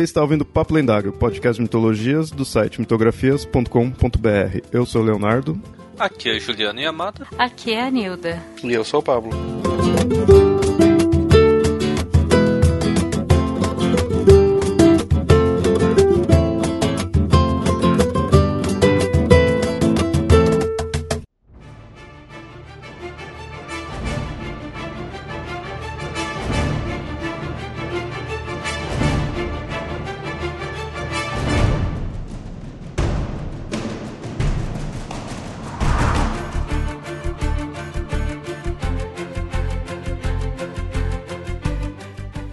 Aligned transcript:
Você 0.00 0.04
está 0.04 0.22
ouvindo 0.22 0.46
Papo 0.46 0.72
Lendário, 0.72 1.12
podcast 1.12 1.56
de 1.56 1.62
mitologias 1.62 2.30
do 2.30 2.42
site 2.42 2.80
mitografias.com.br. 2.80 4.58
Eu 4.72 4.86
sou 4.86 5.02
o 5.02 5.04
Leonardo. 5.04 5.60
Aqui 5.98 6.30
é 6.30 6.40
Juliana 6.40 6.80
Yamada. 6.80 7.26
Aqui 7.36 7.74
é 7.74 7.82
a 7.82 7.90
Nilda. 7.90 8.42
E 8.64 8.72
eu 8.72 8.82
sou 8.82 9.00
o 9.00 9.02
Pablo. 9.02 9.30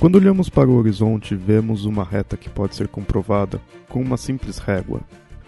Quando 0.07 0.19
olhamos 0.19 0.47
para 0.47 0.69
o 0.69 0.77
horizonte, 0.77 1.35
vemos 1.35 1.83
uma 1.83 2.01
reta 2.01 2.37
que 2.37 2.49
pode 2.49 2.77
ser 2.77 2.87
comprovada 2.87 3.59
com 3.89 4.01
uma 4.01 4.15
simples 4.15 4.57
régua. 4.57 5.01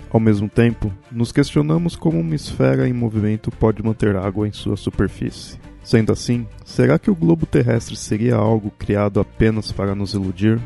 Ao 0.10 0.20
mesmo 0.20 0.50
tempo, 0.50 0.92
nos 1.10 1.32
questionamos 1.32 1.96
como 1.96 2.20
uma 2.20 2.36
esfera 2.36 2.86
em 2.86 2.92
movimento 2.92 3.50
pode 3.52 3.82
manter 3.82 4.18
água 4.18 4.46
em 4.46 4.52
sua 4.52 4.76
superfície. 4.76 5.58
Sendo 5.82 6.12
assim, 6.12 6.46
será 6.66 7.00
que 7.00 7.10
o 7.10 7.16
globo 7.16 7.46
terrestre 7.46 7.96
seria 7.96 8.36
algo 8.36 8.70
criado 8.72 9.22
apenas 9.22 9.72
para 9.72 9.96
nos 9.96 10.14
iludir? 10.14 10.60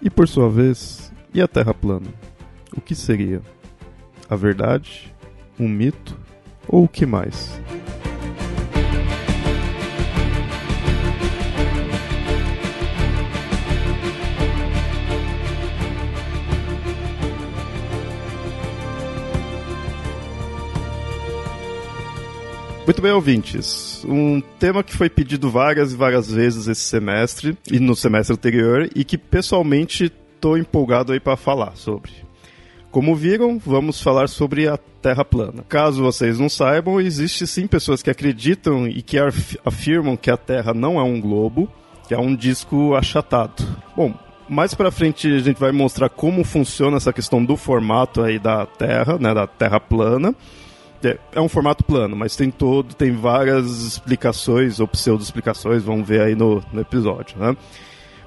E 0.00 0.08
por 0.08 0.26
sua 0.26 0.48
vez, 0.48 1.12
e 1.34 1.42
a 1.42 1.46
Terra 1.46 1.74
plana? 1.74 2.08
O 2.74 2.80
que 2.80 2.94
seria? 2.94 3.42
A 4.30 4.34
verdade? 4.34 5.14
Um 5.60 5.68
mito? 5.68 6.16
Ou 6.66 6.84
o 6.84 6.88
que 6.88 7.04
mais? 7.04 7.60
Muito 22.88 23.02
bem, 23.02 23.12
ouvintes. 23.12 24.02
Um 24.08 24.40
tema 24.58 24.82
que 24.82 24.96
foi 24.96 25.10
pedido 25.10 25.50
várias 25.50 25.92
e 25.92 25.94
várias 25.94 26.32
vezes 26.32 26.66
esse 26.68 26.80
semestre 26.80 27.54
e 27.70 27.78
no 27.78 27.94
semestre 27.94 28.32
anterior 28.32 28.88
e 28.96 29.04
que 29.04 29.18
pessoalmente 29.18 30.04
estou 30.04 30.56
empolgado 30.56 31.12
aí 31.12 31.20
para 31.20 31.36
falar 31.36 31.76
sobre. 31.76 32.10
Como 32.90 33.14
viram, 33.14 33.58
vamos 33.58 34.00
falar 34.00 34.26
sobre 34.26 34.68
a 34.68 34.78
Terra 35.02 35.22
plana. 35.22 35.66
Caso 35.68 36.02
vocês 36.02 36.38
não 36.38 36.48
saibam, 36.48 36.98
existe 36.98 37.46
sim 37.46 37.66
pessoas 37.66 38.02
que 38.02 38.08
acreditam 38.08 38.88
e 38.88 39.02
que 39.02 39.18
afirmam 39.66 40.16
que 40.16 40.30
a 40.30 40.38
Terra 40.38 40.72
não 40.72 40.98
é 40.98 41.02
um 41.02 41.20
globo, 41.20 41.70
que 42.08 42.14
é 42.14 42.18
um 42.18 42.34
disco 42.34 42.94
achatado. 42.94 43.66
Bom, 43.94 44.14
mais 44.48 44.72
para 44.72 44.90
frente 44.90 45.30
a 45.30 45.40
gente 45.40 45.60
vai 45.60 45.72
mostrar 45.72 46.08
como 46.08 46.42
funciona 46.42 46.96
essa 46.96 47.12
questão 47.12 47.44
do 47.44 47.54
formato 47.54 48.22
aí 48.22 48.38
da 48.38 48.64
Terra, 48.64 49.18
né, 49.18 49.34
da 49.34 49.46
Terra 49.46 49.78
plana 49.78 50.34
é, 51.02 51.18
é, 51.32 51.40
um 51.40 51.48
formato 51.48 51.84
plano, 51.84 52.16
mas 52.16 52.36
tem 52.36 52.50
todo, 52.50 52.94
tem 52.94 53.12
várias 53.12 53.66
explicações 53.82 54.80
ou 54.80 54.88
pseudo-explicações, 54.88 55.82
vamos 55.82 56.06
ver 56.06 56.20
aí 56.20 56.34
no, 56.34 56.62
no 56.72 56.80
episódio, 56.80 57.38
né? 57.38 57.56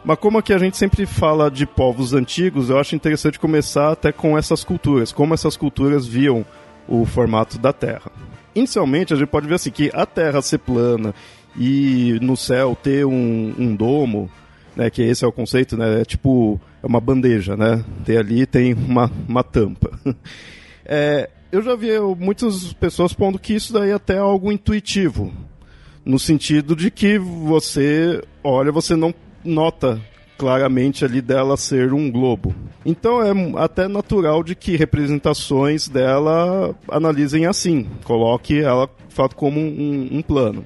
Mas 0.04 0.18
como 0.18 0.38
aqui 0.38 0.52
a 0.52 0.58
gente 0.58 0.78
sempre 0.78 1.06
fala 1.06 1.52
de 1.52 1.66
povos 1.66 2.14
antigos, 2.14 2.70
eu 2.70 2.80
acho 2.80 2.96
interessante 2.96 3.40
começar 3.40 3.92
até 3.92 4.12
com 4.12 4.38
essas 4.38 4.64
culturas, 4.64 5.12
como 5.12 5.34
essas 5.34 5.56
culturas 5.56 6.08
viam 6.08 6.46
o 6.88 7.06
formato 7.06 7.60
da 7.60 7.72
Terra. 7.72 8.12
Inicialmente, 8.56 9.14
a 9.14 9.18
gente 9.18 9.28
pode 9.28 9.48
ver 9.48 9.56
assim 9.56 9.70
que 9.70 9.92
a 9.94 10.06
Terra 10.06 10.42
ser 10.42 10.58
plana 10.58 11.14
e 11.56 12.18
no 12.22 12.36
céu 12.36 12.76
ter 12.82 13.06
um, 13.06 13.54
um 13.58 13.76
domo, 13.76 14.30
né, 14.76 14.90
que 14.90 15.02
esse 15.04 15.24
é 15.24 15.28
o 15.28 15.32
conceito, 15.32 15.78
né, 15.78 16.02
é 16.02 16.06
tipo 16.06 16.60
é 16.82 16.88
uma 16.88 17.00
bandeja, 17.00 17.56
né, 17.56 17.84
tem 18.04 18.18
ali 18.18 18.46
tem 18.46 18.74
uma, 18.74 19.12
uma 19.28 19.44
tampa. 19.44 19.92
É, 20.84 21.30
eu 21.52 21.62
já 21.62 21.76
vi 21.76 21.90
muitas 22.18 22.74
pessoas 22.74 23.14
pondo 23.14 23.38
que 23.38 23.54
isso 23.54 23.74
daí 23.74 23.90
é 23.90 23.94
até 23.94 24.18
algo 24.18 24.52
intuitivo. 24.52 25.34
No 26.04 26.18
sentido 26.18 26.76
de 26.76 26.90
que 26.90 27.20
você 27.20 28.24
olha, 28.44 28.72
você 28.72 28.96
não 28.96 29.14
nota 29.44 30.02
claramente 30.38 31.06
ali 31.06 31.22
dela 31.22 31.56
ser 31.56 31.94
um 31.94 32.10
globo. 32.10 32.56
Então 32.84 33.22
é 33.22 33.32
até 33.64 33.88
natural 33.88 34.44
de 34.44 34.56
que 34.56 34.76
representações 34.76 35.88
dela 35.88 36.76
analisem 36.88 37.46
assim, 37.46 37.88
coloque 38.04 38.60
ela 38.60 38.90
fato 39.10 39.36
como 39.36 39.60
um, 39.60 40.10
um 40.12 40.22
plano. 40.22 40.66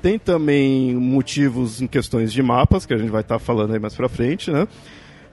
Tem 0.00 0.18
também 0.18 0.96
motivos 0.96 1.80
em 1.80 1.86
questões 1.86 2.32
de 2.32 2.42
mapas, 2.42 2.84
que 2.84 2.92
a 2.92 2.98
gente 2.98 3.10
vai 3.10 3.20
estar 3.20 3.38
tá 3.38 3.44
falando 3.44 3.74
aí 3.74 3.78
mais 3.78 3.94
pra 3.94 4.08
frente, 4.08 4.50
né? 4.50 4.66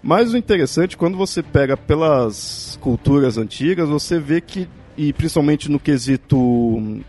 Mas 0.03 0.31
o 0.31 0.37
interessante, 0.37 0.95
quando 0.95 1.17
você 1.17 1.41
pega 1.41 1.75
pelas 1.75 2.77
culturas 2.79 3.37
antigas, 3.37 3.89
você 3.89 4.19
vê 4.19 4.39
que 4.39 4.67
e 4.99 5.13
principalmente 5.13 5.71
no 5.71 5.79
quesito 5.79 6.99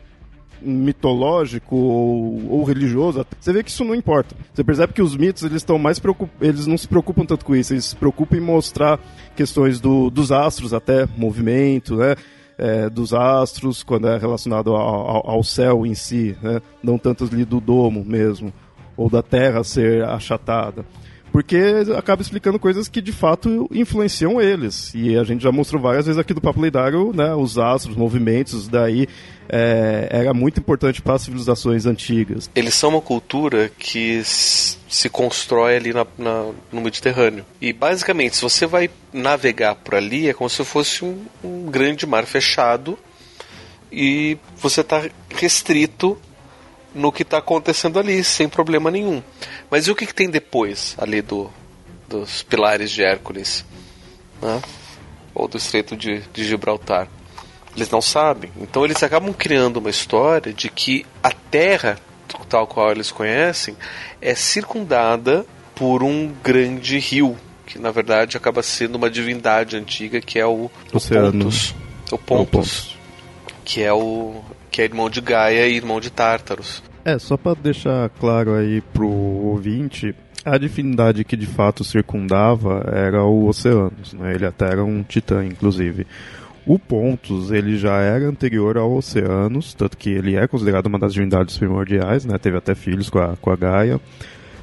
mitológico 0.63 1.75
ou, 1.75 2.53
ou, 2.53 2.63
religioso, 2.63 3.27
você 3.41 3.53
vê 3.53 3.65
que 3.65 3.71
isso 3.71 3.85
não 3.85 3.97
importa. 3.97 4.37
Você 4.55 4.63
percebe 4.63 4.93
que 4.93 5.03
os 5.03 5.17
mitos 5.17 5.43
eles 5.43 5.57
estão 5.57 5.77
mais 5.77 6.01
eles 6.41 6.69
não 6.69 6.79
se 6.79 6.87
preocupam 6.87 7.25
tanto 7.25 7.45
com 7.45 7.57
isso, 7.57 7.73
eles 7.73 7.87
se 7.87 7.97
preocupam 7.97 8.37
em 8.37 8.41
mostrar 8.41 9.01
questões 9.35 9.81
do, 9.81 10.09
dos 10.09 10.31
astros, 10.31 10.73
até 10.73 11.05
movimento, 11.17 11.97
né? 11.97 12.15
É, 12.57 12.89
dos 12.89 13.13
astros 13.13 13.83
quando 13.83 14.07
é 14.07 14.19
relacionado 14.19 14.77
ao, 14.77 15.29
ao, 15.29 15.43
céu 15.43 15.85
em 15.85 15.95
si, 15.95 16.37
né? 16.43 16.61
não 16.83 16.99
tanto 16.99 17.25
ali 17.25 17.43
do 17.43 17.59
domo 17.59 18.05
mesmo, 18.05 18.53
ou 18.99 19.09
da 19.09 19.23
terra 19.23 19.65
ser 19.65 20.05
achatada 20.05 20.85
porque 21.33 21.85
acaba 21.97 22.23
explicando 22.23 22.59
coisas 22.59 22.89
que 22.89 23.01
de 23.01 23.13
fato 23.13 23.69
influenciam 23.73 24.41
eles. 24.41 24.93
E 24.95 25.17
a 25.17 25.25
gente 25.25 25.43
já 25.43 25.53
mostrou 25.53 25.81
várias 25.81 26.07
vezes 26.07 26.19
aqui 26.19 26.35
do 26.35 26.41
Papo 26.41 26.61
Leidário, 26.61 27.13
né, 27.15 27.35
os 27.35 27.59
astros, 27.59 27.95
os 27.95 27.99
movimentos, 27.99 28.69
daí 28.69 29.09
é, 29.49 30.09
era 30.11 30.35
muito 30.35 30.61
importante 30.61 31.03
para 31.03 31.15
as 31.15 31.23
civilizações 31.23 31.87
antigas. 31.87 32.51
Eles 32.55 32.75
são 32.75 32.91
uma 32.91 33.01
cultura 33.01 33.71
que 33.79 34.23
se 34.25 35.09
constrói 35.09 35.77
ali 35.77 35.93
na, 35.93 36.07
na, 36.19 36.51
no 36.73 36.81
Mediterrâneo. 36.81 37.45
E 37.61 37.73
basicamente, 37.73 38.37
se 38.37 38.43
você 38.43 38.67
vai 38.67 38.91
navegar 39.13 39.75
por 39.77 39.95
ali, 39.95 40.29
é 40.29 40.33
como 40.33 40.49
se 40.49 40.65
fosse 40.65 41.05
um, 41.05 41.25
um 41.43 41.67
grande 41.67 42.07
mar 42.07 42.27
fechado 42.27 42.99
e 43.91 44.39
você 44.57 44.83
está 44.83 45.03
restrito 45.35 46.17
no 46.95 47.13
que 47.13 47.23
está 47.23 47.39
acontecendo 47.39 47.99
ali, 47.99 48.23
sem 48.25 48.49
problema 48.49 48.91
nenhum. 48.91 49.23
Mas 49.71 49.87
e 49.87 49.91
o 49.91 49.95
que, 49.95 50.07
que 50.07 50.15
tem 50.15 50.29
depois 50.29 50.95
ali 50.99 51.23
do, 51.23 51.51
dos 52.09 52.43
pilares 52.43 52.91
de 52.91 53.03
Hércules? 53.03 53.65
Né? 54.43 54.61
Ou 55.35 55.47
do 55.47 55.57
Estreito 55.57 55.97
de, 55.97 56.21
de 56.33 56.45
Gibraltar? 56.45 57.09
Eles 57.77 57.91
não 57.91 58.03
sabem. 58.03 58.51
Então 58.61 58.85
eles 58.85 59.03
acabam 59.03 59.33
criando 59.33 59.77
uma 59.77 59.91
história 59.91 60.53
de 60.53 60.69
que 60.69 61.07
a 61.23 61.31
Terra, 61.31 61.99
tal 62.49 62.67
qual 62.67 62.91
eles 62.91 63.11
conhecem, 63.11 63.77
é 64.21 64.35
circundada 64.35 65.47
por 65.75 66.03
um 66.03 66.33
grande 66.43 66.99
rio, 66.99 67.39
que 67.65 67.79
na 67.79 67.91
verdade 67.91 68.37
acaba 68.37 68.63
sendo 68.63 68.97
uma 68.97 69.09
divindade 69.09 69.77
antiga 69.77 70.21
que 70.21 70.39
é 70.39 70.47
o, 70.47 70.71
o 70.93 71.01
Pontus. 71.01 71.11
O 71.11 71.11
Pontus. 71.11 71.75
O 72.11 72.19
Pontus. 72.19 72.97
Que 73.65 73.83
é 73.83 73.93
o 73.93 74.43
que 74.71 74.81
é 74.81 74.85
irmão 74.85 75.11
de 75.11 75.21
Gaia 75.21 75.67
e 75.67 75.77
irmão 75.77 76.01
de 76.01 76.11
Tártaros. 76.11 76.83
É, 77.05 77.19
só 77.19 77.37
para 77.37 77.59
deixar 77.61 78.09
claro 78.11 78.55
aí 78.55 78.81
pro 78.81 79.09
ouvinte, 79.09 80.15
a 80.45 80.57
divindade 80.59 81.25
que 81.25 81.37
de 81.37 81.47
fato 81.47 81.85
circundava 81.85 82.85
era 82.93 83.25
o 83.25 83.47
Oceanos, 83.47 84.13
né? 84.13 84.35
Ele 84.35 84.47
até 84.47 84.67
era 84.67 84.85
um 84.85 85.03
titã, 85.03 85.45
inclusive. 85.45 86.07
O 86.67 86.79
Pontus, 86.79 87.51
ele 87.51 87.77
já 87.77 87.97
era 88.01 88.27
anterior 88.27 88.77
ao 88.77 88.93
Oceanos, 88.93 89.75
tanto 89.75 89.97
que 89.97 90.11
ele 90.11 90.37
é 90.37 90.47
considerado 90.47 90.87
uma 90.87 90.99
das 90.99 91.13
divindades 91.13 91.57
primordiais, 91.57 92.25
né? 92.25 92.39
Teve 92.39 92.59
até 92.59 92.75
filhos 92.75 93.09
com 93.09 93.19
a, 93.19 93.37
com 93.37 93.51
a 93.51 93.57
Gaia. 93.57 94.01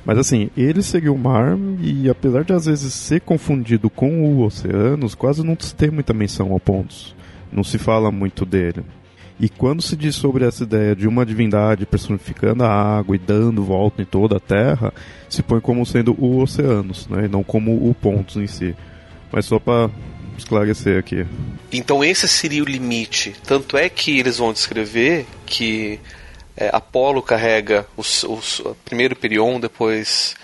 Mas 0.05 0.17
assim, 0.19 0.49
ele 0.55 0.81
seguiu 0.81 1.13
o 1.13 1.19
mar 1.19 1.57
e 1.81 2.09
apesar 2.09 2.43
de 2.43 2.53
às 2.53 2.65
vezes 2.65 2.93
ser 2.93 3.19
confundido 3.21 3.89
com 3.89 4.23
o 4.23 4.45
Oceanos, 4.45 5.15
quase 5.15 5.43
não 5.43 5.57
se 5.59 5.75
tem 5.75 5.91
muita 5.91 6.13
menção 6.13 6.51
ao 6.53 6.59
Pontus. 6.59 7.15
Não 7.51 7.63
se 7.63 7.77
fala 7.77 8.11
muito 8.11 8.45
dele. 8.45 8.83
E 9.39 9.47
quando 9.47 9.81
se 9.81 9.95
diz 9.95 10.15
sobre 10.15 10.45
essa 10.45 10.63
ideia 10.63 10.95
de 10.95 11.07
uma 11.07 11.25
divindade 11.25 11.85
personificando 11.85 12.63
a 12.63 12.69
água 12.69 13.15
e 13.15 13.19
dando 13.19 13.63
volta 13.63 14.01
em 14.01 14.05
toda 14.05 14.37
a 14.37 14.39
Terra, 14.39 14.91
se 15.29 15.43
põe 15.43 15.59
como 15.59 15.85
sendo 15.85 16.15
o 16.17 16.41
Oceanos, 16.41 17.07
né, 17.07 17.25
e 17.25 17.27
não 17.27 17.43
como 17.43 17.87
o 17.87 17.93
Pontos 17.93 18.37
em 18.37 18.47
si. 18.47 18.75
Mas 19.31 19.45
só 19.45 19.59
para 19.59 19.91
esclarecer 20.37 20.97
aqui. 20.97 21.25
Então 21.71 22.03
esse 22.03 22.27
seria 22.27 22.63
o 22.63 22.65
limite. 22.65 23.35
Tanto 23.45 23.77
é 23.77 23.89
que 23.89 24.19
eles 24.19 24.37
vão 24.37 24.53
descrever 24.53 25.25
que 25.45 25.99
é, 26.55 26.69
Apolo 26.73 27.21
carrega 27.21 27.85
os, 27.95 28.23
os, 28.23 28.63
primeiro 28.83 29.15
Perion, 29.15 29.59
depois 29.59 30.35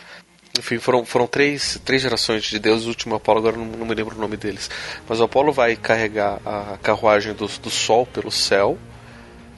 enfim, 0.57 0.77
foram, 0.77 1.03
foram 1.03 1.25
três, 1.25 1.79
três 1.83 2.01
gerações 2.01 2.43
de 2.43 2.59
Deus. 2.59 2.85
O 2.85 2.89
último 2.89 3.15
Apolo, 3.15 3.39
agora 3.39 3.57
não, 3.57 3.65
não 3.65 3.85
me 3.85 3.95
lembro 3.95 4.15
o 4.15 4.19
nome 4.19 4.37
deles. 4.37 4.69
Mas 5.07 5.19
o 5.19 5.23
Apolo 5.23 5.51
vai 5.51 5.75
carregar 5.75 6.39
a 6.45 6.77
carruagem 6.81 7.33
do, 7.33 7.47
do 7.47 7.69
Sol 7.69 8.05
pelo 8.05 8.31
céu 8.31 8.77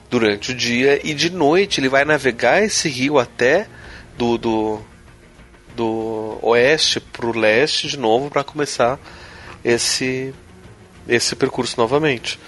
durante 0.08 0.52
o 0.52 0.54
dia 0.54 1.00
e 1.04 1.12
de 1.12 1.30
noite 1.30 1.80
ele 1.80 1.88
vai 1.88 2.04
navegar 2.04 2.62
esse 2.62 2.88
rio 2.88 3.18
até 3.18 3.66
do, 4.16 4.38
do, 4.38 4.80
do 5.74 6.38
oeste 6.42 7.00
para 7.00 7.26
o 7.26 7.36
leste 7.36 7.88
de 7.88 7.98
novo 7.98 8.30
para 8.30 8.44
começar 8.44 8.98
esse, 9.64 10.32
esse 11.08 11.36
percurso 11.36 11.78
novamente. 11.78 12.38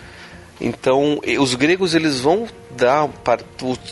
Então, 0.60 1.20
os 1.38 1.54
gregos 1.54 1.94
eles 1.94 2.18
vão 2.18 2.48
dar, 2.70 3.08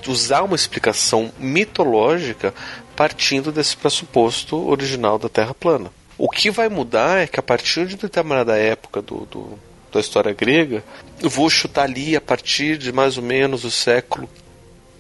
usar 0.09 0.43
uma 0.43 0.57
explicação 0.57 1.31
mitológica 1.39 2.53
partindo 2.97 3.53
desse 3.53 3.77
pressuposto 3.77 4.57
original 4.69 5.19
da 5.19 5.29
Terra 5.29 5.55
plana. 5.55 5.93
O 6.19 6.31
que 6.31 6.51
vai 6.51 6.69
mudar 6.69 7.19
é 7.19 7.27
que 7.27 7.39
a 7.39 7.43
partir 7.43 7.87
de 7.87 7.97
determinada 7.97 8.57
época 8.57 9.03
do, 9.03 9.27
do 9.27 9.59
da 9.93 10.01
história 10.01 10.33
grega, 10.33 10.85
eu 11.21 11.31
vou 11.31 11.49
chutar 11.49 11.85
ali 11.85 12.17
a 12.17 12.21
partir 12.21 12.77
de 12.77 12.93
mais 12.93 13.17
ou 13.17 13.23
menos 13.23 13.65
o 13.65 13.71
século 13.71 14.29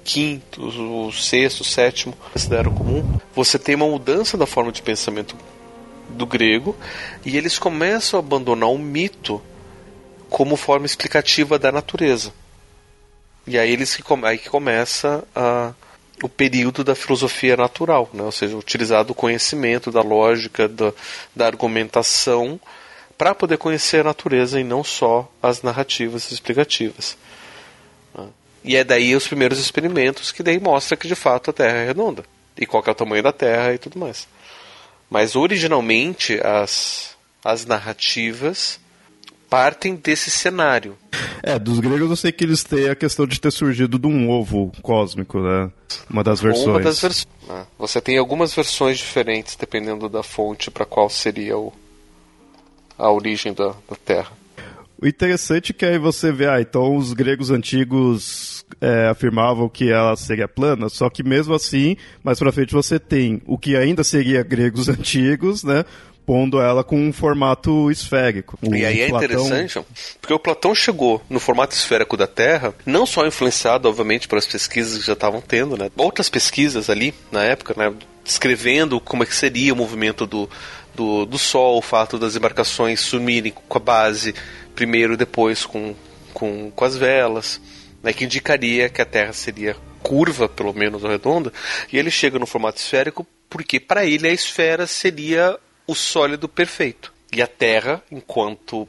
V, 0.04 0.40
o 0.58 1.12
sexto, 1.12 1.64
sétimo, 1.64 2.14
era 2.50 2.70
comum, 2.70 3.18
você 3.34 3.58
tem 3.58 3.74
uma 3.74 3.88
mudança 3.88 4.38
da 4.38 4.46
forma 4.46 4.70
de 4.70 4.80
pensamento 4.80 5.36
do 6.08 6.24
grego 6.24 6.76
e 7.24 7.36
eles 7.36 7.58
começam 7.58 8.18
a 8.18 8.22
abandonar 8.22 8.70
o 8.70 8.78
mito 8.78 9.42
como 10.30 10.56
forma 10.56 10.86
explicativa 10.86 11.58
da 11.58 11.72
natureza. 11.72 12.32
E 13.46 13.58
aí 13.58 13.70
eles 13.70 13.98
aí 14.24 14.38
que 14.38 14.48
começa 14.48 15.24
a, 15.34 15.72
o 16.22 16.28
período 16.28 16.82
da 16.82 16.94
filosofia 16.94 17.56
natural, 17.56 18.08
né? 18.12 18.22
ou 18.22 18.32
seja, 18.32 18.56
utilizar 18.56 19.04
do 19.04 19.14
conhecimento, 19.14 19.90
da 19.90 20.00
lógica, 20.00 20.66
da, 20.68 20.92
da 21.34 21.46
argumentação 21.46 22.58
para 23.18 23.34
poder 23.34 23.58
conhecer 23.58 24.00
a 24.00 24.04
natureza 24.04 24.60
e 24.60 24.64
não 24.64 24.82
só 24.82 25.30
as 25.42 25.62
narrativas 25.62 26.30
explicativas. 26.30 27.16
Né? 28.14 28.28
E 28.64 28.76
é 28.76 28.84
daí 28.84 29.14
os 29.14 29.26
primeiros 29.26 29.58
experimentos 29.58 30.32
que 30.32 30.42
daí 30.42 30.58
mostra 30.58 30.96
que 30.96 31.08
de 31.08 31.14
fato 31.14 31.50
a 31.50 31.52
Terra 31.52 31.78
é 31.78 31.86
redonda 31.86 32.24
e 32.58 32.66
qual 32.66 32.82
é 32.86 32.90
o 32.90 32.94
tamanho 32.94 33.22
da 33.22 33.32
Terra 33.32 33.74
e 33.74 33.78
tudo 33.78 33.98
mais. 33.98 34.26
Mas 35.10 35.36
originalmente 35.36 36.40
as, 36.42 37.16
as 37.44 37.66
narrativas 37.66 38.80
partem 39.48 39.96
desse 39.96 40.30
cenário. 40.30 40.96
É, 41.42 41.58
dos 41.58 41.78
gregos 41.78 42.10
eu 42.10 42.16
sei 42.16 42.32
que 42.32 42.44
eles 42.44 42.64
têm 42.64 42.88
a 42.88 42.94
questão 42.94 43.26
de 43.26 43.40
ter 43.40 43.50
surgido 43.50 43.98
de 43.98 44.06
um 44.06 44.28
ovo 44.30 44.72
cósmico, 44.82 45.40
né? 45.40 45.70
Uma 46.10 46.24
das 46.24 46.40
versões. 46.40 46.66
Uma 46.66 46.80
das 46.80 47.00
versões. 47.00 47.28
Né? 47.48 47.66
Você 47.78 48.00
tem 48.00 48.18
algumas 48.18 48.54
versões 48.54 48.98
diferentes 48.98 49.56
dependendo 49.56 50.08
da 50.08 50.22
fonte 50.22 50.70
para 50.70 50.84
qual 50.84 51.08
seria 51.08 51.56
o, 51.56 51.72
a 52.98 53.10
origem 53.10 53.52
da, 53.52 53.68
da 53.68 53.96
Terra. 54.04 54.32
O 55.00 55.06
interessante 55.06 55.72
é 55.72 55.74
que 55.74 55.84
aí 55.84 55.98
você 55.98 56.32
vê, 56.32 56.48
ah, 56.48 56.60
então 56.60 56.96
os 56.96 57.12
gregos 57.12 57.50
antigos 57.50 58.64
é, 58.80 59.08
afirmavam 59.08 59.68
que 59.68 59.90
ela 59.90 60.16
seria 60.16 60.48
plana, 60.48 60.88
só 60.88 61.10
que 61.10 61.22
mesmo 61.22 61.54
assim, 61.54 61.96
mais 62.24 62.38
pra 62.38 62.50
frente 62.50 62.72
você 62.72 62.98
tem 62.98 63.42
o 63.46 63.58
que 63.58 63.76
ainda 63.76 64.02
seria 64.02 64.42
gregos 64.42 64.88
antigos, 64.90 65.62
né? 65.62 65.84
Pondo 66.26 66.60
ela 66.60 66.82
com 66.82 66.98
um 66.98 67.12
formato 67.12 67.88
esférico. 67.90 68.58
O 68.60 68.74
e 68.74 68.84
aí 68.84 69.00
é 69.00 69.08
Platão... 69.08 69.24
interessante, 69.24 69.86
porque 70.20 70.34
o 70.34 70.38
Platão 70.40 70.74
chegou 70.74 71.22
no 71.30 71.38
formato 71.38 71.74
esférico 71.74 72.16
da 72.16 72.26
Terra, 72.26 72.74
não 72.84 73.06
só 73.06 73.24
influenciado, 73.24 73.88
obviamente, 73.88 74.26
pelas 74.26 74.44
pesquisas 74.44 74.98
que 74.98 75.06
já 75.06 75.12
estavam 75.12 75.40
tendo, 75.40 75.76
né? 75.76 75.88
Outras 75.96 76.28
pesquisas 76.28 76.90
ali, 76.90 77.14
na 77.30 77.44
época, 77.44 77.74
né? 77.76 77.94
Descrevendo 78.24 78.98
como 78.98 79.22
é 79.22 79.26
que 79.26 79.36
seria 79.36 79.72
o 79.72 79.76
movimento 79.76 80.26
do, 80.26 80.50
do, 80.96 81.24
do 81.26 81.38
Sol, 81.38 81.78
o 81.78 81.82
fato 81.82 82.18
das 82.18 82.34
embarcações 82.34 82.98
sumirem 83.00 83.52
com 83.52 83.78
a 83.78 83.80
base 83.80 84.34
primeiro 84.74 85.12
e 85.12 85.16
depois 85.16 85.64
com, 85.64 85.94
com, 86.34 86.72
com 86.72 86.84
as 86.84 86.96
velas, 86.96 87.60
né, 88.02 88.12
que 88.12 88.24
indicaria 88.24 88.88
que 88.88 89.00
a 89.00 89.06
Terra 89.06 89.32
seria 89.32 89.76
curva, 90.02 90.48
pelo 90.48 90.72
menos 90.72 91.04
ou 91.04 91.10
redonda, 91.10 91.52
e 91.92 91.98
ele 91.98 92.10
chega 92.10 92.38
no 92.38 92.46
formato 92.46 92.78
esférico 92.78 93.26
porque 93.48 93.78
para 93.78 94.04
ele 94.04 94.28
a 94.28 94.32
esfera 94.32 94.86
seria 94.86 95.58
o 95.86 95.94
sólido 95.94 96.48
perfeito. 96.48 97.12
E 97.32 97.42
a 97.42 97.46
Terra, 97.46 98.02
enquanto 98.10 98.88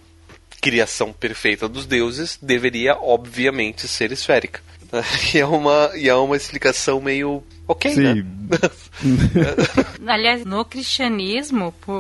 criação 0.62 1.14
perfeita 1.14 1.68
dos 1.68 1.86
deuses, 1.86 2.38
deveria 2.42 2.96
obviamente 2.96 3.88
ser 3.88 4.12
esférica. 4.12 4.62
E 5.34 5.40
é 5.40 5.46
uma, 5.46 5.92
e 5.96 6.08
é 6.08 6.16
uma 6.16 6.38
explicação 6.38 7.02
meio 7.02 7.44
ok, 7.68 7.94
Sim. 7.94 8.02
né? 8.04 8.26
Aliás, 10.08 10.46
no 10.46 10.64
cristianismo, 10.64 11.74
por 11.82 11.94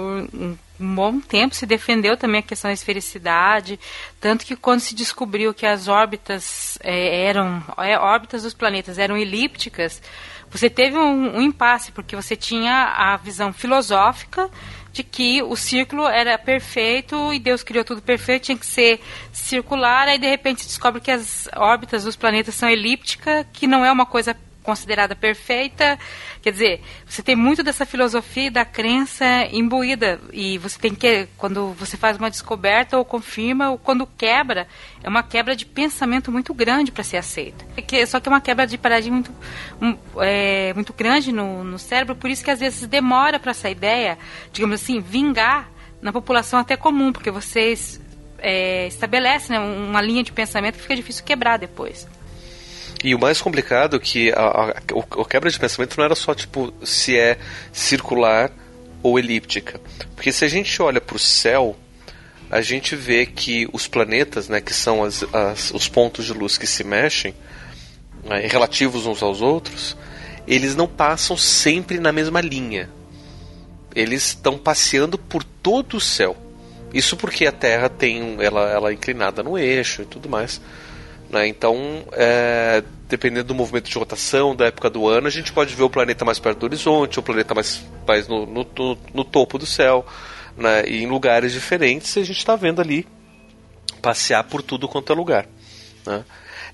um 0.79 0.95
bom 0.95 1.19
tempo 1.19 1.55
se 1.55 1.65
defendeu 1.65 2.15
também 2.15 2.39
a 2.39 2.43
questão 2.43 2.69
da 2.69 2.73
esfericidade, 2.73 3.79
tanto 4.21 4.45
que 4.45 4.55
quando 4.55 4.79
se 4.79 4.95
descobriu 4.95 5.53
que 5.53 5.65
as 5.65 5.87
órbitas 5.87 6.77
é, 6.81 7.25
eram 7.25 7.61
é, 7.77 7.97
órbitas 7.97 8.43
dos 8.43 8.53
planetas 8.53 8.97
eram 8.97 9.17
elípticas, 9.17 10.01
você 10.49 10.69
teve 10.69 10.97
um, 10.97 11.37
um 11.37 11.41
impasse 11.41 11.91
porque 11.91 12.15
você 12.15 12.35
tinha 12.35 12.93
a 12.95 13.17
visão 13.17 13.51
filosófica 13.51 14.49
de 14.97 15.03
que 15.03 15.43
o 15.43 15.55
círculo 15.55 16.07
era 16.07 16.35
perfeito 16.39 17.31
e 17.31 17.37
Deus 17.37 17.61
criou 17.61 17.85
tudo 17.85 18.01
perfeito, 18.01 18.45
tinha 18.45 18.57
que 18.57 18.65
ser 18.65 18.99
circular, 19.31 20.07
aí 20.07 20.17
de 20.17 20.27
repente 20.27 20.65
descobre 20.65 20.99
que 20.99 21.11
as 21.11 21.47
órbitas 21.55 22.03
dos 22.03 22.15
planetas 22.15 22.55
são 22.55 22.67
elípticas, 22.67 23.45
que 23.53 23.67
não 23.67 23.85
é 23.85 23.91
uma 23.91 24.07
coisa 24.07 24.35
considerada 24.67 25.15
perfeita. 25.15 25.97
Quer 26.41 26.51
dizer, 26.51 26.81
você 27.07 27.23
tem 27.23 27.37
muito 27.37 27.63
dessa 27.63 27.85
filosofia 27.85 28.51
da 28.51 28.65
crença 28.65 29.25
imbuída 29.53 30.19
e 30.33 30.57
você 30.57 30.77
tem 30.77 30.93
que 30.93 31.25
quando 31.37 31.71
você 31.71 31.95
faz 31.95 32.17
uma 32.17 32.29
descoberta 32.29 32.97
ou 32.97 33.05
confirma 33.05 33.69
ou 33.69 33.77
quando 33.77 34.05
quebra, 34.05 34.67
é 35.01 35.07
uma 35.07 35.23
quebra 35.23 35.55
de 35.55 35.65
pensamento 35.65 36.33
muito 36.33 36.53
grande 36.53 36.91
para 36.91 37.01
ser 37.01 37.15
aceita. 37.15 37.65
É 37.77 38.05
só 38.05 38.19
que 38.19 38.27
é 38.27 38.31
uma 38.31 38.41
quebra 38.41 38.67
de 38.67 38.77
paradigma 38.77 39.15
muito, 39.15 39.31
um, 39.81 39.97
é, 40.21 40.73
muito 40.73 40.91
grande 40.91 41.31
no, 41.31 41.63
no 41.63 41.79
cérebro, 41.79 42.13
por 42.13 42.29
isso 42.29 42.43
que 42.43 42.51
às 42.51 42.59
vezes 42.59 42.85
demora 42.87 43.39
para 43.39 43.51
essa 43.51 43.69
ideia, 43.69 44.17
digamos 44.51 44.81
assim, 44.81 44.99
vingar 44.99 45.71
na 46.01 46.11
população 46.11 46.59
até 46.59 46.75
comum, 46.75 47.13
porque 47.13 47.31
vocês 47.31 48.01
é, 48.39 48.85
estabelece 48.87 49.49
né, 49.49 49.59
uma 49.59 50.01
linha 50.01 50.23
de 50.23 50.33
pensamento 50.33 50.75
que 50.75 50.81
fica 50.81 50.95
difícil 50.95 51.23
quebrar 51.23 51.57
depois. 51.57 52.05
E 53.03 53.13
o 53.13 53.19
mais 53.19 53.41
complicado 53.41 53.97
é 53.97 53.99
que 53.99 54.31
a, 54.31 54.41
a, 54.41 54.75
o, 54.93 55.21
o 55.21 55.25
quebra 55.25 55.49
de 55.49 55.59
pensamento 55.59 55.97
não 55.97 56.05
era 56.05 56.15
só 56.15 56.33
tipo 56.33 56.73
se 56.83 57.17
é 57.17 57.37
circular 57.71 58.51
ou 59.03 59.19
elíptica. 59.19 59.79
Porque 60.15 60.31
se 60.31 60.43
a 60.43 60.47
gente 60.47 60.81
olha 60.81 60.99
para 60.99 61.15
o 61.15 61.19
céu, 61.19 61.75
a 62.49 62.61
gente 62.61 62.95
vê 62.95 63.25
que 63.25 63.67
os 63.71 63.87
planetas, 63.87 64.49
né, 64.49 64.61
que 64.61 64.73
são 64.73 65.03
as, 65.03 65.23
as, 65.33 65.71
os 65.71 65.87
pontos 65.87 66.25
de 66.25 66.33
luz 66.33 66.57
que 66.57 66.65
se 66.65 66.83
mexem, 66.83 67.33
né, 68.23 68.47
relativos 68.47 69.05
uns 69.05 69.21
aos 69.21 69.41
outros, 69.41 69.95
eles 70.47 70.75
não 70.75 70.87
passam 70.87 71.37
sempre 71.37 71.99
na 71.99 72.11
mesma 72.11 72.41
linha. 72.41 72.89
Eles 73.93 74.27
estão 74.27 74.57
passeando 74.57 75.17
por 75.17 75.43
todo 75.43 75.97
o 75.97 76.01
céu. 76.01 76.35
Isso 76.93 77.17
porque 77.17 77.45
a 77.45 77.51
Terra 77.51 77.89
tem 77.89 78.37
ela, 78.39 78.69
ela 78.69 78.89
é 78.89 78.93
inclinada 78.93 79.43
no 79.43 79.57
eixo 79.57 80.03
e 80.03 80.05
tudo 80.05 80.29
mais. 80.29 80.61
Né? 81.29 81.47
Então, 81.47 82.05
é, 82.13 82.83
dependendo 83.07 83.49
do 83.49 83.55
movimento 83.55 83.89
de 83.89 83.97
rotação, 83.97 84.55
da 84.55 84.65
época 84.65 84.89
do 84.89 85.07
ano, 85.07 85.27
a 85.27 85.31
gente 85.31 85.51
pode 85.51 85.75
ver 85.75 85.83
o 85.83 85.89
planeta 85.89 86.23
mais 86.23 86.39
perto 86.39 86.59
do 86.59 86.65
horizonte, 86.65 87.19
o 87.19 87.23
planeta 87.23 87.53
mais, 87.53 87.83
mais 88.07 88.27
no, 88.27 88.45
no, 88.45 88.97
no, 89.13 89.23
topo 89.25 89.57
do 89.57 89.65
céu, 89.65 90.05
né? 90.55 90.83
e 90.87 91.03
em 91.03 91.07
lugares 91.07 91.51
diferentes 91.51 92.17
a 92.17 92.23
gente 92.23 92.37
está 92.37 92.55
vendo 92.55 92.81
ali 92.81 93.05
passear 94.01 94.43
por 94.45 94.61
tudo 94.61 94.87
quanto 94.87 95.11
é 95.11 95.15
lugar. 95.15 95.47
Né? 96.05 96.23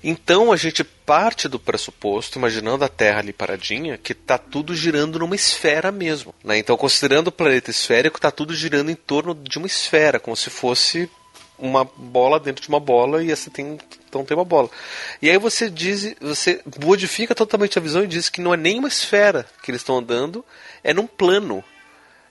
Então 0.02 0.52
a 0.52 0.56
gente 0.56 0.84
parte 0.84 1.48
do 1.48 1.58
pressuposto, 1.58 2.38
imaginando 2.38 2.84
a 2.84 2.88
Terra 2.88 3.20
ali 3.20 3.32
paradinha, 3.32 3.98
que 3.98 4.12
está 4.12 4.38
tudo 4.38 4.74
girando 4.74 5.18
numa 5.18 5.34
esfera 5.34 5.90
mesmo. 5.90 6.34
Né? 6.44 6.58
Então, 6.58 6.76
considerando 6.76 7.28
o 7.28 7.32
planeta 7.32 7.70
esférico, 7.70 8.18
está 8.18 8.30
tudo 8.30 8.54
girando 8.54 8.90
em 8.90 8.94
torno 8.94 9.34
de 9.34 9.58
uma 9.58 9.66
esfera, 9.66 10.20
como 10.20 10.36
se 10.36 10.50
fosse 10.50 11.10
uma 11.58 11.84
bola 11.84 12.40
dentro 12.40 12.62
de 12.62 12.68
uma 12.68 12.80
bola 12.80 13.22
e 13.22 13.30
essa 13.30 13.50
tem 13.50 13.78
então 14.14 14.24
tem 14.24 14.36
uma 14.36 14.44
bola. 14.44 14.70
E 15.20 15.28
aí 15.28 15.38
você 15.38 15.68
diz, 15.68 16.14
você 16.20 16.60
modifica 16.84 17.34
totalmente 17.34 17.76
a 17.78 17.82
visão 17.82 18.04
e 18.04 18.06
diz 18.06 18.28
que 18.28 18.40
não 18.40 18.54
é 18.54 18.56
nem 18.56 18.78
uma 18.78 18.86
esfera 18.86 19.44
que 19.60 19.72
eles 19.72 19.80
estão 19.80 19.98
andando, 19.98 20.44
é 20.84 20.94
num 20.94 21.06
plano 21.06 21.64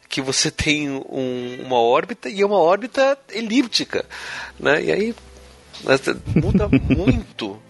que 0.08 0.22
você 0.22 0.50
tem 0.52 0.90
um, 0.90 1.58
uma 1.66 1.80
órbita 1.80 2.30
e 2.30 2.42
é 2.42 2.46
uma 2.46 2.60
órbita 2.60 3.18
elíptica, 3.32 4.06
né? 4.58 4.82
E 4.82 4.92
aí 4.92 5.16
muda 6.36 6.70
muito. 6.88 7.62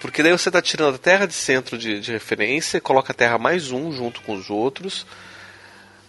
Porque 0.00 0.22
daí 0.22 0.32
você 0.32 0.48
está 0.48 0.60
tirando 0.60 0.94
a 0.94 0.98
Terra 0.98 1.26
de 1.26 1.34
centro 1.34 1.78
de, 1.78 2.00
de 2.00 2.12
referência, 2.12 2.80
coloca 2.80 3.12
a 3.12 3.14
Terra 3.14 3.38
mais 3.38 3.70
um 3.70 3.92
junto 3.92 4.20
com 4.22 4.34
os 4.34 4.50
outros, 4.50 5.06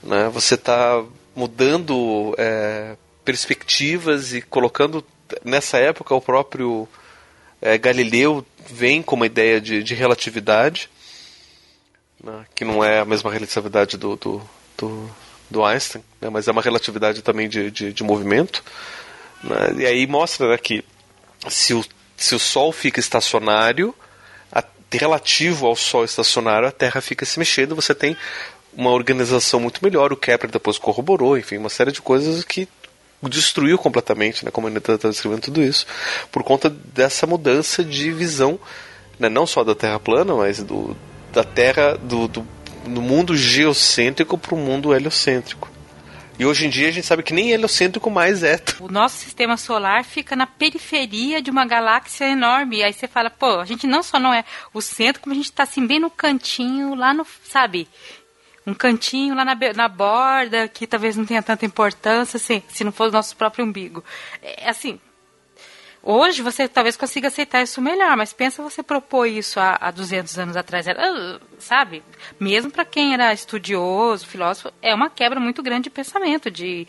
né? 0.03 0.29
Você 0.33 0.55
está 0.55 1.01
mudando 1.35 2.35
é, 2.37 2.97
perspectivas 3.23 4.33
e 4.33 4.41
colocando 4.41 5.05
nessa 5.43 5.77
época 5.77 6.13
o 6.13 6.21
próprio 6.21 6.87
é, 7.61 7.77
Galileu 7.77 8.45
vem 8.69 9.01
com 9.01 9.15
uma 9.15 9.25
ideia 9.25 9.61
de, 9.61 9.83
de 9.83 9.93
relatividade, 9.93 10.89
né, 12.23 12.45
que 12.55 12.65
não 12.65 12.83
é 12.83 12.99
a 12.99 13.05
mesma 13.05 13.31
relatividade 13.31 13.97
do, 13.97 14.15
do, 14.15 14.41
do, 14.77 15.11
do 15.49 15.63
Einstein, 15.63 16.03
né? 16.19 16.29
mas 16.29 16.47
é 16.47 16.51
uma 16.51 16.61
relatividade 16.61 17.21
também 17.21 17.47
de, 17.47 17.69
de, 17.71 17.93
de 17.93 18.03
movimento. 18.03 18.63
Né? 19.43 19.75
E 19.79 19.85
aí 19.85 20.07
mostra 20.07 20.49
né, 20.49 20.57
que 20.57 20.83
se 21.49 21.73
o, 21.73 21.83
se 22.15 22.35
o 22.35 22.39
Sol 22.39 22.71
fica 22.71 22.99
estacionário, 22.99 23.93
a, 24.51 24.63
relativo 24.91 25.67
ao 25.67 25.75
Sol 25.75 26.03
estacionário, 26.03 26.67
a 26.67 26.71
Terra 26.71 27.01
fica 27.01 27.25
se 27.25 27.39
mexendo, 27.39 27.75
você 27.75 27.93
tem 27.93 28.15
uma 28.73 28.91
organização 28.91 29.59
muito 29.59 29.83
melhor. 29.83 30.13
O 30.13 30.17
Kepler 30.17 30.51
depois 30.51 30.77
corroborou, 30.77 31.37
enfim, 31.37 31.57
uma 31.57 31.69
série 31.69 31.91
de 31.91 32.01
coisas 32.01 32.43
que 32.43 32.67
destruiu 33.29 33.77
completamente, 33.77 34.43
né, 34.43 34.51
como 34.51 34.67
ele 34.67 34.77
está 34.77 34.95
descrevendo 35.09 35.41
tudo 35.41 35.61
isso, 35.61 35.85
por 36.31 36.43
conta 36.43 36.69
dessa 36.69 37.27
mudança 37.27 37.83
de 37.83 38.11
visão, 38.11 38.59
né, 39.19 39.29
não 39.29 39.45
só 39.45 39.63
da 39.63 39.75
Terra 39.75 39.99
plana, 39.99 40.35
mas 40.35 40.63
do, 40.63 40.95
da 41.31 41.43
Terra, 41.43 41.97
do, 41.97 42.27
do, 42.27 42.47
do 42.85 43.01
mundo 43.01 43.35
geocêntrico 43.35 44.37
para 44.37 44.55
o 44.55 44.57
mundo 44.57 44.93
heliocêntrico. 44.93 45.69
E 46.41 46.45
hoje 46.45 46.65
em 46.65 46.69
dia 46.69 46.87
a 46.87 46.91
gente 46.91 47.05
sabe 47.05 47.21
que 47.21 47.35
nem 47.35 47.51
heliocêntrico 47.51 48.09
mais 48.09 48.41
é. 48.41 48.59
O 48.81 48.91
nosso 48.91 49.17
sistema 49.17 49.57
solar 49.57 50.03
fica 50.03 50.35
na 50.35 50.47
periferia 50.47 51.39
de 51.39 51.51
uma 51.51 51.65
galáxia 51.65 52.25
enorme. 52.25 52.77
E 52.77 52.83
aí 52.83 52.91
você 52.91 53.07
fala, 53.07 53.29
pô, 53.29 53.59
a 53.59 53.65
gente 53.65 53.85
não 53.85 54.01
só 54.01 54.19
não 54.19 54.33
é 54.33 54.43
o 54.73 54.81
centro, 54.81 55.21
como 55.21 55.33
a 55.33 55.35
gente 55.35 55.51
está 55.51 55.61
assim 55.61 55.85
bem 55.85 55.99
no 55.99 56.09
cantinho, 56.09 56.95
lá 56.95 57.13
no, 57.13 57.27
sabe? 57.43 57.87
Um 58.65 58.73
cantinho 58.73 59.35
lá 59.35 59.43
na, 59.43 59.57
na 59.75 59.87
borda 59.87 60.67
que 60.67 60.85
talvez 60.85 61.17
não 61.17 61.25
tenha 61.25 61.41
tanta 61.41 61.65
importância, 61.65 62.37
assim, 62.37 62.61
se 62.69 62.83
não 62.83 62.91
for 62.91 63.09
o 63.09 63.11
nosso 63.11 63.35
próprio 63.35 63.65
umbigo. 63.65 64.03
É, 64.41 64.69
assim, 64.69 64.99
hoje 66.03 66.41
você 66.43 66.67
talvez 66.67 66.95
consiga 66.95 67.27
aceitar 67.27 67.63
isso 67.63 67.81
melhor, 67.81 68.15
mas 68.15 68.33
pensa 68.33 68.61
você 68.61 68.83
propor 68.83 69.25
isso 69.25 69.59
há, 69.59 69.77
há 69.81 69.89
200 69.89 70.37
anos 70.37 70.55
atrás, 70.55 70.87
era, 70.87 71.39
sabe? 71.57 72.03
Mesmo 72.39 72.69
para 72.69 72.85
quem 72.85 73.13
era 73.13 73.33
estudioso, 73.33 74.27
filósofo, 74.27 74.71
é 74.81 74.93
uma 74.93 75.09
quebra 75.09 75.39
muito 75.39 75.63
grande 75.63 75.85
de 75.85 75.89
pensamento, 75.89 76.51
de 76.51 76.87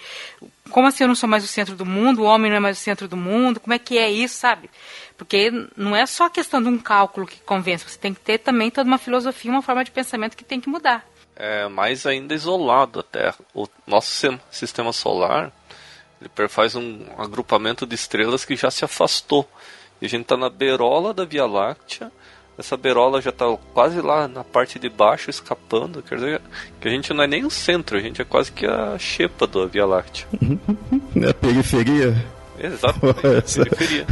como 0.70 0.88
assim 0.88 1.04
eu 1.04 1.08
não 1.08 1.14
sou 1.14 1.28
mais 1.28 1.42
o 1.42 1.48
centro 1.48 1.74
do 1.74 1.86
mundo, 1.86 2.22
o 2.22 2.26
homem 2.26 2.50
não 2.50 2.58
é 2.58 2.60
mais 2.60 2.78
o 2.78 2.80
centro 2.80 3.08
do 3.08 3.16
mundo, 3.16 3.60
como 3.60 3.72
é 3.72 3.78
que 3.78 3.96
é 3.96 4.10
isso, 4.10 4.36
sabe? 4.36 4.68
Porque 5.16 5.50
não 5.74 5.96
é 5.96 6.04
só 6.04 6.26
a 6.26 6.30
questão 6.30 6.62
de 6.62 6.68
um 6.68 6.78
cálculo 6.78 7.26
que 7.26 7.40
convence, 7.40 7.88
você 7.88 7.98
tem 7.98 8.12
que 8.12 8.20
ter 8.20 8.38
também 8.38 8.70
toda 8.70 8.86
uma 8.86 8.98
filosofia, 8.98 9.50
uma 9.50 9.62
forma 9.62 9.84
de 9.84 9.90
pensamento 9.90 10.36
que 10.36 10.44
tem 10.44 10.60
que 10.60 10.68
mudar 10.68 11.11
é 11.42 11.66
mais 11.66 12.06
ainda 12.06 12.34
isolado 12.34 12.92
da 12.92 13.02
Terra. 13.02 13.34
O 13.52 13.66
nosso 13.84 14.38
sistema 14.48 14.92
solar 14.92 15.50
ele 16.20 16.48
faz 16.48 16.76
um 16.76 17.00
agrupamento 17.18 17.84
de 17.84 17.96
estrelas 17.96 18.44
que 18.44 18.54
já 18.54 18.70
se 18.70 18.84
afastou. 18.84 19.48
E 20.00 20.06
a 20.06 20.08
gente 20.08 20.22
está 20.22 20.36
na 20.36 20.48
beirola 20.48 21.12
da 21.12 21.24
Via 21.24 21.44
Láctea. 21.44 22.12
Essa 22.56 22.76
beirola 22.76 23.20
já 23.20 23.30
está 23.30 23.44
quase 23.74 24.00
lá 24.00 24.28
na 24.28 24.44
parte 24.44 24.78
de 24.78 24.88
baixo, 24.88 25.30
escapando. 25.30 26.00
Quer 26.00 26.14
dizer 26.14 26.42
que 26.80 26.86
a 26.86 26.90
gente 26.92 27.12
não 27.12 27.24
é 27.24 27.26
nem 27.26 27.44
o 27.44 27.50
centro, 27.50 27.96
a 27.96 28.00
gente 28.00 28.22
é 28.22 28.24
quase 28.24 28.52
que 28.52 28.64
a 28.64 28.96
xepa 28.96 29.44
da 29.44 29.66
Via 29.66 29.84
Láctea. 29.84 30.26
É 31.14 31.28
a 31.28 31.34
periferia? 31.34 32.24
Exato, 32.58 32.98
periferia. 33.20 34.06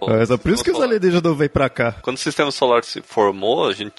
Mas 0.00 0.30
é 0.30 0.36
por 0.36 0.50
isso 0.50 0.64
que 0.64 0.70
os 0.70 0.80
alienígenas 0.80 1.22
não 1.22 1.34
vêm 1.34 1.48
pra 1.48 1.68
cá. 1.68 1.92
Quando 2.00 2.16
o 2.16 2.20
sistema 2.20 2.50
solar 2.50 2.84
se 2.84 3.02
formou, 3.02 3.68
a 3.68 3.72
gente 3.72 3.94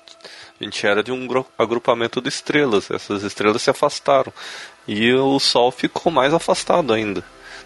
a 0.62 0.64
gente 0.64 0.86
era 0.86 1.04
de 1.04 1.12
um 1.12 1.28
agrupamento 1.58 2.22
de 2.22 2.30
estrelas. 2.30 2.90
Essas 2.92 3.24
estrelas 3.24 3.62
se 3.62 3.70
afastaram. 3.70 4.32
E 4.88 5.12
o 5.14 5.40
Sol 5.40 5.72
ficou 5.72 6.12
mais 6.12 6.34
afastado 6.34 6.94
ainda. 6.94 7.24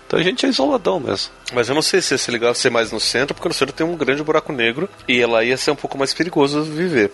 Então 0.08 0.20
a 0.20 0.24
gente 0.24 0.46
é 0.46 0.50
isoladão 0.50 1.00
mesmo. 1.00 1.32
Mas 1.54 1.68
eu 1.68 1.76
não 1.76 1.82
sei 1.82 2.02
se 2.02 2.18
ser 2.18 2.32
legal 2.32 2.54
ser 2.54 2.70
mais 2.70 2.92
no 2.92 3.00
centro, 3.00 3.34
porque 3.34 3.48
no 3.48 3.54
centro 3.54 3.76
tem 3.76 3.86
um 3.86 3.98
grande 3.98 4.24
buraco 4.24 4.54
negro 4.54 4.90
e 5.08 5.26
lá 5.26 5.44
ia 5.44 5.58
ser 5.58 5.72
um 5.72 5.76
pouco 5.76 5.98
mais 5.98 6.14
perigoso 6.14 6.64
viver. 6.64 7.12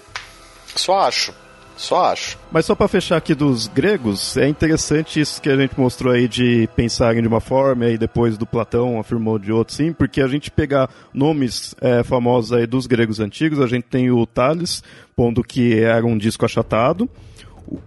Só 0.76 1.00
acho. 1.00 1.34
Só 1.82 2.06
acho. 2.06 2.38
Mas 2.52 2.68
só 2.68 2.76
para 2.76 2.88
fechar 2.88 3.18
aqui 3.18 3.34
dos 3.34 3.68
gregos, 3.68 4.38
é 4.38 4.48
interessante 4.48 5.20
isso 5.20 5.42
que 5.42 5.50
a 5.50 5.58
gente 5.58 5.80
mostrou 5.80 6.14
aí 6.14 6.28
de 6.28 6.70
pensarem 6.76 7.24
de 7.24 7.28
uma 7.28 7.42
forma 7.42 7.88
e 7.88 7.98
depois 7.98 8.38
do 8.38 8.46
Platão 8.46 9.00
afirmou 9.00 9.40
de 9.40 9.52
outro, 9.52 9.74
sim, 9.74 9.92
porque 9.92 10.22
a 10.22 10.28
gente 10.28 10.52
pegar 10.52 10.92
nomes 11.12 11.74
é, 11.82 12.04
famosos 12.04 12.54
aí 12.54 12.68
dos 12.68 12.86
gregos 12.86 13.20
antigos, 13.20 13.60
a 13.60 13.66
gente 13.66 13.86
tem 13.86 14.12
o 14.12 14.24
Tales, 14.28 14.84
pondo 15.16 15.44
que 15.44 15.80
era 15.80 16.06
um 16.06 16.20
disco 16.20 16.46
achatado. 16.46 17.10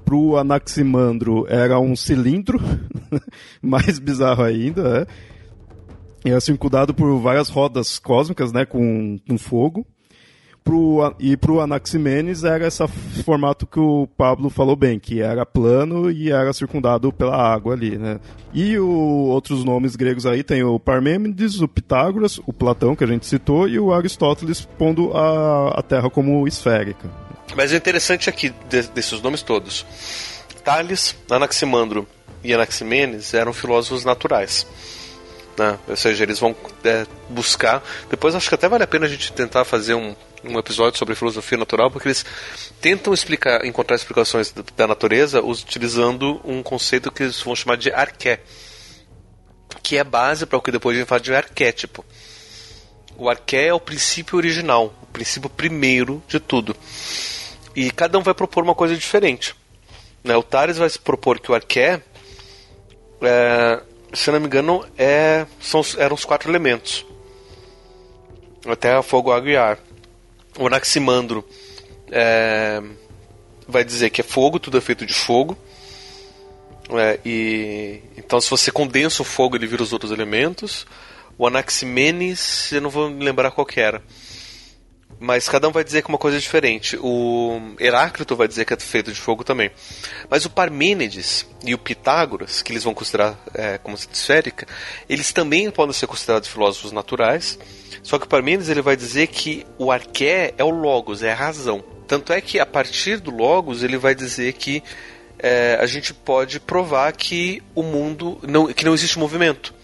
Pro 0.04 0.38
Anaximandro 0.38 1.46
era 1.48 1.78
um 1.78 1.94
cilindro, 1.94 2.60
mais 3.62 4.00
bizarro 4.00 4.42
ainda, 4.42 5.06
é. 6.24 6.28
Era 6.30 6.40
circundado 6.40 6.92
por 6.92 7.16
várias 7.20 7.48
rodas 7.48 8.00
cósmicas, 8.00 8.52
né, 8.52 8.64
com, 8.64 9.18
com 9.24 9.38
fogo 9.38 9.86
pro, 10.64 11.14
e 11.20 11.36
para 11.36 11.52
o 11.52 11.60
Anaximenes 11.60 12.42
era 12.42 12.66
esse 12.66 12.82
formato 13.22 13.66
que 13.66 13.78
o 13.78 14.08
Pablo 14.16 14.48
falou 14.48 14.74
bem, 14.74 14.98
que 14.98 15.20
era 15.20 15.44
plano 15.44 16.10
e 16.10 16.32
era 16.32 16.52
circundado 16.52 17.12
pela 17.12 17.36
água 17.36 17.74
ali, 17.74 17.98
né? 17.98 18.18
E 18.52 18.78
o, 18.78 18.88
outros 18.88 19.62
nomes 19.62 19.94
gregos 19.94 20.24
aí 20.24 20.42
tem 20.42 20.64
o 20.64 20.80
Parmênides, 20.80 21.60
o 21.60 21.68
Pitágoras, 21.68 22.40
o 22.46 22.52
Platão, 22.52 22.96
que 22.96 23.04
a 23.04 23.06
gente 23.06 23.26
citou, 23.26 23.68
e 23.68 23.78
o 23.78 23.92
Aristóteles 23.92 24.66
pondo 24.78 25.12
a, 25.16 25.78
a 25.78 25.82
Terra 25.82 26.08
como 26.08 26.48
esférica. 26.48 27.10
Mas 27.54 27.70
o 27.70 27.76
interessante 27.76 28.30
aqui 28.30 28.52
de, 28.68 28.82
desses 28.88 29.20
nomes 29.20 29.42
todos, 29.42 29.84
Tales, 30.64 31.14
Anaximandro 31.30 32.08
e 32.42 32.54
Anaximenes 32.54 33.34
eram 33.34 33.52
filósofos 33.52 34.04
naturais. 34.04 34.66
Né? 35.56 35.78
Ou 35.88 35.96
seja, 35.96 36.24
eles 36.24 36.38
vão 36.38 36.54
é, 36.84 37.06
buscar. 37.28 37.82
Depois 38.10 38.34
acho 38.34 38.48
que 38.48 38.54
até 38.54 38.68
vale 38.68 38.84
a 38.84 38.86
pena 38.86 39.06
a 39.06 39.08
gente 39.08 39.32
tentar 39.32 39.64
fazer 39.64 39.94
um, 39.94 40.14
um 40.44 40.58
episódio 40.58 40.98
sobre 40.98 41.14
filosofia 41.14 41.56
natural, 41.56 41.90
porque 41.90 42.08
eles 42.08 42.24
tentam 42.80 43.14
explicar, 43.14 43.64
encontrar 43.64 43.96
explicações 43.96 44.52
da 44.76 44.86
natureza 44.86 45.42
utilizando 45.42 46.40
um 46.44 46.62
conceito 46.62 47.10
que 47.10 47.22
eles 47.22 47.40
vão 47.40 47.54
chamar 47.54 47.76
de 47.76 47.90
arqué, 47.92 48.40
que 49.82 49.96
é 49.96 50.04
base 50.04 50.46
para 50.46 50.58
o 50.58 50.62
que 50.62 50.72
depois 50.72 50.96
a 50.96 51.00
gente 51.00 51.08
fala 51.08 51.20
de 51.20 51.34
arquétipo. 51.34 52.04
O 53.16 53.28
arqué 53.28 53.68
é 53.68 53.74
o 53.74 53.80
princípio 53.80 54.36
original, 54.36 54.92
o 55.02 55.06
princípio 55.06 55.48
primeiro 55.48 56.22
de 56.26 56.40
tudo. 56.40 56.76
E 57.76 57.90
cada 57.90 58.18
um 58.18 58.22
vai 58.22 58.34
propor 58.34 58.64
uma 58.64 58.74
coisa 58.74 58.96
diferente. 58.96 59.54
Né? 60.22 60.36
O 60.36 60.42
Tales 60.42 60.78
vai 60.78 60.88
propor 60.90 61.38
que 61.38 61.50
o 61.50 61.54
arqué, 61.54 62.02
é, 63.22 63.82
se 64.14 64.30
não 64.30 64.40
me 64.40 64.46
engano, 64.46 64.86
é, 64.96 65.46
são, 65.60 65.82
eram 65.98 66.14
os 66.14 66.24
quatro 66.24 66.50
elementos: 66.50 67.04
a 68.66 68.76
terra, 68.76 69.02
fogo, 69.02 69.32
água 69.32 69.50
e 69.50 69.56
ar 69.56 69.78
o 70.58 70.66
Anaximandro 70.66 71.44
é, 72.10 72.82
vai 73.66 73.84
dizer 73.84 74.10
que 74.10 74.20
é 74.20 74.24
fogo, 74.24 74.58
tudo 74.58 74.78
é 74.78 74.80
feito 74.80 75.04
de 75.04 75.14
fogo. 75.14 75.56
É, 76.90 77.18
e 77.24 78.00
então 78.16 78.40
se 78.40 78.50
você 78.50 78.70
condensa 78.70 79.22
o 79.22 79.24
fogo 79.24 79.56
ele 79.56 79.66
vira 79.66 79.82
os 79.82 79.92
outros 79.92 80.12
elementos. 80.12 80.86
O 81.36 81.46
Anaximenes, 81.46 82.70
eu 82.70 82.80
não 82.80 82.90
vou 82.90 83.10
me 83.10 83.24
lembrar 83.24 83.50
qual 83.50 83.66
que 83.66 83.80
era. 83.80 84.02
Mas 85.24 85.48
cada 85.48 85.68
um 85.68 85.72
vai 85.72 85.82
dizer 85.82 86.02
que 86.02 86.08
uma 86.08 86.18
coisa 86.18 86.36
é 86.36 86.40
diferente. 86.40 86.98
O 87.00 87.74
Heráclito 87.80 88.36
vai 88.36 88.46
dizer 88.46 88.64
que 88.64 88.74
é 88.74 88.76
feito 88.78 89.10
de 89.10 89.18
fogo 89.18 89.42
também. 89.42 89.70
Mas 90.28 90.44
o 90.44 90.50
Parmênides 90.50 91.46
e 91.64 91.74
o 91.74 91.78
Pitágoras, 91.78 92.60
que 92.60 92.72
eles 92.72 92.84
vão 92.84 92.92
considerar 92.92 93.38
é, 93.54 93.78
como 93.78 93.96
esférica, 93.96 94.66
eles 95.08 95.32
também 95.32 95.70
podem 95.70 95.94
ser 95.94 96.06
considerados 96.06 96.48
filósofos 96.48 96.92
naturais 96.92 97.58
só 98.04 98.18
que 98.18 98.26
o 98.26 98.28
Parmênides 98.28 98.68
ele 98.68 98.82
vai 98.82 98.96
dizer 98.96 99.28
que 99.28 99.66
o 99.78 99.90
arqué 99.90 100.52
é 100.58 100.62
o 100.62 100.68
logos, 100.68 101.22
é 101.22 101.32
a 101.32 101.34
razão. 101.34 101.82
Tanto 102.06 102.34
é 102.34 102.40
que 102.40 102.60
a 102.60 102.66
partir 102.66 103.18
do 103.18 103.30
logos 103.30 103.82
ele 103.82 103.96
vai 103.96 104.14
dizer 104.14 104.52
que 104.52 104.82
é, 105.38 105.78
a 105.80 105.86
gente 105.86 106.12
pode 106.12 106.60
provar 106.60 107.10
que 107.12 107.62
o 107.74 107.82
mundo 107.82 108.38
não, 108.42 108.66
que 108.66 108.84
não 108.84 108.92
existe 108.92 109.18
movimento. 109.18 109.74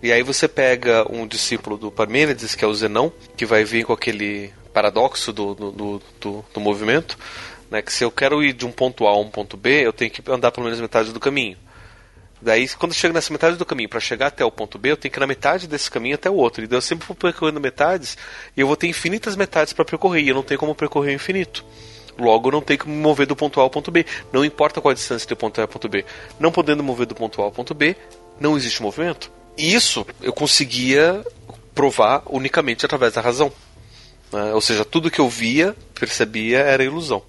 E 0.00 0.12
aí 0.12 0.22
você 0.22 0.46
pega 0.46 1.04
um 1.12 1.26
discípulo 1.26 1.76
do 1.76 1.90
Parmênides, 1.90 2.54
que 2.54 2.64
é 2.64 2.68
o 2.68 2.72
Zenão, 2.72 3.12
que 3.36 3.44
vai 3.44 3.64
vir 3.64 3.84
com 3.84 3.92
aquele 3.92 4.52
paradoxo 4.72 5.32
do, 5.32 5.54
do, 5.54 6.02
do, 6.20 6.44
do, 6.52 6.60
movimento, 6.60 7.18
né, 7.70 7.82
que 7.82 7.92
se 7.92 8.04
eu 8.04 8.10
quero 8.10 8.42
ir 8.42 8.52
de 8.52 8.66
um 8.66 8.72
ponto 8.72 9.06
A 9.06 9.10
a 9.10 9.18
um 9.18 9.30
ponto 9.30 9.56
B, 9.56 9.86
eu 9.86 9.92
tenho 9.92 10.10
que 10.10 10.22
andar 10.30 10.50
pelo 10.50 10.64
menos 10.64 10.80
metade 10.80 11.12
do 11.12 11.20
caminho. 11.20 11.56
Daí, 12.42 12.66
quando 12.68 12.94
chega 12.94 13.12
nessa 13.12 13.32
metade 13.32 13.56
do 13.56 13.66
caminho 13.66 13.88
para 13.88 14.00
chegar 14.00 14.28
até 14.28 14.42
o 14.44 14.50
ponto 14.50 14.78
B, 14.78 14.92
eu 14.92 14.96
tenho 14.96 15.12
que 15.12 15.18
ir 15.18 15.20
na 15.20 15.26
metade 15.26 15.68
desse 15.68 15.90
caminho 15.90 16.14
até 16.14 16.30
o 16.30 16.34
outro. 16.34 16.64
E 16.64 16.68
eu 16.74 16.80
sempre 16.80 17.06
vou 17.06 17.14
percorrendo 17.14 17.60
metades 17.60 18.16
e 18.56 18.60
eu 18.60 18.66
vou 18.66 18.76
ter 18.76 18.86
infinitas 18.86 19.36
metades 19.36 19.74
para 19.74 19.84
percorrer. 19.84 20.22
E 20.22 20.28
eu 20.30 20.34
não 20.34 20.42
tenho 20.42 20.58
como 20.58 20.74
percorrer 20.74 21.10
o 21.10 21.14
infinito. 21.14 21.62
Logo, 22.18 22.48
eu 22.48 22.52
não 22.52 22.62
tenho 22.62 22.78
que 22.78 22.88
me 22.88 22.96
mover 22.96 23.26
do 23.26 23.36
ponto 23.36 23.60
A 23.60 23.62
ao 23.62 23.68
ponto 23.68 23.90
B. 23.90 24.06
Não 24.32 24.42
importa 24.42 24.80
qual 24.80 24.90
a 24.90 24.94
distância 24.94 25.28
do 25.28 25.36
ponto 25.36 25.60
A 25.60 25.64
ao 25.64 25.68
ponto 25.68 25.86
B. 25.86 26.04
Não 26.38 26.50
podendo 26.50 26.82
mover 26.82 27.06
do 27.06 27.14
ponto 27.14 27.42
A 27.42 27.44
ao 27.44 27.52
ponto 27.52 27.74
B, 27.74 27.94
não 28.38 28.56
existe 28.56 28.82
movimento. 28.82 29.30
E 29.56 29.74
isso 29.74 30.06
eu 30.22 30.32
conseguia 30.32 31.22
provar 31.74 32.22
unicamente 32.26 32.86
através 32.86 33.12
da 33.12 33.20
razão. 33.20 33.52
Né? 34.32 34.54
Ou 34.54 34.60
seja, 34.60 34.84
tudo 34.84 35.10
que 35.10 35.20
eu 35.20 35.28
via, 35.28 35.74
percebia, 35.94 36.58
era 36.58 36.84
ilusão. 36.84 37.22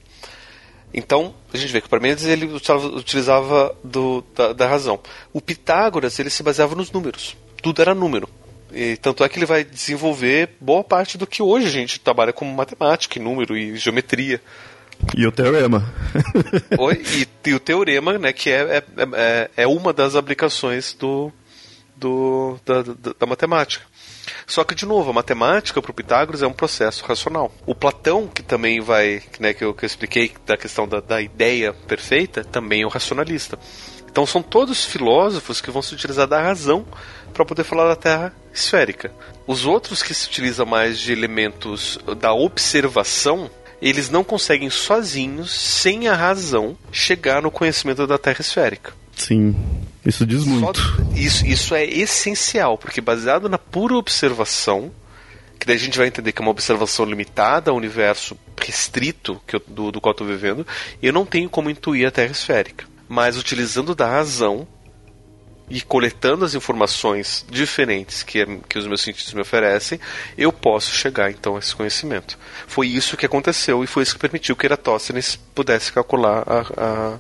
Então, 0.94 1.34
a 1.54 1.58
gente 1.58 1.72
vê 1.72 1.80
que 1.80 1.88
o 1.88 1.90
Parmênides 1.90 2.26
ele 2.26 2.46
utilizava 2.46 3.76
do, 3.84 4.24
da, 4.36 4.54
da, 4.54 4.68
razão. 4.68 5.00
O 5.32 5.40
Pitágoras 5.40 6.20
ele 6.20 6.30
se 6.30 6.44
baseava 6.44 6.76
nos 6.76 6.92
números. 6.92 7.38
Tudo 7.62 7.82
era 7.82 7.96
número. 7.96 8.28
E 8.74 8.98
tanto 8.98 9.24
é 9.24 9.30
que 9.30 9.38
ele 9.38 9.46
vai 9.46 9.64
desenvolver 9.64 10.50
boa 10.60 10.84
parte 10.84 11.18
do 11.18 11.28
que 11.28 11.42
hoje 11.42 11.68
a 11.68 11.72
gente 11.72 12.00
trabalha 12.00 12.34
como 12.34 12.54
matemática, 12.54 13.18
e 13.18 13.22
número 13.22 13.58
e 13.58 13.76
geometria. 13.78 14.42
E 15.16 15.26
o 15.26 15.32
teorema. 15.32 15.92
Oi, 16.78 17.02
e, 17.16 17.50
e, 17.50 17.54
o 17.54 17.60
teorema, 17.60 18.18
né, 18.18 18.32
que 18.32 18.50
é, 18.50 18.78
é, 18.78 18.84
é, 19.14 19.50
é 19.58 19.68
uma 19.68 19.92
das 19.92 20.16
aplicações 20.16 20.94
do, 20.94 21.32
do, 22.02 22.60
da, 22.66 22.82
da, 22.82 23.14
da 23.20 23.26
matemática. 23.28 23.86
Só 24.48 24.64
que, 24.64 24.76
de 24.76 24.86
novo, 24.86 25.12
a 25.12 25.14
matemática 25.14 25.82
para 25.82 25.92
o 25.92 25.94
Pitágoras 25.94 26.42
é 26.42 26.48
um 26.48 26.54
processo 26.54 27.06
racional. 27.06 27.54
O 27.66 27.76
Platão, 27.76 28.28
que 28.28 28.42
também 28.42 28.82
vai, 28.82 29.22
né, 29.40 29.54
que, 29.54 29.64
eu, 29.64 29.74
que 29.74 29.86
eu 29.86 29.88
expliquei 29.88 30.34
da 30.46 30.58
questão 30.58 30.88
da, 30.88 31.00
da 31.00 31.22
ideia 31.22 31.74
perfeita, 31.74 32.44
também 32.44 32.82
é 32.82 32.86
um 32.86 32.90
racionalista. 32.90 33.58
Então 34.10 34.26
são 34.26 34.42
todos 34.42 34.84
filósofos 34.84 35.62
que 35.62 35.72
vão 35.72 35.82
se 35.82 35.94
utilizar 35.94 36.28
da 36.28 36.42
razão 36.42 36.86
para 37.34 37.46
poder 37.46 37.64
falar 37.64 37.88
da 37.88 37.96
Terra 37.96 38.34
esférica. 38.54 39.14
Os 39.48 39.66
outros 39.66 40.04
que 40.04 40.14
se 40.14 40.28
utilizam 40.28 40.66
mais 40.66 41.00
de 41.00 41.14
elementos 41.14 41.98
da 42.20 42.34
observação, 42.34 43.50
eles 43.82 44.10
não 44.10 44.24
conseguem 44.24 44.70
sozinhos, 44.70 45.52
sem 45.52 46.10
a 46.10 46.14
razão, 46.14 46.78
chegar 46.92 47.42
no 47.42 47.50
conhecimento 47.50 48.06
da 48.06 48.18
Terra 48.18 48.42
esférica. 48.42 49.01
Sim, 49.26 49.56
isso 50.06 50.26
diz 50.26 50.46
muito. 50.46 50.80
Só, 50.80 50.92
isso, 51.16 51.46
isso 51.46 51.76
é 51.76 51.86
essencial, 51.86 52.78
porque 52.78 53.02
baseado 53.02 53.48
na 53.50 53.58
pura 53.58 53.96
observação, 53.96 54.92
que 55.60 55.66
daí 55.66 55.76
a 55.76 55.80
gente 55.80 55.98
vai 55.98 56.08
entender 56.08 56.32
que 56.32 56.42
é 56.42 56.44
uma 56.44 56.52
observação 56.52 57.06
limitada 57.06 57.72
ao 57.72 57.78
universo 57.78 58.38
restrito 58.60 59.42
que 59.46 59.56
eu, 59.56 59.62
do, 59.68 59.92
do 59.92 60.02
qual 60.02 60.12
estou 60.12 60.28
vivendo, 60.28 60.66
eu 61.02 61.12
não 61.12 61.26
tenho 61.26 61.50
como 61.50 61.70
intuir 61.70 62.08
a 62.08 62.12
Terra 62.12 62.32
esférica 62.32 62.92
mas 63.12 63.36
utilizando 63.36 63.94
da 63.94 64.08
razão 64.08 64.66
e 65.70 65.82
coletando 65.82 66.46
as 66.46 66.56
informações 66.56 67.46
diferentes 67.50 68.24
que, 68.24 68.46
que 68.70 68.80
os 68.80 68.88
meus 68.88 69.02
sentidos 69.02 69.34
me 69.34 69.42
oferecem, 69.42 70.00
eu 70.38 70.50
posso 70.54 70.94
chegar 70.94 71.30
então 71.30 71.58
a 71.58 71.60
esse 71.60 71.76
conhecimento. 71.76 72.40
Foi 72.68 72.88
isso 72.88 73.18
que 73.18 73.26
aconteceu 73.26 73.84
e 73.84 73.88
foi 73.88 74.04
isso 74.04 74.14
que 74.14 74.20
permitiu 74.22 74.56
que 74.56 74.66
Eratóstenes 74.66 75.36
pudesse 75.36 75.92
calcular 75.92 76.46
a, 76.48 76.60
a, 76.78 77.20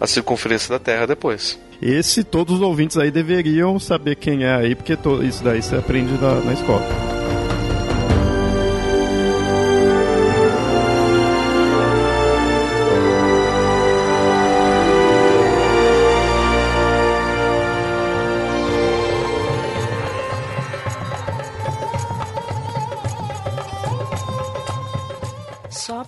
a 0.00 0.06
circunferência 0.06 0.70
da 0.70 0.78
Terra 0.78 1.06
depois. 1.06 1.58
Esse 1.80 2.24
todos 2.24 2.56
os 2.56 2.60
ouvintes 2.60 2.96
aí 2.96 3.10
deveriam 3.10 3.78
saber 3.78 4.16
quem 4.16 4.44
é 4.44 4.54
aí, 4.54 4.74
porque 4.74 4.96
isso 5.22 5.42
daí 5.42 5.62
você 5.62 5.76
aprende 5.76 6.12
na, 6.14 6.34
na 6.40 6.52
escola. 6.52 7.23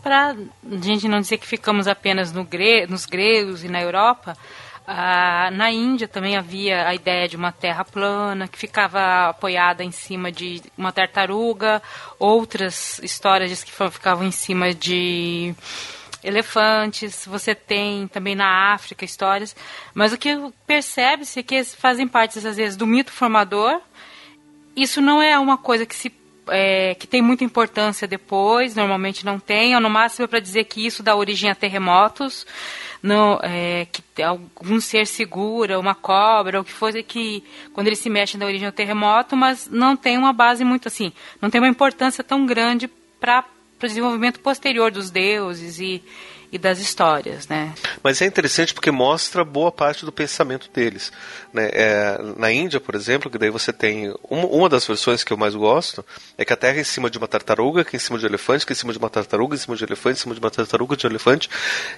Para 0.06 0.30
a 0.30 0.76
gente 0.80 1.08
não 1.08 1.20
dizer 1.20 1.36
que 1.36 1.46
ficamos 1.48 1.88
apenas 1.88 2.30
no 2.30 2.44
gre 2.44 2.86
nos 2.86 3.06
gregos 3.06 3.64
e 3.64 3.68
na 3.68 3.82
Europa, 3.82 4.38
ah, 4.86 5.50
na 5.52 5.68
Índia 5.72 6.06
também 6.06 6.36
havia 6.36 6.86
a 6.86 6.94
ideia 6.94 7.26
de 7.26 7.34
uma 7.34 7.50
terra 7.50 7.84
plana 7.84 8.46
que 8.46 8.56
ficava 8.56 9.30
apoiada 9.30 9.82
em 9.82 9.90
cima 9.90 10.30
de 10.30 10.62
uma 10.78 10.92
tartaruga. 10.92 11.82
Outras 12.20 13.00
histórias 13.00 13.50
diz 13.50 13.64
que 13.64 13.72
ficavam 13.90 14.25
em 14.25 14.30
cima 14.30 14.72
de 14.72 15.52
elefantes. 16.22 17.26
Você 17.26 17.52
tem 17.52 18.06
também 18.06 18.36
na 18.36 18.75
África 18.75 19.04
histórias. 19.04 19.56
Mas 19.92 20.12
o 20.12 20.18
que 20.18 20.38
percebe-se 20.68 21.40
é 21.40 21.42
que 21.42 21.64
fazem 21.64 22.06
parte, 22.06 22.38
às 22.38 22.56
vezes, 22.56 22.76
do 22.76 22.86
mito 22.86 23.10
formador. 23.10 23.80
Isso 24.76 25.00
não 25.00 25.20
é 25.20 25.36
uma 25.36 25.58
coisa 25.58 25.84
que 25.84 25.96
se 25.96 26.10
é, 26.49 26.95
que 26.95 27.07
tem 27.07 27.21
muita 27.23 27.45
importância 27.45 28.07
depois, 28.07 28.75
normalmente 28.75 29.25
não 29.25 29.38
tem, 29.38 29.75
ou 29.75 29.80
no 29.80 29.91
máximo 29.91 30.25
é 30.25 30.28
para 30.28 30.41
dizer 30.41 30.65
que 30.65 30.87
isso 30.87 31.02
dá 31.02 31.15
origem 31.15 31.50
a 31.50 31.54
terremotos, 31.54 32.47
não, 33.02 33.39
é, 33.43 33.87
que 33.87 34.23
algum 34.23 34.80
ser 34.80 35.06
segura, 35.06 35.78
uma 35.78 35.95
cobra, 35.95 36.59
ou 36.59 36.65
que 36.65 36.73
fosse 36.73 37.02
que 37.02 37.43
quando 37.73 37.87
eles 37.87 37.99
se 37.99 38.11
mexem 38.11 38.39
dá 38.39 38.47
origem 38.47 38.67
ao 38.67 38.73
terremoto, 38.73 39.37
mas 39.37 39.69
não 39.71 39.97
tem 39.97 40.19
uma 40.19 40.32
base 40.32 40.65
muito 40.65 40.89
assim, 40.89 41.13
não 41.41 41.50
tem 41.50 41.61
uma 41.61 41.69
importância 41.69 42.25
tão 42.25 42.47
grande 42.47 42.89
para 43.21 43.45
o 43.82 43.87
desenvolvimento 43.87 44.41
posterior 44.41 44.91
dos 44.91 45.11
deuses 45.11 45.78
e, 45.78 46.02
e 46.50 46.59
das 46.59 46.78
histórias, 46.78 47.49
né? 47.49 47.75
Mas 48.02 48.21
é 48.23 48.26
interessante 48.26 48.73
porque 48.73 48.91
mostra 48.91 49.45
boa 49.45 49.73
parte 49.73 50.04
do 50.04 50.13
pensamento 50.13 50.71
deles. 50.73 51.13
Né? 51.52 51.71
É, 51.73 52.19
na 52.37 52.52
Índia, 52.52 52.80
por 52.80 52.95
exemplo, 52.95 53.30
que 53.30 53.39
daí 53.39 53.50
você 53.50 53.73
tem 53.73 54.15
uma, 54.30 54.47
uma, 54.47 54.69
das 54.69 54.87
versões 54.87 55.25
que 55.25 55.32
eu 55.32 55.37
mais 55.37 55.54
gosto 55.54 56.04
é 56.39 56.45
que 56.45 56.52
a 56.52 56.56
Terra 56.56 56.78
é 56.78 56.80
em 56.80 56.85
cima 56.85 57.11
de 57.11 57.19
uma 57.19 57.28
tartaruga, 57.28 57.85
que 57.85 57.97
é 57.97 57.99
em 57.99 58.00
cima 58.00 58.19
de 58.19 58.25
um 58.25 58.28
elefante, 58.28 58.65
que 58.65 58.73
é 58.73 58.75
em 58.75 58.78
cima 58.78 58.93
de 58.93 58.99
uma 58.99 59.11
tartaruga, 59.11 59.54
em 59.54 59.59
cima 59.59 59.76
de 59.76 59.85
um 59.85 59.87
elefante, 59.87 60.19
em 60.19 60.23
cima 60.23 60.35
de 60.35 60.41
uma 60.41 60.50
tartaruga, 60.50 60.97
de 60.97 61.06
um 61.06 61.11
elefante, 61.11 61.50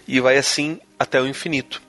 e 0.07 0.21
vai 0.21 0.37
assim 0.37 0.81
até 0.99 1.21
o 1.21 1.27
infinito. 1.27 1.83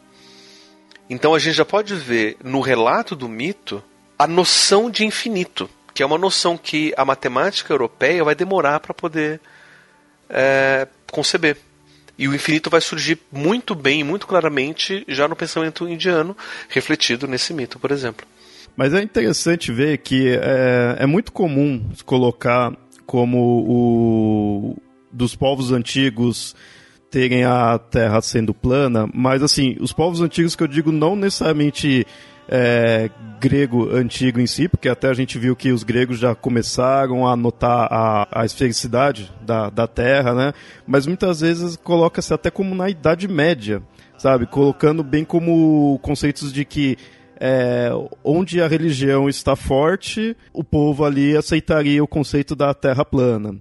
Então 1.09 1.33
a 1.33 1.39
gente 1.39 1.55
já 1.55 1.65
pode 1.65 1.95
ver 1.95 2.37
no 2.43 2.61
relato 2.61 3.15
do 3.15 3.27
mito 3.27 3.83
a 4.17 4.27
noção 4.27 4.91
de 4.91 5.05
infinito, 5.05 5.69
que 5.93 6.03
é 6.03 6.05
uma 6.05 6.17
noção 6.17 6.57
que 6.57 6.93
a 6.95 7.03
matemática 7.03 7.73
europeia 7.73 8.23
vai 8.23 8.35
demorar 8.35 8.79
para 8.79 8.93
poder 8.93 9.41
é, 10.29 10.87
conceber. 11.11 11.57
E 12.19 12.27
o 12.27 12.35
infinito 12.35 12.69
vai 12.69 12.81
surgir 12.81 13.17
muito 13.31 13.73
bem, 13.73 14.03
muito 14.03 14.27
claramente, 14.27 15.05
já 15.07 15.25
no 15.25 15.37
pensamento 15.37 15.87
indiano, 15.87 16.35
refletido 16.67 17.25
nesse 17.25 17.53
mito, 17.53 17.79
por 17.79 17.91
exemplo. 17.91 18.27
Mas 18.75 18.93
é 18.93 19.01
interessante 19.01 19.71
ver 19.71 19.99
que 19.99 20.27
é, 20.29 20.97
é 20.99 21.05
muito 21.05 21.31
comum 21.31 21.89
colocar 22.05 22.75
como 23.05 23.39
o 23.39 24.77
dos 25.11 25.33
povos 25.33 25.71
antigos 25.71 26.55
terem 27.09 27.45
a 27.45 27.79
Terra 27.79 28.21
sendo 28.21 28.53
plana, 28.53 29.09
mas 29.13 29.41
assim, 29.41 29.77
os 29.79 29.93
povos 29.93 30.19
antigos 30.21 30.57
que 30.57 30.61
eu 30.61 30.67
digo 30.67 30.91
não 30.91 31.15
necessariamente 31.15 32.05
é, 32.51 33.11
grego 33.39 33.95
antigo 33.95 34.39
em 34.39 34.47
si, 34.47 34.67
porque 34.67 34.89
até 34.89 35.07
a 35.07 35.13
gente 35.13 35.37
viu 35.37 35.55
que 35.55 35.71
os 35.71 35.83
gregos 35.83 36.17
já 36.17 36.33
começaram 36.33 37.27
a 37.27 37.35
notar 37.35 37.87
a, 37.91 38.27
a 38.31 38.43
esfericidade 38.43 39.31
da, 39.45 39.69
da 39.69 39.87
Terra, 39.87 40.33
né? 40.33 40.53
Mas 40.85 41.05
muitas 41.05 41.41
vezes 41.41 41.75
coloca-se 41.77 42.33
até 42.33 42.49
como 42.49 42.73
na 42.73 42.89
Idade 42.89 43.27
Média, 43.27 43.83
sabe? 44.17 44.47
Colocando 44.47 45.03
bem 45.03 45.23
como 45.23 45.99
conceitos 46.01 46.51
de 46.51 46.65
que 46.65 46.97
é, 47.39 47.91
onde 48.23 48.61
a 48.61 48.67
religião 48.67 49.29
está 49.29 49.55
forte, 49.55 50.35
o 50.51 50.63
povo 50.63 51.05
ali 51.05 51.37
aceitaria 51.37 52.03
o 52.03 52.07
conceito 52.07 52.55
da 52.55 52.73
Terra 52.73 53.05
plana. 53.05 53.55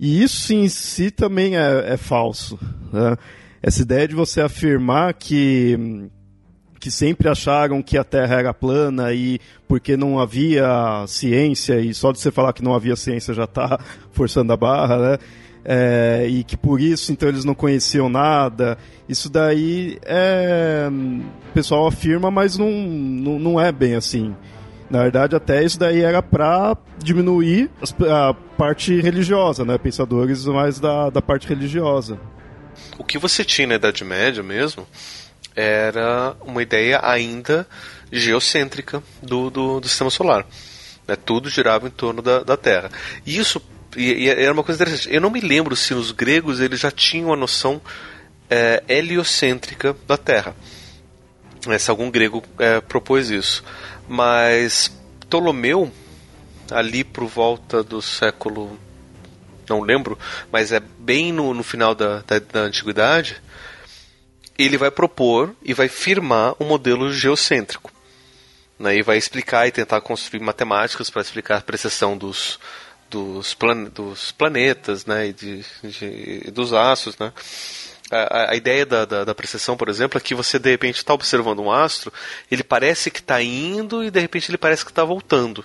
E 0.00 0.22
isso 0.22 0.52
em 0.54 0.68
si 0.68 1.10
também 1.10 1.56
é, 1.56 1.92
é 1.92 1.96
falso. 1.98 2.58
Né? 2.92 3.16
Essa 3.62 3.82
ideia 3.82 4.08
de 4.08 4.14
você 4.14 4.40
afirmar 4.40 5.14
que 5.14 6.10
que 6.82 6.90
sempre 6.90 7.28
acharam 7.28 7.80
que 7.80 7.96
a 7.96 8.02
Terra 8.02 8.40
era 8.40 8.52
plana 8.52 9.12
e 9.12 9.38
porque 9.68 9.96
não 9.96 10.18
havia 10.18 11.04
ciência, 11.06 11.78
e 11.78 11.94
só 11.94 12.10
de 12.10 12.18
você 12.18 12.32
falar 12.32 12.52
que 12.52 12.60
não 12.60 12.74
havia 12.74 12.96
ciência 12.96 13.32
já 13.32 13.44
está 13.44 13.78
forçando 14.10 14.52
a 14.52 14.56
barra, 14.56 14.98
né? 14.98 15.18
É, 15.64 16.26
e 16.28 16.42
que 16.42 16.56
por 16.56 16.80
isso 16.80 17.12
então 17.12 17.28
eles 17.28 17.44
não 17.44 17.54
conheciam 17.54 18.08
nada. 18.08 18.76
Isso 19.08 19.30
daí 19.30 19.96
é, 20.04 20.88
o 20.90 21.52
pessoal 21.54 21.86
afirma, 21.86 22.32
mas 22.32 22.58
não, 22.58 22.68
não, 22.68 23.38
não 23.38 23.60
é 23.60 23.70
bem 23.70 23.94
assim. 23.94 24.34
Na 24.90 25.02
verdade, 25.04 25.36
até 25.36 25.62
isso 25.62 25.78
daí 25.78 26.00
era 26.00 26.20
para 26.20 26.76
diminuir 26.98 27.70
a 28.10 28.34
parte 28.58 29.00
religiosa, 29.00 29.64
né? 29.64 29.78
Pensadores 29.78 30.44
mais 30.46 30.80
da, 30.80 31.10
da 31.10 31.22
parte 31.22 31.46
religiosa. 31.46 32.18
O 32.98 33.04
que 33.04 33.18
você 33.18 33.44
tinha 33.44 33.68
na 33.68 33.74
Idade 33.76 34.02
Média 34.02 34.42
mesmo 34.42 34.84
era 35.54 36.34
uma 36.42 36.62
ideia 36.62 37.00
ainda 37.02 37.66
geocêntrica 38.10 39.02
do, 39.22 39.50
do, 39.50 39.80
do 39.80 39.88
sistema 39.88 40.10
solar. 40.10 40.46
Né? 41.06 41.16
Tudo 41.16 41.48
girava 41.48 41.86
em 41.86 41.90
torno 41.90 42.22
da, 42.22 42.42
da 42.42 42.56
Terra. 42.56 42.90
E 43.24 43.38
isso 43.38 43.60
e, 43.96 44.24
e 44.24 44.28
era 44.28 44.52
uma 44.52 44.62
coisa 44.62 44.82
interessante. 44.82 45.14
Eu 45.14 45.20
não 45.20 45.30
me 45.30 45.40
lembro 45.40 45.76
se 45.76 45.94
os 45.94 46.10
gregos 46.10 46.60
eles 46.60 46.80
já 46.80 46.90
tinham 46.90 47.32
a 47.32 47.36
noção 47.36 47.80
é, 48.48 48.82
heliocêntrica 48.88 49.96
da 50.06 50.16
Terra. 50.16 50.54
Né? 51.66 51.78
Se 51.78 51.90
algum 51.90 52.10
grego 52.10 52.42
é, 52.58 52.80
propôs 52.80 53.30
isso. 53.30 53.64
Mas 54.08 54.90
Ptolomeu, 55.20 55.90
ali 56.70 57.04
por 57.04 57.26
volta 57.26 57.82
do 57.82 58.00
século. 58.02 58.78
Não 59.68 59.80
lembro, 59.80 60.18
mas 60.50 60.72
é 60.72 60.80
bem 60.80 61.32
no, 61.32 61.54
no 61.54 61.62
final 61.62 61.94
da, 61.94 62.22
da, 62.26 62.38
da 62.38 62.60
antiguidade 62.60 63.40
ele 64.58 64.76
vai 64.76 64.90
propor 64.90 65.54
e 65.62 65.74
vai 65.74 65.88
firmar 65.88 66.54
um 66.60 66.66
modelo 66.66 67.12
geocêntrico. 67.12 67.90
Né, 68.78 68.96
e 68.96 69.02
vai 69.02 69.16
explicar 69.16 69.68
e 69.68 69.70
tentar 69.70 70.00
construir 70.00 70.40
matemáticas 70.40 71.08
para 71.08 71.22
explicar 71.22 71.58
a 71.58 71.60
precessão 71.60 72.16
dos, 72.16 72.58
dos, 73.08 73.54
plan, 73.54 73.84
dos 73.84 74.32
planetas 74.32 75.06
né, 75.06 75.28
e 75.28 75.32
de, 75.32 75.64
de, 75.84 76.50
dos 76.50 76.72
astros. 76.72 77.16
Né. 77.18 77.32
A, 78.10 78.52
a 78.52 78.56
ideia 78.56 78.84
da, 78.84 79.04
da, 79.04 79.24
da, 79.24 79.34
precessão, 79.34 79.76
por 79.76 79.88
exemplo, 79.88 80.18
é 80.18 80.20
que 80.20 80.34
você 80.34 80.58
de 80.58 80.70
repente 80.70 80.96
está 80.96 81.14
observando 81.14 81.60
um 81.60 81.70
astro, 81.70 82.12
ele 82.50 82.64
parece 82.64 83.10
que 83.10 83.20
está 83.20 83.40
indo 83.40 84.02
e 84.02 84.10
de 84.10 84.18
repente 84.18 84.50
ele 84.50 84.58
parece 84.58 84.84
que 84.84 84.90
está 84.90 85.04
voltando. 85.04 85.64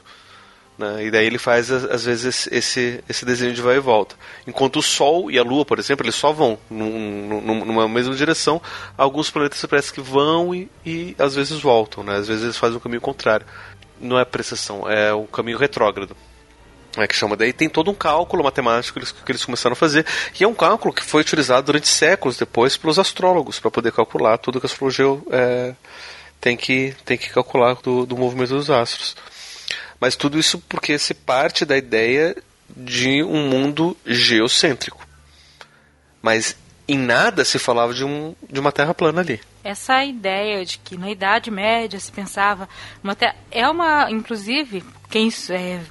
Né? 0.77 1.05
E 1.05 1.11
daí 1.11 1.25
ele 1.25 1.39
faz, 1.39 1.71
às 1.71 2.03
vezes, 2.03 2.47
esse, 2.51 3.03
esse 3.09 3.25
desenho 3.25 3.53
de 3.53 3.61
vai 3.61 3.77
e 3.77 3.79
volta. 3.79 4.15
Enquanto 4.45 4.77
o 4.77 4.81
Sol 4.81 5.31
e 5.31 5.39
a 5.39 5.43
Lua, 5.43 5.65
por 5.65 5.79
exemplo, 5.79 6.05
eles 6.05 6.15
só 6.15 6.31
vão 6.31 6.57
num, 6.69 7.41
num, 7.41 7.65
numa 7.65 7.87
mesma 7.87 8.13
direção. 8.15 8.61
Alguns 8.97 9.29
planetas 9.31 9.65
parece 9.65 9.91
que 9.91 10.01
vão 10.01 10.53
e, 10.53 10.69
e 10.85 11.15
às 11.17 11.33
vezes 11.33 11.59
voltam. 11.59 12.03
Né? 12.03 12.15
Às 12.15 12.27
vezes 12.27 12.43
eles 12.43 12.57
fazem 12.57 12.75
o 12.75 12.79
um 12.79 12.81
caminho 12.81 13.01
contrário. 13.01 13.45
Não 13.99 14.19
é 14.19 14.23
precessão, 14.23 14.87
é 14.87 15.11
o 15.11 15.23
caminho 15.23 15.57
retrógrado. 15.57 16.15
É 16.95 17.07
que 17.07 17.15
chama. 17.15 17.35
Daí 17.35 17.53
tem 17.53 17.69
todo 17.69 17.89
um 17.89 17.93
cálculo 17.93 18.43
matemático 18.43 18.93
que 18.93 18.99
eles, 18.99 19.11
que 19.11 19.31
eles 19.31 19.45
começaram 19.45 19.73
a 19.73 19.75
fazer. 19.75 20.05
E 20.39 20.43
é 20.43 20.47
um 20.47 20.53
cálculo 20.53 20.93
que 20.93 21.03
foi 21.03 21.21
utilizado 21.21 21.65
durante 21.65 21.87
séculos 21.87 22.37
depois 22.37 22.77
pelos 22.77 22.99
astrólogos 22.99 23.59
para 23.59 23.71
poder 23.71 23.91
calcular 23.91 24.37
tudo 24.37 24.59
que 24.59 24.65
a 24.65 24.69
astrologia 24.69 25.05
é, 25.31 25.75
tem, 26.41 26.57
que, 26.57 26.95
tem 27.05 27.17
que 27.17 27.29
calcular 27.29 27.75
do, 27.83 28.05
do 28.05 28.17
movimento 28.17 28.55
dos 28.55 28.69
astros. 28.69 29.15
Mas 29.99 30.15
tudo 30.15 30.37
isso 30.37 30.59
porque 30.59 30.97
se 30.97 31.13
parte 31.13 31.65
da 31.65 31.77
ideia 31.77 32.35
de 32.69 33.23
um 33.23 33.49
mundo 33.49 33.97
geocêntrico. 34.05 35.05
Mas 36.21 36.55
em 36.87 36.97
nada 36.97 37.43
se 37.43 37.59
falava 37.59 37.93
de, 37.93 38.03
um, 38.03 38.35
de 38.49 38.59
uma 38.59 38.71
terra 38.71 38.93
plana 38.93 39.21
ali. 39.21 39.41
Essa 39.63 40.03
ideia 40.05 40.63
de 40.63 40.77
que 40.77 40.97
na 40.97 41.09
Idade 41.09 41.51
Média 41.51 41.99
se 41.99 42.11
pensava 42.11 42.69
uma 43.03 43.15
terra, 43.15 43.35
é 43.51 43.67
uma, 43.67 44.09
inclusive, 44.09 44.83
quem 45.09 45.29
é, 45.49 45.81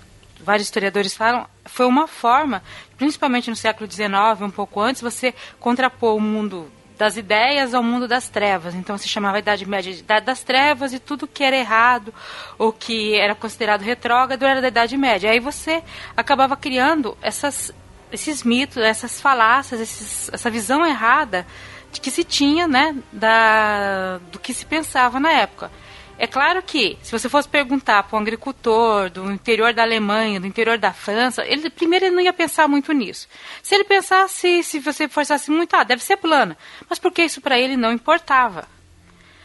vários 0.40 0.66
historiadores 0.66 1.14
falam, 1.14 1.47
foi 1.66 1.87
uma 1.87 2.07
forma, 2.07 2.62
principalmente 2.97 3.51
no 3.51 3.57
século 3.57 3.90
XIX, 3.90 4.09
um 4.40 4.51
pouco 4.51 4.81
antes, 4.81 5.03
você 5.03 5.35
contrapor 5.61 6.16
o 6.16 6.21
mundo 6.21 6.71
das 6.98 7.16
ideias 7.16 7.74
ao 7.74 7.82
mundo 7.82 8.09
das 8.09 8.28
trevas. 8.28 8.74
Então 8.74 8.96
se 8.96 9.09
chamava 9.09 9.38
Idade 9.38 9.66
Média 9.66 9.92
de 9.92 10.00
Idade 10.00 10.26
das 10.26 10.42
Trevas 10.42 10.92
e 10.92 10.98
tudo 10.98 11.26
que 11.26 11.44
era 11.44 11.56
errado 11.56 12.12
ou 12.59 12.72
que 12.72 13.14
era 13.14 13.35
considerado 13.35 13.82
retrógrado 13.82 14.44
era 14.44 14.61
da 14.61 14.68
Idade 14.68 14.96
Média. 14.96 15.30
Aí 15.30 15.40
você 15.40 15.82
acabava 16.16 16.56
criando 16.56 17.16
essas, 17.20 17.72
esses 18.11 18.42
mitos, 18.42 18.78
essas 18.78 19.20
falácias, 19.20 19.80
esses, 19.80 20.30
essa 20.32 20.50
visão 20.50 20.85
errada 20.87 21.46
de 21.92 22.00
que 22.00 22.11
se 22.11 22.24
tinha, 22.24 22.66
né, 22.66 22.94
da, 23.12 24.18
do 24.32 24.38
que 24.38 24.52
se 24.52 24.64
pensava 24.66 25.20
na 25.20 25.32
época. 25.32 25.70
É 26.18 26.26
claro 26.26 26.62
que, 26.62 26.98
se 27.02 27.12
você 27.12 27.29
fosse 27.29 27.46
perguntar 27.46 28.02
para 28.02 28.16
um 28.16 28.20
agricultor 28.20 29.11
do 29.11 29.31
interior 29.31 29.74
da 29.74 29.83
Alemanha, 29.83 30.40
do 30.40 30.46
interior 30.46 30.79
da 30.79 30.92
França, 30.92 31.44
ele 31.44 31.68
primeiro 31.68 32.07
ele 32.07 32.14
não 32.14 32.22
ia 32.22 32.33
pensar 32.33 32.66
muito 32.66 32.92
nisso. 32.92 33.29
Se 33.62 33.74
ele 33.74 33.85
pensasse, 33.85 34.62
se 34.62 34.79
você 34.79 35.09
forçasse 35.09 35.50
muito, 35.50 35.74
ah, 35.76 35.85
deve 35.85 36.02
ser 36.02 36.16
plana. 36.16 36.57
Mas 36.88 36.98
porque 36.98 37.22
isso 37.22 37.40
para 37.40 37.59
ele 37.59 37.76
não 37.76 37.92
importava. 37.92 38.66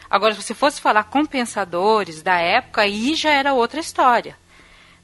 Agora, 0.08 0.34
se 0.34 0.42
você 0.42 0.54
fosse 0.54 0.80
falar 0.80 1.04
com 1.04 1.26
pensadores 1.26 2.22
da 2.22 2.38
época, 2.38 2.82
aí 2.82 3.14
já 3.14 3.30
era 3.30 3.52
outra 3.52 3.80
história. 3.80 4.36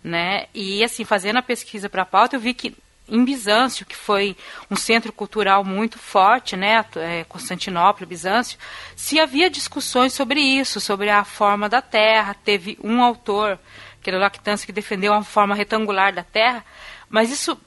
Né? 0.03 0.47
E 0.55 0.83
assim, 0.83 1.05
fazendo 1.05 1.39
a 1.39 1.43
pesquisa 1.43 1.89
para 1.89 2.03
a 2.03 2.07
pauta, 2.07 2.37
eu 2.37 2.41
vi 2.41 2.55
que 2.55 2.75
em 3.09 3.25
Bizâncio, 3.25 3.87
que 3.87 3.97
foi 3.97 4.37
um 4.71 4.77
centro 4.77 5.13
cultural 5.13 5.65
muito 5.65 5.99
forte, 5.99 6.57
né, 6.57 6.85
é, 6.97 7.25
Constantinopla, 7.25 8.07
Bizâncio, 8.07 8.59
se 8.95 9.19
havia 9.19 9.49
discussões 9.49 10.13
sobre 10.13 10.41
isso, 10.41 10.81
sobre 10.81 11.11
a 11.11 11.25
forma 11.25 11.69
da 11.69 11.81
Terra. 11.81 12.35
Teve 12.35 12.79
um 12.83 13.03
autor, 13.03 13.59
que 14.03 14.11
era 14.11 14.19
Lactância, 14.19 14.67
que 14.67 14.73
defendeu 14.73 15.13
uma 15.13 15.25
forma 15.25 15.55
retangular 15.55 16.13
da 16.13 16.23
Terra, 16.23 16.65
mas 17.09 17.31
isso 17.31 17.59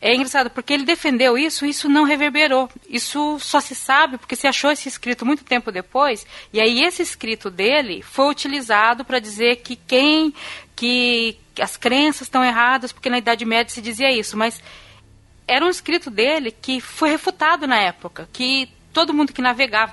é 0.00 0.14
engraçado, 0.14 0.50
porque 0.50 0.74
ele 0.74 0.84
defendeu 0.84 1.38
isso, 1.38 1.64
isso 1.64 1.88
não 1.88 2.04
reverberou. 2.04 2.68
Isso 2.86 3.38
só 3.40 3.58
se 3.58 3.74
sabe 3.74 4.18
porque 4.18 4.36
se 4.36 4.46
achou 4.46 4.70
esse 4.70 4.86
escrito 4.86 5.24
muito 5.24 5.44
tempo 5.44 5.72
depois, 5.72 6.26
e 6.52 6.60
aí 6.60 6.82
esse 6.82 7.00
escrito 7.00 7.50
dele 7.50 8.02
foi 8.02 8.28
utilizado 8.28 9.02
para 9.02 9.18
dizer 9.18 9.56
que 9.56 9.76
quem 9.76 10.34
que 10.76 11.38
as 11.58 11.76
crenças 11.76 12.22
estão 12.22 12.44
erradas, 12.44 12.92
porque 12.92 13.08
na 13.08 13.16
Idade 13.16 13.44
Média 13.46 13.72
se 13.72 13.80
dizia 13.80 14.10
isso, 14.12 14.36
mas 14.36 14.60
era 15.46 15.64
um 15.64 15.68
escrito 15.68 16.10
dele 16.10 16.50
que 16.50 16.80
foi 16.80 17.10
refutado 17.10 17.66
na 17.66 17.78
época, 17.78 18.28
que 18.32 18.68
todo 18.94 19.12
mundo 19.12 19.32
que 19.32 19.42
navegava, 19.42 19.92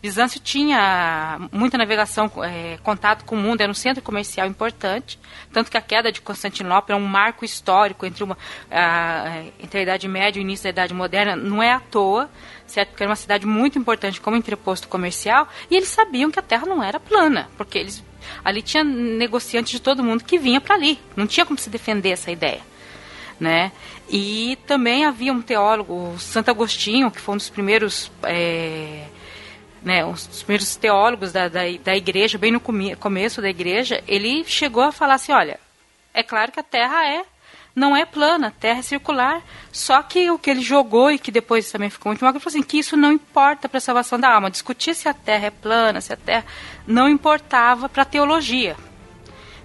Bizâncio 0.00 0.40
tinha 0.40 1.38
muita 1.52 1.76
navegação, 1.76 2.32
é, 2.42 2.78
contato 2.82 3.24
com 3.26 3.36
o 3.36 3.38
mundo, 3.38 3.60
era 3.60 3.70
um 3.70 3.74
centro 3.74 4.02
comercial 4.02 4.48
importante, 4.48 5.20
tanto 5.52 5.70
que 5.70 5.76
a 5.76 5.82
queda 5.82 6.10
de 6.10 6.22
Constantinopla 6.22 6.94
é 6.94 6.98
um 6.98 7.06
marco 7.06 7.44
histórico 7.44 8.06
entre, 8.06 8.24
uma, 8.24 8.38
a, 8.70 9.42
entre 9.62 9.80
a 9.80 9.82
Idade 9.82 10.08
Média 10.08 10.40
e 10.40 10.42
o 10.42 10.44
início 10.44 10.64
da 10.64 10.70
Idade 10.70 10.94
Moderna, 10.94 11.36
não 11.36 11.62
é 11.62 11.72
à 11.72 11.78
toa, 11.78 12.30
certo? 12.66 12.88
Porque 12.88 13.02
era 13.02 13.10
uma 13.10 13.16
cidade 13.16 13.46
muito 13.46 13.78
importante 13.78 14.18
como 14.18 14.34
entreposto 14.34 14.88
comercial, 14.88 15.46
e 15.70 15.76
eles 15.76 15.90
sabiam 15.90 16.30
que 16.30 16.38
a 16.38 16.42
Terra 16.42 16.66
não 16.66 16.82
era 16.82 16.98
plana, 16.98 17.50
porque 17.58 17.78
eles 17.78 18.02
ali 18.42 18.62
tinha 18.62 18.82
negociantes 18.82 19.72
de 19.72 19.80
todo 19.80 20.02
mundo 20.02 20.24
que 20.24 20.38
vinha 20.38 20.60
para 20.60 20.74
ali, 20.74 20.98
não 21.14 21.26
tinha 21.26 21.44
como 21.44 21.58
se 21.58 21.68
defender 21.68 22.10
essa 22.10 22.30
ideia 22.30 22.62
né? 23.38 23.72
E 24.08 24.58
também 24.66 25.04
havia 25.04 25.32
um 25.32 25.42
teólogo, 25.42 26.18
Santo 26.18 26.50
Agostinho, 26.50 27.10
que 27.10 27.20
foi 27.20 27.34
um 27.34 27.38
dos 27.38 27.50
primeiros, 27.50 28.10
é, 28.22 29.04
né, 29.82 30.04
um 30.04 30.12
dos 30.12 30.42
primeiros 30.42 30.76
teólogos 30.76 31.32
da, 31.32 31.48
da, 31.48 31.60
da 31.82 31.96
igreja, 31.96 32.38
bem 32.38 32.52
no 32.52 32.60
come, 32.60 32.96
começo 32.96 33.40
da 33.40 33.48
igreja, 33.48 34.02
ele 34.06 34.44
chegou 34.44 34.82
a 34.82 34.92
falar 34.92 35.14
assim, 35.14 35.32
olha, 35.32 35.60
é 36.12 36.22
claro 36.22 36.50
que 36.50 36.60
a 36.60 36.64
Terra 36.64 37.06
é 37.06 37.24
não 37.78 37.96
é 37.96 38.04
plana, 38.04 38.48
a 38.48 38.50
Terra 38.50 38.80
é 38.80 38.82
circular. 38.82 39.40
Só 39.70 40.02
que 40.02 40.28
o 40.30 40.38
que 40.38 40.50
ele 40.50 40.60
jogou 40.60 41.10
e 41.12 41.18
que 41.18 41.30
depois 41.30 41.70
também 41.70 41.88
ficou 41.88 42.10
muito 42.10 42.22
mal, 42.22 42.32
ele 42.32 42.40
falou 42.40 42.50
assim, 42.50 42.62
que 42.62 42.78
isso 42.78 42.96
não 42.96 43.12
importa 43.12 43.68
para 43.68 43.78
a 43.78 43.80
salvação 43.80 44.18
da 44.18 44.34
alma. 44.34 44.50
Discutir 44.50 44.94
se 44.94 45.08
a 45.08 45.14
Terra 45.14 45.46
é 45.46 45.50
plana, 45.50 46.00
se 46.00 46.12
a 46.12 46.16
Terra 46.16 46.44
não 46.86 47.08
importava 47.08 47.88
para 47.88 48.02
a 48.02 48.06
teologia. 48.06 48.76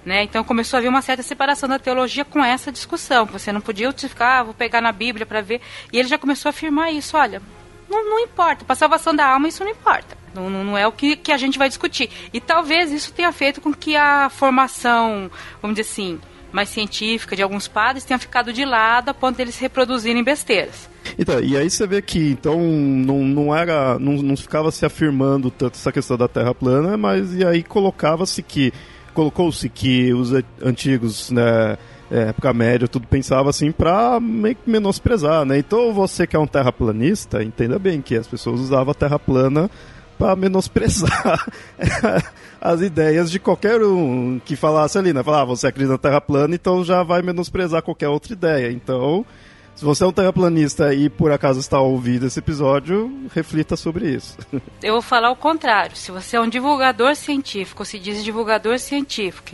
Né? 0.05 0.23
Então 0.23 0.43
começou 0.43 0.77
a 0.77 0.79
haver 0.79 0.89
uma 0.89 1.01
certa 1.01 1.23
separação 1.23 1.69
da 1.69 1.79
teologia 1.79 2.25
com 2.25 2.43
essa 2.43 2.71
discussão. 2.71 3.25
Você 3.27 3.51
não 3.51 3.61
podia 3.61 3.87
justificar, 3.87 4.39
ah, 4.41 4.43
vou 4.43 4.53
pegar 4.53 4.81
na 4.81 4.91
Bíblia 4.91 5.25
para 5.25 5.41
ver. 5.41 5.61
E 5.91 5.99
ele 5.99 6.09
já 6.09 6.17
começou 6.17 6.49
a 6.49 6.51
afirmar 6.51 6.91
isso: 6.91 7.15
olha, 7.15 7.41
não, 7.89 8.03
não 8.09 8.19
importa, 8.19 8.65
para 8.65 8.73
a 8.73 8.77
salvação 8.77 9.15
da 9.15 9.25
alma 9.25 9.47
isso 9.47 9.63
não 9.63 9.71
importa. 9.71 10.17
Não, 10.33 10.49
não, 10.49 10.77
é 10.77 10.87
o 10.87 10.91
que, 10.91 11.15
que 11.15 11.31
a 11.31 11.37
gente 11.37 11.59
vai 11.59 11.69
discutir. 11.69 12.09
E 12.33 12.41
talvez 12.41 12.91
isso 12.91 13.13
tenha 13.13 13.31
feito 13.31 13.61
com 13.61 13.71
que 13.71 13.95
a 13.95 14.29
formação, 14.29 15.29
vamos 15.61 15.77
dizer 15.77 15.89
assim, 15.89 16.19
mais 16.51 16.69
científica 16.69 17.35
de 17.35 17.43
alguns 17.43 17.67
padres 17.67 18.03
tenha 18.03 18.17
ficado 18.17 18.51
de 18.51 18.65
lado 18.65 19.09
a 19.09 19.13
ponto 19.13 19.37
deles 19.37 19.57
reproduzirem 19.59 20.23
besteiras. 20.23 20.89
Então, 21.17 21.39
e 21.39 21.55
aí 21.57 21.69
você 21.69 21.85
vê 21.85 22.01
que 22.01 22.31
então 22.31 22.59
não, 22.59 23.19
não 23.19 23.55
era. 23.55 23.99
Não, 23.99 24.13
não 24.13 24.37
ficava 24.37 24.71
se 24.71 24.85
afirmando 24.85 25.51
tanto 25.51 25.75
essa 25.75 25.91
questão 25.91 26.17
da 26.17 26.27
Terra 26.27 26.53
plana, 26.55 26.97
mas 26.97 27.33
e 27.33 27.45
aí 27.45 27.61
colocava-se 27.61 28.41
que 28.41 28.73
colocou-se 29.13 29.67
que 29.69 30.13
os 30.13 30.32
antigos, 30.62 31.32
né, 31.32 31.78
é, 32.12 32.30
época 32.30 32.54
média, 32.54 32.88
tudo 32.88 33.08
pensava 33.08 33.49
assim 33.49 33.71
para 33.71 34.19
menosprezar, 34.65 35.45
né? 35.45 35.58
Então 35.58 35.93
você 35.93 36.28
que 36.28 36.36
é 36.36 36.39
um 36.39 36.47
terraplanista, 36.47 37.43
entenda 37.43 37.80
bem 37.80 38.02
que 38.02 38.15
as 38.15 38.28
pessoas 38.28 38.60
usavam 38.60 38.91
a 38.91 38.95
terra 38.95 39.17
plana 39.17 39.69
para 40.17 40.36
menosprezar 40.36 41.45
as 42.62 42.82
ideias 42.82 43.32
de 43.32 43.39
qualquer 43.39 43.82
um 43.82 44.39
que 44.43 44.56
falasse 44.56 44.97
ali, 44.97 45.12
né? 45.12 45.23
Falar, 45.23 45.41
ah, 45.41 45.45
você 45.45 45.67
acredita 45.67 45.93
na 45.93 45.97
terra 45.97 46.21
plana, 46.21 46.54
então 46.56 46.84
já 46.84 47.04
vai 47.04 47.21
menosprezar 47.21 47.82
qualquer 47.82 48.10
outra 48.10 48.34
ideia. 48.34 48.71
Então, 48.71 49.26
se 49.75 49.83
você 49.83 50.03
é 50.03 50.07
um 50.07 50.12
terraplanista 50.12 50.93
e 50.93 51.09
por 51.09 51.31
acaso 51.31 51.59
está 51.59 51.79
ouvindo 51.79 52.25
esse 52.25 52.39
episódio, 52.39 53.27
reflita 53.33 53.75
sobre 53.75 54.09
isso. 54.09 54.38
Eu 54.81 54.93
vou 54.93 55.01
falar 55.01 55.31
o 55.31 55.36
contrário. 55.36 55.95
Se 55.95 56.12
você 56.12 56.38
é 56.38 56.41
um 56.41 56.47
divulgador 56.47 57.15
científico, 57.15 57.83
se 57.83 57.97
diz 57.97 58.23
divulgador 58.23 58.77
científico, 58.79 59.51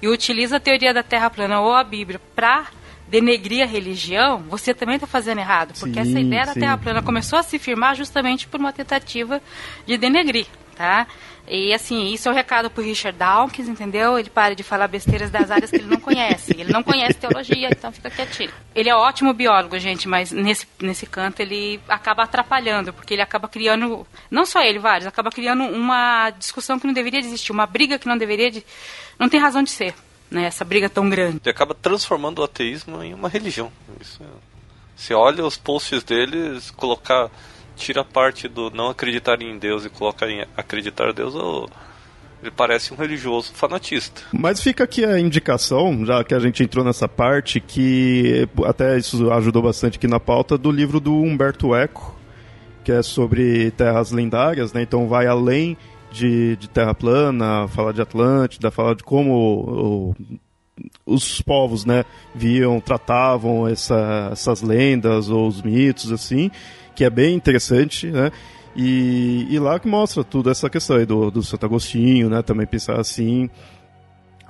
e 0.00 0.08
utiliza 0.08 0.56
a 0.56 0.60
teoria 0.60 0.92
da 0.92 1.02
Terra 1.02 1.30
plana 1.30 1.60
ou 1.60 1.72
a 1.72 1.82
Bíblia 1.82 2.20
para 2.34 2.66
denegrir 3.08 3.62
a 3.62 3.66
religião, 3.66 4.42
você 4.48 4.74
também 4.74 4.96
está 4.96 5.06
fazendo 5.06 5.38
errado. 5.38 5.74
Porque 5.78 6.02
sim, 6.02 6.10
essa 6.10 6.20
ideia 6.20 6.46
da 6.46 6.54
Terra 6.54 6.78
plana 6.78 7.02
começou 7.02 7.38
a 7.38 7.42
se 7.42 7.58
firmar 7.58 7.94
justamente 7.94 8.46
por 8.46 8.58
uma 8.60 8.72
tentativa 8.72 9.40
de 9.86 9.96
denegrir, 9.96 10.46
tá? 10.74 11.06
E 11.48 11.72
assim, 11.72 12.12
isso 12.12 12.28
é 12.28 12.32
um 12.32 12.34
recado 12.34 12.68
pro 12.68 12.82
Richard 12.82 13.16
Dawkins, 13.16 13.68
entendeu? 13.68 14.18
Ele 14.18 14.28
para 14.28 14.54
de 14.54 14.62
falar 14.62 14.88
besteiras 14.88 15.30
das 15.30 15.50
áreas 15.50 15.70
que 15.70 15.76
ele 15.76 15.86
não 15.86 16.00
conhece. 16.00 16.52
Ele 16.52 16.72
não 16.72 16.82
conhece 16.82 17.14
teologia, 17.14 17.68
então 17.70 17.92
fica 17.92 18.10
quietinho. 18.10 18.50
Ele 18.74 18.88
é 18.88 18.94
ótimo 18.94 19.32
biólogo, 19.32 19.78
gente, 19.78 20.08
mas 20.08 20.32
nesse, 20.32 20.66
nesse 20.80 21.06
canto 21.06 21.40
ele 21.40 21.80
acaba 21.88 22.24
atrapalhando, 22.24 22.92
porque 22.92 23.14
ele 23.14 23.22
acaba 23.22 23.48
criando, 23.48 24.06
não 24.30 24.44
só 24.44 24.60
ele, 24.60 24.78
vários, 24.78 25.06
acaba 25.06 25.30
criando 25.30 25.64
uma 25.64 26.30
discussão 26.30 26.78
que 26.78 26.86
não 26.86 26.94
deveria 26.94 27.20
existir, 27.20 27.52
uma 27.52 27.66
briga 27.66 27.98
que 27.98 28.08
não 28.08 28.18
deveria, 28.18 28.50
de, 28.50 28.64
não 29.18 29.28
tem 29.28 29.40
razão 29.40 29.62
de 29.62 29.70
ser, 29.70 29.94
né? 30.30 30.46
Essa 30.46 30.64
briga 30.64 30.88
tão 30.88 31.08
grande. 31.08 31.40
Ele 31.44 31.50
acaba 31.50 31.74
transformando 31.74 32.40
o 32.40 32.44
ateísmo 32.44 33.02
em 33.02 33.14
uma 33.14 33.28
religião. 33.28 33.70
Isso 34.00 34.22
é... 34.22 34.26
Você 34.96 35.12
olha 35.12 35.44
os 35.44 35.58
posts 35.58 36.02
deles, 36.02 36.70
colocar 36.70 37.30
tira 37.76 38.00
a 38.00 38.04
parte 38.04 38.48
do 38.48 38.70
não 38.70 38.88
acreditar 38.88 39.40
em 39.40 39.58
Deus 39.58 39.84
e 39.84 39.90
coloca 39.90 40.28
em 40.28 40.44
acreditar 40.56 41.10
em 41.10 41.14
Deus, 41.14 41.34
ele 42.42 42.50
parece 42.50 42.92
um 42.92 42.96
religioso 42.96 43.52
fanatista. 43.52 44.22
Mas 44.32 44.60
fica 44.60 44.84
aqui 44.84 45.04
a 45.04 45.18
indicação, 45.18 46.04
já 46.04 46.24
que 46.24 46.34
a 46.34 46.38
gente 46.38 46.62
entrou 46.62 46.84
nessa 46.84 47.08
parte, 47.08 47.60
que 47.60 48.48
até 48.64 48.96
isso 48.98 49.30
ajudou 49.32 49.62
bastante 49.62 49.98
aqui 49.98 50.08
na 50.08 50.18
pauta, 50.18 50.58
do 50.58 50.70
livro 50.70 50.98
do 50.98 51.14
Humberto 51.14 51.74
Eco, 51.74 52.16
que 52.84 52.92
é 52.92 53.02
sobre 53.02 53.70
terras 53.72 54.10
lendárias, 54.10 54.72
né? 54.72 54.82
Então 54.82 55.08
vai 55.08 55.26
além 55.26 55.76
de, 56.10 56.56
de 56.56 56.68
terra 56.68 56.94
plana, 56.94 57.66
fala 57.68 57.92
de 57.92 58.00
Atlântida, 58.00 58.70
fala 58.70 58.94
de 58.94 59.02
como 59.02 59.34
o, 59.34 60.14
os 61.04 61.40
povos, 61.42 61.84
né, 61.84 62.04
viam, 62.34 62.80
tratavam 62.80 63.66
essa, 63.66 64.30
essas 64.32 64.62
lendas 64.62 65.28
ou 65.28 65.46
os 65.46 65.62
mitos, 65.62 66.12
assim, 66.12 66.50
que 66.96 67.04
é 67.04 67.10
bem 67.10 67.36
interessante, 67.36 68.06
né? 68.08 68.32
E, 68.74 69.46
e 69.50 69.58
lá 69.58 69.78
que 69.78 69.86
mostra 69.86 70.24
tudo 70.24 70.50
essa 70.50 70.68
questão 70.68 70.96
aí 70.96 71.06
do, 71.06 71.30
do 71.30 71.42
Santo 71.42 71.64
Agostinho, 71.66 72.28
né? 72.28 72.42
Também 72.42 72.66
pensar 72.66 72.98
assim. 72.98 73.48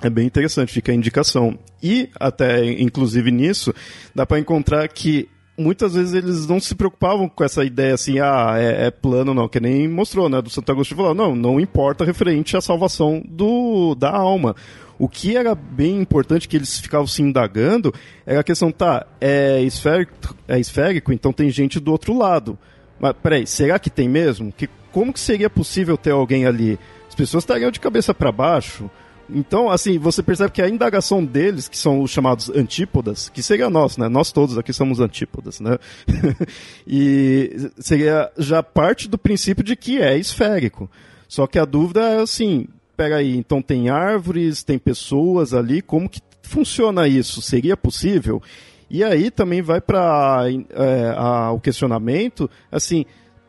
É 0.01 0.09
bem 0.09 0.25
interessante, 0.25 0.71
fica 0.71 0.91
a 0.91 0.95
indicação. 0.95 1.57
E 1.81 2.09
até, 2.19 2.65
inclusive 2.81 3.31
nisso, 3.31 3.73
dá 4.13 4.25
para 4.25 4.39
encontrar 4.39 4.87
que 4.87 5.27
muitas 5.57 5.95
vezes 5.95 6.13
eles 6.13 6.47
não 6.47 6.59
se 6.59 6.75
preocupavam 6.75 7.27
com 7.27 7.43
essa 7.43 7.65
ideia 7.65 7.95
assim, 7.95 8.19
ah, 8.19 8.53
é, 8.57 8.87
é 8.87 8.91
plano, 8.91 9.33
não, 9.33 9.49
que 9.49 9.59
nem 9.59 9.87
mostrou, 9.87 10.29
né? 10.29 10.41
Do 10.41 10.51
Santo 10.51 10.71
Agostinho 10.71 10.97
falou, 10.97 11.15
não, 11.15 11.35
não 11.35 11.59
importa 11.59 12.05
referente 12.05 12.55
à 12.55 12.61
salvação 12.61 13.23
do, 13.27 13.95
da 13.95 14.11
alma. 14.11 14.55
O 14.99 15.07
que 15.07 15.37
era 15.37 15.53
bem 15.53 15.99
importante 15.99 16.47
que 16.47 16.55
eles 16.55 16.79
ficavam 16.79 17.05
se 17.05 17.21
indagando 17.21 17.93
era 18.25 18.39
a 18.39 18.43
questão, 18.43 18.71
tá, 18.71 19.05
é 19.21 19.61
esférico, 19.61 20.35
é 20.47 20.59
esférico, 20.59 21.13
então 21.13 21.31
tem 21.31 21.49
gente 21.49 21.79
do 21.79 21.91
outro 21.91 22.17
lado. 22.17 22.57
Mas 22.99 23.13
peraí, 23.21 23.45
será 23.45 23.77
que 23.77 23.89
tem 23.89 24.09
mesmo? 24.09 24.51
Que, 24.51 24.67
como 24.91 25.13
que 25.13 25.19
seria 25.19 25.49
possível 25.49 25.97
ter 25.97 26.11
alguém 26.11 26.45
ali? 26.45 26.79
As 27.07 27.13
pessoas 27.13 27.43
estariam 27.43 27.69
de 27.69 27.79
cabeça 27.79 28.13
para 28.13 28.31
baixo. 28.31 28.89
Então, 29.29 29.69
assim, 29.69 29.99
você 29.99 30.23
percebe 30.23 30.51
que 30.51 30.61
a 30.61 30.69
indagação 30.69 31.23
deles, 31.23 31.67
que 31.67 31.77
são 31.77 32.01
os 32.01 32.09
chamados 32.09 32.49
antípodas, 32.49 33.29
que 33.29 33.43
seria 33.43 33.69
nós, 33.69 33.97
né? 33.97 34.07
Nós 34.07 34.31
todos 34.31 34.57
aqui 34.57 34.71
somos 34.71 34.99
antípodas, 34.99 35.59
né? 35.59 35.77
e 36.87 37.69
seria 37.77 38.31
já 38.37 38.63
parte 38.63 39.07
do 39.07 39.17
princípio 39.17 39.63
de 39.63 39.75
que 39.75 40.01
é 40.01 40.17
esférico. 40.17 40.89
Só 41.27 41.45
que 41.45 41.59
a 41.59 41.65
dúvida 41.65 42.01
é 42.01 42.21
assim, 42.21 42.67
peraí, 42.97 43.37
então 43.37 43.61
tem 43.61 43.89
árvores, 43.89 44.63
tem 44.63 44.79
pessoas 44.79 45.53
ali, 45.53 45.83
como 45.83 46.09
que 46.09 46.19
funciona 46.41 47.07
isso? 47.07 47.41
Seria 47.41 47.77
possível? 47.77 48.41
E 48.89 49.03
aí 49.03 49.29
também 49.29 49.61
vai 49.61 49.79
para 49.79 50.45
é, 50.49 51.51
o 51.51 51.59
questionamento, 51.59 52.49
assim, 52.71 53.05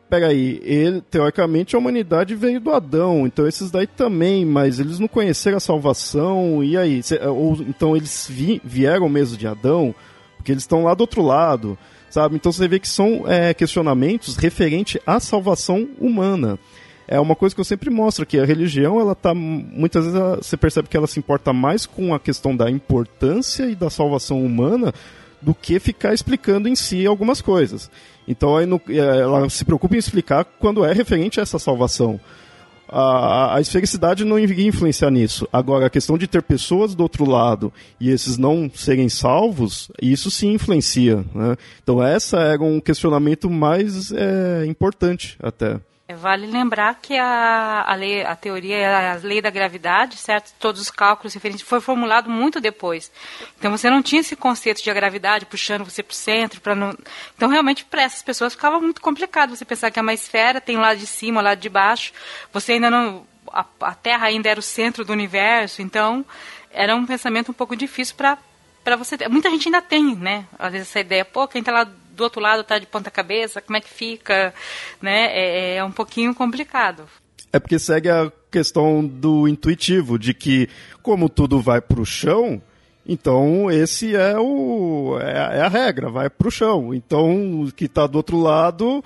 peraí, 0.09 0.61
ele, 0.63 1.01
teoricamente 1.01 1.75
a 1.75 1.79
humanidade 1.79 2.35
veio 2.35 2.59
do 2.59 2.71
Adão, 2.71 3.25
então 3.25 3.47
esses 3.47 3.71
daí 3.71 3.87
também, 3.87 4.45
mas 4.45 4.79
eles 4.79 4.99
não 4.99 5.07
conheceram 5.07 5.57
a 5.57 5.61
salvação, 5.61 6.63
e 6.63 6.77
aí? 6.77 7.01
Ou 7.27 7.53
então 7.61 7.95
eles 7.95 8.27
vi, 8.29 8.61
vieram 8.63 9.09
mesmo 9.09 9.37
de 9.37 9.47
Adão, 9.47 9.95
porque 10.37 10.51
eles 10.51 10.63
estão 10.63 10.83
lá 10.83 10.93
do 10.93 11.01
outro 11.01 11.21
lado, 11.21 11.77
sabe? 12.09 12.35
Então 12.35 12.51
você 12.51 12.67
vê 12.67 12.79
que 12.79 12.87
são 12.87 13.23
é, 13.27 13.53
questionamentos 13.53 14.35
referentes 14.35 15.01
à 15.07 15.19
salvação 15.19 15.87
humana. 15.99 16.59
É 17.11 17.19
uma 17.19 17.35
coisa 17.35 17.55
que 17.55 17.59
eu 17.59 17.65
sempre 17.65 17.89
mostro 17.89 18.23
que 18.23 18.37
a 18.37 18.45
religião, 18.45 18.99
ela 18.99 19.15
tá 19.15 19.33
muitas 19.33 20.05
vezes 20.05 20.19
você 20.37 20.55
percebe 20.55 20.87
que 20.87 20.95
ela 20.95 21.07
se 21.07 21.17
importa 21.17 21.51
mais 21.51 21.87
com 21.87 22.13
a 22.13 22.19
questão 22.19 22.55
da 22.55 22.69
importância 22.69 23.63
e 23.67 23.73
da 23.73 23.89
salvação 23.89 24.45
humana 24.45 24.93
do 25.41 25.55
que 25.55 25.79
ficar 25.79 26.13
explicando 26.13 26.69
em 26.69 26.75
si 26.75 27.07
algumas 27.07 27.41
coisas. 27.41 27.89
Então 28.27 28.55
aí 28.55 28.67
no, 28.67 28.79
é, 28.87 28.93
ela 29.21 29.49
se 29.49 29.65
preocupa 29.65 29.95
em 29.95 29.97
explicar 29.97 30.45
quando 30.45 30.85
é 30.85 30.93
referente 30.93 31.39
a 31.39 31.43
essa 31.43 31.57
salvação. 31.57 32.19
A, 32.87 33.55
a 33.55 33.61
esfericidade 33.61 34.23
não 34.23 34.37
iria 34.37 34.67
influenciar 34.67 35.09
nisso. 35.09 35.47
Agora, 35.51 35.87
a 35.87 35.91
questão 35.91 36.15
de 36.15 36.27
ter 36.27 36.43
pessoas 36.43 36.93
do 36.93 37.01
outro 37.01 37.27
lado 37.27 37.73
e 37.99 38.09
esses 38.09 38.37
não 38.37 38.69
serem 38.73 39.09
salvos, 39.09 39.91
isso 40.01 40.29
sim 40.29 40.53
influencia. 40.53 41.17
Né? 41.33 41.55
Então, 41.83 42.03
essa 42.03 42.37
era 42.37 42.63
um 42.63 42.79
questionamento 42.79 43.47
mais 43.47 44.11
é, 44.11 44.65
importante 44.65 45.37
até. 45.39 45.79
É, 46.09 46.15
vale 46.15 46.47
lembrar 46.47 46.95
que 46.95 47.15
a, 47.15 47.83
a, 47.85 47.93
lei, 47.93 48.23
a 48.23 48.35
teoria, 48.35 49.11
a 49.11 49.15
lei 49.17 49.43
da 49.43 49.51
gravidade, 49.51 50.17
certo? 50.17 50.51
Todos 50.57 50.81
os 50.81 50.89
cálculos 50.89 51.35
referentes 51.35 51.61
foi 51.61 51.79
formulado 51.79 52.31
muito 52.31 52.59
depois. 52.59 53.11
Então 53.59 53.69
você 53.69 53.91
não 53.91 54.01
tinha 54.01 54.21
esse 54.21 54.35
conceito 54.35 54.81
de 54.81 54.89
a 54.89 54.93
gravidade 54.95 55.45
puxando 55.45 55.85
você 55.85 56.01
para 56.01 56.11
o 56.11 56.15
centro, 56.15 56.75
não. 56.75 56.97
Então 57.35 57.47
realmente 57.47 57.85
para 57.85 58.01
essas 58.01 58.23
pessoas 58.23 58.55
ficava 58.55 58.79
muito 58.79 59.01
complicado 59.01 59.55
você 59.55 59.63
pensar 59.63 59.91
que 59.91 59.99
é 59.99 60.01
uma 60.01 60.11
esfera, 60.11 60.59
tem 60.59 60.77
um 60.77 60.81
lado 60.81 60.97
de 60.97 61.05
cima, 61.05 61.41
um 61.41 61.43
lado 61.43 61.59
de 61.59 61.69
baixo. 61.69 62.11
Você 62.51 62.71
ainda 62.71 62.89
não, 62.89 63.27
a, 63.53 63.63
a 63.81 63.93
Terra 63.93 64.25
ainda 64.25 64.49
era 64.49 64.59
o 64.59 64.63
centro 64.63 65.05
do 65.05 65.13
universo, 65.13 65.79
então 65.79 66.25
era 66.71 66.95
um 66.95 67.05
pensamento 67.05 67.51
um 67.51 67.53
pouco 67.53 67.75
difícil 67.75 68.15
para 68.15 68.35
para 68.83 68.95
você. 68.95 69.15
Ter. 69.15 69.29
Muita 69.29 69.51
gente 69.51 69.67
ainda 69.67 69.81
tem, 69.81 70.15
né? 70.15 70.47
Às 70.57 70.71
vezes 70.71 70.87
essa 70.87 71.01
ideia, 71.01 71.23
pô, 71.23 71.47
quem 71.47 71.59
está 71.59 71.71
lá 71.71 71.87
do 72.19 72.23
outro 72.23 72.41
lado 72.41 72.61
está 72.61 72.77
de 72.77 72.85
ponta 72.85 73.09
cabeça, 73.09 73.61
como 73.61 73.77
é 73.77 73.81
que 73.81 73.89
fica, 73.89 74.53
né? 75.01 75.27
É, 75.31 75.77
é 75.77 75.83
um 75.83 75.91
pouquinho 75.91 76.35
complicado. 76.35 77.05
É 77.51 77.59
porque 77.59 77.79
segue 77.79 78.09
a 78.09 78.31
questão 78.51 79.03
do 79.03 79.47
intuitivo, 79.47 80.19
de 80.19 80.33
que 80.33 80.69
como 81.01 81.27
tudo 81.27 81.59
vai 81.59 81.81
para 81.81 81.99
o 81.99 82.05
chão, 82.05 82.61
então 83.07 83.71
esse 83.71 84.15
é 84.15 84.37
o 84.37 85.17
é, 85.19 85.57
é 85.57 85.61
a 85.61 85.67
regra, 85.67 86.09
vai 86.09 86.29
para 86.29 86.47
o 86.47 86.51
chão. 86.51 86.93
Então 86.93 87.63
o 87.63 87.71
que 87.71 87.85
está 87.85 88.05
do 88.05 88.17
outro 88.17 88.37
lado 88.37 89.03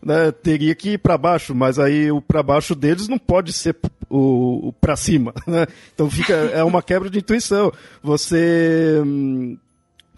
né, 0.00 0.30
teria 0.30 0.74
que 0.74 0.90
ir 0.90 0.98
para 0.98 1.18
baixo, 1.18 1.54
mas 1.54 1.78
aí 1.78 2.12
o 2.12 2.20
para 2.22 2.42
baixo 2.42 2.74
deles 2.74 3.08
não 3.08 3.18
pode 3.18 3.52
ser 3.52 3.76
o, 4.08 4.68
o 4.68 4.72
para 4.72 4.96
cima. 4.96 5.34
Né? 5.46 5.66
Então 5.92 6.08
fica 6.08 6.34
é 6.34 6.62
uma 6.62 6.82
quebra 6.82 7.10
de 7.10 7.18
intuição. 7.18 7.72
Você 8.02 9.00
hum, 9.04 9.56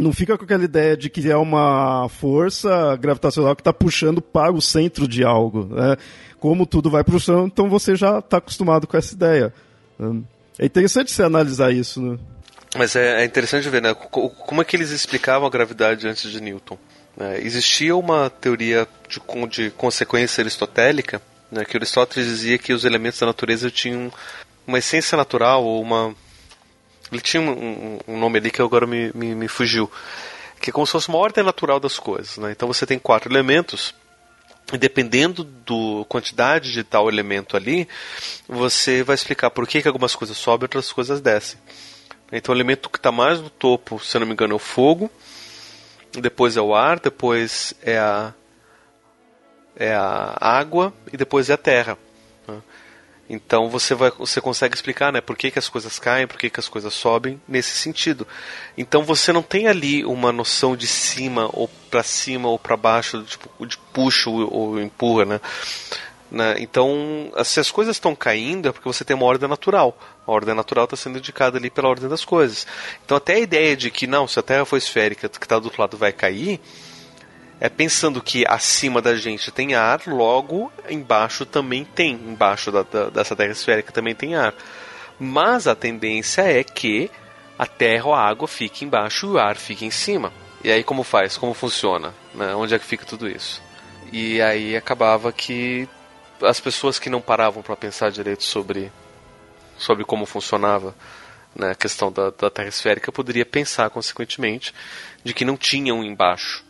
não 0.02 0.12
fica 0.12 0.36
com 0.36 0.44
aquela 0.44 0.64
ideia 0.64 0.96
de 0.96 1.08
que 1.08 1.30
é 1.30 1.36
uma 1.36 2.08
força 2.08 2.96
gravitacional 2.96 3.54
que 3.54 3.60
está 3.60 3.72
puxando 3.72 4.20
para 4.20 4.52
o 4.52 4.60
centro 4.60 5.06
de 5.06 5.24
algo. 5.24 5.74
Né? 5.74 5.96
Como 6.38 6.66
tudo 6.66 6.90
vai 6.90 7.04
para 7.04 7.16
o 7.16 7.20
chão, 7.20 7.46
então 7.46 7.68
você 7.68 7.94
já 7.94 8.18
está 8.18 8.38
acostumado 8.38 8.86
com 8.86 8.96
essa 8.96 9.14
ideia. 9.14 9.54
É 10.58 10.66
interessante 10.66 11.12
você 11.12 11.22
analisar 11.22 11.72
isso. 11.72 12.00
Né? 12.00 12.18
Mas 12.76 12.96
é, 12.96 13.22
é, 13.22 13.24
interessante 13.24 13.68
ver 13.68 13.82
né? 13.82 13.94
como 13.94 14.60
é 14.60 14.64
que 14.64 14.76
eles 14.76 14.90
explicavam 14.90 15.46
a 15.46 15.50
gravidade 15.50 16.08
antes 16.08 16.30
de 16.30 16.40
Newton. 16.40 16.76
Né? 17.16 17.40
Existia 17.42 17.96
uma 17.96 18.28
teoria 18.28 18.86
de, 19.08 19.20
de 19.48 19.70
consequência 19.70 20.42
aristotélica 20.42 21.22
né? 21.50 21.64
que 21.64 21.76
Aristóteles 21.76 22.26
dizia 22.26 22.58
que 22.58 22.72
os 22.72 22.84
elementos 22.84 23.20
da 23.20 23.26
natureza 23.26 23.70
tinham 23.70 24.10
uma 24.66 24.78
essência 24.78 25.16
natural 25.16 25.62
ou 25.62 25.82
uma 25.82 26.14
ele 27.12 27.20
tinha 27.20 27.42
um, 27.42 27.98
um, 28.08 28.18
nome 28.18 28.38
ali 28.38 28.50
que 28.50 28.62
agora 28.62 28.86
me, 28.86 29.12
me, 29.14 29.34
me, 29.34 29.48
fugiu. 29.48 29.90
Que 30.60 30.70
é 30.70 30.72
como 30.72 30.86
se 30.86 30.92
fosse 30.92 31.08
uma 31.08 31.18
ordem 31.18 31.44
natural 31.44 31.78
das 31.78 31.98
coisas. 31.98 32.38
Né? 32.38 32.52
Então 32.52 32.66
você 32.66 32.86
tem 32.86 32.98
quatro 32.98 33.30
elementos. 33.30 33.94
E 34.72 34.78
dependendo 34.78 35.44
da 35.44 36.04
quantidade 36.08 36.72
de 36.72 36.82
tal 36.82 37.08
elemento 37.08 37.56
ali, 37.56 37.86
você 38.48 39.02
vai 39.02 39.14
explicar 39.14 39.50
por 39.50 39.66
que, 39.66 39.82
que 39.82 39.88
algumas 39.88 40.14
coisas 40.14 40.36
sobem 40.36 40.64
e 40.64 40.66
outras 40.66 40.90
coisas 40.90 41.20
descem. 41.20 41.58
Então 42.30 42.54
o 42.54 42.56
elemento 42.56 42.88
que 42.88 42.96
está 42.96 43.12
mais 43.12 43.40
no 43.40 43.50
topo, 43.50 44.00
se 44.00 44.18
não 44.18 44.26
me 44.26 44.32
engano, 44.32 44.54
é 44.54 44.56
o 44.56 44.58
fogo. 44.58 45.10
Depois 46.12 46.56
é 46.56 46.60
o 46.60 46.74
ar, 46.74 46.98
depois 46.98 47.74
é 47.82 47.98
a, 47.98 48.32
é 49.76 49.94
a 49.94 50.36
água 50.40 50.94
e 51.12 51.16
depois 51.16 51.50
é 51.50 51.54
a 51.54 51.58
terra. 51.58 51.98
Então 53.32 53.70
você 53.70 53.94
vai, 53.94 54.10
você 54.10 54.42
consegue 54.42 54.74
explicar, 54.74 55.10
né, 55.10 55.22
por 55.22 55.38
que, 55.38 55.50
que 55.50 55.58
as 55.58 55.66
coisas 55.66 55.98
caem, 55.98 56.26
por 56.26 56.38
que, 56.38 56.50
que 56.50 56.60
as 56.60 56.68
coisas 56.68 56.92
sobem 56.92 57.40
nesse 57.48 57.70
sentido. 57.70 58.28
Então 58.76 59.04
você 59.04 59.32
não 59.32 59.42
tem 59.42 59.66
ali 59.66 60.04
uma 60.04 60.30
noção 60.30 60.76
de 60.76 60.86
cima 60.86 61.48
ou 61.50 61.66
para 61.90 62.02
cima 62.02 62.48
ou 62.48 62.58
para 62.58 62.76
baixo, 62.76 63.22
tipo, 63.22 63.66
de 63.66 63.78
puxa 63.78 64.28
ou, 64.28 64.52
ou 64.52 64.80
empurra, 64.80 65.24
né? 65.24 65.40
né? 66.30 66.56
Então, 66.58 67.32
se 67.42 67.58
as 67.58 67.70
coisas 67.70 67.96
estão 67.96 68.14
caindo 68.14 68.68
é 68.68 68.72
porque 68.72 68.86
você 68.86 69.02
tem 69.02 69.16
uma 69.16 69.24
ordem 69.24 69.48
natural. 69.48 69.96
A 70.26 70.30
ordem 70.30 70.54
natural 70.54 70.84
está 70.84 70.96
sendo 70.96 71.16
indicada 71.16 71.56
ali 71.56 71.70
pela 71.70 71.88
ordem 71.88 72.10
das 72.10 72.26
coisas. 72.26 72.66
Então, 73.02 73.16
até 73.16 73.34
a 73.34 73.40
ideia 73.40 73.74
de 73.74 73.90
que, 73.90 74.06
não, 74.06 74.28
se 74.28 74.38
a 74.38 74.42
Terra 74.42 74.66
for 74.66 74.76
esférica, 74.76 75.26
que 75.26 75.44
está 75.44 75.58
do 75.58 75.64
outro 75.64 75.80
lado 75.80 75.96
vai 75.96 76.12
cair, 76.12 76.60
é 77.62 77.68
pensando 77.68 78.20
que 78.20 78.44
acima 78.48 79.00
da 79.00 79.14
gente 79.14 79.52
tem 79.52 79.76
ar, 79.76 80.02
logo 80.08 80.72
embaixo 80.90 81.46
também 81.46 81.84
tem, 81.84 82.14
embaixo 82.14 82.72
da, 82.72 82.82
da, 82.82 83.08
dessa 83.08 83.36
terra 83.36 83.52
esférica 83.52 83.92
também 83.92 84.16
tem 84.16 84.34
ar. 84.34 84.52
Mas 85.16 85.68
a 85.68 85.76
tendência 85.76 86.42
é 86.42 86.64
que 86.64 87.08
a 87.56 87.64
terra 87.64 88.06
ou 88.06 88.14
a 88.14 88.20
água 88.20 88.48
fique 88.48 88.84
embaixo 88.84 89.26
e 89.26 89.30
o 89.30 89.38
ar 89.38 89.54
fique 89.54 89.84
em 89.84 89.92
cima. 89.92 90.32
E 90.64 90.72
aí 90.72 90.82
como 90.82 91.04
faz? 91.04 91.36
Como 91.36 91.54
funciona? 91.54 92.12
Né? 92.34 92.52
Onde 92.52 92.74
é 92.74 92.80
que 92.80 92.84
fica 92.84 93.06
tudo 93.06 93.28
isso? 93.28 93.62
E 94.12 94.42
aí 94.42 94.76
acabava 94.76 95.30
que 95.32 95.88
as 96.42 96.58
pessoas 96.58 96.98
que 96.98 97.08
não 97.08 97.20
paravam 97.20 97.62
para 97.62 97.76
pensar 97.76 98.10
direito 98.10 98.42
sobre, 98.42 98.90
sobre 99.78 100.04
como 100.04 100.26
funcionava 100.26 100.96
né, 101.54 101.70
a 101.70 101.76
questão 101.76 102.10
da, 102.10 102.30
da 102.30 102.50
Terra 102.50 102.70
esférica 102.70 103.12
poderia 103.12 103.46
pensar, 103.46 103.88
consequentemente, 103.88 104.74
de 105.22 105.32
que 105.32 105.44
não 105.44 105.56
tinha 105.56 105.94
um 105.94 106.02
embaixo 106.02 106.64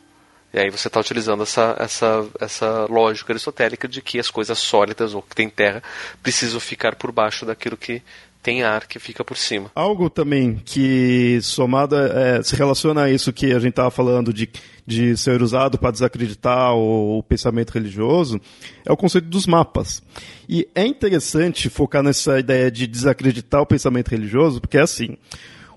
e 0.52 0.58
aí 0.58 0.70
você 0.70 0.88
está 0.88 1.00
utilizando 1.00 1.42
essa, 1.42 1.74
essa, 1.78 2.26
essa 2.38 2.86
lógica 2.86 3.32
aristotélica 3.32 3.88
de 3.88 4.02
que 4.02 4.18
as 4.18 4.30
coisas 4.30 4.58
sólidas 4.58 5.14
ou 5.14 5.22
que 5.22 5.34
tem 5.34 5.48
terra 5.48 5.82
precisam 6.22 6.60
ficar 6.60 6.94
por 6.96 7.10
baixo 7.10 7.46
daquilo 7.46 7.76
que 7.76 8.02
tem 8.42 8.62
ar 8.62 8.86
que 8.86 8.98
fica 8.98 9.24
por 9.24 9.36
cima. 9.36 9.70
Algo 9.74 10.10
também 10.10 10.60
que 10.64 11.38
somado 11.42 11.96
é, 11.96 12.42
se 12.42 12.56
relaciona 12.56 13.04
a 13.04 13.10
isso 13.10 13.32
que 13.32 13.52
a 13.52 13.58
gente 13.60 13.70
estava 13.70 13.90
falando 13.90 14.32
de, 14.32 14.50
de 14.84 15.16
ser 15.16 15.40
usado 15.40 15.78
para 15.78 15.92
desacreditar 15.92 16.74
o, 16.74 17.18
o, 17.18 17.22
pensamento 17.22 17.70
religioso 17.70 18.40
é 18.84 18.90
o 18.90 18.96
conceito 18.96 19.28
dos 19.28 19.46
mapas. 19.46 20.02
E 20.48 20.68
é 20.74 20.84
interessante 20.84 21.70
focar 21.70 22.02
nessa 22.02 22.40
ideia 22.40 22.70
de 22.70 22.86
desacreditar 22.86 23.62
o 23.62 23.66
pensamento 23.66 24.08
religioso, 24.08 24.60
porque 24.60 24.76
é 24.76 24.82
assim. 24.82 25.16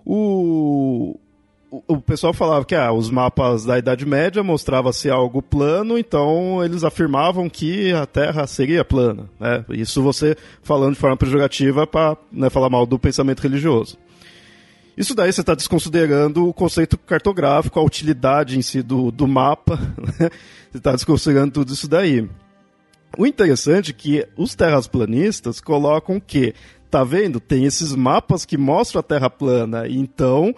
O, 0.03 1.19
o 1.88 1.99
pessoal 1.99 2.33
falava 2.33 2.63
que 2.65 2.75
ah, 2.75 2.91
os 2.91 3.09
mapas 3.09 3.65
da 3.65 3.77
Idade 3.77 4.05
Média 4.05 4.43
mostrava-se 4.43 5.09
algo 5.09 5.41
plano, 5.41 5.97
então 5.97 6.63
eles 6.63 6.83
afirmavam 6.83 7.49
que 7.49 7.91
a 7.93 8.05
Terra 8.05 8.45
seria 8.45 8.85
plana. 8.85 9.29
Né? 9.39 9.65
Isso 9.69 10.01
você 10.01 10.35
falando 10.61 10.93
de 10.93 10.99
forma 10.99 11.17
pejorativa 11.17 11.88
para 11.88 12.17
né, 12.31 12.49
falar 12.49 12.69
mal 12.69 12.85
do 12.85 12.99
pensamento 12.99 13.41
religioso. 13.41 13.97
Isso 14.97 15.13
daí 15.13 15.31
você 15.31 15.41
está 15.41 15.53
desconsiderando 15.53 16.47
o 16.47 16.53
conceito 16.53 16.97
cartográfico, 16.97 17.79
a 17.79 17.83
utilidade 17.83 18.57
em 18.57 18.61
si 18.61 18.81
do, 18.81 19.11
do 19.11 19.27
mapa, 19.27 19.77
né? 20.19 20.29
você 20.71 20.77
está 20.77 20.91
desconsiderando 20.93 21.51
tudo 21.51 21.73
isso 21.73 21.88
daí. 21.88 22.27
O 23.17 23.25
interessante 23.25 23.91
é 23.91 23.93
que 23.93 24.27
os 24.38 24.55
terraplanistas 24.55 25.59
colocam 25.59 26.19
que, 26.19 26.53
tá 26.89 27.03
vendo? 27.03 27.39
Tem 27.39 27.65
esses 27.65 27.93
mapas 27.93 28.45
que 28.45 28.57
mostram 28.57 28.99
a 28.99 29.03
Terra 29.03 29.29
plana, 29.29 29.88
então 29.88 30.55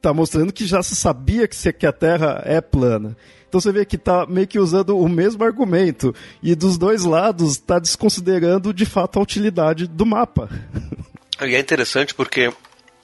tá 0.00 0.12
mostrando 0.12 0.52
que 0.52 0.66
já 0.66 0.82
se 0.82 0.96
sabia 0.96 1.46
que, 1.46 1.72
que 1.72 1.86
a 1.86 1.92
Terra 1.92 2.42
é 2.44 2.60
plana. 2.60 3.16
Então 3.48 3.60
você 3.60 3.72
vê 3.72 3.84
que 3.84 3.98
tá 3.98 4.26
meio 4.26 4.46
que 4.46 4.58
usando 4.58 4.96
o 4.96 5.08
mesmo 5.08 5.42
argumento. 5.42 6.14
E 6.42 6.54
dos 6.54 6.78
dois 6.78 7.04
lados 7.04 7.52
está 7.52 7.78
desconsiderando 7.78 8.72
de 8.72 8.86
fato 8.86 9.18
a 9.18 9.22
utilidade 9.22 9.86
do 9.86 10.06
mapa. 10.06 10.48
E 11.42 11.54
é 11.54 11.58
interessante 11.58 12.14
porque 12.14 12.52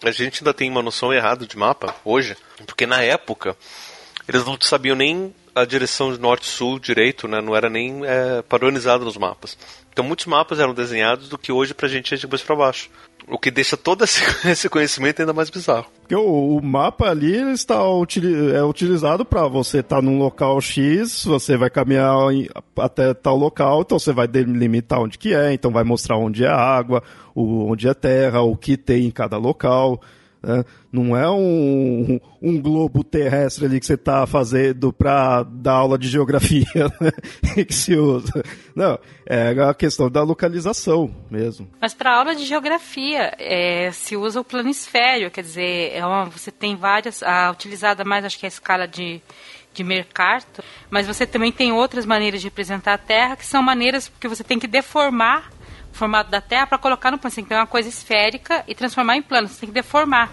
a 0.04 0.10
gente 0.10 0.42
ainda 0.42 0.52
tem 0.52 0.70
uma 0.70 0.82
noção 0.82 1.10
errada 1.10 1.46
de 1.46 1.56
mapa 1.56 1.94
hoje, 2.04 2.36
porque 2.66 2.84
na 2.84 3.00
época 3.00 3.56
eles 4.28 4.44
não 4.44 4.58
sabiam 4.60 4.94
nem 4.94 5.34
a 5.54 5.64
direção 5.64 6.12
de 6.12 6.20
norte-sul 6.20 6.78
direito, 6.78 7.26
né? 7.26 7.40
não 7.40 7.56
era 7.56 7.70
nem 7.70 8.04
é, 8.04 8.42
padronizado 8.42 9.06
nos 9.06 9.16
mapas. 9.16 9.56
Então 9.90 10.04
muitos 10.04 10.26
mapas 10.26 10.60
eram 10.60 10.74
desenhados 10.74 11.30
do 11.30 11.38
que 11.38 11.50
hoje 11.50 11.72
pra 11.72 11.88
gente 11.88 12.12
é 12.12 12.16
de 12.18 12.26
baixo 12.26 12.44
para 12.44 12.56
baixo. 12.56 12.90
O 13.28 13.38
que 13.38 13.50
deixa 13.50 13.76
todo 13.76 14.04
esse 14.04 14.68
conhecimento 14.70 15.20
ainda 15.20 15.32
mais 15.32 15.50
bizarro. 15.50 15.86
O, 16.12 16.58
o 16.58 16.62
mapa 16.62 17.08
ali 17.08 17.34
está 17.52 17.74
é 17.74 18.62
utilizado 18.62 19.24
para 19.24 19.48
você 19.48 19.80
estar 19.80 19.96
tá 19.96 20.02
num 20.02 20.18
local 20.18 20.60
X, 20.60 21.24
você 21.24 21.56
vai 21.56 21.68
caminhar 21.68 22.14
até 22.76 23.12
tal 23.12 23.36
local, 23.36 23.80
então 23.80 23.98
você 23.98 24.12
vai 24.12 24.28
delimitar 24.28 25.00
onde 25.00 25.18
que 25.18 25.34
é, 25.34 25.52
então 25.52 25.72
vai 25.72 25.82
mostrar 25.82 26.16
onde 26.16 26.44
é 26.44 26.48
água, 26.48 27.02
onde 27.34 27.88
é 27.88 27.94
terra, 27.94 28.42
o 28.42 28.56
que 28.56 28.76
tem 28.76 29.06
em 29.06 29.10
cada 29.10 29.36
local. 29.36 30.00
Né? 30.46 30.64
Não 30.92 31.16
é 31.16 31.28
um, 31.28 32.20
um, 32.40 32.62
globo 32.62 33.02
terrestre 33.02 33.64
ali 33.64 33.80
que 33.80 33.86
você 33.86 33.94
está 33.94 34.24
fazendo 34.28 34.92
para 34.92 35.42
dar 35.42 35.72
aula 35.72 35.98
de 35.98 36.06
geografia 36.06 36.64
né? 37.00 37.64
que 37.64 37.74
se 37.74 37.96
usa. 37.96 38.44
Não, 38.72 38.96
é 39.26 39.48
a 39.60 39.74
questão 39.74 40.08
da 40.08 40.22
localização 40.22 41.12
mesmo. 41.28 41.68
Mas 41.80 41.94
para 41.94 42.16
aula 42.16 42.32
de 42.36 42.44
geografia 42.44 43.34
é, 43.40 43.90
se 43.90 44.16
usa 44.16 44.40
o 44.40 44.44
planisfério, 44.44 45.32
quer 45.32 45.42
dizer, 45.42 45.90
é 45.92 46.06
uma, 46.06 46.26
você 46.26 46.52
tem 46.52 46.76
várias, 46.76 47.24
a 47.24 47.50
utilizada 47.50 48.04
mais 48.04 48.24
acho 48.24 48.38
que 48.38 48.46
é 48.46 48.48
a 48.48 48.48
escala 48.48 48.86
de 48.86 49.20
de 49.74 49.84
Mercator, 49.84 50.64
mas 50.88 51.06
você 51.06 51.26
também 51.26 51.52
tem 51.52 51.70
outras 51.70 52.06
maneiras 52.06 52.40
de 52.40 52.46
representar 52.46 52.94
a 52.94 52.98
Terra 52.98 53.36
que 53.36 53.44
são 53.44 53.62
maneiras 53.62 54.10
que 54.18 54.26
você 54.26 54.42
tem 54.42 54.58
que 54.58 54.66
deformar 54.66 55.50
formato 55.96 56.30
da 56.30 56.40
Terra 56.40 56.66
para 56.66 56.78
colocar 56.78 57.10
no 57.10 57.18
plano. 57.18 57.30
Você 57.30 57.36
tem 57.36 57.44
que 57.44 57.48
pegar 57.48 57.60
uma 57.62 57.66
coisa 57.66 57.88
esférica 57.88 58.64
e 58.68 58.74
transformar 58.74 59.16
em 59.16 59.22
plano. 59.22 59.48
Você 59.48 59.60
tem 59.60 59.68
que 59.68 59.74
deformar 59.74 60.30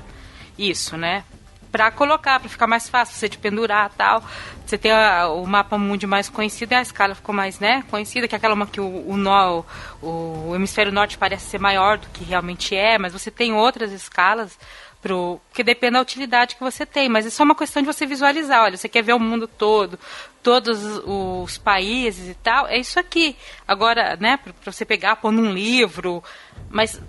isso, 0.58 0.98
né? 0.98 1.24
Para 1.72 1.90
colocar, 1.90 2.40
para 2.40 2.50
ficar 2.50 2.68
mais 2.68 2.88
fácil 2.88 3.16
você 3.16 3.28
de 3.28 3.38
pendurar 3.38 3.90
tal. 3.98 4.24
Você 4.66 4.78
tem 4.78 4.92
a, 4.92 5.28
o 5.30 5.46
mapa 5.48 5.78
mundi 5.78 6.06
mais 6.06 6.30
conhecido 6.30 6.74
e 6.74 6.76
a 6.76 6.82
escala 6.82 7.16
ficou 7.16 7.34
mais, 7.34 7.60
né, 7.60 7.84
conhecida, 7.90 8.28
que 8.28 8.36
é 8.36 8.38
aquela 8.38 8.54
uma 8.54 8.68
que 8.68 8.80
o, 8.80 9.10
o, 9.10 9.18
nó, 9.18 9.64
o, 10.02 10.50
o 10.50 10.56
hemisfério 10.56 10.92
norte 10.92 11.18
parece 11.18 11.46
ser 11.46 11.60
maior 11.60 11.98
do 11.98 12.08
que 12.10 12.24
realmente 12.24 12.76
é, 12.76 12.98
mas 12.98 13.12
você 13.12 13.32
tem 13.32 13.54
outras 13.54 13.92
escalas 13.92 14.58
pro 15.04 15.40
que 15.54 15.64
depende 15.64 15.94
da 15.94 16.02
utilidade 16.02 16.56
que 16.56 16.64
você 16.64 16.86
tem, 16.86 17.10
mas 17.10 17.26
é 17.26 17.30
só 17.30 17.44
uma 17.44 17.56
questão 17.56 17.82
de 17.82 17.88
você 17.88 18.06
visualizar. 18.06 18.64
Olha, 18.64 18.78
você 18.78 18.88
quer 18.88 19.04
ver 19.04 19.14
o 19.14 19.20
mundo 19.20 19.48
todo, 19.48 20.00
todos 20.44 21.02
os 21.06 21.58
países 21.58 22.28
e 22.28 22.34
tal, 22.36 22.68
é 22.68 22.78
isso 22.78 23.00
aqui. 23.00 23.36
Agora, 23.66 24.18
né, 24.20 24.38
para 24.38 24.72
você 24.72 24.84
pegar, 24.86 25.16
pôr 25.16 25.32
num 25.32 25.52
livro, 25.52 26.22
mas 26.70 27.02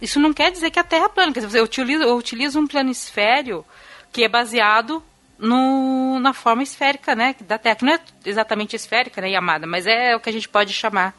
isso 0.00 0.18
não 0.18 0.32
quer 0.32 0.50
dizer 0.50 0.70
que 0.70 0.80
a 0.80 0.84
Terra 0.84 1.06
é 1.06 1.08
plana. 1.08 1.32
Quer 1.32 1.40
dizer, 1.40 1.60
eu 1.60 1.64
utilizo, 1.64 2.02
eu 2.02 2.16
utilizo 2.16 2.58
um 2.58 2.66
planisfério 2.66 3.64
que 4.12 4.24
é 4.24 4.28
baseado 4.28 5.02
no, 5.38 6.18
na 6.20 6.32
forma 6.32 6.62
esférica, 6.62 7.14
né, 7.14 7.34
da 7.40 7.58
Terra, 7.58 7.76
que 7.76 7.84
não 7.84 7.94
é 7.94 8.00
exatamente 8.24 8.76
esférica, 8.76 9.20
né, 9.20 9.30
Yamada, 9.30 9.66
mas 9.66 9.86
é 9.86 10.14
o 10.14 10.20
que 10.20 10.28
a 10.28 10.32
gente 10.32 10.48
pode 10.48 10.72
chamar 10.72 11.14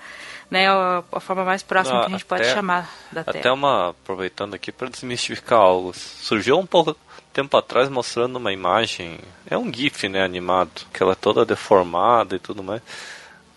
né, 0.51 0.67
a, 0.69 1.03
a 1.11 1.19
forma 1.19 1.43
mais 1.43 1.63
próxima 1.63 1.95
Não, 1.95 2.05
que 2.05 2.13
a 2.13 2.17
gente 2.17 2.25
até, 2.25 2.37
pode 2.37 2.53
chamar 2.53 2.89
da 3.11 3.23
Terra. 3.23 3.39
Até 3.39 3.51
uma, 3.51 3.89
aproveitando 3.89 4.53
aqui 4.53 4.71
para 4.71 4.89
desmistificar 4.89 5.59
algo, 5.59 5.93
surgiu 5.93 6.57
um 6.57 6.65
pouco 6.65 6.95
tempo 7.33 7.57
atrás 7.57 7.89
mostrando 7.89 8.37
uma 8.37 8.53
imagem, 8.53 9.17
é 9.49 9.57
um 9.57 9.73
GIF, 9.73 10.07
né, 10.07 10.23
animado, 10.23 10.83
que 10.93 11.01
ela 11.01 11.13
é 11.13 11.15
toda 11.15 11.45
deformada 11.45 12.35
e 12.35 12.39
tudo 12.39 12.63
mais. 12.63 12.81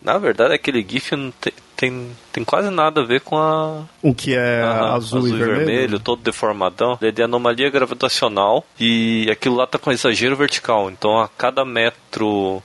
Na 0.01 0.19
verdade, 0.19 0.55
aquele 0.55 0.87
GIF 0.89 1.15
não 1.17 1.31
tem, 1.33 1.53
tem, 1.77 2.17
tem 2.33 2.45
quase 2.45 2.71
nada 2.71 3.01
a 3.01 3.05
ver 3.05 3.21
com 3.21 3.37
a. 3.37 3.85
O 4.03 4.15
que 4.15 4.35
é 4.35 4.63
azul, 4.63 5.19
azul, 5.19 5.29
e 5.29 5.33
vermelho? 5.33 5.67
vermelho? 5.67 6.01
todo 6.01 6.23
deformadão. 6.23 6.97
Ele 7.01 7.09
é 7.09 7.13
de 7.13 7.23
anomalia 7.23 7.71
gravitacional 7.71 8.65
e 8.79 9.29
aquilo 9.31 9.57
lá 9.57 9.67
tá 9.67 9.79
com 9.79 9.91
exagero 9.91 10.37
vertical. 10.37 10.91
Então, 10.91 11.19
a 11.19 11.29
cada 11.29 11.65
metro 11.65 12.63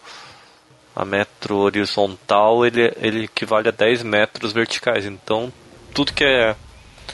a 0.96 1.06
metro 1.06 1.58
horizontal 1.58 2.66
ele, 2.66 2.94
ele 2.98 3.24
equivale 3.24 3.70
a 3.70 3.72
10 3.72 4.04
metros 4.04 4.54
verticais. 4.54 5.06
Então, 5.06 5.52
tudo 5.94 6.14
que 6.14 6.24
é. 6.24 6.56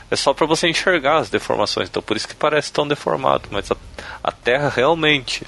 É 0.10 0.15
só 0.15 0.33
para 0.33 0.45
você 0.45 0.67
enxergar 0.67 1.17
as 1.17 1.29
deformações. 1.29 1.89
Então, 1.89 2.01
por 2.01 2.17
isso 2.17 2.27
que 2.27 2.36
parece 2.36 2.71
tão 2.71 2.88
deformado. 2.88 3.49
Mas 3.51 3.71
a, 3.71 3.75
a 4.23 4.31
Terra 4.31 4.71
realmente, 4.73 5.45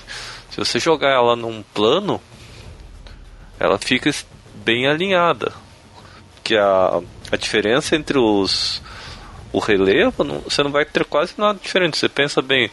se 0.49 0.57
você 0.57 0.79
jogar 0.79 1.11
ela 1.11 1.35
num 1.35 1.63
plano, 1.73 2.21
ela 3.59 3.77
fica 3.77 4.11
bem 4.55 4.87
alinhada. 4.87 5.53
Que 6.43 6.57
a, 6.57 7.01
a 7.31 7.37
diferença 7.37 7.95
entre 7.95 8.17
os. 8.17 8.81
O 9.51 9.57
relevo, 9.57 10.23
não, 10.23 10.41
você 10.41 10.61
não 10.61 10.71
vai 10.71 10.85
ter 10.85 11.03
quase 11.05 11.33
nada 11.37 11.59
diferente. 11.61 11.97
Você 11.97 12.07
pensa 12.07 12.39
bem, 12.39 12.69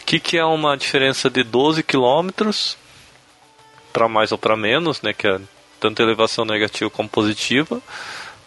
o 0.00 0.04
que, 0.04 0.20
que 0.20 0.38
é 0.38 0.44
uma 0.44 0.76
diferença 0.76 1.28
de 1.28 1.42
12 1.42 1.82
quilômetros 1.82 2.76
para 3.92 4.08
mais 4.08 4.30
ou 4.30 4.36
para 4.38 4.56
menos, 4.56 5.02
né, 5.02 5.12
que 5.14 5.26
é 5.26 5.40
tanto 5.80 6.02
elevação 6.02 6.44
negativa 6.44 6.90
como 6.90 7.08
positiva, 7.08 7.80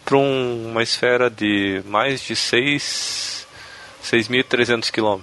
para 0.05 0.17
um, 0.17 0.71
uma 0.71 0.81
esfera 0.81 1.29
de 1.29 1.83
mais 1.85 2.21
de 2.21 2.33
6.300 2.33 4.89
km. 4.91 5.21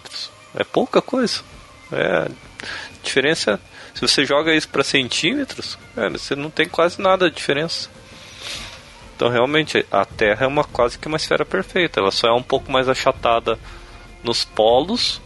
É 0.55 0.63
pouca 0.65 1.03
coisa. 1.03 1.43
É, 1.93 2.29
diferença, 3.03 3.61
se 3.95 4.01
você 4.01 4.25
joga 4.25 4.55
isso 4.55 4.69
para 4.69 4.85
centímetros, 4.85 5.79
é, 5.97 6.09
você 6.09 6.35
não 6.35 6.51
tem 6.51 6.69
quase 6.69 7.01
nada 7.01 7.31
de 7.31 7.37
diferença. 7.37 7.89
Então 9.15 9.29
realmente 9.29 9.87
a 9.91 10.05
Terra 10.05 10.45
é 10.45 10.47
uma 10.47 10.65
quase 10.65 10.99
que 10.99 11.09
uma 11.09 11.17
esfera 11.17 11.45
perfeita. 11.45 12.01
Ela 12.01 12.11
só 12.11 12.29
é 12.29 12.33
um 12.33 12.43
pouco 12.43 12.71
mais 12.71 12.89
achatada 12.89 13.59
nos 14.23 14.45
polos 14.45 15.21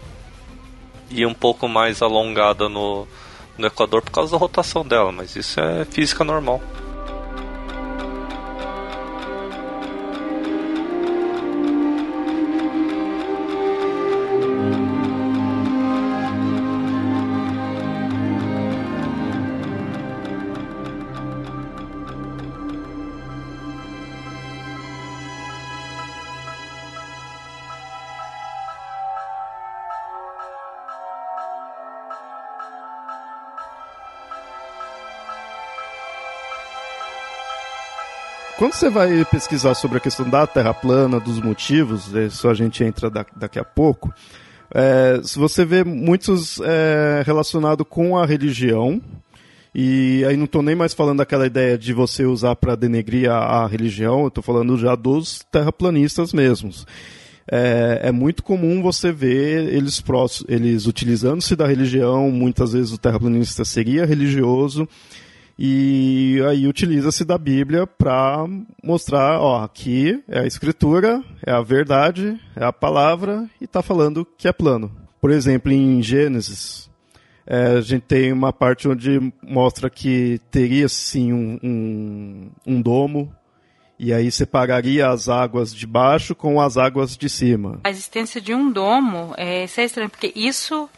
e 1.10 1.26
um 1.26 1.34
pouco 1.34 1.66
mais 1.66 2.00
alongada 2.00 2.68
no, 2.68 3.06
no 3.58 3.66
Equador 3.66 4.02
por 4.02 4.12
causa 4.12 4.32
da 4.32 4.38
rotação 4.38 4.86
dela, 4.86 5.10
mas 5.10 5.34
isso 5.34 5.60
é 5.60 5.84
física 5.84 6.22
normal. 6.22 6.62
Quando 38.60 38.74
você 38.74 38.90
vai 38.90 39.24
pesquisar 39.24 39.72
sobre 39.72 39.96
a 39.96 40.00
questão 40.00 40.28
da 40.28 40.46
Terra 40.46 40.74
plana, 40.74 41.18
dos 41.18 41.40
motivos, 41.40 42.12
isso 42.12 42.46
a 42.46 42.52
gente 42.52 42.84
entra 42.84 43.08
daqui 43.08 43.58
a 43.58 43.64
pouco, 43.64 44.12
é, 44.70 45.18
você 45.34 45.64
vê 45.64 45.82
muitos 45.82 46.60
é, 46.60 47.22
relacionados 47.24 47.86
com 47.88 48.18
a 48.18 48.26
religião, 48.26 49.00
e 49.74 50.22
aí 50.28 50.36
não 50.36 50.44
estou 50.44 50.60
nem 50.60 50.74
mais 50.74 50.92
falando 50.92 51.20
daquela 51.20 51.46
ideia 51.46 51.78
de 51.78 51.94
você 51.94 52.26
usar 52.26 52.54
para 52.54 52.76
denegrir 52.76 53.30
a, 53.30 53.62
a 53.62 53.66
religião, 53.66 54.26
estou 54.26 54.44
falando 54.44 54.76
já 54.76 54.94
dos 54.94 55.38
terraplanistas 55.50 56.34
mesmos. 56.34 56.86
É, 57.50 58.00
é, 58.02 58.12
muito 58.12 58.42
comum 58.42 58.82
você 58.82 59.10
ver 59.10 59.72
eles, 59.72 60.04
eles 60.46 60.86
utilizando-se 60.86 61.56
da 61.56 61.66
religião, 61.66 62.30
muitas 62.30 62.74
vezes 62.74 62.92
o 62.92 62.98
terraplanista 62.98 63.64
seria 63.64 64.04
religioso, 64.04 64.86
e 65.62 66.40
aí 66.48 66.66
utiliza-se 66.66 67.22
da 67.22 67.36
Bíblia 67.36 67.86
para 67.86 68.46
mostrar, 68.82 69.38
ó, 69.38 69.62
aqui 69.62 70.24
é 70.26 70.40
a 70.40 70.46
escritura, 70.46 71.22
é 71.44 71.52
a 71.52 71.60
verdade, 71.60 72.40
é 72.56 72.64
a 72.64 72.72
palavra 72.72 73.46
e 73.60 73.64
está 73.64 73.82
falando 73.82 74.26
que 74.38 74.48
é 74.48 74.54
plano. 74.54 74.90
Por 75.20 75.30
exemplo, 75.30 75.70
em 75.70 76.02
Gênesis, 76.02 76.88
é, 77.46 77.76
a 77.76 77.80
gente 77.82 78.04
tem 78.04 78.32
uma 78.32 78.54
parte 78.54 78.88
onde 78.88 79.20
mostra 79.42 79.90
que 79.90 80.40
teria 80.50 80.88
sim 80.88 81.30
um, 81.30 81.60
um, 81.62 82.50
um 82.66 82.80
domo 82.80 83.30
e 83.98 84.14
aí 84.14 84.32
separaria 84.32 85.10
as 85.10 85.28
águas 85.28 85.74
de 85.74 85.86
baixo 85.86 86.34
com 86.34 86.58
as 86.58 86.78
águas 86.78 87.18
de 87.18 87.28
cima. 87.28 87.80
A 87.84 87.90
existência 87.90 88.40
de 88.40 88.54
um 88.54 88.72
domo, 88.72 89.34
é, 89.36 89.64
isso 89.64 89.78
é 89.78 89.84
estranho, 89.84 90.08
porque 90.08 90.32
isso 90.34 90.88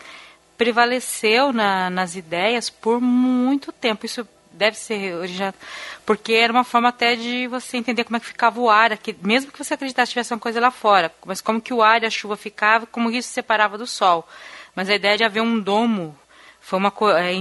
prevaleceu 0.57 1.53
na, 1.53 1.91
nas 1.91 2.15
ideias 2.15 2.71
por 2.71 3.01
muito 3.01 3.73
tempo. 3.73 4.07
Isso 4.07 4.25
deve 4.55 4.76
ser 4.76 5.14
originado, 5.14 5.57
porque 6.05 6.32
era 6.32 6.53
uma 6.53 6.64
forma 6.64 6.88
até 6.88 7.16
de 7.16 7.46
você 7.48 7.76
entender 7.76 8.05
como 8.05 8.16
é 8.16 8.20
que 8.20 8.26
ficava 8.26 8.61
o 8.61 8.70
ar 8.70 8.92
aqui, 8.92 9.16
mesmo 9.22 9.50
que 9.50 9.59
você 9.59 9.74
acreditasse 9.74 10.11
que 10.11 10.14
tivesse 10.14 10.32
uma 10.32 10.40
coisa 10.40 10.61
lá 10.61 10.70
fora, 10.70 11.12
mas 11.24 11.40
como 11.40 11.61
que 11.61 11.72
o 11.74 11.82
ar 11.82 12.03
e 12.03 12.07
a 12.07 12.11
chuva 12.11 12.36
ficava, 12.36 12.86
como 12.86 13.11
isso 13.11 13.28
se 13.28 13.34
separava 13.34 13.78
do 13.78 13.86
sol. 13.86 14.26
Mas 14.74 14.88
a 14.88 14.94
ideia 14.94 15.16
de 15.16 15.24
haver 15.24 15.42
um 15.42 15.61
domo 15.61 16.16
foi 16.61 16.78
uma 16.78 16.90
coisa, 16.90 17.20
é, 17.20 17.32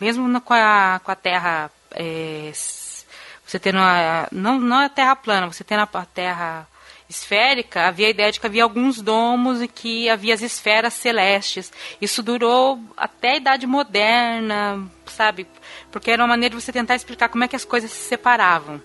mesmo 0.00 0.40
com 0.40 0.54
a, 0.54 1.00
com 1.04 1.10
a 1.10 1.14
Terra, 1.14 1.70
é, 1.92 2.50
você 2.52 3.58
tendo 3.60 3.78
a, 3.78 4.28
não, 4.32 4.58
não 4.58 4.78
a 4.78 4.88
Terra 4.88 5.14
plana, 5.14 5.46
você 5.46 5.62
tendo 5.62 5.80
a, 5.80 5.88
a 5.92 6.06
Terra 6.06 6.66
esférica, 7.12 7.86
havia 7.86 8.08
a 8.08 8.10
ideia 8.10 8.32
de 8.32 8.40
que 8.40 8.46
havia 8.46 8.64
alguns 8.64 9.00
domos 9.00 9.62
e 9.62 9.68
que 9.68 10.08
havia 10.08 10.34
as 10.34 10.42
esferas 10.42 10.94
celestes. 10.94 11.72
Isso 12.00 12.22
durou 12.22 12.80
até 12.96 13.32
a 13.32 13.36
Idade 13.36 13.66
Moderna, 13.66 14.90
sabe? 15.06 15.46
Porque 15.90 16.10
era 16.10 16.22
uma 16.22 16.28
maneira 16.28 16.54
de 16.54 16.60
você 16.60 16.72
tentar 16.72 16.96
explicar 16.96 17.28
como 17.28 17.44
é 17.44 17.48
que 17.48 17.56
as 17.56 17.64
coisas 17.64 17.90
se 17.90 18.08
separavam. 18.08 18.80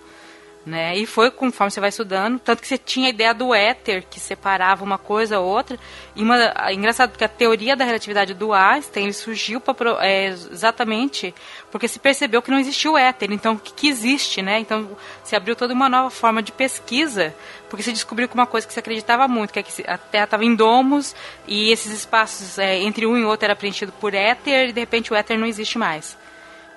Né? 0.67 0.97
E 0.97 1.05
foi 1.05 1.31
conforme 1.31 1.71
você 1.71 1.79
vai 1.79 1.87
estudando, 1.87 2.39
tanto 2.39 2.61
que 2.61 2.67
você 2.67 2.77
tinha 2.77 3.07
a 3.07 3.09
ideia 3.09 3.33
do 3.33 3.55
éter, 3.55 4.03
que 4.09 4.19
separava 4.19 4.83
uma 4.83 4.97
coisa 4.97 5.39
ou 5.39 5.47
outra. 5.47 5.79
E 6.13 6.21
uma, 6.21 6.35
é 6.37 6.73
engraçado, 6.73 7.11
porque 7.11 7.23
a 7.23 7.29
teoria 7.29 7.73
da 7.73 7.85
relatividade 7.85 8.33
do 8.33 8.51
Einstein 8.51 9.05
ele 9.05 9.13
surgiu 9.13 9.61
pra, 9.61 10.05
é, 10.05 10.25
exatamente 10.25 11.33
porque 11.71 11.87
se 11.87 11.99
percebeu 11.99 12.41
que 12.41 12.51
não 12.51 12.59
existia 12.59 12.91
o 12.91 12.97
éter, 12.97 13.31
então 13.31 13.53
o 13.53 13.59
que, 13.59 13.71
que 13.71 13.87
existe, 13.87 14.41
né? 14.41 14.59
Então 14.59 14.89
se 15.23 15.37
abriu 15.37 15.55
toda 15.55 15.73
uma 15.73 15.87
nova 15.87 16.09
forma 16.09 16.43
de 16.43 16.51
pesquisa, 16.51 17.33
porque 17.69 17.83
se 17.83 17.91
descobriu 17.91 18.27
que 18.27 18.33
uma 18.33 18.47
coisa 18.47 18.65
que 18.65 18.73
se 18.73 18.79
acreditava 18.79 19.27
muito, 19.27 19.51
que, 19.51 19.59
é 19.59 19.63
que 19.63 19.83
a 19.87 19.97
Terra 19.97 20.23
estava 20.25 20.45
em 20.45 20.55
domos 20.55 21.15
e 21.47 21.71
esses 21.71 21.91
espaços 21.91 22.57
é, 22.57 22.79
entre 22.79 23.05
um 23.05 23.17
e 23.17 23.25
outro 23.25 23.45
era 23.45 23.55
preenchido 23.55 23.91
por 23.93 24.13
éter 24.13 24.69
e 24.69 24.73
de 24.73 24.79
repente 24.79 25.11
o 25.11 25.15
éter 25.15 25.37
não 25.37 25.47
existe 25.47 25.77
mais. 25.77 26.17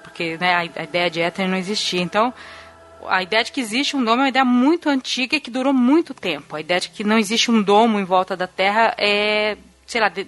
Porque 0.03 0.36
né, 0.38 0.55
a, 0.55 0.59
a 0.59 0.84
ideia 0.84 1.11
de 1.11 1.20
éter 1.20 1.49
não 1.49 1.57
existia. 1.57 2.01
Então 2.01 2.34
a 3.09 3.22
ideia 3.22 3.45
de 3.45 3.53
que 3.53 3.61
existe 3.61 3.97
um 3.97 4.05
domo 4.05 4.20
é 4.20 4.24
uma 4.24 4.28
ideia 4.28 4.45
muito 4.45 4.88
antiga 4.88 5.36
e 5.36 5.41
que 5.41 5.51
durou 5.51 5.72
muito 5.72 6.12
tempo. 6.12 6.57
A 6.57 6.61
ideia 6.61 6.80
de 6.80 6.91
que 6.91 7.05
não 7.05 7.18
existe 7.18 7.51
um 7.51 7.62
domo 7.62 7.99
em 7.99 8.05
volta 8.05 8.36
da 8.36 8.47
Terra 8.47 8.95
é, 8.99 9.57
sei 9.86 10.01
lá, 10.01 10.09
de, 10.09 10.26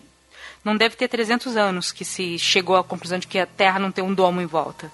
não 0.64 0.76
deve 0.76 0.96
ter 0.96 1.08
300 1.08 1.56
anos 1.56 1.92
que 1.92 2.04
se 2.04 2.38
chegou 2.38 2.76
à 2.76 2.84
conclusão 2.84 3.18
de 3.18 3.26
que 3.26 3.38
a 3.38 3.46
Terra 3.46 3.78
não 3.78 3.90
tem 3.90 4.04
um 4.04 4.14
domo 4.14 4.40
em 4.40 4.46
volta 4.46 4.90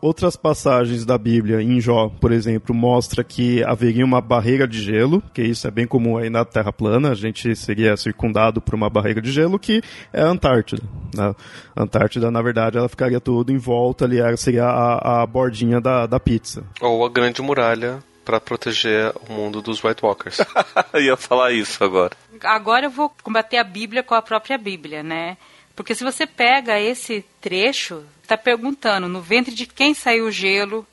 outras 0.00 0.36
passagens 0.36 1.04
da 1.04 1.16
Bíblia, 1.18 1.62
em 1.62 1.80
Jó, 1.80 2.08
por 2.08 2.32
exemplo, 2.32 2.74
mostra 2.74 3.22
que 3.24 3.62
haveria 3.64 4.04
uma 4.04 4.20
barreira 4.20 4.66
de 4.66 4.80
gelo, 4.80 5.22
que 5.32 5.42
isso 5.42 5.66
é 5.66 5.70
bem 5.70 5.86
comum 5.86 6.16
aí 6.18 6.30
na 6.30 6.44
Terra 6.44 6.72
plana, 6.72 7.10
a 7.10 7.14
gente 7.14 7.54
seria 7.56 7.96
circundado 7.96 8.60
por 8.60 8.74
uma 8.74 8.90
barreira 8.90 9.20
de 9.20 9.30
gelo 9.30 9.58
que 9.58 9.82
é 10.12 10.22
a 10.22 10.26
Antártida. 10.26 10.82
Né? 11.14 11.34
A 11.74 11.82
Antártida, 11.82 12.30
na 12.30 12.42
verdade, 12.42 12.78
ela 12.78 12.88
ficaria 12.88 13.20
tudo 13.20 13.52
em 13.52 13.58
volta 13.58 14.04
ali, 14.04 14.18
seria 14.36 14.64
a, 14.64 15.22
a 15.22 15.26
bordinha 15.26 15.80
da, 15.80 16.06
da 16.06 16.20
pizza. 16.20 16.64
Ou 16.80 17.04
a 17.04 17.08
grande 17.08 17.42
muralha 17.42 17.98
para 18.28 18.38
proteger 18.38 19.10
o 19.26 19.32
mundo 19.32 19.62
dos 19.62 19.82
White 19.82 20.04
Walkers. 20.04 20.38
ia 21.00 21.16
falar 21.16 21.50
isso 21.52 21.82
agora. 21.82 22.14
Agora 22.44 22.84
eu 22.84 22.90
vou 22.90 23.10
combater 23.22 23.56
a 23.56 23.64
Bíblia 23.64 24.02
com 24.02 24.14
a 24.14 24.20
própria 24.20 24.58
Bíblia, 24.58 25.02
né? 25.02 25.38
Porque 25.78 25.94
se 25.94 26.02
você 26.02 26.26
pega 26.26 26.80
esse 26.80 27.24
trecho 27.40 28.04
está 28.20 28.36
perguntando 28.36 29.06
no 29.06 29.22
ventre 29.22 29.54
de 29.54 29.64
quem 29.64 29.94
saiu 29.94 30.26
o 30.26 30.30
gelo, 30.30 30.84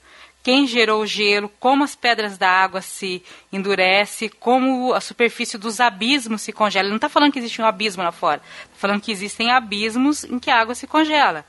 quem 0.43 0.67
gerou 0.67 1.01
o 1.01 1.07
gelo, 1.07 1.49
como 1.59 1.83
as 1.83 1.95
pedras 1.95 2.37
da 2.37 2.47
água 2.47 2.83
se 2.83 3.23
endurece, 3.51 4.29
como 4.29 4.93
a 4.93 5.01
superfície 5.01 5.57
dos 5.57 5.79
abismos 5.79 6.43
se 6.43 6.53
congela. 6.53 6.83
Ele 6.83 6.91
não 6.91 6.97
está 6.97 7.09
falando 7.09 7.31
que 7.31 7.39
existe 7.39 7.59
um 7.63 7.65
abismo 7.65 8.03
lá 8.03 8.11
fora, 8.11 8.39
está 8.65 8.75
falando 8.77 9.01
que 9.01 9.11
existem 9.11 9.49
abismos 9.49 10.23
em 10.23 10.37
que 10.37 10.51
a 10.51 10.59
água 10.59 10.75
se 10.75 10.85
congela. 10.85 11.43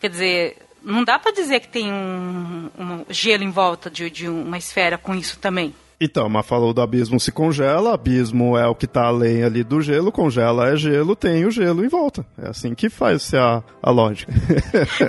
Quer 0.00 0.10
dizer, 0.10 0.56
não 0.82 1.04
dá 1.04 1.16
para 1.16 1.30
dizer 1.30 1.60
que 1.60 1.68
tem 1.68 1.92
um, 1.92 2.68
um, 2.76 3.04
gelo 3.08 3.44
em 3.44 3.52
volta 3.52 3.88
de, 3.88 4.10
de 4.10 4.28
uma 4.28 4.58
esfera 4.58 4.98
com 4.98 5.14
isso 5.14 5.38
também. 5.38 5.72
Então, 6.00 6.28
mas 6.28 6.46
falou 6.46 6.72
do 6.72 6.80
abismo 6.80 7.18
se 7.18 7.32
congela, 7.32 7.92
abismo 7.92 8.56
é 8.56 8.64
o 8.66 8.74
que 8.74 8.84
está 8.84 9.06
além 9.06 9.42
ali 9.42 9.64
do 9.64 9.82
gelo, 9.82 10.12
congela 10.12 10.68
é 10.68 10.76
gelo, 10.76 11.16
tem 11.16 11.44
o 11.44 11.50
gelo 11.50 11.84
em 11.84 11.88
volta. 11.88 12.24
É 12.40 12.48
assim 12.48 12.72
que 12.72 12.88
faz 12.88 13.34
a, 13.34 13.64
a 13.82 13.90
lógica. 13.90 14.32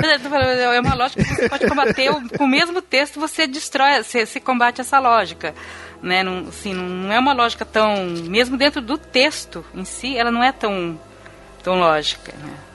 é 0.73 0.79
uma 0.79 0.95
lógica 0.95 1.23
que 1.23 1.35
você 1.35 1.47
pode 1.47 1.67
combater, 1.67 2.09
com 2.35 2.43
o 2.43 2.47
mesmo 2.47 2.81
texto 2.81 3.19
você 3.19 3.45
destrói, 3.45 4.01
você, 4.01 4.25
você 4.25 4.39
combate 4.39 4.81
essa 4.81 4.97
lógica. 4.99 5.53
Né? 6.01 6.23
Não, 6.23 6.47
assim, 6.47 6.73
não 6.73 7.11
é 7.11 7.19
uma 7.19 7.33
lógica 7.33 7.65
tão. 7.65 8.07
Mesmo 8.27 8.57
dentro 8.57 8.81
do 8.81 8.97
texto 8.97 9.63
em 9.75 9.85
si, 9.85 10.17
ela 10.17 10.31
não 10.31 10.43
é 10.43 10.51
tão, 10.51 10.99
tão 11.61 11.77
lógica. 11.77 12.33
Né? 12.35 12.68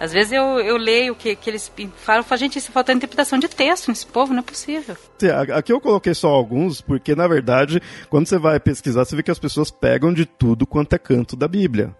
Às 0.00 0.12
vezes 0.12 0.32
eu, 0.32 0.58
eu 0.58 0.78
leio 0.78 1.12
o 1.12 1.16
que, 1.16 1.36
que 1.36 1.50
eles 1.50 1.70
falam, 1.96 2.22
falo, 2.22 2.38
gente, 2.38 2.58
isso 2.58 2.72
falta 2.72 2.90
interpretação 2.90 3.38
de 3.38 3.48
texto 3.48 3.88
nesse 3.88 4.06
povo, 4.06 4.32
não 4.32 4.40
é 4.40 4.42
possível. 4.42 4.96
Aqui 5.54 5.70
eu 5.70 5.80
coloquei 5.80 6.14
só 6.14 6.28
alguns, 6.28 6.80
porque 6.80 7.14
na 7.14 7.28
verdade, 7.28 7.82
quando 8.08 8.26
você 8.26 8.38
vai 8.38 8.58
pesquisar, 8.58 9.04
você 9.04 9.14
vê 9.14 9.22
que 9.22 9.30
as 9.30 9.38
pessoas 9.38 9.70
pegam 9.70 10.10
de 10.10 10.24
tudo 10.24 10.66
quanto 10.66 10.94
é 10.94 10.98
canto 10.98 11.36
da 11.36 11.46
Bíblia 11.46 11.94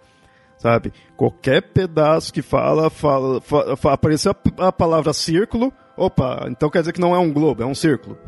sabe? 0.60 0.92
Qualquer 1.16 1.62
pedaço 1.72 2.32
que 2.32 2.42
fala, 2.42 2.90
fala, 2.90 3.40
fala 3.40 3.74
apareceu 3.94 4.34
a, 4.58 4.68
a, 4.68 4.72
palavra 4.72 5.14
círculo, 5.14 5.72
opa, 6.00 6.46
então 6.48 6.70
quer 6.70 6.80
dizer 6.80 6.92
que 6.94 7.00
não 7.00 7.14
é 7.14 7.18
um 7.18 7.30
globo, 7.30 7.62
é 7.62 7.66
um 7.66 7.74
círculo. 7.74 8.18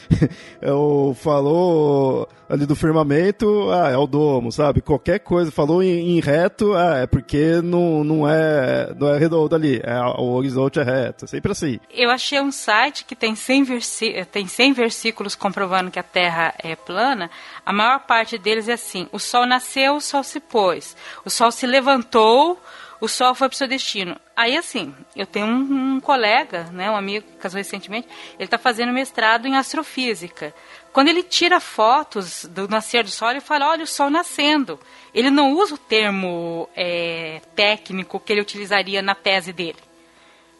Eu 0.60 1.16
falou 1.20 2.28
ali 2.48 2.66
do 2.66 2.74
firmamento, 2.74 3.70
ah, 3.70 3.90
é 3.90 3.96
o 3.96 4.06
domo, 4.06 4.50
sabe? 4.50 4.82
Qualquer 4.82 5.20
coisa, 5.20 5.50
falou 5.50 5.82
em, 5.82 6.16
em, 6.16 6.20
reto, 6.20 6.74
ah, 6.74 6.98
é 6.98 7.06
porque 7.06 7.62
não, 7.62 8.02
não, 8.02 8.28
é, 8.28 8.92
não 8.98 9.08
é 9.08 9.18
redondo 9.18 9.54
ali, 9.54 9.80
é, 9.82 9.98
o 10.18 10.32
horizonte 10.32 10.80
é 10.80 10.82
reto, 10.82 11.24
é 11.24 11.28
sempre 11.28 11.52
assim. 11.52 11.78
Eu 11.94 12.10
achei 12.10 12.40
um 12.40 12.50
site 12.50 13.04
que 13.04 13.14
tem 13.14 13.36
100, 13.36 13.64
versi 13.64 14.26
tem 14.30 14.46
100 14.46 14.72
versículos 14.72 15.34
comprovando 15.36 15.90
que 15.90 15.98
a 15.98 16.02
Terra 16.02 16.52
é 16.58 16.74
plana, 16.74 17.30
a 17.64 17.72
maior 17.72 18.00
parte 18.00 18.36
deles 18.36 18.68
é 18.68 18.72
assim, 18.72 19.08
o 19.12 19.18
sol 19.18 19.46
nasceu, 19.46 19.94
o 19.94 20.00
sol 20.00 20.24
se 20.24 20.40
pôs, 20.40 20.96
o 21.24 21.30
sol 21.30 21.52
se 21.52 21.66
levantou, 21.66 22.60
o 23.02 23.08
sol 23.08 23.34
foi 23.34 23.48
para 23.48 23.54
o 23.56 23.58
seu 23.58 23.66
destino. 23.66 24.16
Aí, 24.36 24.56
assim, 24.56 24.94
eu 25.16 25.26
tenho 25.26 25.44
um, 25.44 25.96
um, 25.96 26.00
colega, 26.00 26.68
né, 26.70 26.88
um 26.88 26.94
amigo 26.94 27.26
que 27.26 27.36
casou 27.36 27.58
recentemente, 27.58 28.06
ele 28.38 28.44
está 28.44 28.56
fazendo 28.56 28.92
mestrado 28.92 29.44
em 29.48 29.56
astrofísica. 29.56 30.54
Quando 30.92 31.08
ele 31.08 31.24
tira 31.24 31.58
fotos 31.58 32.44
do 32.44 32.68
nascer 32.68 33.02
do 33.02 33.10
sol, 33.10 33.32
ele 33.32 33.40
fala, 33.40 33.68
olha 33.70 33.82
o 33.82 33.88
sol 33.88 34.08
nascendo. 34.08 34.78
Ele 35.12 35.32
não 35.32 35.52
usa 35.52 35.74
o 35.74 35.78
termo 35.78 36.68
é, 36.76 37.40
técnico 37.56 38.20
que 38.20 38.32
ele 38.32 38.40
utilizaria 38.40 39.02
na 39.02 39.16
tese 39.16 39.52
dele 39.52 39.80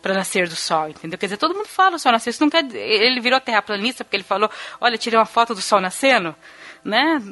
para 0.02 0.12
nascer 0.12 0.48
do 0.48 0.56
sol, 0.56 0.88
entendeu? 0.88 1.16
Quer 1.16 1.26
dizer, 1.26 1.36
todo 1.36 1.54
mundo 1.54 1.68
fala 1.68 1.94
o 1.94 1.98
sol 2.00 2.10
nascer. 2.10 2.30
Isso 2.30 2.42
não 2.42 2.50
quer 2.50 2.64
ele 2.74 3.20
virou 3.20 3.40
terraplanista 3.40 4.02
porque 4.02 4.16
ele 4.16 4.24
falou, 4.24 4.50
olha, 4.80 4.98
tirei 4.98 5.16
uma 5.16 5.26
foto 5.26 5.54
do 5.54 5.62
sol 5.62 5.80
nascendo, 5.80 6.34
né? 6.82 7.22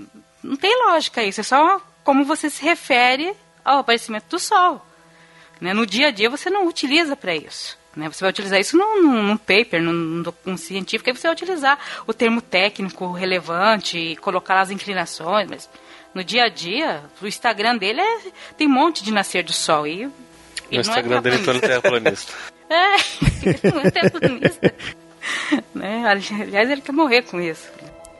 Não 0.40 0.54
tem 0.54 0.72
lógica 0.86 1.20
isso, 1.20 1.40
é 1.40 1.42
só 1.42 1.80
como 2.04 2.24
você 2.24 2.48
se 2.48 2.62
refere 2.62 3.34
ao 3.64 3.80
aparecimento 3.80 4.28
do 4.28 4.38
sol. 4.38 4.86
Né? 5.60 5.74
No 5.74 5.86
dia 5.86 6.08
a 6.08 6.10
dia 6.10 6.30
você 6.30 6.48
não 6.48 6.66
utiliza 6.66 7.14
para 7.14 7.34
isso. 7.34 7.78
Né? 7.94 8.08
Você 8.08 8.20
vai 8.20 8.30
utilizar 8.30 8.60
isso 8.60 8.76
num, 8.76 9.02
num, 9.02 9.22
num 9.22 9.36
paper, 9.36 9.82
num, 9.82 10.24
num, 10.44 10.56
científico, 10.56 11.10
aí 11.10 11.16
você 11.16 11.26
vai 11.26 11.34
utilizar 11.34 11.78
o 12.06 12.14
termo 12.14 12.40
técnico 12.40 13.12
relevante 13.12 13.98
e 13.98 14.16
colocar 14.16 14.60
as 14.60 14.70
inclinações, 14.70 15.48
mas 15.48 15.68
no 16.14 16.24
dia 16.24 16.44
a 16.44 16.48
dia, 16.48 17.02
o 17.20 17.26
Instagram 17.26 17.76
dele 17.76 18.00
é, 18.00 18.18
tem 18.56 18.66
um 18.66 18.72
monte 18.72 19.02
de 19.02 19.12
nascer 19.12 19.44
do 19.44 19.52
sol. 19.52 19.86
E, 19.86 20.06
o 20.06 20.12
Instagram 20.70 21.18
é 21.18 21.20
dele 21.20 21.36
ele 21.36 21.58
é 21.58 21.60
terraplanista. 21.60 22.32
é, 22.70 23.72
não 23.72 23.80
é 23.80 23.90
terraplanista. 23.90 24.74
né? 25.74 26.04
Aliás, 26.06 26.70
ele 26.70 26.80
quer 26.80 26.92
morrer 26.92 27.22
com 27.22 27.40
isso. 27.40 27.68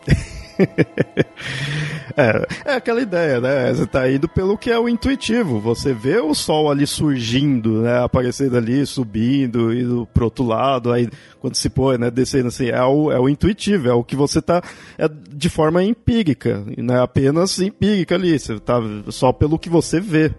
é, 2.17 2.47
é 2.65 2.75
aquela 2.75 3.01
ideia, 3.01 3.41
né? 3.41 3.73
Você 3.73 3.87
tá 3.87 4.11
indo 4.11 4.29
pelo 4.29 4.59
que 4.59 4.71
é 4.71 4.79
o 4.79 4.89
intuitivo. 4.89 5.61
Você 5.61 5.93
vê 5.93 6.19
o 6.19 6.35
sol 6.35 6.71
ali 6.71 6.87
surgindo, 6.87 7.83
né? 7.83 8.03
Aparecendo 8.03 8.57
ali, 8.57 8.85
subindo, 8.87 9.73
indo 9.73 10.07
pro 10.13 10.25
outro 10.25 10.45
lado, 10.45 10.93
aí 10.93 11.09
quando 11.41 11.57
se 11.57 11.69
põe, 11.69 11.99
né? 11.99 12.11
Descendo 12.11 12.49
assim, 12.49 12.69
é 12.69 12.83
o, 12.83 13.11
é 13.11 13.19
o 13.19 13.29
intuitivo, 13.29 13.89
é 13.89 13.93
o 13.93 14.05
que 14.05 14.17
você 14.17 14.41
tá. 14.43 14.63
É 14.99 15.09
de 15.09 15.49
forma 15.49 15.83
empírica, 15.83 16.65
né? 16.77 17.01
Apenas 17.01 17.59
empírica 17.59 18.15
ali. 18.15 18.39
Você 18.39 18.59
tá 18.59 18.81
só 19.09 19.33
pelo 19.33 19.59
que 19.59 19.71
você 19.71 20.01
vê. 20.01 20.33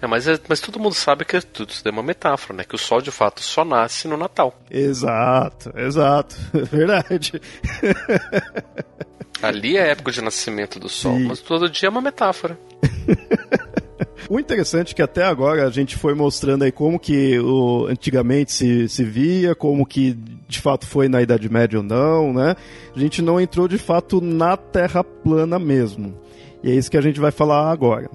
É, 0.00 0.06
mas, 0.06 0.26
é, 0.26 0.38
mas 0.48 0.60
todo 0.60 0.80
mundo 0.80 0.94
sabe 0.94 1.24
que 1.24 1.40
tudo 1.40 1.70
isso 1.70 1.86
é 1.86 1.90
uma 1.90 2.02
metáfora, 2.02 2.56
né? 2.56 2.64
Que 2.64 2.74
o 2.74 2.78
sol 2.78 3.00
de 3.00 3.10
fato 3.10 3.42
só 3.42 3.64
nasce 3.64 4.08
no 4.08 4.16
Natal. 4.16 4.58
Exato, 4.70 5.72
exato. 5.76 6.36
Verdade. 6.70 7.40
Ali 9.42 9.76
é 9.76 9.82
a 9.82 9.86
época 9.86 10.12
de 10.12 10.20
nascimento 10.20 10.78
do 10.78 10.88
sol, 10.88 11.16
Sim. 11.16 11.24
mas 11.24 11.40
todo 11.40 11.68
dia 11.68 11.88
é 11.88 11.90
uma 11.90 12.00
metáfora. 12.00 12.58
O 14.28 14.38
interessante 14.38 14.92
é 14.92 14.94
que 14.94 15.02
até 15.02 15.24
agora 15.24 15.66
a 15.66 15.70
gente 15.70 15.96
foi 15.96 16.14
mostrando 16.14 16.62
aí 16.62 16.70
como 16.70 17.00
que 17.00 17.36
o, 17.40 17.86
antigamente 17.86 18.52
se, 18.52 18.88
se 18.88 19.02
via, 19.02 19.56
como 19.56 19.84
que 19.84 20.16
de 20.48 20.60
fato 20.60 20.86
foi 20.86 21.08
na 21.08 21.20
Idade 21.20 21.48
Média 21.50 21.80
ou 21.80 21.84
não, 21.84 22.32
né? 22.32 22.54
A 22.94 22.98
gente 22.98 23.20
não 23.22 23.40
entrou 23.40 23.66
de 23.66 23.76
fato 23.76 24.20
na 24.20 24.56
Terra 24.56 25.02
plana 25.02 25.58
mesmo. 25.58 26.14
E 26.62 26.70
é 26.70 26.74
isso 26.74 26.88
que 26.88 26.96
a 26.96 27.00
gente 27.00 27.18
vai 27.18 27.32
falar 27.32 27.72
agora. 27.72 28.08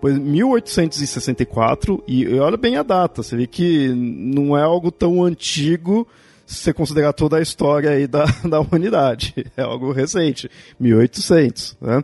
Pois 0.00 0.16
1864, 0.16 2.04
e 2.06 2.38
olha 2.38 2.56
bem 2.56 2.76
a 2.76 2.84
data, 2.84 3.24
você 3.24 3.36
vê 3.36 3.48
que 3.48 3.88
não 3.88 4.56
é 4.56 4.62
algo 4.62 4.92
tão 4.92 5.24
antigo 5.24 6.06
se 6.48 6.62
você 6.62 6.72
considerar 6.72 7.12
toda 7.12 7.36
a 7.36 7.42
história 7.42 7.90
aí 7.90 8.06
da, 8.06 8.24
da 8.48 8.58
humanidade. 8.58 9.34
É 9.54 9.62
algo 9.62 9.92
recente, 9.92 10.50
1800, 10.80 11.76
né? 11.78 12.02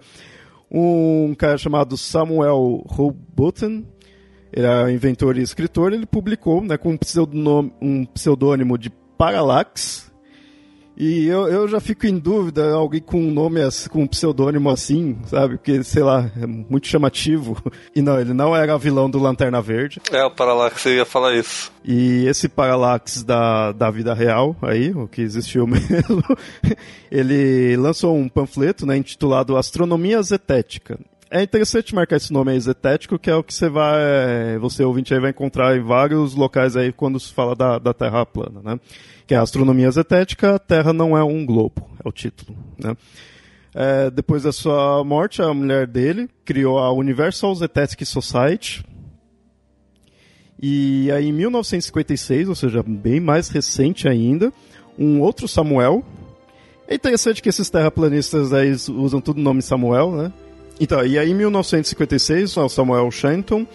Um 0.71 1.35
cara 1.35 1.57
chamado 1.57 1.97
Samuel 1.97 2.85
Hobotten, 2.87 3.87
ele 4.53 4.67
é 4.67 4.91
inventor 4.91 5.39
e 5.39 5.43
escritor, 5.43 5.93
ele 5.93 6.05
publicou 6.05 6.63
né, 6.63 6.77
com 6.77 6.91
um 6.91 6.97
pseudônimo, 6.97 7.73
um 7.81 8.05
pseudônimo 8.05 8.77
de 8.77 8.91
Parallax, 9.17 10.13
e 10.97 11.27
eu, 11.27 11.49
eu 11.49 11.67
já 11.67 11.81
fico 11.81 12.07
em 12.07 12.19
dúvida, 12.19 12.73
alguém 12.73 13.01
com 13.01 13.21
um 13.21 13.31
nome, 13.31 13.61
com 13.91 14.03
um 14.03 14.07
pseudônimo 14.07 14.71
assim, 14.71 15.19
sabe? 15.27 15.57
Porque, 15.57 15.83
sei 15.83 16.03
lá, 16.03 16.31
é 16.41 16.47
muito 16.47 16.87
chamativo. 16.87 17.57
E 17.95 18.03
não, 18.03 18.21
ele 18.21 18.33
não 18.33 18.55
era 18.55 18.79
vilão 18.79 19.11
do 19.11 19.19
Lanterna 19.19 19.61
Verde. 19.61 20.01
É, 20.11 20.25
o 20.25 20.31
Parallax, 20.31 20.85
ia 20.87 21.05
falar 21.05 21.35
isso. 21.35 21.73
E 21.85 22.27
esse 22.27 22.49
Parallax 22.49 23.25
da, 23.25 23.73
da 23.73 23.91
vida 23.91 24.15
real, 24.15 24.57
aí, 24.63 24.91
o 24.91 25.09
que 25.09 25.21
existiu 25.21 25.67
mesmo, 25.69 26.23
ele 27.11 27.77
lançou 27.77 28.17
um 28.17 28.29
panfleto, 28.29 28.87
né, 28.87 28.97
intitulado 28.97 29.57
Astronomia 29.57 30.23
Zetética. 30.23 30.99
É 31.31 31.43
interessante 31.43 31.95
marcar 31.95 32.17
esse 32.17 32.33
nome 32.33 32.53
aí, 32.53 32.61
zetético, 32.61 33.19
que 33.19 33.29
é 33.29 33.35
o 33.35 33.43
que 33.43 33.53
você 33.53 33.69
vai, 33.69 34.57
você 34.61 34.85
ouvinte 34.85 35.13
aí 35.13 35.19
vai 35.19 35.31
encontrar 35.31 35.77
em 35.77 35.83
vários 35.83 36.37
locais 36.37 36.77
aí 36.77 36.93
quando 36.93 37.19
se 37.19 37.33
fala 37.33 37.57
da, 37.57 37.79
da 37.81 37.93
Terra 37.93 38.25
plana, 38.25 38.61
né? 38.63 38.79
Que 39.27 39.35
é 39.35 39.39
a 39.39 39.43
astronomia 39.43 39.91
zetética, 39.91 40.57
a 40.57 40.59
Terra 40.59 40.93
não 40.93 41.17
é 41.17 41.25
um 41.25 41.47
globo, 41.47 41.89
é 42.05 42.09
o 42.09 42.13
título, 42.13 42.57
né? 42.79 42.97
É, 43.75 44.09
depois 44.11 44.45
da 44.45 44.53
sua 44.53 45.03
morte, 45.03 45.43
a 45.43 45.53
mulher 45.53 45.87
dele 45.87 46.31
criou 46.45 46.79
a 46.79 46.93
Universal 46.93 47.55
Zetetic 47.57 48.05
Society. 48.05 48.85
E 50.63 51.11
aí, 51.11 51.29
em 51.29 51.33
1956, 51.33 52.49
ou 52.49 52.55
seja, 52.55 52.83
bem 52.83 53.19
mais 53.19 53.49
recente 53.49 54.07
ainda, 54.07 54.53
um 54.97 55.21
outro 55.21 55.49
Samuel. 55.49 56.05
É 56.87 56.95
interessante 56.95 57.43
que 57.43 57.49
esses 57.49 57.69
terraplanistas 57.69 58.53
aí 58.53 58.71
usam 58.71 59.21
tudo 59.21 59.39
o 59.39 59.43
nome 59.43 59.61
Samuel, 59.61 60.13
né? 60.13 60.33
Então, 60.79 61.05
e 61.05 61.19
aí 61.19 61.31
em 61.31 61.35
1956, 61.35 62.57
o 62.57 62.69
Samuel 62.69 63.11
Shenton, 63.11 63.67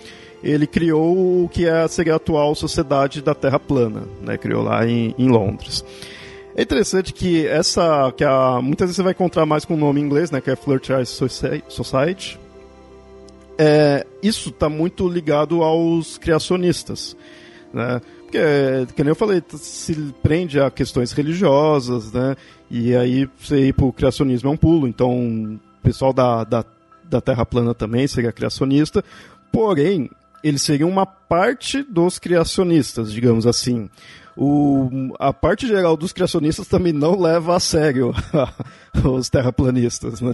ele 0.43 0.65
criou 0.65 1.43
o 1.43 1.49
que 1.49 1.65
é, 1.65 1.87
seria 1.87 2.13
a 2.13 2.15
atual 2.15 2.55
Sociedade 2.55 3.21
da 3.21 3.33
Terra 3.35 3.59
Plana, 3.59 4.03
né? 4.21 4.37
Criou 4.37 4.63
lá 4.63 4.85
em, 4.87 5.13
em 5.17 5.27
Londres. 5.27 5.83
É 6.55 6.61
interessante 6.61 7.13
que 7.13 7.45
essa, 7.47 8.11
que 8.15 8.23
a, 8.23 8.59
muitas 8.61 8.87
vezes 8.87 8.95
você 8.97 9.03
vai 9.03 9.11
encontrar 9.13 9.45
mais 9.45 9.65
com 9.65 9.75
o 9.75 9.77
nome 9.77 10.01
em 10.01 10.03
inglês, 10.03 10.31
né? 10.31 10.41
Que 10.41 10.51
é 10.51 10.55
Flirt 10.55 10.89
Society. 11.67 12.39
É, 13.57 14.05
isso 14.23 14.49
está 14.49 14.69
muito 14.69 15.07
ligado 15.07 15.63
aos 15.63 16.17
criacionistas, 16.17 17.15
né? 17.73 18.01
Porque, 18.21 18.39
que 18.95 19.03
nem 19.03 19.09
eu 19.09 19.15
falei, 19.15 19.41
se 19.49 19.95
prende 20.21 20.59
a 20.59 20.69
questões 20.69 21.11
religiosas, 21.11 22.11
né? 22.13 22.35
E 22.69 22.95
aí 22.95 23.27
você 23.39 23.67
ir 23.67 23.73
para 23.73 23.85
o 23.85 23.91
criacionismo 23.93 24.49
é 24.49 24.53
um 24.53 24.57
pulo. 24.57 24.87
Então, 24.87 25.11
o 25.11 25.59
pessoal 25.81 26.13
da, 26.13 26.43
da 26.43 26.63
da 27.09 27.19
Terra 27.19 27.45
plana 27.45 27.73
também 27.73 28.07
seria 28.07 28.31
criacionista, 28.31 29.03
porém, 29.51 30.09
eles 30.43 30.61
seriam 30.61 30.89
uma 30.89 31.05
parte 31.05 31.83
dos 31.83 32.19
criacionistas, 32.19 33.11
digamos 33.11 33.45
assim. 33.45 33.89
O, 34.35 35.13
a 35.19 35.33
parte 35.33 35.67
geral 35.67 35.97
dos 35.97 36.13
criacionistas 36.13 36.67
também 36.67 36.93
não 36.93 37.19
leva 37.19 37.55
a 37.55 37.59
sério 37.59 38.13
os 39.03 39.29
terraplanistas, 39.29 40.21
né? 40.21 40.33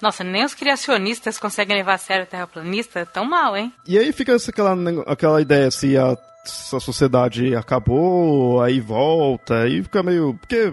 Nossa, 0.00 0.24
nem 0.24 0.44
os 0.44 0.54
criacionistas 0.54 1.38
conseguem 1.38 1.76
levar 1.76 1.94
a 1.94 1.98
sério 1.98 2.24
o 2.24 2.28
terraplanista? 2.28 3.04
Tão 3.04 3.24
mal, 3.24 3.56
hein? 3.56 3.72
E 3.86 3.98
aí 3.98 4.12
fica 4.12 4.34
aquela, 4.34 4.76
aquela 5.06 5.40
ideia 5.42 5.70
se 5.70 5.96
a, 5.96 6.16
se 6.44 6.74
a 6.74 6.80
sociedade 6.80 7.54
acabou, 7.54 8.62
aí 8.62 8.80
volta, 8.80 9.62
aí 9.62 9.82
fica 9.82 10.02
meio. 10.02 10.34
Porque 10.40 10.72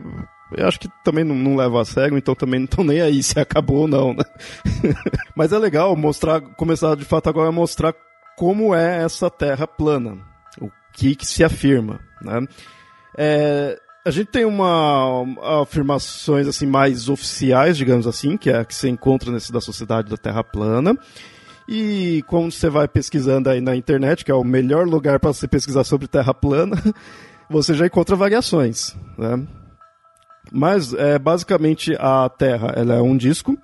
eu 0.56 0.68
acho 0.68 0.80
que 0.80 0.90
também 1.04 1.26
não, 1.26 1.36
não, 1.36 1.58
leva 1.58 1.82
a 1.82 1.86
sério, 1.86 2.18
então 2.18 2.34
também 2.34 2.60
não 2.60 2.66
estão 2.66 2.84
nem 2.84 3.02
aí 3.02 3.22
se 3.22 3.38
acabou 3.38 3.80
ou 3.80 3.88
não, 3.88 4.14
né? 4.14 4.24
Mas 5.36 5.52
é 5.52 5.58
legal 5.58 5.94
mostrar, 5.96 6.40
começar 6.40 6.96
de 6.96 7.04
fato 7.04 7.28
agora 7.28 7.50
a 7.50 7.52
mostrar 7.52 7.94
como 8.38 8.76
é 8.76 9.04
essa 9.04 9.32
terra 9.32 9.68
plana, 9.68 10.20
o 10.62 10.70
que, 10.94 11.16
que 11.16 11.26
se 11.26 11.44
afirma, 11.44 12.00
né? 12.22 12.48
É, 13.18 13.80
a 14.06 14.12
gente 14.12 14.28
tem 14.28 14.46
uma 14.46 15.26
afirmações 15.64 16.48
assim 16.48 16.68
mais 16.68 17.10
oficiais, 17.10 17.76
digamos 17.76 18.06
assim, 18.06 18.38
que 18.38 18.52
é 18.52 18.60
a 18.60 18.64
que 18.64 18.76
você 18.76 18.88
encontra 18.88 19.32
nesse 19.32 19.52
da 19.52 19.60
Sociedade 19.60 20.10
da 20.10 20.18
Terra 20.18 20.44
Plana. 20.44 20.96
E 21.68 22.24
quando 22.28 22.52
você 22.52 22.70
vai 22.70 22.88
pesquisando 22.88 23.50
aí 23.50 23.60
na 23.60 23.76
internet, 23.76 24.24
que 24.24 24.32
é 24.32 24.36
o 24.36 24.44
melhor 24.44 24.88
lugar 24.88 25.20
para 25.20 25.34
você 25.34 25.48
pesquisar 25.48 25.84
sobre 25.84 26.08
Terra 26.08 26.34
plana, 26.34 26.78
você 27.50 27.74
já 27.74 27.88
encontra 27.88 28.16
variações, 28.16 28.96
né? 29.18 29.46
Mas 30.52 30.94
é 30.94 31.18
basicamente 31.20 31.94
a 32.00 32.30
Terra, 32.30 32.72
ela 32.76 32.94
é 32.94 33.02
um 33.02 33.18
disco. 33.18 33.58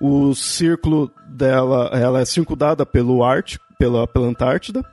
O 0.00 0.34
círculo 0.34 1.10
dela, 1.28 1.90
ela 1.94 2.20
é 2.20 2.24
circundada 2.24 2.84
pelo 2.84 3.22
Ártico, 3.22 3.69
pela, 3.80 4.06
pela 4.06 4.26
Antártida. 4.26 4.84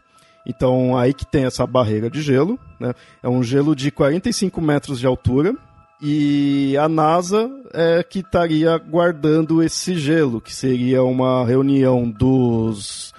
Então 0.46 0.98
aí 0.98 1.14
que 1.14 1.26
tem 1.26 1.44
essa 1.44 1.68
barreira 1.68 2.10
de 2.10 2.22
gelo, 2.22 2.58
né? 2.80 2.94
É 3.22 3.28
um 3.28 3.44
gelo 3.44 3.76
de 3.76 3.92
45 3.92 4.62
metros 4.62 4.98
de 4.98 5.06
altura 5.06 5.54
e 6.02 6.78
a 6.78 6.88
NASA 6.88 7.52
é 7.74 8.02
que 8.02 8.20
estaria 8.20 8.78
guardando 8.78 9.62
esse 9.62 9.96
gelo, 9.98 10.40
que 10.40 10.56
seria 10.56 11.04
uma 11.04 11.46
reunião 11.46 12.10
dos, 12.10 13.14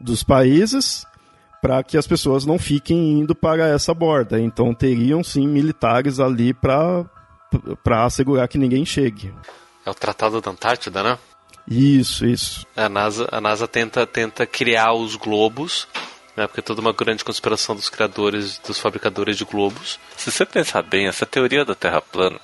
dos 0.00 0.24
países 0.24 1.06
para 1.62 1.84
que 1.84 1.96
as 1.96 2.06
pessoas 2.06 2.44
não 2.44 2.58
fiquem 2.58 3.20
indo 3.20 3.34
para 3.34 3.68
essa 3.68 3.94
borda. 3.94 4.40
Então 4.40 4.74
teriam 4.74 5.22
sim 5.22 5.46
militares 5.46 6.18
ali 6.18 6.52
para 6.52 7.06
assegurar 8.04 8.48
que 8.48 8.58
ninguém 8.58 8.84
chegue. 8.84 9.32
É 9.84 9.90
o 9.90 9.94
Tratado 9.94 10.40
da 10.40 10.50
Antártida, 10.50 11.00
né? 11.00 11.16
Isso, 11.68 12.24
isso. 12.24 12.66
A 12.76 12.88
NASA, 12.88 13.28
a 13.30 13.40
NASA 13.40 13.66
tenta, 13.66 14.06
tenta 14.06 14.46
criar 14.46 14.92
os 14.92 15.16
globos, 15.16 15.88
né? 16.36 16.46
Porque 16.46 16.60
é 16.60 16.62
toda 16.62 16.80
uma 16.80 16.92
grande 16.92 17.24
conspiração 17.24 17.74
dos 17.74 17.88
criadores, 17.88 18.58
dos 18.58 18.78
fabricadores 18.78 19.36
de 19.36 19.44
globos. 19.44 19.98
Se 20.16 20.30
você 20.30 20.46
pensar 20.46 20.82
bem, 20.82 21.08
essa 21.08 21.26
teoria 21.26 21.64
da 21.64 21.74
Terra 21.74 22.00
plana, 22.00 22.38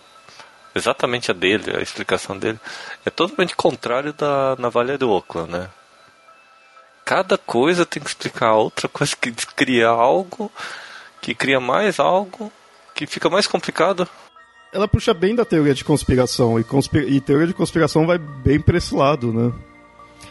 exatamente 0.74 1.30
a 1.30 1.34
dele, 1.34 1.76
a 1.76 1.80
explicação 1.80 2.36
dele, 2.36 2.58
é 3.04 3.10
totalmente 3.10 3.54
contrário 3.54 4.12
da 4.12 4.56
navalha 4.58 4.98
do 4.98 5.10
Oakland, 5.10 5.52
né? 5.52 5.70
Cada 7.04 7.36
coisa 7.36 7.86
tem 7.86 8.02
que 8.02 8.08
explicar 8.08 8.54
outra 8.54 8.88
coisa 8.88 9.14
que 9.14 9.30
cria 9.32 9.88
algo, 9.88 10.50
que 11.20 11.34
cria 11.34 11.60
mais 11.60 12.00
algo, 12.00 12.52
que 12.94 13.06
fica 13.06 13.28
mais 13.28 13.46
complicado 13.46 14.08
ela 14.72 14.88
puxa 14.88 15.12
bem 15.12 15.34
da 15.34 15.44
teoria 15.44 15.74
de 15.74 15.84
conspiração, 15.84 16.58
e, 16.58 16.64
e 17.08 17.20
teoria 17.20 17.46
de 17.46 17.54
conspiração 17.54 18.06
vai 18.06 18.18
bem 18.18 18.58
para 18.58 18.78
esse 18.78 18.94
lado, 18.94 19.32
né? 19.32 19.52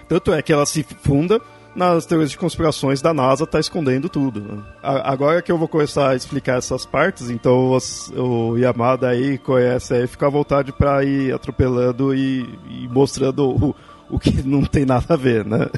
Tanto 0.10 0.34
é 0.34 0.42
que 0.42 0.52
ela 0.52 0.66
se 0.66 0.84
funda 0.84 1.40
nas 1.74 2.06
teorias 2.06 2.32
de 2.32 2.38
conspirações 2.38 3.02
da 3.02 3.14
NASA 3.14 3.48
tá 3.48 3.60
escondendo 3.60 4.10
tudo. 4.10 4.42
Né? 4.42 4.62
Agora 4.84 5.42
que 5.42 5.50
eu 5.50 5.58
vou 5.58 5.70
começar 5.70 6.10
a 6.10 6.16
explicar 6.16 6.58
essas 6.58 6.86
partes, 6.86 7.30
então 7.30 7.78
o 8.18 8.58
Yamada 8.58 9.08
aí 9.08 9.38
conhece 9.38 9.94
aí, 9.94 10.08
fica 10.08 10.28
à 10.28 10.30
vontade 10.30 10.74
para 10.74 11.02
ir 11.06 11.34
atropelando 11.34 12.14
e, 12.14 12.42
e 12.70 12.90
mostrando 12.90 13.48
o, 13.48 13.76
o, 14.10 14.20
que 14.20 14.42
não 14.44 14.64
tem 14.64 14.86
nada 14.86 15.14
a 15.14 15.16
ver, 15.16 15.46
né? 15.46 15.70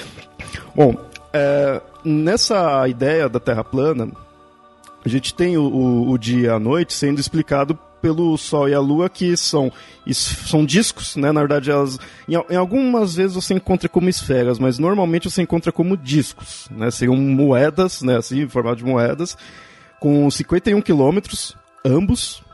Bom, 0.74 0.94
é, 1.32 1.82
nessa 2.02 2.88
ideia 2.88 3.28
da 3.28 3.40
Terra 3.40 3.64
plana, 3.64 4.08
a 5.04 5.08
gente 5.08 5.34
tem 5.34 5.58
o, 5.58 5.64
o, 5.64 6.10
o 6.12 6.18
dia 6.18 6.46
e 6.46 6.48
a 6.48 6.58
noite 6.58 6.94
sendo 6.94 7.20
explicado 7.20 7.78
pelo 8.06 8.38
Sol 8.38 8.68
e 8.68 8.74
a 8.74 8.78
Lua, 8.78 9.10
que 9.10 9.36
são, 9.36 9.72
são 10.12 10.64
discos, 10.64 11.16
né? 11.16 11.32
Na 11.32 11.40
verdade, 11.40 11.72
elas, 11.72 11.98
em, 12.28 12.34
em, 12.34 12.56
algumas 12.56 13.16
vezes 13.16 13.34
você 13.34 13.52
encontra 13.52 13.88
como 13.88 14.08
esferas, 14.08 14.60
mas 14.60 14.78
normalmente 14.78 15.28
você 15.28 15.42
encontra 15.42 15.72
como 15.72 15.96
discos, 15.96 16.68
né? 16.70 16.88
Seriam 16.92 17.16
moedas, 17.16 18.02
né? 18.02 18.16
Assim, 18.16 18.42
em 18.42 18.48
formato 18.48 18.76
de 18.76 18.84
moedas, 18.84 19.36
com 19.98 20.30
51 20.30 20.80
quilômetros, 20.82 21.56
ambos, 21.84 22.44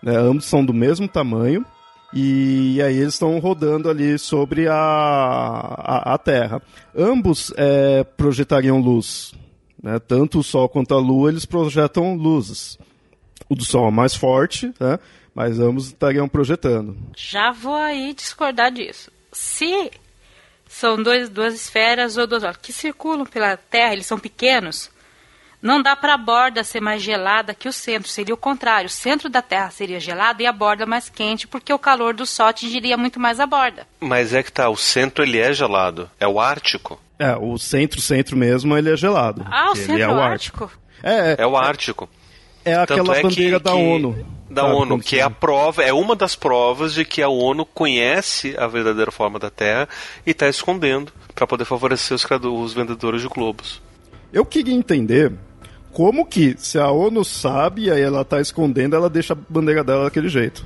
né? 0.00 0.16
Ambos 0.16 0.44
são 0.44 0.64
do 0.64 0.72
mesmo 0.72 1.08
tamanho. 1.08 1.66
E 2.12 2.80
aí 2.80 2.96
eles 2.96 3.14
estão 3.14 3.36
rodando 3.40 3.90
ali 3.90 4.16
sobre 4.16 4.68
a, 4.68 4.76
a, 4.76 6.14
a 6.14 6.18
Terra. 6.18 6.62
Ambos 6.96 7.52
é, 7.56 8.04
projetariam 8.04 8.78
luz. 8.78 9.34
Né? 9.82 9.98
Tanto 9.98 10.38
o 10.38 10.44
Sol 10.44 10.68
quanto 10.68 10.94
a 10.94 10.98
Lua, 11.00 11.30
eles 11.30 11.44
projetam 11.44 12.14
luzes. 12.14 12.78
O 13.54 13.56
do 13.56 13.64
Sol 13.64 13.86
é 13.86 13.90
mais 13.92 14.16
forte, 14.16 14.74
né? 14.80 14.98
mas 15.32 15.60
ambos 15.60 15.86
estariam 15.86 16.28
projetando. 16.28 16.96
Já 17.16 17.52
vou 17.52 17.76
aí 17.76 18.12
discordar 18.12 18.72
disso. 18.72 19.12
Se 19.30 19.92
são 20.66 21.00
dois, 21.00 21.28
duas 21.28 21.54
esferas 21.54 22.16
ou 22.16 22.26
duas 22.26 22.56
que 22.56 22.72
circulam 22.72 23.24
pela 23.24 23.56
Terra, 23.56 23.92
eles 23.92 24.06
são 24.06 24.18
pequenos. 24.18 24.90
Não 25.62 25.80
dá 25.80 25.94
para 25.94 26.14
a 26.14 26.18
borda 26.18 26.64
ser 26.64 26.80
mais 26.80 27.00
gelada 27.00 27.54
que 27.54 27.68
o 27.68 27.72
centro, 27.72 28.08
seria 28.08 28.34
o 28.34 28.36
contrário. 28.36 28.88
O 28.88 28.92
centro 28.92 29.28
da 29.28 29.40
Terra 29.40 29.70
seria 29.70 30.00
gelado 30.00 30.42
e 30.42 30.46
a 30.46 30.52
borda 30.52 30.84
mais 30.84 31.08
quente, 31.08 31.46
porque 31.46 31.72
o 31.72 31.78
calor 31.78 32.12
do 32.12 32.26
Sol 32.26 32.46
atingiria 32.46 32.96
muito 32.96 33.20
mais 33.20 33.38
a 33.38 33.46
borda. 33.46 33.86
Mas 34.00 34.34
é 34.34 34.42
que 34.42 34.50
tá, 34.50 34.68
o 34.68 34.76
centro 34.76 35.22
ele 35.22 35.38
é 35.38 35.52
gelado, 35.52 36.10
é 36.18 36.26
o 36.26 36.40
Ártico. 36.40 37.00
É, 37.20 37.36
o 37.36 37.56
centro-centro 37.56 38.36
mesmo, 38.36 38.76
ele 38.76 38.92
é 38.92 38.96
gelado. 38.96 39.46
Ah, 39.48 39.70
o 39.70 39.76
centro 39.76 40.02
é 40.02 40.08
o 40.08 40.20
Ártico? 40.20 40.72
É, 41.00 41.12
é, 41.12 41.36
é 41.38 41.46
o 41.46 41.56
Ártico. 41.56 42.10
É 42.64 42.74
aquela 42.74 43.16
é 43.16 43.22
bandeira 43.22 43.58
que, 43.58 43.64
da 43.64 43.72
que, 43.72 43.76
ONU. 43.76 44.26
Da 44.50 44.64
ONU, 44.66 44.98
que 45.00 45.18
é 45.18 45.22
a 45.22 45.30
prova, 45.30 45.82
é 45.82 45.92
uma 45.92 46.14
das 46.14 46.36
provas 46.36 46.94
de 46.94 47.04
que 47.04 47.20
a 47.20 47.28
ONU 47.28 47.66
conhece 47.66 48.54
a 48.56 48.66
verdadeira 48.66 49.10
forma 49.10 49.38
da 49.38 49.50
Terra 49.50 49.88
e 50.24 50.30
está 50.30 50.48
escondendo 50.48 51.12
para 51.34 51.46
poder 51.46 51.64
favorecer 51.64 52.14
os, 52.14 52.24
os 52.24 52.72
vendedores 52.72 53.20
de 53.20 53.28
globos. 53.28 53.82
Eu 54.32 54.44
queria 54.44 54.74
entender 54.74 55.32
como 55.92 56.26
que, 56.26 56.54
se 56.58 56.78
a 56.78 56.90
ONU 56.90 57.24
sabe 57.24 57.84
e 57.84 57.90
aí 57.90 58.02
ela 58.02 58.24
tá 58.24 58.40
escondendo, 58.40 58.96
ela 58.96 59.08
deixa 59.10 59.32
a 59.32 59.36
bandeira 59.48 59.84
dela 59.84 60.04
daquele 60.04 60.28
jeito. 60.28 60.64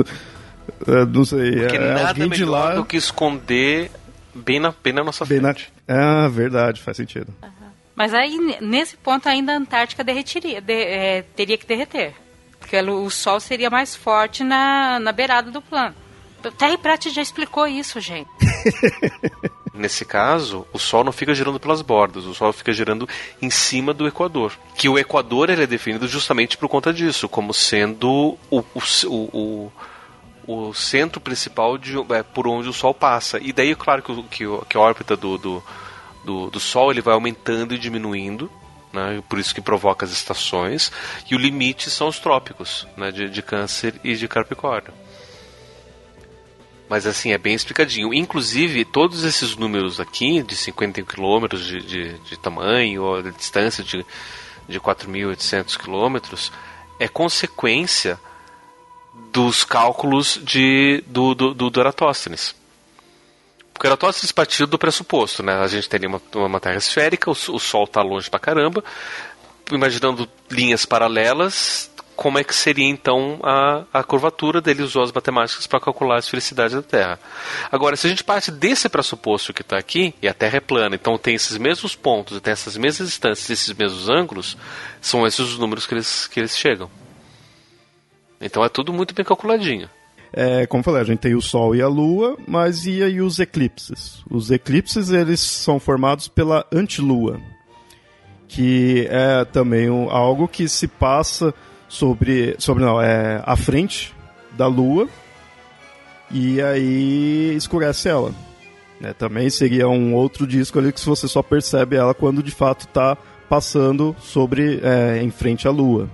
é, 0.86 1.04
não 1.04 1.24
sei. 1.24 1.52
Porque 1.52 1.76
é, 1.76 1.94
nada 1.94 2.08
alguém 2.08 2.28
melhor 2.28 2.36
de 2.36 2.44
lá... 2.44 2.74
do 2.74 2.84
que 2.84 2.96
esconder 2.96 3.90
bem 4.34 4.60
na, 4.60 4.72
bem 4.82 4.92
na 4.92 5.04
nossa 5.04 5.24
bem 5.24 5.40
frente. 5.40 5.72
Na... 5.86 6.24
Ah, 6.24 6.28
verdade, 6.28 6.80
faz 6.80 6.96
sentido. 6.96 7.34
Uhum. 7.42 7.57
Mas 7.98 8.14
aí, 8.14 8.38
nesse 8.60 8.96
ponto, 8.96 9.28
ainda 9.28 9.52
a 9.52 9.56
Antártica 9.56 10.04
derretiria, 10.04 10.60
de, 10.60 10.72
é, 10.72 11.22
teria 11.34 11.58
que 11.58 11.66
derreter. 11.66 12.14
Porque 12.60 12.80
o 12.80 13.10
Sol 13.10 13.40
seria 13.40 13.68
mais 13.68 13.96
forte 13.96 14.44
na, 14.44 15.00
na 15.00 15.10
beirada 15.10 15.50
do 15.50 15.60
plano. 15.60 15.96
Terry 16.56 16.78
Pratt 16.78 17.08
já 17.08 17.20
explicou 17.20 17.66
isso, 17.66 18.00
gente. 18.00 18.30
Nesse 19.74 20.04
caso, 20.04 20.64
o 20.72 20.78
Sol 20.78 21.02
não 21.02 21.10
fica 21.10 21.34
girando 21.34 21.58
pelas 21.58 21.82
bordas, 21.82 22.24
o 22.24 22.34
Sol 22.34 22.52
fica 22.52 22.72
girando 22.72 23.08
em 23.42 23.50
cima 23.50 23.92
do 23.92 24.06
Equador. 24.06 24.52
Que 24.76 24.88
o 24.88 24.96
Equador 24.96 25.50
ele 25.50 25.64
é 25.64 25.66
definido 25.66 26.06
justamente 26.06 26.56
por 26.56 26.68
conta 26.68 26.92
disso, 26.92 27.28
como 27.28 27.52
sendo 27.52 28.38
o, 28.48 28.58
o, 28.60 28.82
o, 29.08 29.72
o 30.46 30.72
centro 30.72 31.20
principal 31.20 31.76
de, 31.76 31.96
é, 32.14 32.22
por 32.22 32.46
onde 32.46 32.68
o 32.68 32.72
Sol 32.72 32.94
passa. 32.94 33.40
E 33.42 33.52
daí, 33.52 33.74
claro, 33.74 34.02
que, 34.02 34.22
que, 34.22 34.44
que 34.68 34.76
a 34.76 34.80
órbita 34.80 35.16
do, 35.16 35.36
do, 35.36 35.64
do, 36.24 36.50
do 36.50 36.60
Sol 36.60 36.90
ele 36.90 37.00
vai 37.00 37.14
aumentando 37.14 37.74
e 37.74 37.78
diminuindo. 37.78 38.50
Né, 38.90 39.22
por 39.28 39.38
isso 39.38 39.54
que 39.54 39.60
provoca 39.60 40.06
as 40.06 40.12
estações, 40.12 40.90
e 41.30 41.34
o 41.34 41.38
limite 41.38 41.90
são 41.90 42.08
os 42.08 42.18
trópicos 42.18 42.86
né, 42.96 43.12
de, 43.12 43.28
de 43.28 43.42
Câncer 43.42 44.00
e 44.02 44.14
de 44.16 44.26
Capricórnio. 44.26 44.94
Mas 46.88 47.06
assim, 47.06 47.32
é 47.32 47.38
bem 47.38 47.54
explicadinho. 47.54 48.14
Inclusive, 48.14 48.84
todos 48.86 49.24
esses 49.24 49.56
números 49.56 50.00
aqui, 50.00 50.42
de 50.42 50.56
50 50.56 51.02
km 51.02 51.46
de, 51.54 51.80
de, 51.82 52.18
de 52.20 52.36
tamanho, 52.38 53.02
ou 53.02 53.22
de 53.22 53.30
distância 53.32 53.84
de, 53.84 54.04
de 54.66 54.80
4.800 54.80 55.76
km, 55.76 56.50
é 56.98 57.06
consequência 57.06 58.18
dos 59.30 59.64
cálculos 59.64 60.40
de, 60.42 61.04
do, 61.06 61.34
do, 61.34 61.52
do 61.52 61.80
Eratóstenes. 61.80 62.54
Porque 63.78 63.86
Eratóstenes 63.86 64.32
partiu 64.32 64.66
do 64.66 64.76
pressuposto, 64.76 65.40
né? 65.40 65.52
A 65.54 65.68
gente 65.68 65.88
teria 65.88 66.08
uma, 66.08 66.20
uma 66.34 66.58
Terra 66.58 66.78
esférica, 66.78 67.30
o, 67.30 67.32
o 67.32 67.60
Sol 67.60 67.84
está 67.84 68.02
longe 68.02 68.28
pra 68.28 68.40
caramba, 68.40 68.82
imaginando 69.70 70.28
linhas 70.50 70.84
paralelas, 70.84 71.88
como 72.16 72.40
é 72.40 72.42
que 72.42 72.52
seria 72.52 72.88
então 72.88 73.38
a, 73.40 73.84
a 73.92 74.02
curvatura 74.02 74.60
dele 74.60 74.82
usou 74.82 75.04
as 75.04 75.12
matemáticas 75.12 75.64
para 75.68 75.78
calcular 75.78 76.16
a 76.16 76.18
esfericidade 76.18 76.74
da 76.74 76.82
Terra. 76.82 77.20
Agora, 77.70 77.94
se 77.94 78.08
a 78.08 78.10
gente 78.10 78.24
parte 78.24 78.50
desse 78.50 78.88
pressuposto 78.88 79.54
que 79.54 79.62
está 79.62 79.78
aqui, 79.78 80.12
e 80.20 80.26
a 80.26 80.34
Terra 80.34 80.56
é 80.56 80.60
plana, 80.60 80.96
então 80.96 81.16
tem 81.16 81.36
esses 81.36 81.56
mesmos 81.56 81.94
pontos, 81.94 82.40
tem 82.40 82.50
essas 82.50 82.76
mesmas 82.76 83.06
distâncias, 83.06 83.48
esses 83.48 83.72
mesmos 83.74 84.08
ângulos, 84.08 84.56
são 85.00 85.24
esses 85.24 85.38
os 85.38 85.56
números 85.56 85.86
que 85.86 85.94
eles, 85.94 86.26
que 86.26 86.40
eles 86.40 86.58
chegam. 86.58 86.90
Então 88.40 88.64
é 88.64 88.68
tudo 88.68 88.92
muito 88.92 89.14
bem 89.14 89.24
calculadinho. 89.24 89.88
É, 90.32 90.66
como 90.66 90.80
eu 90.80 90.84
falei, 90.84 91.00
a 91.00 91.04
gente 91.04 91.20
tem 91.20 91.34
o 91.34 91.40
Sol 91.40 91.74
e 91.74 91.82
a 91.82 91.88
Lua, 91.88 92.36
mas 92.46 92.86
e 92.86 93.02
aí 93.02 93.20
os 93.20 93.38
eclipses? 93.38 94.22
Os 94.30 94.50
eclipses 94.50 95.10
eles 95.10 95.40
são 95.40 95.80
formados 95.80 96.28
pela 96.28 96.66
antilua, 96.72 97.40
que 98.46 99.06
é 99.10 99.44
também 99.44 99.90
um, 99.90 100.10
algo 100.10 100.46
que 100.46 100.68
se 100.68 100.86
passa 100.86 101.54
sobre, 101.88 102.54
sobre 102.58 102.84
não, 102.84 103.00
é 103.00 103.42
a 103.44 103.56
frente 103.56 104.14
da 104.56 104.66
Lua 104.66 105.08
e 106.30 106.60
aí 106.60 107.54
escurece 107.56 108.08
ela. 108.08 108.34
Né? 109.00 109.12
Também 109.14 109.48
seria 109.48 109.88
um 109.88 110.14
outro 110.14 110.46
disco 110.46 110.78
ali 110.78 110.92
que 110.92 111.04
você 111.04 111.26
só 111.26 111.42
percebe 111.42 111.96
ela 111.96 112.14
quando 112.14 112.42
de 112.42 112.50
fato 112.50 112.86
está 112.86 113.16
passando 113.48 114.14
sobre 114.20 114.80
é, 114.82 115.22
em 115.22 115.30
frente 115.30 115.66
à 115.66 115.70
Lua. 115.70 116.08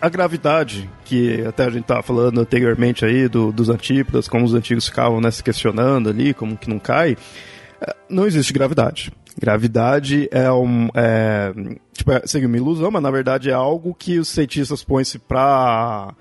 A 0.00 0.08
gravidade, 0.08 0.88
que 1.04 1.42
até 1.44 1.64
a 1.64 1.70
gente 1.70 1.82
estava 1.82 2.02
falando 2.02 2.40
anteriormente 2.40 3.04
aí 3.04 3.28
do, 3.28 3.50
dos 3.50 3.68
antípodas, 3.68 4.28
como 4.28 4.44
os 4.44 4.54
antigos 4.54 4.86
ficavam 4.86 5.20
né, 5.20 5.30
se 5.30 5.42
questionando 5.42 6.08
ali, 6.08 6.32
como 6.32 6.56
que 6.56 6.68
não 6.68 6.78
cai, 6.78 7.16
é, 7.80 7.96
não 8.08 8.26
existe 8.26 8.52
gravidade. 8.52 9.12
Gravidade 9.40 10.28
é 10.30 10.50
um. 10.50 10.88
É, 10.94 11.52
tipo, 11.92 12.12
é, 12.12 12.22
seria 12.26 12.48
uma 12.48 12.56
ilusão, 12.56 12.90
mas 12.90 13.02
na 13.02 13.10
verdade 13.10 13.50
é 13.50 13.52
algo 13.52 13.94
que 13.94 14.18
os 14.18 14.28
cientistas 14.28 14.82
põem-se 14.82 15.18
para 15.18 16.14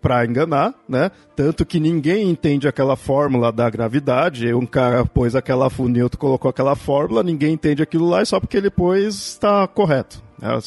para 0.00 0.26
enganar, 0.26 0.74
né? 0.88 1.12
Tanto 1.36 1.64
que 1.64 1.78
ninguém 1.78 2.28
entende 2.28 2.66
aquela 2.66 2.96
fórmula 2.96 3.52
da 3.52 3.70
gravidade. 3.70 4.52
Um 4.52 4.66
cara 4.66 5.06
pôs 5.06 5.36
aquela, 5.36 5.70
o 5.78 5.88
Newton 5.88 6.18
colocou 6.18 6.48
aquela 6.48 6.74
fórmula, 6.74 7.22
ninguém 7.22 7.54
entende 7.54 7.84
aquilo 7.84 8.08
lá 8.08 8.20
e 8.20 8.26
só 8.26 8.40
porque 8.40 8.56
ele 8.56 8.68
pôs 8.68 9.14
está 9.14 9.66
correto. 9.68 10.20
Né? 10.42 10.58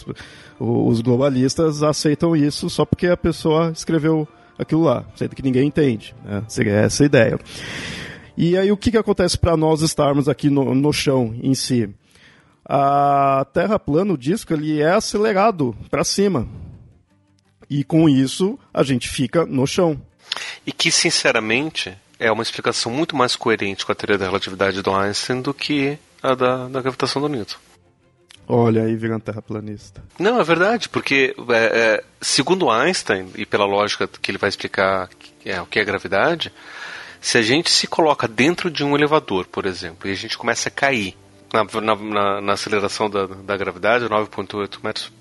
Os, 0.58 1.02
globalistas 1.02 1.84
aceitam 1.84 2.36
isso 2.36 2.70
só 2.70 2.86
porque 2.86 3.08
a 3.08 3.18
pessoa 3.18 3.72
escreveu 3.76 4.26
aquilo 4.58 4.84
lá, 4.84 5.06
sendo 5.16 5.36
que 5.36 5.44
ninguém 5.44 5.68
entende. 5.68 6.16
Né? 6.24 6.42
Seria 6.48 6.74
essa 6.74 7.04
a 7.04 7.06
ideia. 7.06 7.38
E 8.38 8.58
aí 8.58 8.72
o 8.72 8.78
que, 8.78 8.92
que 8.92 8.98
acontece 8.98 9.38
para 9.38 9.58
nós 9.58 9.82
estarmos 9.82 10.30
aqui 10.30 10.50
no, 10.50 10.74
no 10.74 10.94
chão 10.94 11.36
em 11.44 11.54
si? 11.54 11.90
A 12.64 13.46
Terra 13.54 13.78
plana, 13.78 14.14
o 14.14 14.18
disco, 14.18 14.54
ele 14.54 14.82
é 14.82 14.92
acelerado 14.92 15.76
para 15.90 16.04
cima. 16.04 16.48
E 17.70 17.84
com 17.84 18.08
isso 18.08 18.58
a 18.74 18.82
gente 18.82 19.10
fica 19.10 19.46
no 19.46 19.68
chão. 19.68 20.02
E 20.66 20.72
que, 20.72 20.92
sinceramente, 20.92 21.96
é 22.20 22.32
uma 22.32 22.44
explicação 22.44 22.92
muito 22.92 23.16
mais 23.16 23.36
coerente 23.36 23.86
com 23.86 23.92
a 23.92 23.96
teoria 23.96 24.18
da 24.18 24.26
relatividade 24.26 24.82
do 24.82 24.94
Einstein 24.94 25.42
do 25.42 25.54
que 25.54 25.98
a 26.24 26.34
da, 26.34 26.68
da 26.68 26.82
gravitação 26.82 27.22
do 27.22 27.30
Newton. 27.30 27.58
Olha 28.48 28.84
aí, 28.84 28.96
virando 28.96 29.22
terraplanista. 29.22 30.04
Não, 30.20 30.40
é 30.40 30.44
verdade, 30.44 30.88
porque 30.88 31.36
é, 31.50 31.56
é, 31.56 32.04
segundo 32.22 32.70
Einstein, 32.70 33.30
e 33.36 33.46
pela 33.46 33.66
lógica 33.66 34.08
que 34.08 34.30
ele 34.30 34.38
vai 34.38 34.50
explicar 34.50 35.10
é, 35.44 35.60
o 35.62 35.66
que 35.66 35.80
é 35.80 35.84
gravidade, 35.84 36.54
se 37.20 37.40
a 37.40 37.42
gente 37.42 37.72
se 37.72 37.88
coloca 37.88 38.28
dentro 38.28 38.70
de 38.70 38.84
um 38.84 38.96
elevador, 38.96 39.48
por 39.48 39.66
exemplo, 39.66 40.08
e 40.08 40.14
a 40.14 40.16
gente 40.16 40.38
começa 40.38 40.70
a 40.70 40.72
cair 40.72 41.18
na, 41.52 41.64
na, 41.82 41.96
na, 41.96 42.42
na 42.42 42.54
aceleração 42.54 43.10
da, 43.10 43.26
da 43.26 43.58
gravidade, 43.58 44.06
9,8 44.06 44.78
metros 44.84 45.12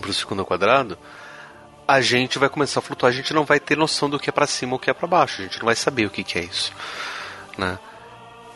por 0.00 0.12
segundo 0.12 0.40
ao 0.40 0.46
quadrado, 0.46 0.98
a 1.86 2.00
gente 2.00 2.38
vai 2.38 2.48
começar 2.48 2.80
a 2.80 2.82
flutuar, 2.82 3.10
a 3.10 3.14
gente 3.14 3.32
não 3.32 3.44
vai 3.44 3.60
ter 3.60 3.76
noção 3.76 4.10
do 4.10 4.18
que 4.18 4.28
é 4.28 4.32
para 4.32 4.46
cima 4.46 4.72
ou 4.72 4.78
o 4.78 4.80
que 4.80 4.90
é 4.90 4.92
para 4.92 5.06
baixo, 5.06 5.40
a 5.40 5.44
gente 5.44 5.58
não 5.58 5.66
vai 5.66 5.76
saber 5.76 6.06
o 6.06 6.10
que, 6.10 6.24
que 6.24 6.38
é 6.38 6.42
isso. 6.42 6.72
Né? 7.56 7.78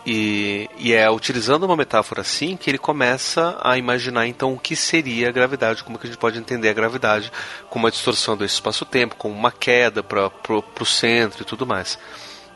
E, 0.05 0.69
e, 0.79 0.93
é 0.93 1.09
utilizando 1.09 1.65
uma 1.65 1.77
metáfora 1.77 2.23
assim 2.23 2.57
que 2.57 2.69
ele 2.69 2.79
começa 2.79 3.57
a 3.63 3.79
imaginar 3.79 4.27
então 4.27 4.53
o 4.53 4.59
que 4.59 4.75
seria 4.75 5.29
a 5.29 5.33
gravidade, 5.33 5.85
como 5.85 5.97
que 5.97 6.07
a 6.07 6.11
gente 6.11 6.19
pode 6.19 6.39
entender 6.39 6.69
a 6.69 6.73
gravidade, 6.73 7.31
com 7.71 7.79
uma 7.79 7.91
distorção 7.91 8.37
do 8.37 8.45
espaço-tempo, 8.45 9.15
com 9.15 9.31
uma 9.31 9.53
queda 9.53 10.03
para 10.03 10.29
o 10.49 10.85
centro 10.85 11.43
e 11.43 11.45
tudo 11.45 11.65
mais 11.65 11.99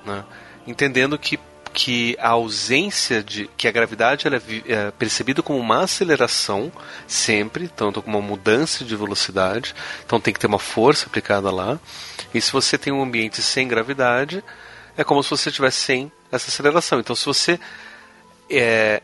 né? 0.07 0.24
entendendo 0.66 1.18
que 1.18 1.38
que 1.74 2.16
a 2.18 2.30
ausência 2.30 3.22
de 3.22 3.51
que 3.55 3.68
a 3.68 3.70
gravidade 3.70 4.26
ela 4.26 4.36
é, 4.36 4.40
é 4.66 4.90
percebida 4.92 5.42
como 5.42 5.59
uma 5.59 5.82
aceleração 5.82 6.72
sempre, 7.07 7.68
tanto 7.68 8.01
como 8.01 8.18
uma 8.18 8.26
mudança 8.26 8.82
de 8.82 8.97
velocidade, 8.97 9.74
então 10.03 10.18
tem 10.18 10.32
que 10.32 10.40
ter 10.40 10.47
uma 10.47 10.59
força 10.59 11.05
aplicada 11.05 11.51
lá. 11.51 11.78
E 12.32 12.40
se 12.40 12.51
você 12.51 12.78
tem 12.78 12.94
um 12.94 13.03
ambiente 13.03 13.42
sem 13.42 13.68
gravidade, 13.68 14.42
é 14.97 15.05
como 15.05 15.22
se 15.22 15.28
você 15.28 15.51
estivesse 15.51 15.80
sem 15.80 16.11
essa 16.31 16.49
aceleração. 16.49 17.01
Então 17.01 17.14
se 17.16 17.24
você 17.24 17.59
é, 18.51 19.03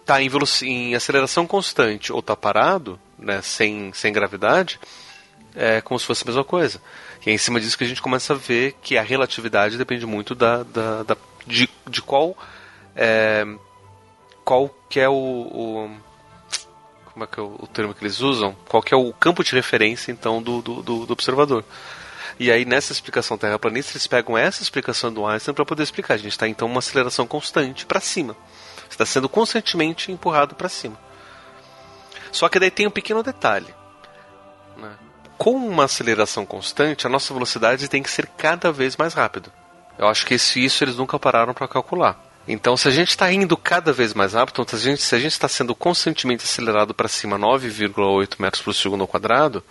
está 0.00 0.20
em, 0.20 0.30
em, 0.62 0.94
aceleração 0.94 1.46
constante 1.46 2.12
ou 2.12 2.20
está 2.20 2.34
parado, 2.36 2.98
né, 3.18 3.40
sem, 3.42 3.92
sem 3.92 4.12
gravidade, 4.12 4.80
é 5.54 5.80
como 5.80 5.98
se 5.98 6.06
fosse 6.06 6.24
a 6.24 6.26
mesma 6.26 6.44
coisa. 6.44 6.80
E 7.24 7.30
é 7.30 7.32
em 7.32 7.38
cima 7.38 7.60
disso 7.60 7.76
que 7.76 7.84
a 7.84 7.88
gente 7.88 8.02
começa 8.02 8.32
a 8.32 8.36
ver 8.36 8.74
que 8.82 8.96
a 8.96 9.02
relatividade 9.02 9.76
depende 9.76 10.06
muito 10.06 10.34
da, 10.34 10.62
da, 10.62 11.02
da 11.02 11.16
de, 11.46 11.68
de 11.88 12.02
qual 12.02 12.36
é, 12.96 13.44
qual 14.44 14.74
que 14.88 15.00
é 15.00 15.08
o, 15.08 15.14
o 15.14 15.90
como 17.12 17.24
é 17.24 17.26
que 17.26 17.40
é 17.40 17.42
o, 17.42 17.56
o, 17.58 17.66
termo 17.66 17.92
que 17.92 18.02
eles 18.02 18.20
usam? 18.20 18.56
Qual 18.68 18.82
que 18.82 18.94
é 18.94 18.96
o 18.96 19.12
campo 19.12 19.44
de 19.44 19.52
referência 19.52 20.10
então 20.12 20.42
do, 20.42 20.62
do, 20.62 20.82
do 20.82 21.12
observador? 21.12 21.64
E 22.40 22.50
aí, 22.50 22.64
nessa 22.64 22.90
explicação 22.90 23.36
terraplanista, 23.36 23.92
eles 23.92 24.06
pegam 24.06 24.36
essa 24.36 24.62
explicação 24.62 25.12
do 25.12 25.26
Einstein 25.26 25.52
para 25.52 25.66
poder 25.66 25.82
explicar. 25.82 26.14
A 26.14 26.16
gente 26.16 26.32
está, 26.32 26.48
então, 26.48 26.66
uma 26.66 26.78
aceleração 26.78 27.26
constante 27.26 27.84
para 27.84 28.00
cima. 28.00 28.34
Está 28.88 29.04
sendo 29.04 29.28
constantemente 29.28 30.10
empurrado 30.10 30.54
para 30.54 30.66
cima. 30.66 30.98
Só 32.32 32.48
que 32.48 32.58
daí 32.58 32.70
tem 32.70 32.86
um 32.86 32.90
pequeno 32.90 33.22
detalhe. 33.22 33.66
Né? 34.78 34.90
Com 35.36 35.54
uma 35.54 35.84
aceleração 35.84 36.46
constante, 36.46 37.06
a 37.06 37.10
nossa 37.10 37.34
velocidade 37.34 37.88
tem 37.88 38.02
que 38.02 38.08
ser 38.10 38.26
cada 38.38 38.72
vez 38.72 38.96
mais 38.96 39.12
rápida. 39.12 39.52
Eu 39.98 40.08
acho 40.08 40.24
que 40.24 40.32
isso, 40.32 40.58
isso 40.58 40.82
eles 40.82 40.96
nunca 40.96 41.18
pararam 41.18 41.52
para 41.52 41.68
calcular. 41.68 42.18
Então, 42.48 42.74
se 42.74 42.88
a 42.88 42.90
gente 42.90 43.10
está 43.10 43.30
indo 43.30 43.54
cada 43.54 43.92
vez 43.92 44.14
mais 44.14 44.32
rápido, 44.32 44.62
então, 44.62 44.78
se 44.78 45.14
a 45.14 45.18
gente 45.18 45.32
está 45.32 45.46
sendo 45.46 45.74
constantemente 45.74 46.44
acelerado 46.44 46.94
para 46.94 47.06
cima 47.06 47.38
9,8 47.38 48.36
metros 48.38 48.62
por 48.62 48.74
segundo 48.74 49.02
ao 49.02 49.06
quadrado, 49.06 49.62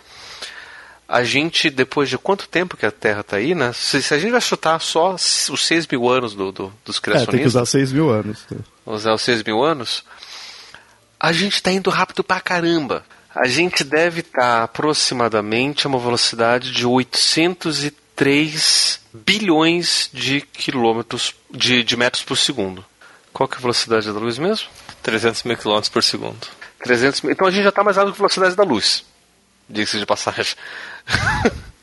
a 1.10 1.24
gente, 1.24 1.68
depois 1.68 2.08
de 2.08 2.16
quanto 2.16 2.48
tempo 2.48 2.76
que 2.76 2.86
a 2.86 2.92
Terra 2.92 3.22
está 3.22 3.38
aí, 3.38 3.52
né? 3.52 3.72
Se, 3.72 4.00
se, 4.00 4.14
a 4.14 4.18
gente 4.18 4.30
vai 4.30 4.40
chutar 4.40 4.80
só 4.80 5.14
os 5.14 5.66
6 5.66 5.88
mil 5.88 6.08
anos 6.08 6.34
do, 6.34 6.52
do, 6.52 6.72
dos 6.84 7.00
criacionistas... 7.00 7.34
É, 7.34 7.36
tem 7.36 7.40
que 7.40 7.48
usar 7.48 7.66
6 7.66 7.92
mil 7.92 8.10
anos. 8.10 8.44
Tá? 8.48 8.54
Usar 8.86 9.14
os 9.14 9.22
6 9.22 9.42
mil 9.42 9.60
anos, 9.60 10.04
a 11.18 11.32
gente 11.32 11.54
está 11.54 11.72
indo 11.72 11.90
rápido 11.90 12.22
pra 12.22 12.40
caramba. 12.40 13.04
A 13.34 13.48
gente 13.48 13.82
deve 13.82 14.20
estar 14.20 14.40
tá 14.40 14.62
aproximadamente 14.62 15.84
a 15.84 15.88
uma 15.88 15.98
velocidade 15.98 16.70
de 16.70 16.86
803 16.86 19.00
bilhões 19.12 20.10
de 20.12 20.42
quilômetros 20.42 21.34
de, 21.50 21.82
de 21.82 21.96
metros 21.96 22.22
por 22.22 22.38
segundo. 22.38 22.84
Qual 23.32 23.48
que 23.48 23.56
é 23.56 23.58
a 23.58 23.62
velocidade 23.62 24.12
da 24.12 24.18
luz 24.18 24.38
mesmo? 24.38 24.68
300 25.02 25.42
mil 25.42 25.56
quilômetros 25.56 25.88
por 25.88 26.04
segundo. 26.04 26.38
300 26.84 27.22
mil. 27.22 27.32
Então 27.32 27.48
a 27.48 27.50
gente 27.50 27.64
já 27.64 27.70
está 27.70 27.82
mais 27.82 27.96
rápido 27.96 28.12
que 28.12 28.18
a 28.18 28.22
velocidade 28.22 28.54
da 28.54 28.62
luz. 28.62 29.09
Diga-se 29.70 29.98
de 29.98 30.06
passagem. 30.06 30.54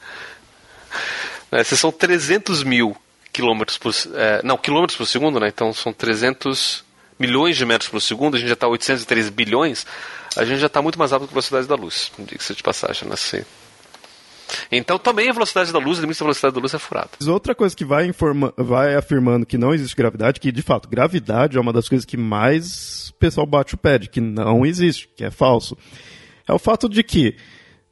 esses 1.54 1.80
são 1.80 1.92
300 1.92 2.64
mil 2.64 2.96
quilômetros 3.32 3.78
por... 3.78 3.94
É, 4.16 4.42
não, 4.44 4.58
quilômetros 4.58 4.98
por 4.98 5.06
segundo, 5.06 5.40
né? 5.40 5.48
Então 5.48 5.74
são 5.74 5.94
300 5.94 6.84
milhões 7.18 7.56
de 7.56 7.66
metros 7.66 7.90
por 7.90 8.02
segundo, 8.02 8.36
a 8.36 8.40
gente 8.40 8.50
já 8.50 8.54
está 8.54 8.68
803 8.68 9.30
bilhões, 9.30 9.88
a 10.36 10.46
gente 10.46 10.60
já 10.60 10.68
está 10.68 10.82
muito 10.82 11.00
mais 11.00 11.12
rápido 11.12 11.28
que 11.28 11.34
a 11.34 11.36
velocidade 11.36 11.68
da 11.68 11.76
luz. 11.76 12.12
Diga-se 12.20 12.54
de 12.54 12.62
passagem, 12.62 13.08
né? 13.08 13.16
Sim. 13.16 13.44
Então 14.72 14.98
também 14.98 15.30
a 15.30 15.34
velocidade 15.34 15.72
da 15.72 15.80
luz, 15.80 15.98
o 15.98 16.02
limite 16.02 16.20
da 16.20 16.26
velocidade 16.26 16.56
da 16.56 16.62
luz 16.62 16.74
é 16.74 16.80
furado. 16.80 17.10
Outra 17.28 17.54
coisa 17.54 17.76
que 17.76 17.84
vai, 17.86 18.06
informa, 18.06 18.54
vai 18.58 18.96
afirmando 18.96 19.46
que 19.46 19.58
não 19.58 19.74
existe 19.74 19.96
gravidade, 19.96 20.40
que 20.40 20.52
de 20.52 20.62
fato, 20.62 20.88
gravidade 20.88 21.58
é 21.58 21.62
uma 21.62 21.74
das 21.74 21.90
coisas 21.90 22.06
que 22.06 22.18
mais 22.18 23.10
o 23.10 23.14
pessoal 23.16 23.46
bate 23.46 23.76
o 23.76 23.78
pé 23.78 23.98
de 23.98 24.10
que 24.10 24.22
não 24.22 24.66
existe, 24.66 25.10
que 25.16 25.24
é 25.24 25.32
falso. 25.32 25.78
É 26.48 26.54
o 26.54 26.60
fato 26.60 26.88
de 26.88 27.04
que 27.04 27.36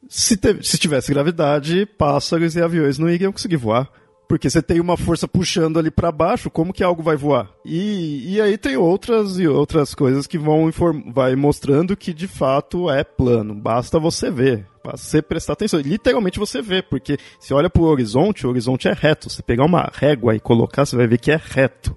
se, 0.08 0.36
te, 0.36 0.62
se 0.62 0.78
tivesse 0.78 1.12
gravidade, 1.12 1.86
pássaros 1.86 2.54
e 2.54 2.62
aviões 2.62 2.98
não 2.98 3.08
iriam 3.08 3.32
conseguir 3.32 3.56
voar. 3.56 3.90
Porque 4.28 4.50
você 4.50 4.60
tem 4.60 4.80
uma 4.80 4.96
força 4.96 5.28
puxando 5.28 5.78
ali 5.78 5.88
para 5.88 6.10
baixo, 6.10 6.50
como 6.50 6.72
que 6.72 6.82
algo 6.82 7.00
vai 7.00 7.16
voar? 7.16 7.48
E, 7.64 8.34
e 8.34 8.40
aí 8.40 8.58
tem 8.58 8.76
outras 8.76 9.38
e 9.38 9.46
outras 9.46 9.94
coisas 9.94 10.26
que 10.26 10.36
vão 10.36 10.68
vai 11.14 11.36
mostrando 11.36 11.96
que 11.96 12.12
de 12.12 12.26
fato 12.26 12.90
é 12.90 13.04
plano. 13.04 13.54
Basta 13.54 14.00
você 14.00 14.28
ver, 14.28 14.66
basta 14.82 14.98
você 15.06 15.22
prestar 15.22 15.52
atenção. 15.52 15.78
Literalmente 15.78 16.40
você 16.40 16.60
vê, 16.60 16.82
porque 16.82 17.18
se 17.38 17.54
olha 17.54 17.70
para 17.70 17.82
o 17.82 17.86
horizonte, 17.86 18.46
o 18.46 18.50
horizonte 18.50 18.88
é 18.88 18.92
reto. 18.92 19.30
Se 19.30 19.44
pegar 19.44 19.64
uma 19.64 19.88
régua 19.92 20.34
e 20.34 20.40
colocar, 20.40 20.84
você 20.84 20.96
vai 20.96 21.06
ver 21.06 21.18
que 21.18 21.30
é 21.30 21.40
reto. 21.40 21.96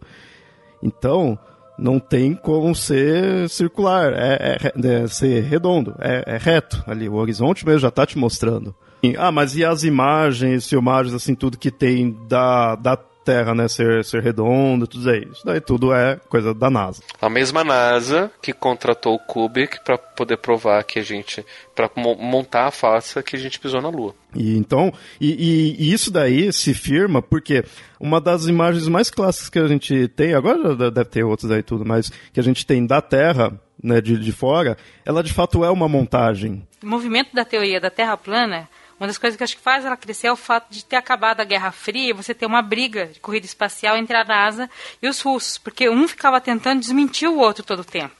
Então, 0.83 1.37
não 1.79 1.99
tem 1.99 2.33
como 2.33 2.75
ser 2.75 3.49
circular, 3.49 4.13
é, 4.13 4.57
é, 4.61 4.87
é 4.87 5.07
ser 5.07 5.43
redondo, 5.43 5.95
é, 5.99 6.23
é, 6.25 6.37
reto 6.37 6.83
ali. 6.85 7.07
O 7.07 7.15
horizonte 7.15 7.65
mesmo 7.65 7.79
já 7.79 7.87
está 7.87 8.05
te 8.05 8.17
mostrando. 8.17 8.75
Ah, 9.17 9.31
mas 9.31 9.55
e 9.55 9.63
as 9.63 9.83
imagens, 9.83 10.67
filmagens, 10.67 11.15
assim, 11.15 11.33
tudo 11.33 11.57
que 11.57 11.71
tem 11.71 12.17
da, 12.27 12.75
da 12.75 12.99
Terra, 13.23 13.53
né, 13.53 13.67
ser, 13.67 14.03
ser 14.03 14.21
redonda, 14.23 14.87
tudo 14.87 15.15
isso. 15.15 15.31
Isso 15.31 15.45
daí 15.45 15.61
tudo 15.61 15.93
é 15.93 16.17
coisa 16.29 16.53
da 16.53 16.69
NASA. 16.69 17.01
A 17.21 17.29
mesma 17.29 17.63
NASA 17.63 18.31
que 18.41 18.53
contratou 18.53 19.15
o 19.15 19.19
Kubrick 19.19 19.83
para 19.83 19.97
poder 19.97 20.37
provar 20.37 20.83
que 20.83 20.99
a 20.99 21.03
gente, 21.03 21.45
para 21.75 21.89
montar 21.95 22.67
a 22.67 22.71
face 22.71 23.21
que 23.21 23.35
a 23.35 23.39
gente 23.39 23.59
pisou 23.59 23.81
na 23.81 23.89
Lua. 23.89 24.15
E 24.35 24.57
então, 24.57 24.93
e, 25.19 25.31
e, 25.31 25.75
e, 25.83 25.93
isso 25.93 26.11
daí 26.11 26.51
se 26.53 26.73
firma 26.73 27.21
porque 27.21 27.63
uma 27.99 28.21
das 28.21 28.45
imagens 28.45 28.87
mais 28.87 29.09
clássicas 29.09 29.49
que 29.49 29.59
a 29.59 29.67
gente 29.67 30.07
tem, 30.09 30.33
agora 30.33 30.75
deve 30.91 31.09
ter 31.09 31.23
outras 31.23 31.51
aí 31.51 31.63
tudo, 31.63 31.85
mas 31.85 32.11
que 32.31 32.39
a 32.39 32.43
gente 32.43 32.65
tem 32.65 32.85
da 32.85 33.01
Terra, 33.01 33.59
né, 33.81 34.01
de, 34.01 34.17
de 34.17 34.31
fora, 34.31 34.77
ela 35.05 35.23
de 35.23 35.33
fato 35.33 35.63
é 35.63 35.69
uma 35.69 35.87
montagem. 35.87 36.67
O 36.83 36.87
movimento 36.87 37.33
da 37.33 37.43
teoria 37.43 37.79
da 37.79 37.89
Terra 37.89 38.15
plana 38.15 38.67
uma 38.99 39.07
das 39.07 39.17
coisas 39.17 39.37
que 39.37 39.43
acho 39.43 39.55
que 39.55 39.63
faz 39.63 39.85
ela 39.85 39.95
crescer 39.95 40.27
é 40.27 40.31
o 40.31 40.35
fato 40.35 40.69
de 40.69 40.83
ter 40.83 40.97
acabado 40.97 41.39
a 41.39 41.45
Guerra 41.45 41.71
Fria, 41.71 42.13
você 42.13 42.33
ter 42.33 42.45
uma 42.45 42.61
briga 42.61 43.07
de 43.07 43.19
corrida 43.19 43.45
espacial 43.45 43.95
entre 43.95 44.15
a 44.15 44.25
NASA 44.25 44.69
e 45.01 45.07
os 45.07 45.21
russos, 45.21 45.57
porque 45.57 45.89
um 45.89 46.07
ficava 46.07 46.41
tentando 46.41 46.81
desmentir 46.81 47.29
o 47.29 47.37
outro 47.37 47.63
todo 47.63 47.79
o 47.79 47.85
tempo. 47.85 48.13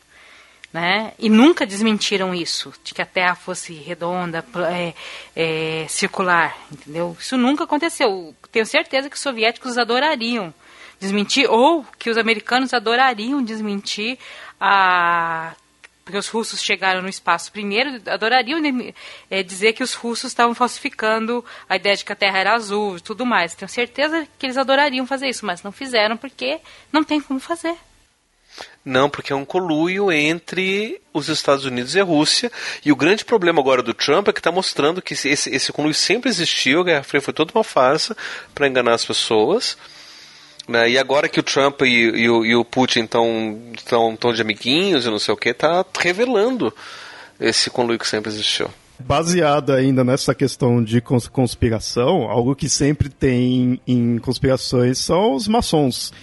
Né? 0.72 1.14
E 1.18 1.30
nunca 1.30 1.66
desmentiram 1.66 2.34
isso, 2.34 2.72
de 2.84 2.94
que 2.94 3.02
a 3.02 3.06
Terra 3.06 3.34
fosse 3.34 3.74
redonda, 3.74 4.46
é, 4.72 4.94
é, 5.36 5.88
circular, 5.90 6.56
entendeu? 6.72 7.18
Isso 7.20 7.36
nunca 7.36 7.64
aconteceu. 7.64 8.36
Tenho 8.52 8.68
certeza 8.68 9.10
que 9.10 9.16
os 9.16 9.22
soviéticos 9.22 9.80
adorariam 9.80 10.54
desmentir, 11.00 11.50
ou 11.50 11.84
que 11.98 12.10
os 12.10 12.18
americanos 12.18 12.72
adorariam 12.72 13.44
desmentir 13.44 14.20
a 14.60 15.56
porque 16.10 16.18
os 16.18 16.28
russos 16.28 16.64
chegaram 16.64 17.04
no 17.04 17.08
espaço 17.08 17.52
primeiro, 17.52 18.02
adorariam 18.08 18.60
é, 19.30 19.44
dizer 19.44 19.74
que 19.74 19.84
os 19.84 19.94
russos 19.94 20.32
estavam 20.32 20.56
falsificando 20.56 21.46
a 21.70 21.76
ideia 21.76 21.96
de 21.96 22.04
que 22.04 22.12
a 22.12 22.16
Terra 22.16 22.40
era 22.40 22.56
azul 22.56 22.98
e 22.98 23.00
tudo 23.00 23.28
mais. 23.28 23.54
Tenho 23.54 23.70
certeza 23.70 24.28
que 24.40 24.48
eles 24.48 24.58
adorariam 24.58 25.06
fazer 25.06 25.30
isso, 25.30 25.46
mas 25.46 25.62
não 25.62 25.72
fizeram 25.72 26.18
porque 26.18 26.62
não 26.92 27.04
tem 27.04 27.22
como 27.22 27.40
fazer. 27.40 27.76
Não, 28.84 29.08
porque 29.08 29.32
é 29.32 29.36
um 29.36 29.46
coluio 29.46 30.12
entre 30.12 31.00
os 31.14 31.30
Estados 31.30 31.64
Unidos 31.64 31.94
e 31.94 32.00
a 32.00 32.04
Rússia. 32.04 32.52
E 32.84 32.92
o 32.92 32.96
grande 32.96 33.24
problema 33.24 33.62
agora 33.62 33.84
do 33.84 33.94
Trump 33.94 34.28
é 34.30 34.34
que 34.34 34.40
está 34.40 34.52
mostrando 34.52 35.04
que 35.04 35.14
esse, 35.14 35.30
esse 35.30 35.72
coluio 35.72 35.94
sempre 35.94 36.28
existiu, 36.28 36.82
a 36.82 36.86
Guerra 36.86 37.04
Fria 37.04 37.22
foi 37.22 37.36
toda 37.36 37.54
uma 37.54 37.64
farsa 37.64 38.18
para 38.56 38.68
enganar 38.68 38.96
as 38.96 39.06
pessoas. 39.06 39.78
Né? 40.70 40.92
E 40.92 41.00
agora 41.00 41.28
que 41.28 41.40
o 41.40 41.44
Trump 41.44 41.82
e, 41.82 41.86
e, 41.88 42.30
o, 42.30 42.46
e 42.46 42.56
o, 42.56 42.64
Putin 42.64 43.02
estão 43.02 43.60
tão, 43.90 44.16
tão 44.16 44.32
de 44.32 44.40
amiguinhos 44.40 45.04
e 45.04 45.10
não 45.10 45.18
sei 45.18 45.34
o 45.34 45.38
que, 45.38 45.52
tá 45.52 45.84
revelando 46.00 46.72
esse 47.40 47.72
conluio 47.72 47.98
que 47.98 48.08
sempre 48.08 48.30
existiu. 48.30 48.70
Baseada 49.00 49.76
ainda 49.76 50.04
nessa 50.04 50.36
questão 50.36 50.84
de 50.84 51.02
conspiração, 51.32 52.30
algo 52.30 52.56
que 52.56 52.70
sempre 52.70 53.10
tem 53.10 53.82
em 53.88 54.20
conspirações 54.20 55.00
são 55.00 55.34
os 55.34 55.48
maçons. 55.48 56.14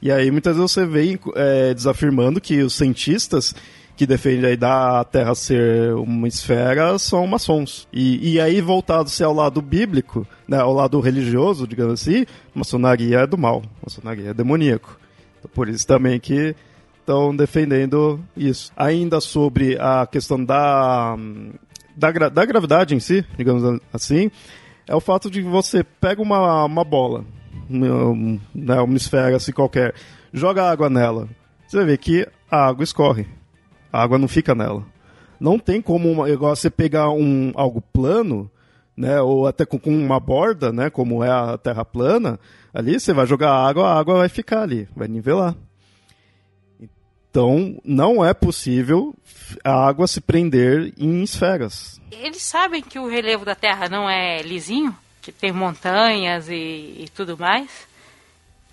E 0.00 0.12
aí 0.12 0.30
muitas 0.30 0.54
vezes 0.54 0.70
você 0.70 0.86
vê 0.86 1.18
é, 1.34 1.74
desafirmando 1.74 2.40
que 2.40 2.62
os 2.62 2.74
cientistas 2.74 3.56
que 3.96 4.06
defende 4.06 4.56
da 4.56 5.02
Terra 5.04 5.34
ser 5.34 5.94
uma 5.94 6.28
esfera 6.28 6.98
são 6.98 7.26
maçons. 7.26 7.88
E, 7.90 8.34
e 8.34 8.40
aí, 8.40 8.60
voltado-se 8.60 9.24
ao 9.24 9.32
lado 9.32 9.62
bíblico, 9.62 10.26
né, 10.46 10.58
ao 10.58 10.74
lado 10.74 11.00
religioso, 11.00 11.66
digamos 11.66 12.02
assim, 12.02 12.26
maçonaria 12.54 13.20
é 13.20 13.26
do 13.26 13.38
mal, 13.38 13.62
maçonaria 13.82 14.30
é 14.30 14.34
demoníaco. 14.34 15.00
Então, 15.38 15.50
por 15.54 15.68
isso 15.68 15.86
também 15.86 16.20
que 16.20 16.54
estão 17.00 17.34
defendendo 17.34 18.20
isso. 18.36 18.70
Ainda 18.76 19.20
sobre 19.20 19.78
a 19.80 20.06
questão 20.06 20.44
da, 20.44 21.16
da, 21.96 22.10
da 22.28 22.44
gravidade 22.44 22.94
em 22.94 23.00
si, 23.00 23.24
digamos 23.38 23.80
assim, 23.92 24.30
é 24.86 24.94
o 24.94 25.00
fato 25.00 25.30
de 25.30 25.40
você 25.40 25.82
pega 25.82 26.20
uma, 26.20 26.64
uma 26.64 26.84
bola, 26.84 27.24
né, 27.68 28.80
uma 28.80 28.96
esfera 28.96 29.36
assim 29.36 29.52
qualquer, 29.52 29.94
joga 30.32 30.70
água 30.70 30.90
nela, 30.90 31.28
você 31.66 31.82
ver 31.82 31.96
que 31.96 32.28
a 32.50 32.66
água 32.66 32.84
escorre. 32.84 33.26
A 33.92 34.02
água 34.02 34.18
não 34.18 34.28
fica 34.28 34.54
nela. 34.54 34.84
Não 35.38 35.58
tem 35.58 35.80
como 35.80 36.10
uma, 36.10 36.30
igual 36.30 36.54
você 36.56 36.70
pegar 36.70 37.10
um, 37.10 37.52
algo 37.54 37.80
plano, 37.80 38.50
né, 38.96 39.20
ou 39.20 39.46
até 39.46 39.66
com, 39.66 39.78
com, 39.78 39.90
uma 39.90 40.18
borda, 40.18 40.72
né, 40.72 40.88
como 40.88 41.22
é 41.22 41.30
a 41.30 41.58
terra 41.58 41.84
plana, 41.84 42.40
ali 42.72 42.98
você 42.98 43.12
vai 43.12 43.26
jogar 43.26 43.52
água, 43.52 43.88
a 43.88 43.98
água 43.98 44.18
vai 44.18 44.28
ficar 44.28 44.62
ali, 44.62 44.88
vai 44.96 45.06
nivelar. 45.06 45.54
Então, 47.36 47.78
não 47.84 48.24
é 48.24 48.32
possível 48.32 49.14
a 49.62 49.86
água 49.86 50.06
se 50.06 50.22
prender 50.22 50.94
em 50.96 51.22
esferas. 51.22 52.00
Eles 52.10 52.40
sabem 52.40 52.82
que 52.82 52.98
o 52.98 53.06
relevo 53.06 53.44
da 53.44 53.54
Terra 53.54 53.90
não 53.90 54.08
é 54.08 54.40
lisinho, 54.40 54.96
que 55.20 55.30
tem 55.30 55.52
montanhas 55.52 56.48
e, 56.48 56.54
e 56.54 57.08
tudo 57.14 57.36
mais, 57.36 57.68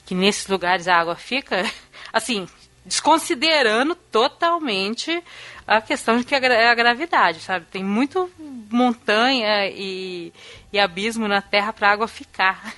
que 0.05 0.15
nesses 0.15 0.47
lugares 0.47 0.87
a 0.87 0.95
água 0.95 1.15
fica. 1.15 1.69
Assim, 2.13 2.47
desconsiderando 2.85 3.95
totalmente 3.95 5.23
a 5.65 5.81
questão 5.81 6.17
de 6.17 6.23
que 6.23 6.35
é 6.35 6.69
a 6.69 6.75
gravidade, 6.75 7.39
sabe? 7.39 7.65
Tem 7.71 7.83
muito 7.83 8.29
montanha 8.69 9.67
e, 9.67 10.33
e 10.71 10.79
abismo 10.79 11.27
na 11.27 11.41
Terra 11.41 11.71
para 11.71 11.89
a 11.89 11.91
água 11.91 12.07
ficar. 12.07 12.75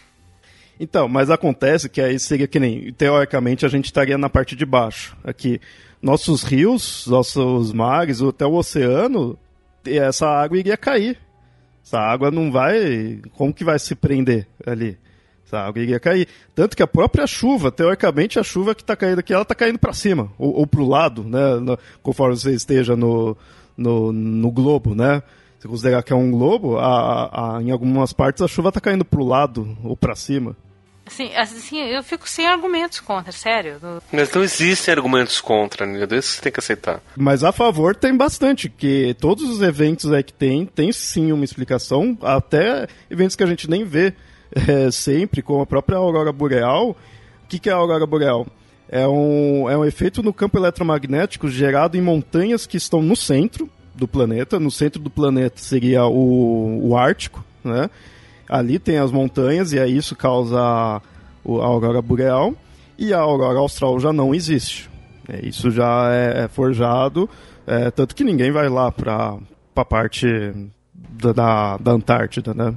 Então, 0.79 1.07
mas 1.07 1.29
acontece 1.29 1.89
que 1.89 2.01
aí 2.01 2.19
seria 2.19 2.47
que 2.47 2.59
nem, 2.59 2.93
teoricamente, 2.93 3.65
a 3.65 3.69
gente 3.69 3.85
estaria 3.85 4.17
na 4.17 4.29
parte 4.29 4.55
de 4.55 4.65
baixo. 4.65 5.15
Aqui, 5.23 5.59
nossos 6.01 6.43
rios, 6.43 7.07
nossos 7.07 7.71
mares, 7.71 8.21
até 8.21 8.45
o 8.45 8.53
oceano, 8.53 9.39
essa 9.85 10.27
água 10.27 10.57
iria 10.57 10.77
cair. 10.77 11.17
Essa 11.83 11.99
água 11.99 12.29
não 12.29 12.51
vai. 12.51 13.21
Como 13.33 13.53
que 13.53 13.63
vai 13.63 13.79
se 13.79 13.95
prender 13.95 14.47
ali? 14.65 14.97
Água 15.53 15.81
iria 15.81 15.99
cair. 15.99 16.27
Tanto 16.53 16.75
que 16.75 16.83
a 16.83 16.87
própria 16.87 17.27
chuva, 17.27 17.71
teoricamente, 17.71 18.39
a 18.39 18.43
chuva 18.43 18.73
que 18.73 18.81
está 18.81 18.95
caindo 18.95 19.19
aqui, 19.19 19.33
ela 19.33 19.43
está 19.43 19.55
caindo 19.55 19.79
para 19.79 19.93
cima, 19.93 20.31
ou, 20.37 20.55
ou 20.55 20.67
para 20.67 20.81
o 20.81 20.87
lado, 20.87 21.23
né? 21.23 21.55
No, 21.55 21.77
conforme 22.01 22.35
você 22.35 22.51
esteja 22.51 22.95
no, 22.95 23.37
no, 23.77 24.11
no 24.11 24.51
globo, 24.51 24.95
né? 24.95 25.21
Se 25.59 25.67
considerar 25.67 26.03
que 26.03 26.13
é 26.13 26.15
um 26.15 26.31
globo, 26.31 26.77
a, 26.77 27.57
a, 27.57 27.61
em 27.61 27.71
algumas 27.71 28.13
partes 28.13 28.41
a 28.41 28.47
chuva 28.47 28.69
está 28.69 28.81
caindo 28.81 29.05
para 29.05 29.21
o 29.21 29.25
lado 29.25 29.77
ou 29.83 29.95
para 29.95 30.15
cima. 30.15 30.55
Assim, 31.05 31.35
assim, 31.35 31.79
eu 31.79 32.01
fico 32.01 32.27
sem 32.27 32.47
argumentos 32.47 32.99
contra, 32.99 33.31
sério. 33.31 33.75
Mas 34.11 34.33
não 34.33 34.43
existem 34.43 34.91
argumentos 34.91 35.39
contra, 35.39 35.85
né? 35.85 35.99
Isso 36.17 36.31
você 36.31 36.41
tem 36.41 36.51
que 36.51 36.59
aceitar. 36.59 36.99
Mas 37.15 37.43
a 37.43 37.51
favor 37.51 37.95
tem 37.95 38.15
bastante, 38.17 38.69
que 38.69 39.15
todos 39.19 39.47
os 39.47 39.61
eventos 39.61 40.11
aí 40.11 40.23
que 40.23 40.33
tem, 40.33 40.65
tem 40.65 40.91
sim 40.91 41.31
uma 41.31 41.45
explicação, 41.45 42.17
até 42.23 42.87
eventos 43.09 43.35
que 43.35 43.43
a 43.43 43.47
gente 43.47 43.69
nem 43.69 43.83
vê 43.83 44.15
é, 44.55 44.89
sempre, 44.89 45.41
como 45.41 45.61
a 45.61 45.65
própria 45.65 45.97
aurora 45.97 46.31
boreal. 46.31 46.91
O 46.91 47.47
que, 47.47 47.59
que 47.59 47.69
é 47.69 47.73
a 47.73 47.75
aurora 47.75 48.05
boreal? 48.05 48.47
É 48.87 49.07
um, 49.07 49.69
é 49.69 49.77
um 49.77 49.83
efeito 49.83 50.23
no 50.23 50.33
campo 50.33 50.57
eletromagnético 50.57 51.49
gerado 51.49 51.97
em 51.97 52.01
montanhas 52.01 52.65
que 52.65 52.77
estão 52.77 53.01
no 53.01 53.15
centro 53.15 53.69
do 53.93 54.07
planeta. 54.07 54.59
No 54.59 54.71
centro 54.71 55.01
do 55.01 55.09
planeta 55.09 55.55
seria 55.57 56.05
o, 56.05 56.89
o 56.89 56.97
Ártico, 56.97 57.43
né? 57.63 57.89
Ali 58.47 58.77
tem 58.77 58.97
as 58.97 59.11
montanhas 59.11 59.73
e 59.73 59.79
aí 59.79 59.97
isso 59.97 60.15
causa 60.15 60.59
a, 60.59 60.95
a 60.97 61.65
aurora 61.65 62.01
boreal. 62.01 62.53
E 62.97 63.13
a 63.13 63.19
aurora 63.19 63.59
austral 63.59 63.99
já 63.99 64.13
não 64.13 64.33
existe. 64.33 64.89
É, 65.27 65.45
isso 65.45 65.71
já 65.71 66.13
é, 66.13 66.43
é 66.43 66.47
forjado, 66.47 67.29
é, 67.65 67.89
tanto 67.89 68.15
que 68.15 68.23
ninguém 68.23 68.51
vai 68.51 68.69
lá 68.69 68.91
para 68.91 69.37
a 69.75 69.85
parte 69.85 70.27
da, 70.93 71.33
da, 71.33 71.77
da 71.77 71.91
Antártida, 71.91 72.53
né? 72.53 72.75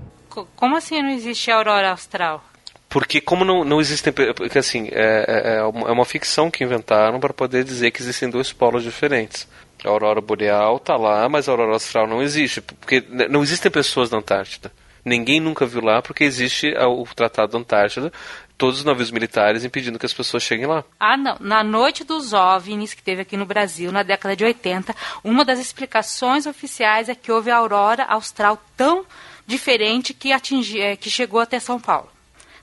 Como 0.56 0.76
assim 0.76 1.02
não 1.02 1.10
existe 1.10 1.50
aurora 1.50 1.90
austral? 1.90 2.44
Porque 2.88 3.20
como 3.20 3.44
não, 3.44 3.64
não 3.64 3.80
existem... 3.80 4.12
Porque 4.12 4.58
assim, 4.58 4.88
é, 4.92 5.24
é, 5.28 5.56
é 5.58 5.92
uma 5.92 6.04
ficção 6.04 6.50
que 6.50 6.64
inventaram 6.64 7.20
para 7.20 7.34
poder 7.34 7.64
dizer 7.64 7.90
que 7.90 8.00
existem 8.00 8.30
dois 8.30 8.52
polos 8.52 8.82
diferentes. 8.82 9.46
A 9.84 9.88
aurora 9.88 10.20
boreal 10.20 10.78
tá 10.78 10.96
lá, 10.96 11.28
mas 11.28 11.48
a 11.48 11.52
aurora 11.52 11.72
austral 11.72 12.06
não 12.06 12.22
existe. 12.22 12.60
Porque 12.60 13.04
não 13.30 13.42
existem 13.42 13.70
pessoas 13.70 14.10
na 14.10 14.18
Antártida. 14.18 14.72
Ninguém 15.04 15.40
nunca 15.40 15.66
viu 15.66 15.82
lá 15.82 16.02
porque 16.02 16.24
existe 16.24 16.74
o 16.76 17.04
Tratado 17.14 17.52
da 17.52 17.58
Antártida, 17.58 18.12
todos 18.58 18.78
os 18.78 18.84
navios 18.84 19.10
militares 19.10 19.64
impedindo 19.64 19.98
que 19.98 20.04
as 20.04 20.12
pessoas 20.12 20.42
cheguem 20.42 20.66
lá. 20.66 20.84
Ah, 20.98 21.16
não. 21.16 21.36
Na 21.40 21.62
noite 21.62 22.04
dos 22.04 22.32
OVNIs 22.32 22.92
que 22.92 23.02
teve 23.02 23.22
aqui 23.22 23.36
no 23.36 23.46
Brasil, 23.46 23.92
na 23.92 24.02
década 24.02 24.34
de 24.34 24.44
80, 24.44 24.94
uma 25.22 25.44
das 25.44 25.60
explicações 25.60 26.46
oficiais 26.46 27.08
é 27.08 27.14
que 27.14 27.30
houve 27.30 27.50
a 27.50 27.56
aurora 27.56 28.04
austral 28.04 28.60
tão 28.76 29.06
diferente 29.48 30.12
que, 30.12 30.30
atingi, 30.30 30.78
é, 30.78 30.94
que 30.94 31.10
chegou 31.10 31.40
até 31.40 31.58
São 31.58 31.80
Paulo. 31.80 32.08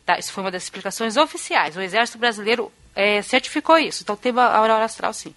Tá, 0.06 0.20
isso 0.20 0.32
foi 0.32 0.44
uma 0.44 0.52
das 0.52 0.64
explicações 0.64 1.18
oficiais. 1.18 1.76
O 1.76 1.82
Exército 1.82 2.20
Brasileiro 2.20 2.72
é, 2.96 3.24
certificou 3.24 3.76
isso. 3.80 4.04
Então 4.04 4.16
teve 4.16 4.40
a 4.40 4.56
aurora 4.56 4.84
austral, 4.84 5.12
sim. 5.12 5.34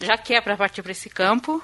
Já 0.00 0.16
que 0.16 0.32
é 0.32 0.40
para 0.40 0.56
partir 0.56 0.80
para 0.82 0.92
esse 0.92 1.10
campo, 1.10 1.60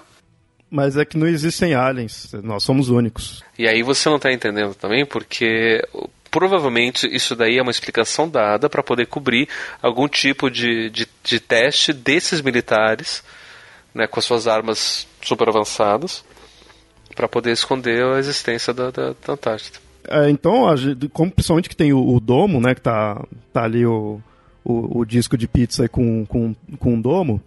mas 0.71 0.99
é 0.99 1.05
que 1.05 1.17
não 1.17 1.27
existem 1.27 1.75
aliens, 1.75 2.31
nós 2.43 2.63
somos 2.63 2.91
únicos. 2.91 3.43
E 3.59 3.67
aí 3.67 3.83
você 3.83 4.07
não 4.11 4.17
está 4.17 4.31
entendendo 4.31 4.75
também 4.75 5.07
porque 5.07 5.83
provavelmente 6.31 7.07
isso 7.07 7.35
daí 7.35 7.57
é 7.57 7.63
uma 7.63 7.71
explicação 7.71 8.29
dada 8.29 8.69
para 8.69 8.83
poder 8.83 9.07
cobrir 9.07 9.49
algum 9.81 10.07
tipo 10.07 10.51
de, 10.51 10.91
de, 10.91 11.09
de, 11.25 11.41
teste 11.41 11.91
desses 11.95 12.43
militares 12.43 13.25
né, 13.95 14.07
com 14.07 14.21
as 14.21 14.27
suas 14.27 14.47
armas 14.47 15.07
super 15.23 15.49
avançadas 15.49 16.23
para 17.19 17.29
poder 17.29 17.51
esconder 17.51 18.01
a 18.05 18.21
existência 18.21 18.73
da, 18.73 18.93
da, 18.93 19.09
da 19.27 19.33
Antártida. 19.33 19.79
É, 20.09 20.31
então, 20.31 20.67
como 21.13 21.33
principalmente 21.33 21.69
que 21.69 21.75
tem 21.75 21.93
o, 21.93 22.15
o, 22.15 22.21
domo, 22.21 22.61
né, 22.61 22.77
que 22.77 22.81
tá, 22.81 23.21
tá 23.53 23.65
ali 23.65 23.85
o, 23.85 24.21
o, 24.65 25.01
o 25.01 25.05
disco 25.05 25.37
de 25.37 25.49
pizza 25.49 25.89
com, 25.89 26.25
com, 26.25 26.55
com 26.79 27.01
domo, 27.01 27.43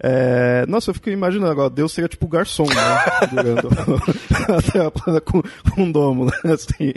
é, 0.00 0.66
nossa, 0.66 0.90
eu 0.90 0.94
fico 0.94 1.08
imaginando 1.08 1.52
agora, 1.52 1.70
Deus 1.70 1.92
seria 1.92 2.08
tipo 2.08 2.26
garçom, 2.26 2.64
né? 2.64 2.82
Durando 3.30 3.68
a 5.16 5.20
com 5.20 5.42
um 5.78 5.90
domo, 5.90 6.26
né? 6.26 6.32
Assim, 6.52 6.92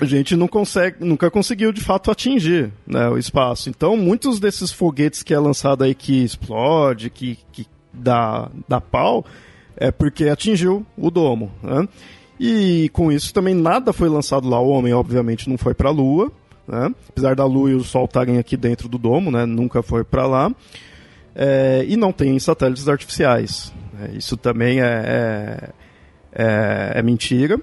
a 0.00 0.04
gente 0.04 0.36
não 0.36 0.46
consegue, 0.46 1.04
nunca 1.04 1.28
conseguiu 1.28 1.72
de 1.72 1.80
fato 1.80 2.10
atingir 2.12 2.70
né, 2.86 3.08
o 3.08 3.18
espaço. 3.18 3.68
Então, 3.68 3.96
muitos 3.96 4.38
desses 4.38 4.70
foguetes 4.70 5.24
que 5.24 5.34
é 5.34 5.38
lançado 5.38 5.82
aí 5.82 5.94
que 5.94 6.22
explode, 6.22 7.10
que, 7.10 7.36
que 7.52 7.66
dá, 7.92 8.48
dá 8.66 8.80
pau, 8.80 9.26
é 9.78 9.90
porque 9.90 10.28
atingiu 10.28 10.84
o 10.96 11.10
domo, 11.10 11.50
né? 11.62 11.88
E 12.38 12.88
com 12.92 13.10
isso 13.10 13.34
também 13.34 13.54
nada 13.54 13.92
foi 13.92 14.08
lançado 14.08 14.48
lá. 14.48 14.60
O 14.60 14.68
homem, 14.68 14.92
obviamente, 14.92 15.48
não 15.48 15.58
foi 15.58 15.74
para 15.74 15.88
a 15.88 15.92
Lua, 15.92 16.30
né? 16.66 16.94
Apesar 17.08 17.34
da 17.34 17.44
Lua 17.44 17.70
e 17.70 17.74
o 17.74 17.82
Sol 17.82 18.04
estarem 18.04 18.38
aqui 18.38 18.56
dentro 18.56 18.88
do 18.88 18.98
domo, 18.98 19.30
né? 19.30 19.44
Nunca 19.46 19.82
foi 19.82 20.04
para 20.04 20.26
lá 20.26 20.52
é, 21.38 21.84
e 21.86 21.96
não 21.96 22.12
tem 22.12 22.36
satélites 22.40 22.88
artificiais. 22.88 23.72
É, 24.00 24.16
isso 24.16 24.36
também 24.36 24.80
é, 24.80 24.84
é, 24.84 25.70
é, 26.32 26.92
é, 26.96 27.02
mentira. 27.02 27.60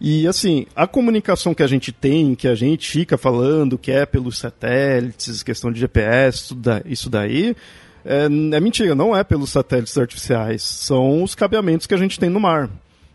E 0.00 0.26
assim, 0.26 0.66
a 0.74 0.86
comunicação 0.86 1.54
que 1.54 1.62
a 1.62 1.66
gente 1.66 1.92
tem, 1.92 2.34
que 2.34 2.48
a 2.48 2.54
gente 2.54 2.90
fica 2.90 3.18
falando 3.18 3.78
que 3.78 3.92
é 3.92 4.06
pelos 4.06 4.38
satélites, 4.38 5.42
questão 5.42 5.70
de 5.70 5.78
GPS, 5.80 6.54
isso 6.86 7.10
daí, 7.10 7.54
é, 8.06 8.24
é 8.24 8.60
mentira, 8.60 8.94
não 8.94 9.16
é 9.16 9.24
pelos 9.24 9.50
satélites 9.50 9.98
artificiais, 9.98 10.62
são 10.62 11.22
os 11.22 11.34
cabeamentos 11.34 11.86
que 11.86 11.94
a 11.94 11.98
gente 11.98 12.18
tem 12.18 12.30
no 12.30 12.40
mar. 12.40 12.70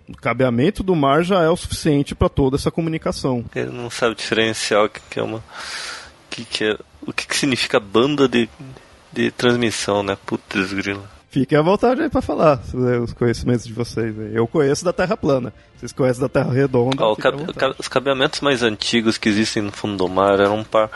O 0.07 0.17
cabeamento 0.17 0.83
do 0.83 0.95
mar 0.95 1.23
já 1.23 1.41
é 1.41 1.49
o 1.49 1.55
suficiente 1.55 2.13
para 2.13 2.27
toda 2.27 2.57
essa 2.57 2.69
comunicação. 2.69 3.45
Ele 3.55 3.71
não 3.71 3.89
sabe 3.89 4.15
diferenciar 4.15 4.85
o 4.85 4.89
que, 4.89 4.99
que 5.09 5.19
é 5.19 5.23
uma. 5.23 5.41
Que 6.29 6.43
que 6.43 6.65
é, 6.65 6.77
o 7.07 7.13
que, 7.13 7.25
que 7.25 7.35
significa 7.35 7.79
banda 7.79 8.27
de, 8.27 8.49
de 9.11 9.31
transmissão, 9.31 10.03
né? 10.03 10.17
Putz, 10.25 10.73
grilo. 10.73 11.03
Fiquem 11.31 11.57
à 11.57 11.61
vontade 11.61 12.01
aí 12.01 12.09
pra 12.09 12.21
falar 12.21 12.59
os 13.01 13.13
conhecimentos 13.13 13.65
de 13.65 13.71
vocês. 13.71 14.13
Eu 14.33 14.45
conheço 14.45 14.83
da 14.83 14.91
Terra 14.91 15.15
plana. 15.15 15.53
Vocês 15.77 15.93
conhecem 15.93 16.21
da 16.21 16.27
Terra 16.27 16.51
redonda. 16.51 17.05
Oh, 17.05 17.15
cabe, 17.15 17.37
os 17.79 17.87
cabeamentos 17.87 18.41
mais 18.41 18.61
antigos 18.61 19.17
que 19.17 19.29
existem 19.29 19.63
no 19.63 19.71
fundo 19.71 19.95
do 19.95 20.09
mar 20.09 20.41
eram 20.41 20.57
um 20.57 20.63
par, 20.65 20.91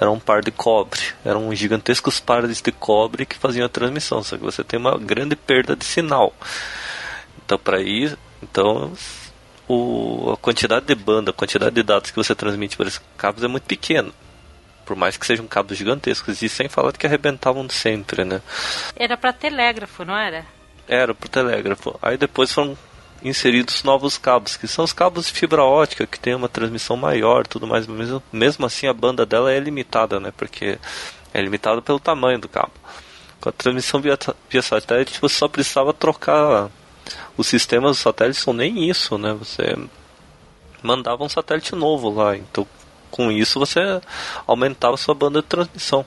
eram 0.00 0.14
um 0.14 0.18
par 0.18 0.40
de 0.40 0.50
cobre. 0.50 0.98
Eram 1.22 1.54
gigantescos 1.54 2.18
pares 2.18 2.62
de 2.62 2.72
cobre 2.72 3.26
que 3.26 3.36
faziam 3.36 3.66
a 3.66 3.68
transmissão. 3.68 4.22
Só 4.22 4.38
que 4.38 4.42
você 4.42 4.64
tem 4.64 4.80
uma 4.80 4.96
grande 4.98 5.36
perda 5.36 5.76
de 5.76 5.84
sinal. 5.84 6.32
Então, 7.44 7.58
para 7.58 7.82
ir, 7.82 8.16
então 8.42 8.92
o, 9.68 10.30
a 10.32 10.36
quantidade 10.38 10.86
de 10.86 10.94
banda, 10.94 11.32
a 11.32 11.34
quantidade 11.34 11.74
de 11.74 11.82
dados 11.82 12.10
que 12.10 12.16
você 12.16 12.34
transmite 12.34 12.78
por 12.78 12.86
esses 12.86 13.00
cabos 13.18 13.44
é 13.44 13.48
muito 13.48 13.64
pequena 13.64 14.10
por 14.86 14.96
mais 14.96 15.16
que 15.16 15.24
sejam 15.24 15.46
cabos 15.46 15.78
gigantescos, 15.78 16.42
e 16.42 16.48
sem 16.48 16.68
falar 16.68 16.90
de 16.90 16.98
que 16.98 17.06
arrebentavam 17.06 17.68
sempre, 17.70 18.24
né? 18.24 18.42
Era 18.96 19.16
para 19.16 19.32
telégrafo, 19.32 20.04
não 20.04 20.16
era? 20.16 20.44
Era 20.88 21.14
para 21.14 21.28
telégrafo. 21.28 21.96
Aí 22.02 22.16
depois 22.16 22.50
foram 22.50 22.76
inseridos 23.22 23.82
novos 23.82 24.16
cabos, 24.16 24.56
que 24.56 24.66
são 24.66 24.84
os 24.84 24.92
cabos 24.92 25.26
de 25.26 25.32
fibra 25.32 25.62
ótica, 25.62 26.06
que 26.06 26.18
tem 26.18 26.34
uma 26.34 26.48
transmissão 26.48 26.96
maior 26.96 27.46
tudo 27.46 27.66
mais. 27.66 27.86
Mesmo, 27.86 28.22
mesmo 28.32 28.66
assim, 28.66 28.86
a 28.86 28.92
banda 28.92 29.26
dela 29.26 29.52
é 29.52 29.60
limitada, 29.60 30.18
né? 30.18 30.32
Porque 30.36 30.78
é 31.32 31.40
limitada 31.40 31.82
pelo 31.82 32.00
tamanho 32.00 32.38
do 32.38 32.48
cabo. 32.48 32.72
Com 33.40 33.48
a 33.48 33.52
transmissão 33.52 34.00
via, 34.00 34.18
via 34.48 34.62
satélite, 34.62 35.20
você 35.20 35.34
só 35.34 35.48
precisava 35.48 35.92
trocar 35.92 36.70
os 37.36 37.46
sistemas 37.46 37.92
dos 37.92 38.00
satélites, 38.00 38.46
ou 38.46 38.54
nem 38.54 38.88
isso, 38.88 39.16
né? 39.18 39.32
Você 39.34 39.76
mandava 40.82 41.24
um 41.24 41.28
satélite 41.28 41.74
novo 41.74 42.10
lá, 42.10 42.36
então 42.36 42.66
com 43.10 43.30
isso 43.30 43.58
você 43.58 44.00
aumentava 44.46 44.96
sua 44.96 45.14
banda 45.14 45.42
de 45.42 45.48
transmissão. 45.48 46.04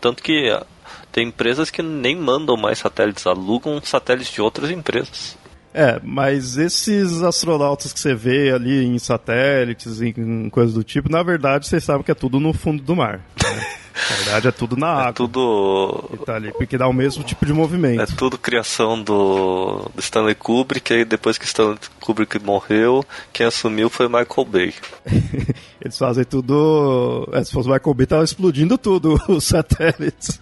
Tanto 0.00 0.22
que 0.22 0.48
ah, 0.50 0.64
tem 1.12 1.28
empresas 1.28 1.70
que 1.70 1.82
nem 1.82 2.16
mandam 2.16 2.56
mais 2.56 2.78
satélites, 2.78 3.26
alugam 3.26 3.80
satélites 3.82 4.32
de 4.32 4.40
outras 4.40 4.70
empresas. 4.70 5.36
É, 5.72 6.00
mas 6.02 6.56
esses 6.56 7.22
astronautas 7.22 7.92
que 7.92 8.00
você 8.00 8.14
vê 8.14 8.50
ali 8.52 8.84
em 8.84 8.98
satélites, 8.98 10.00
em 10.00 10.50
coisas 10.50 10.74
do 10.74 10.82
tipo, 10.82 11.08
na 11.10 11.22
verdade 11.22 11.66
você 11.66 11.80
sabe 11.80 12.02
que 12.02 12.10
é 12.10 12.14
tudo 12.14 12.40
no 12.40 12.52
fundo 12.52 12.82
do 12.82 12.96
mar. 12.96 13.20
Né? 13.42 13.66
Na 14.08 14.16
verdade 14.16 14.48
é 14.48 14.52
tudo 14.52 14.76
na 14.76 14.86
é 14.86 14.90
água. 14.90 15.08
É 15.10 15.12
tudo. 15.12 16.10
tá 16.24 16.36
ali, 16.36 16.52
porque 16.52 16.78
dá 16.78 16.88
o 16.88 16.92
mesmo 16.92 17.22
tipo 17.24 17.44
de 17.44 17.52
movimento. 17.52 18.00
É 18.00 18.06
tudo 18.06 18.38
criação 18.38 19.02
do, 19.02 19.90
do 19.94 20.00
Stanley 20.00 20.34
Kubrick, 20.34 20.92
aí 20.92 21.04
depois 21.04 21.36
que 21.36 21.44
Stanley 21.44 21.78
Kubrick 22.00 22.38
morreu, 22.38 23.04
quem 23.32 23.46
assumiu 23.46 23.90
foi 23.90 24.06
Michael 24.06 24.44
Bay. 24.46 24.74
Eles 25.82 25.96
fazem 25.96 26.24
tudo. 26.24 27.28
É, 27.32 27.42
se 27.42 27.52
fosse 27.52 27.68
Michael 27.68 27.94
Bay, 27.94 28.06
tava 28.06 28.24
explodindo 28.24 28.76
tudo, 28.76 29.20
os 29.28 29.44
satélites. 29.44 30.40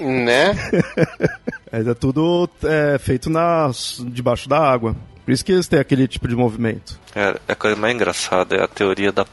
Né? 0.00 0.54
Mas 1.70 1.86
é 1.86 1.94
tudo 1.94 2.48
é, 2.62 2.98
feito 2.98 3.28
nas, 3.28 4.02
debaixo 4.06 4.48
da 4.48 4.58
água. 4.58 4.96
Por 5.24 5.32
isso 5.32 5.44
que 5.44 5.52
eles 5.52 5.66
têm 5.66 5.78
aquele 5.78 6.06
tipo 6.06 6.28
de 6.28 6.36
movimento. 6.36 6.98
É, 7.14 7.38
a 7.48 7.54
coisa 7.54 7.76
mais 7.76 7.94
engraçada 7.94 8.56
é 8.56 8.62
a 8.62 8.68
teoria 8.68 9.10
da. 9.10 9.26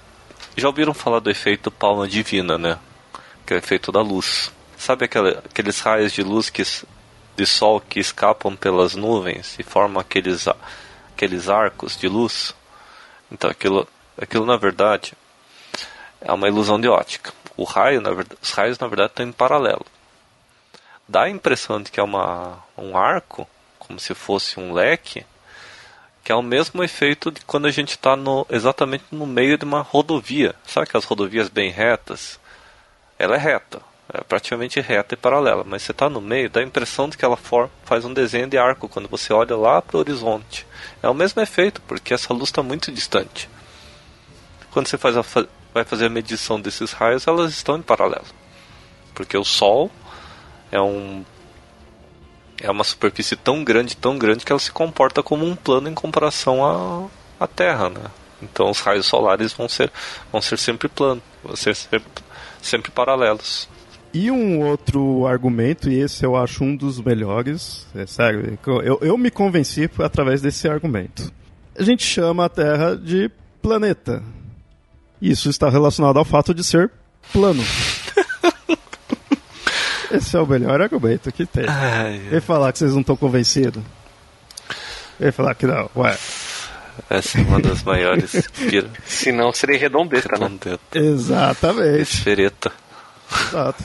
Já 0.55 0.67
ouviram 0.67 0.93
falar 0.93 1.19
do 1.19 1.29
efeito 1.29 1.69
palma 1.69 2.07
divina, 2.07 2.57
né? 2.57 2.77
Que 3.51 3.55
é 3.55 3.57
o 3.57 3.59
efeito 3.59 3.91
da 3.91 4.01
luz. 4.01 4.49
Sabe 4.77 5.03
aquela, 5.03 5.31
aqueles 5.31 5.81
raios 5.81 6.13
de 6.13 6.23
luz 6.23 6.49
que, 6.49 6.63
de 7.35 7.45
sol 7.45 7.81
que 7.81 7.99
escapam 7.99 8.55
pelas 8.55 8.95
nuvens 8.95 9.59
e 9.59 9.63
formam 9.63 9.99
aqueles, 9.99 10.47
aqueles 11.13 11.49
arcos 11.49 11.97
de 11.97 12.07
luz. 12.07 12.55
Então 13.29 13.49
aquilo, 13.49 13.85
aquilo 14.17 14.45
na 14.45 14.55
verdade 14.55 15.13
é 16.21 16.31
uma 16.31 16.47
ilusão 16.47 16.79
de 16.79 16.87
ótica. 16.87 17.33
O 17.57 17.65
raio, 17.65 17.99
na 17.99 18.11
verdade, 18.11 18.39
os 18.41 18.51
raios 18.51 18.79
na 18.79 18.87
verdade 18.87 19.11
estão 19.11 19.27
em 19.27 19.33
paralelo. 19.33 19.85
Dá 21.05 21.23
a 21.23 21.29
impressão 21.29 21.81
de 21.81 21.91
que 21.91 21.99
é 21.99 22.03
uma, 22.03 22.57
um 22.77 22.97
arco, 22.97 23.45
como 23.79 23.99
se 23.99 24.13
fosse 24.13 24.61
um 24.61 24.71
leque, 24.71 25.25
que 26.23 26.31
é 26.31 26.35
o 26.35 26.41
mesmo 26.41 26.81
efeito 26.81 27.29
de 27.29 27.41
quando 27.41 27.65
a 27.65 27.71
gente 27.71 27.89
está 27.89 28.17
exatamente 28.49 29.03
no 29.11 29.27
meio 29.27 29.57
de 29.57 29.65
uma 29.65 29.81
rodovia. 29.81 30.55
Sabe 30.65 30.85
aquelas 30.85 31.03
rodovias 31.03 31.49
bem 31.49 31.69
retas? 31.69 32.39
Ela 33.21 33.35
é 33.35 33.37
reta, 33.37 33.79
é 34.11 34.23
praticamente 34.23 34.81
reta 34.81 35.13
e 35.13 35.17
paralela, 35.17 35.63
mas 35.63 35.83
você 35.83 35.91
está 35.91 36.09
no 36.09 36.19
meio, 36.19 36.49
dá 36.49 36.59
a 36.59 36.63
impressão 36.63 37.07
de 37.07 37.15
que 37.15 37.23
ela 37.23 37.37
for, 37.37 37.69
faz 37.85 38.03
um 38.03 38.11
desenho 38.11 38.47
de 38.47 38.57
arco 38.57 38.89
quando 38.89 39.07
você 39.07 39.31
olha 39.31 39.55
lá 39.55 39.79
para 39.79 39.95
o 39.95 39.99
horizonte. 39.99 40.65
É 41.03 41.07
o 41.07 41.13
mesmo 41.13 41.39
efeito, 41.39 41.79
porque 41.81 42.15
essa 42.15 42.33
luz 42.33 42.45
está 42.45 42.63
muito 42.63 42.91
distante. 42.91 43.47
Quando 44.71 44.87
você 44.87 44.97
faz 44.97 45.15
a, 45.15 45.23
vai 45.71 45.83
fazer 45.83 46.07
a 46.07 46.09
medição 46.09 46.59
desses 46.59 46.93
raios, 46.93 47.27
elas 47.27 47.51
estão 47.51 47.77
em 47.77 47.83
paralelo. 47.83 48.25
Porque 49.13 49.37
o 49.37 49.45
Sol 49.45 49.91
é 50.71 50.81
um 50.81 51.23
é 52.59 52.71
uma 52.71 52.83
superfície 52.83 53.35
tão 53.35 53.63
grande, 53.63 53.95
tão 53.95 54.17
grande 54.17 54.43
que 54.43 54.51
ela 54.51 54.57
se 54.57 54.71
comporta 54.71 55.21
como 55.21 55.45
um 55.45 55.55
plano 55.55 55.87
em 55.87 55.93
comparação 55.93 56.65
à, 56.65 57.43
à 57.43 57.47
Terra, 57.47 57.91
né? 57.91 58.05
Então 58.41 58.67
os 58.71 58.79
raios 58.79 59.05
solares 59.05 59.53
vão 59.53 59.69
ser 59.69 59.91
vão 60.31 60.41
ser 60.41 60.57
sempre 60.57 60.89
planos, 60.89 61.23
vão 61.43 61.55
ser 61.55 61.75
sempre, 61.75 62.23
sempre 62.61 62.91
paralelos. 62.91 63.67
E 64.13 64.29
um 64.29 64.59
outro 64.59 65.25
argumento, 65.25 65.89
e 65.89 65.99
esse 65.99 66.25
eu 66.25 66.35
acho 66.35 66.63
um 66.63 66.75
dos 66.75 66.99
melhores, 66.99 67.87
é 67.95 68.05
sério, 68.05 68.57
eu, 68.83 68.99
eu 69.01 69.17
me 69.17 69.31
convenci 69.31 69.89
através 69.99 70.41
desse 70.41 70.67
argumento. 70.67 71.31
A 71.77 71.83
gente 71.83 72.03
chama 72.03 72.45
a 72.45 72.49
Terra 72.49 72.97
de 72.97 73.31
planeta. 73.61 74.21
Isso 75.21 75.49
está 75.49 75.69
relacionado 75.69 76.17
ao 76.17 76.25
fato 76.25 76.53
de 76.53 76.63
ser 76.63 76.91
plano. 77.31 77.63
Esse 80.11 80.35
é 80.35 80.39
o 80.39 80.45
melhor 80.45 80.81
argumento 80.81 81.31
que 81.31 81.45
tem. 81.45 81.65
E 82.31 82.41
falar 82.41 82.73
que 82.73 82.79
vocês 82.79 82.91
não 82.91 82.99
estão 82.99 83.15
convencidos. 83.15 83.81
E 85.19 85.31
falar 85.31 85.55
que 85.55 85.65
não, 85.65 85.89
ué. 85.95 86.17
Essa 87.09 87.39
é 87.39 87.41
uma 87.41 87.59
das 87.59 87.83
maiores. 87.83 88.31
Se 89.05 89.31
não, 89.31 89.51
seria 89.51 89.79
redondeta, 89.79 90.29
redondeta. 90.31 90.79
né? 90.93 91.01
Exatamente. 91.07 92.01
Esfereta. 92.01 92.71
Exato. 93.47 93.83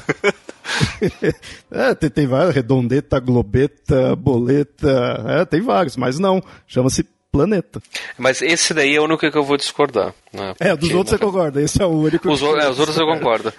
é, 1.71 1.95
tem, 1.95 2.11
tem 2.11 2.27
vários, 2.27 2.55
redondeta, 2.55 3.21
globeta, 3.21 4.17
boleta, 4.17 5.25
é, 5.29 5.45
tem 5.45 5.61
vários, 5.61 5.97
mas 5.97 6.19
não, 6.19 6.43
chama-se 6.67 7.05
planeta. 7.37 7.83
Mas 8.17 8.41
esse 8.41 8.73
daí 8.73 8.97
é 8.97 9.01
o 9.01 9.05
único 9.05 9.31
que 9.31 9.39
eu 9.39 9.45
vou 9.45 9.57
discordar. 9.57 10.15
Né? 10.33 10.55
Porque, 10.55 10.65
é, 10.65 10.77
dos 10.77 10.91
outros 10.93 11.11
você 11.11 11.19
concorda, 11.19 11.61
esse 11.61 11.83
é 11.83 11.85
o 11.85 11.91
único. 11.91 12.31
Os, 12.31 12.41
é, 12.43 12.69
os 12.69 12.79
outros 12.79 12.97
eu 12.97 13.07
concordo. 13.07 13.53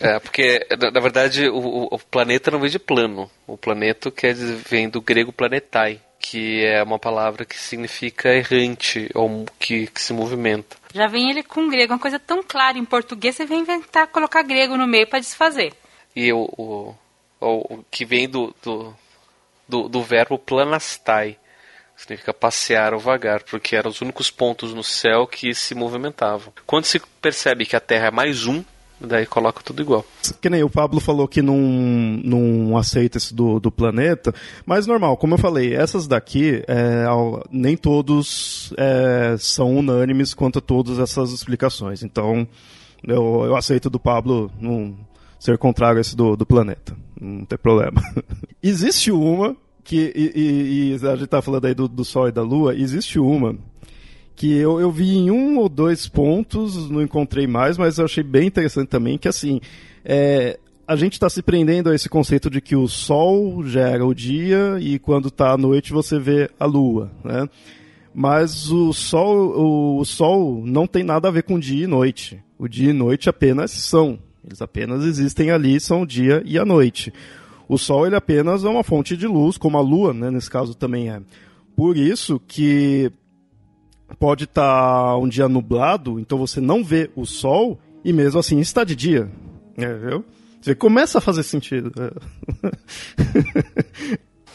é, 0.00 0.18
porque, 0.20 0.66
na, 0.78 0.90
na 0.90 1.00
verdade, 1.00 1.48
o, 1.48 1.88
o, 1.90 1.98
planeta 1.98 2.50
não 2.50 2.60
vem 2.60 2.70
de 2.70 2.78
plano. 2.78 3.30
O 3.46 3.56
planeta 3.56 4.10
quer 4.10 4.34
dizer, 4.34 4.58
vem 4.68 4.88
do 4.88 5.00
grego 5.00 5.32
planetai, 5.32 6.00
que 6.22 6.64
é 6.64 6.80
uma 6.82 7.00
palavra 7.00 7.44
que 7.44 7.58
significa 7.58 8.32
errante, 8.32 9.10
ou 9.12 9.44
que, 9.58 9.88
que 9.88 10.00
se 10.00 10.12
movimenta. 10.12 10.76
Já 10.94 11.08
vem 11.08 11.28
ele 11.28 11.42
com 11.42 11.68
grego, 11.68 11.92
uma 11.92 11.98
coisa 11.98 12.18
tão 12.18 12.42
clara 12.44 12.78
em 12.78 12.84
português, 12.84 13.34
você 13.34 13.44
vem 13.44 13.60
inventar, 13.60 14.06
colocar 14.06 14.42
grego 14.42 14.76
no 14.76 14.86
meio 14.86 15.06
para 15.08 15.18
desfazer. 15.18 15.74
E 16.14 16.32
o, 16.32 16.48
o, 16.56 16.94
o, 17.40 17.84
que 17.90 18.04
vem 18.04 18.28
do, 18.28 18.54
do, 18.62 18.94
do, 19.66 19.88
do 19.88 20.02
verbo 20.02 20.38
planastai, 20.38 21.36
significa 21.96 22.32
passear 22.32 22.94
ou 22.94 23.00
vagar, 23.00 23.42
porque 23.42 23.74
eram 23.74 23.90
os 23.90 24.00
únicos 24.00 24.30
pontos 24.30 24.72
no 24.72 24.84
céu 24.84 25.26
que 25.26 25.52
se 25.54 25.74
movimentavam. 25.74 26.52
Quando 26.64 26.84
se 26.84 27.00
percebe 27.20 27.66
que 27.66 27.74
a 27.74 27.80
Terra 27.80 28.06
é 28.06 28.10
mais 28.10 28.46
um, 28.46 28.64
daí 29.06 29.26
coloca 29.26 29.62
tudo 29.62 29.82
igual. 29.82 30.04
Que 30.40 30.50
nem 30.50 30.62
o 30.62 30.70
Pablo 30.70 31.00
falou 31.00 31.26
que 31.28 31.42
não, 31.42 31.56
não 31.56 32.76
aceita 32.76 33.18
esse 33.18 33.34
do, 33.34 33.58
do 33.60 33.70
planeta, 33.70 34.34
mas 34.64 34.86
normal, 34.86 35.16
como 35.16 35.34
eu 35.34 35.38
falei, 35.38 35.74
essas 35.74 36.06
daqui, 36.06 36.62
é, 36.66 37.04
nem 37.50 37.76
todos 37.76 38.72
é, 38.76 39.36
são 39.38 39.76
unânimes 39.76 40.34
quanto 40.34 40.58
a 40.58 40.62
todas 40.62 40.98
essas 40.98 41.32
explicações. 41.32 42.02
Então, 42.02 42.46
eu, 43.06 43.44
eu 43.44 43.56
aceito 43.56 43.90
do 43.90 43.98
Pablo 43.98 44.50
não 44.60 44.96
ser 45.38 45.58
contrário 45.58 45.98
a 45.98 46.00
esse 46.00 46.16
do, 46.16 46.36
do 46.36 46.46
planeta. 46.46 46.96
Não 47.20 47.44
tem 47.44 47.58
problema. 47.58 48.00
Existe 48.62 49.10
uma 49.10 49.56
que 49.84 50.12
e, 50.14 50.32
e, 50.34 50.92
e, 50.92 51.06
a 51.06 51.16
gente 51.16 51.26
tá 51.26 51.42
falando 51.42 51.64
aí 51.64 51.74
do, 51.74 51.88
do 51.88 52.04
Sol 52.04 52.28
e 52.28 52.32
da 52.32 52.42
Lua, 52.42 52.74
existe 52.74 53.18
uma 53.18 53.56
que 54.42 54.52
eu, 54.52 54.80
eu 54.80 54.90
vi 54.90 55.16
em 55.16 55.30
um 55.30 55.56
ou 55.56 55.68
dois 55.68 56.08
pontos, 56.08 56.90
não 56.90 57.00
encontrei 57.00 57.46
mais, 57.46 57.78
mas 57.78 57.98
eu 57.98 58.06
achei 58.06 58.24
bem 58.24 58.48
interessante 58.48 58.88
também, 58.88 59.16
que 59.16 59.28
assim, 59.28 59.60
é, 60.04 60.58
a 60.84 60.96
gente 60.96 61.12
está 61.12 61.30
se 61.30 61.40
prendendo 61.40 61.88
a 61.88 61.94
esse 61.94 62.08
conceito 62.08 62.50
de 62.50 62.60
que 62.60 62.74
o 62.74 62.88
Sol 62.88 63.62
gera 63.62 64.04
o 64.04 64.12
dia 64.12 64.78
e 64.80 64.98
quando 64.98 65.28
está 65.28 65.52
à 65.52 65.56
noite 65.56 65.92
você 65.92 66.18
vê 66.18 66.50
a 66.58 66.64
Lua, 66.64 67.12
né? 67.22 67.48
Mas 68.12 68.68
o 68.68 68.92
Sol, 68.92 69.56
o, 69.56 70.00
o 70.00 70.04
Sol 70.04 70.60
não 70.66 70.88
tem 70.88 71.04
nada 71.04 71.28
a 71.28 71.30
ver 71.30 71.44
com 71.44 71.56
dia 71.56 71.84
e 71.84 71.86
noite. 71.86 72.42
O 72.58 72.66
dia 72.66 72.90
e 72.90 72.92
noite 72.92 73.28
apenas 73.28 73.70
são. 73.70 74.18
Eles 74.44 74.60
apenas 74.60 75.04
existem 75.04 75.52
ali, 75.52 75.78
são 75.78 76.02
o 76.02 76.06
dia 76.06 76.42
e 76.44 76.58
a 76.58 76.64
noite. 76.64 77.12
O 77.68 77.78
Sol 77.78 78.08
ele 78.08 78.16
apenas 78.16 78.64
é 78.64 78.68
uma 78.68 78.82
fonte 78.82 79.16
de 79.16 79.28
luz, 79.28 79.56
como 79.56 79.78
a 79.78 79.80
Lua, 79.80 80.12
né, 80.12 80.32
nesse 80.32 80.50
caso 80.50 80.74
também 80.74 81.10
é. 81.10 81.20
Por 81.76 81.96
isso 81.96 82.40
que 82.44 83.12
pode 84.18 84.44
estar 84.44 84.62
tá 84.62 85.16
um 85.16 85.28
dia 85.28 85.48
nublado, 85.48 86.18
então 86.18 86.38
você 86.38 86.60
não 86.60 86.82
vê 86.82 87.10
o 87.14 87.24
Sol 87.24 87.80
e 88.04 88.12
mesmo 88.12 88.40
assim 88.40 88.58
está 88.60 88.84
de 88.84 88.96
dia. 88.96 89.30
É, 89.76 89.92
viu? 89.94 90.24
Você 90.60 90.74
começa 90.74 91.18
a 91.18 91.20
fazer 91.20 91.42
sentido. 91.42 91.92
É. 91.98 92.10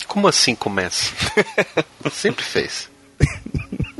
Como 0.07 0.27
assim 0.27 0.55
começa? 0.55 1.13
Sempre 2.11 2.43
fez. 2.43 2.89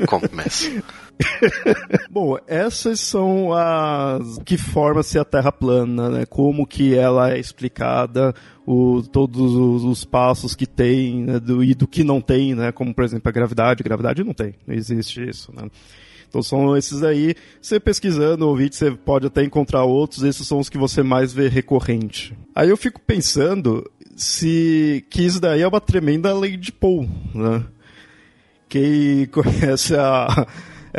Começa. 0.06 0.82
Bom, 2.10 2.38
essas 2.46 3.00
são 3.00 3.52
as 3.52 4.38
que 4.44 4.56
forma-se 4.56 5.18
a 5.18 5.24
Terra 5.24 5.50
plana, 5.50 6.08
né? 6.08 6.26
Como 6.26 6.66
que 6.66 6.94
ela 6.94 7.32
é 7.32 7.38
explicada, 7.38 8.34
o, 8.66 9.02
todos 9.02 9.54
os, 9.54 9.84
os, 9.84 10.04
passos 10.04 10.54
que 10.54 10.66
tem 10.66 11.24
né? 11.24 11.40
do, 11.40 11.62
e 11.62 11.74
do 11.74 11.86
que 11.86 12.04
não 12.04 12.20
tem, 12.20 12.54
né? 12.54 12.72
Como 12.72 12.94
por 12.94 13.04
exemplo 13.04 13.28
a 13.28 13.32
gravidade. 13.32 13.82
Gravidade 13.82 14.22
não 14.24 14.34
tem, 14.34 14.54
não 14.66 14.74
existe 14.74 15.28
isso, 15.28 15.52
né? 15.54 15.68
Então 16.28 16.42
são 16.42 16.76
esses 16.76 17.02
aí. 17.02 17.34
Você 17.60 17.80
pesquisando 17.80 18.46
o 18.46 18.56
vídeo, 18.56 18.76
você 18.76 18.90
pode 18.90 19.26
até 19.26 19.42
encontrar 19.42 19.84
outros. 19.84 20.22
Esses 20.22 20.46
são 20.46 20.58
os 20.58 20.68
que 20.68 20.78
você 20.78 21.02
mais 21.02 21.32
vê 21.32 21.48
recorrente. 21.48 22.36
Aí 22.54 22.68
eu 22.68 22.76
fico 22.76 23.00
pensando 23.00 23.90
se 24.14 25.04
que 25.08 25.22
isso 25.22 25.40
daí 25.40 25.62
é 25.62 25.68
uma 25.68 25.80
tremenda 25.80 26.32
lei 26.36 26.56
de 26.56 26.70
Poe, 26.70 27.08
né? 27.34 27.64
Quem 28.68 29.26
conhece 29.32 29.96
a 29.96 30.46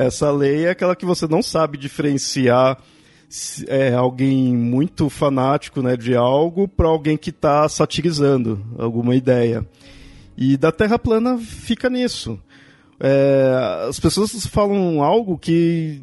essa 0.07 0.31
lei 0.31 0.65
é 0.65 0.69
aquela 0.69 0.95
que 0.95 1.05
você 1.05 1.27
não 1.27 1.41
sabe 1.41 1.77
diferenciar 1.77 2.77
é, 3.67 3.93
alguém 3.93 4.55
muito 4.55 5.09
fanático 5.09 5.81
né, 5.81 5.95
de 5.95 6.15
algo 6.15 6.67
para 6.67 6.87
alguém 6.87 7.17
que 7.17 7.29
está 7.29 7.67
satirizando 7.69 8.59
alguma 8.77 9.15
ideia. 9.15 9.65
E 10.37 10.57
da 10.57 10.71
Terra 10.71 10.97
plana 10.97 11.37
fica 11.37 11.89
nisso. 11.89 12.39
É, 12.99 13.85
as 13.87 13.99
pessoas 13.99 14.45
falam 14.47 15.03
algo 15.03 15.37
que, 15.37 16.01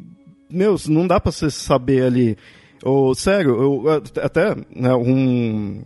meu, 0.49 0.75
não 0.87 1.07
dá 1.07 1.19
para 1.19 1.31
você 1.31 1.49
saber 1.49 2.03
ali. 2.03 2.37
Ou, 2.83 3.13
sério, 3.15 3.61
eu, 3.61 4.03
até 4.21 4.55
né, 4.73 4.93
um, 4.95 5.81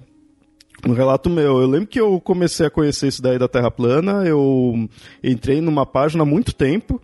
um 0.87 0.93
relato 0.93 1.29
meu. 1.29 1.61
Eu 1.61 1.67
lembro 1.67 1.87
que 1.87 1.99
eu 1.99 2.19
comecei 2.19 2.65
a 2.65 2.69
conhecer 2.69 3.07
isso 3.07 3.21
daí 3.21 3.39
da 3.39 3.47
Terra 3.47 3.71
plana, 3.71 4.25
eu 4.25 4.87
entrei 5.23 5.61
numa 5.61 5.85
página 5.85 6.23
há 6.23 6.25
muito 6.25 6.53
tempo, 6.53 7.01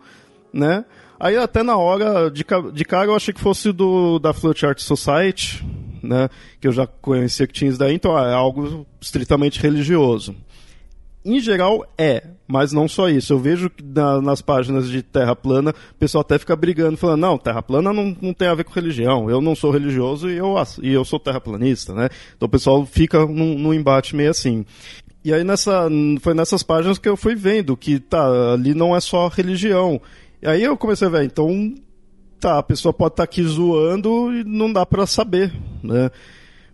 né? 0.57 0.83
Aí 1.19 1.37
até 1.37 1.63
na 1.63 1.77
hora, 1.77 2.29
de, 2.29 2.45
de 2.73 2.85
cara, 2.85 3.05
eu 3.05 3.15
achei 3.15 3.33
que 3.33 3.39
fosse 3.39 3.71
do 3.71 4.19
da 4.19 4.29
Art 4.29 4.79
Society, 4.79 5.65
né? 6.01 6.29
Que 6.59 6.67
eu 6.67 6.71
já 6.71 6.87
conhecia 6.87 7.47
que 7.47 7.53
tinha 7.53 7.69
isso 7.69 7.79
daí, 7.79 7.93
então 7.93 8.17
é 8.17 8.33
algo 8.33 8.85
estritamente 8.99 9.59
religioso. 9.61 10.35
Em 11.25 11.39
geral 11.39 11.85
é, 11.97 12.23
mas 12.47 12.71
não 12.71 12.87
só 12.87 13.09
isso. 13.09 13.33
Eu 13.33 13.39
vejo 13.39 13.69
que 13.69 13.83
na, 13.83 14.21
nas 14.21 14.41
páginas 14.41 14.89
de 14.89 15.03
Terra 15.03 15.35
Plana, 15.35 15.71
o 15.71 15.95
pessoal 15.95 16.21
até 16.21 16.39
fica 16.39 16.55
brigando, 16.55 16.97
falando, 16.97 17.19
não, 17.19 17.37
Terra 17.37 17.61
Plana 17.61 17.91
não, 17.91 18.15
não 18.21 18.33
tem 18.33 18.47
a 18.47 18.55
ver 18.55 18.63
com 18.63 18.71
religião. 18.71 19.29
Eu 19.29 19.41
não 19.41 19.53
sou 19.55 19.71
religioso 19.71 20.29
e 20.29 20.37
eu, 20.37 20.55
e 20.81 20.93
eu 20.93 21.03
sou 21.03 21.19
terraplanista, 21.19 21.93
né? 21.93 22.09
Então 22.35 22.45
o 22.45 22.49
pessoal 22.49 22.85
fica 22.85 23.25
num, 23.25 23.57
num 23.57 23.73
embate 23.73 24.15
meio 24.15 24.29
assim. 24.29 24.65
E 25.25 25.33
aí 25.33 25.43
nessa, 25.43 25.89
foi 26.21 26.33
nessas 26.33 26.63
páginas 26.63 26.97
que 26.97 27.09
eu 27.09 27.17
fui 27.17 27.35
vendo 27.35 27.75
que 27.75 27.99
tá, 27.99 28.53
ali 28.53 28.73
não 28.73 28.95
é 28.95 29.01
só 29.01 29.27
religião. 29.27 29.99
E 30.41 30.47
aí 30.47 30.63
eu 30.63 30.77
comecei 30.77 31.07
a 31.07 31.11
ver, 31.11 31.23
então, 31.23 31.73
tá, 32.39 32.59
a 32.59 32.63
pessoa 32.63 32.93
pode 32.93 33.13
estar 33.13 33.23
tá 33.25 33.29
aqui 33.29 33.43
zoando 33.43 34.31
e 34.33 34.43
não 34.43 34.71
dá 34.71 34.85
para 34.85 35.05
saber, 35.05 35.51
né? 35.83 36.09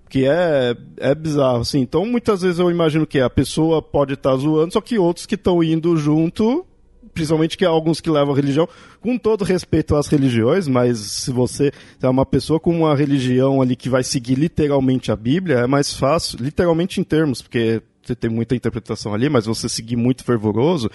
Que 0.09 0.25
é, 0.25 0.75
é 0.97 1.15
bizarro, 1.15 1.61
assim. 1.61 1.79
Então, 1.79 2.05
muitas 2.05 2.41
vezes 2.41 2.59
eu 2.59 2.69
imagino 2.69 3.07
que 3.07 3.19
a 3.19 3.29
pessoa 3.29 3.81
pode 3.81 4.13
estar 4.13 4.31
tá 4.31 4.37
zoando, 4.37 4.73
só 4.73 4.81
que 4.81 4.99
outros 4.99 5.25
que 5.25 5.35
estão 5.35 5.63
indo 5.63 5.95
junto 5.97 6.65
principalmente 7.13 7.57
que 7.57 7.65
há 7.65 7.69
alguns 7.69 8.01
que 8.01 8.09
levam 8.09 8.33
a 8.33 8.35
religião, 8.35 8.67
com 8.99 9.17
todo 9.17 9.43
respeito 9.43 9.95
às 9.95 10.07
religiões, 10.07 10.67
mas 10.67 10.97
se 10.97 11.31
você 11.31 11.71
é 12.01 12.09
uma 12.09 12.25
pessoa 12.25 12.59
com 12.59 12.75
uma 12.75 12.95
religião 12.95 13.61
ali 13.61 13.75
que 13.75 13.89
vai 13.89 14.03
seguir 14.03 14.35
literalmente 14.35 15.11
a 15.11 15.15
Bíblia, 15.15 15.59
é 15.59 15.67
mais 15.67 15.93
fácil, 15.93 16.39
literalmente 16.41 16.99
em 16.99 17.03
termos, 17.03 17.41
porque 17.41 17.81
você 18.01 18.15
tem 18.15 18.29
muita 18.29 18.55
interpretação 18.55 19.13
ali, 19.13 19.29
mas 19.29 19.45
você 19.45 19.69
seguir 19.69 19.95
muito 19.95 20.23
fervoroso, 20.23 20.89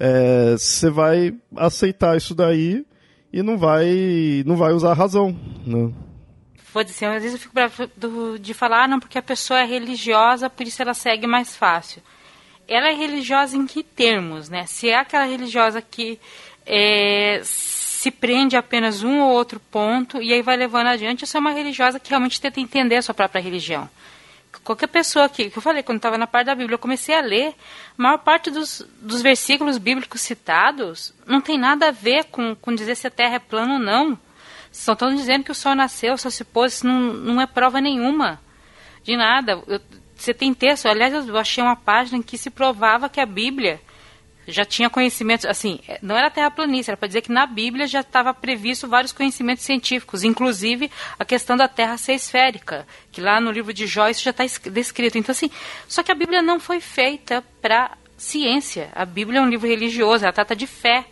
é, 0.00 0.52
você 0.52 0.88
vai 0.88 1.34
aceitar 1.54 2.16
isso 2.16 2.34
daí 2.34 2.86
e 3.30 3.42
não 3.42 3.58
vai, 3.58 4.42
não 4.46 4.56
vai 4.56 4.72
usar 4.72 4.92
a 4.92 4.94
razão. 4.94 5.38
Né? 5.66 5.92
Vou 6.72 6.82
dizer, 6.82 7.04
às 7.04 7.22
vezes 7.22 7.34
eu 7.34 7.38
fico 7.38 7.54
bravo 7.54 8.38
de 8.38 8.54
falar, 8.54 8.84
ah, 8.84 8.88
não, 8.88 8.98
porque 8.98 9.18
a 9.18 9.22
pessoa 9.22 9.60
é 9.60 9.64
religiosa, 9.64 10.48
por 10.48 10.66
isso 10.66 10.80
ela 10.80 10.94
segue 10.94 11.26
mais 11.26 11.54
fácil. 11.54 12.02
Ela 12.66 12.88
é 12.88 12.94
religiosa 12.94 13.56
em 13.56 13.66
que 13.66 13.82
termos, 13.82 14.48
né? 14.48 14.64
Se 14.64 14.88
é 14.88 14.96
aquela 14.96 15.24
religiosa 15.24 15.82
que 15.82 16.18
é, 16.64 17.40
se 17.44 18.10
prende 18.10 18.56
a 18.56 18.60
apenas 18.60 19.02
um 19.02 19.20
ou 19.20 19.32
outro 19.32 19.60
ponto 19.60 20.22
e 20.22 20.32
aí 20.32 20.40
vai 20.40 20.56
levando 20.56 20.86
adiante, 20.86 21.24
isso 21.24 21.36
é 21.36 21.40
uma 21.40 21.50
religiosa 21.50 22.00
que 22.00 22.08
realmente 22.08 22.40
tenta 22.40 22.60
entender 22.60 22.96
a 22.96 23.02
sua 23.02 23.14
própria 23.14 23.42
religião 23.42 23.90
qualquer 24.64 24.88
pessoa 24.88 25.28
que, 25.28 25.50
que 25.50 25.58
eu 25.58 25.62
falei, 25.62 25.82
quando 25.82 25.96
estava 25.96 26.18
na 26.18 26.26
parte 26.26 26.46
da 26.46 26.54
Bíblia, 26.54 26.74
eu 26.74 26.78
comecei 26.78 27.14
a 27.14 27.20
ler, 27.20 27.54
a 27.98 28.02
maior 28.02 28.18
parte 28.18 28.50
dos, 28.50 28.86
dos 29.00 29.22
versículos 29.22 29.78
bíblicos 29.78 30.20
citados 30.20 31.14
não 31.26 31.40
tem 31.40 31.58
nada 31.58 31.88
a 31.88 31.92
ver 31.92 32.24
com, 32.24 32.54
com 32.54 32.74
dizer 32.74 32.96
se 32.96 33.06
a 33.06 33.10
Terra 33.10 33.36
é 33.36 33.38
plana 33.38 33.74
ou 33.74 33.78
não. 33.78 34.18
Estão 34.72 34.94
todos 34.94 35.16
dizendo 35.16 35.44
que 35.44 35.50
o 35.50 35.54
Sol 35.54 35.74
nasceu, 35.74 36.16
Sol 36.16 36.30
se 36.30 36.44
pôs, 36.44 36.82
não, 36.82 37.12
não 37.12 37.40
é 37.40 37.46
prova 37.46 37.80
nenhuma 37.80 38.40
de 39.02 39.16
nada. 39.16 39.62
Eu, 39.66 39.80
você 40.14 40.34
tem 40.34 40.52
texto, 40.52 40.86
aliás, 40.86 41.26
eu 41.26 41.38
achei 41.38 41.64
uma 41.64 41.76
página 41.76 42.18
em 42.18 42.22
que 42.22 42.36
se 42.36 42.50
provava 42.50 43.08
que 43.08 43.20
a 43.20 43.26
Bíblia 43.26 43.80
já 44.46 44.64
tinha 44.64 44.90
conhecimentos, 44.90 45.46
assim, 45.46 45.80
não 46.02 46.16
era 46.16 46.30
terraplanista, 46.30 46.92
era 46.92 46.96
para 46.96 47.08
dizer 47.08 47.22
que 47.22 47.32
na 47.32 47.46
Bíblia 47.46 47.86
já 47.86 48.00
estava 48.00 48.34
previsto 48.34 48.88
vários 48.88 49.12
conhecimentos 49.12 49.64
científicos, 49.64 50.24
inclusive 50.24 50.90
a 51.18 51.24
questão 51.24 51.56
da 51.56 51.68
Terra 51.68 51.96
ser 51.96 52.14
esférica, 52.14 52.86
que 53.12 53.20
lá 53.20 53.40
no 53.40 53.50
livro 53.50 53.72
de 53.72 53.86
Joyce 53.86 54.22
já 54.22 54.30
está 54.30 54.44
descrito. 54.70 55.18
Então, 55.18 55.32
assim, 55.32 55.50
só 55.86 56.02
que 56.02 56.10
a 56.10 56.14
Bíblia 56.14 56.42
não 56.42 56.58
foi 56.58 56.80
feita 56.80 57.44
para 57.60 57.96
ciência. 58.16 58.90
A 58.94 59.04
Bíblia 59.04 59.38
é 59.38 59.42
um 59.42 59.48
livro 59.48 59.68
religioso, 59.68 60.24
ela 60.24 60.32
trata 60.32 60.54
de 60.54 60.66
fé, 60.66 61.06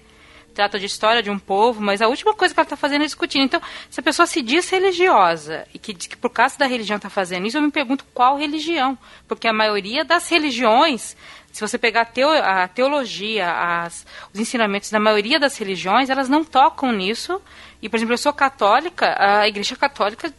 trata 0.55 0.79
de 0.79 0.87
história 0.87 1.23
de 1.23 1.31
um 1.31 1.39
povo, 1.39 1.81
mas 1.81 2.03
a 2.03 2.09
última 2.09 2.35
coisa 2.35 2.53
que 2.53 2.59
ela 2.59 2.65
está 2.65 2.77
fazendo 2.77 3.03
é 3.03 3.07
discutindo. 3.07 3.45
Então, 3.45 3.63
se 3.89 4.01
a 4.01 4.03
pessoa 4.03 4.27
se 4.27 4.43
diz 4.43 4.69
religiosa 4.69 5.67
e 5.73 5.79
que 5.79 5.93
diz 5.93 6.09
que 6.09 6.17
por 6.17 6.31
causa 6.31 6.59
da 6.59 6.67
religião 6.67 6.97
está 6.97 7.09
fazendo 7.09 7.47
isso, 7.47 7.57
eu 7.57 7.63
me 7.63 7.71
pergunto 7.71 8.05
qual 8.13 8.37
religião, 8.37 8.99
porque 9.29 9.47
a 9.47 9.53
maioria 9.53 10.05
das 10.05 10.29
religiões 10.29 11.17
se 11.59 11.61
você 11.61 11.77
pegar 11.77 12.03
a, 12.03 12.05
teo, 12.05 12.29
a 12.29 12.69
teologia, 12.69 13.51
as, 13.51 14.07
os 14.33 14.39
ensinamentos 14.39 14.91
da 14.91 15.01
maioria 15.01 15.41
das 15.41 15.59
religiões, 15.59 16.09
elas 16.09 16.29
não 16.29 16.45
tocam 16.45 16.93
nisso. 16.93 17.43
E, 17.83 17.89
por 17.89 17.97
exemplo, 17.97 18.15
eu 18.15 18.19
sou 18.19 18.33
católica, 18.33 19.17
a 19.19 19.49
Igreja 19.49 19.75
Católica 19.75 20.33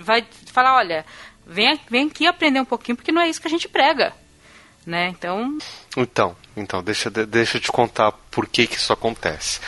vai 0.00 0.22
falar, 0.52 0.76
olha, 0.76 1.06
vem, 1.46 1.80
vem 1.88 2.08
aqui 2.08 2.26
aprender 2.26 2.60
um 2.60 2.64
pouquinho, 2.66 2.94
porque 2.94 3.10
não 3.10 3.22
é 3.22 3.28
isso 3.30 3.40
que 3.40 3.46
a 3.46 3.50
gente 3.50 3.66
prega. 3.66 4.12
Né? 4.84 5.08
Então... 5.08 5.56
Então, 5.96 6.36
então 6.54 6.82
deixa, 6.82 7.08
deixa 7.08 7.56
eu 7.56 7.62
te 7.62 7.72
contar 7.72 8.12
por 8.30 8.46
que, 8.46 8.66
que 8.66 8.76
isso 8.76 8.92
acontece. 8.92 9.60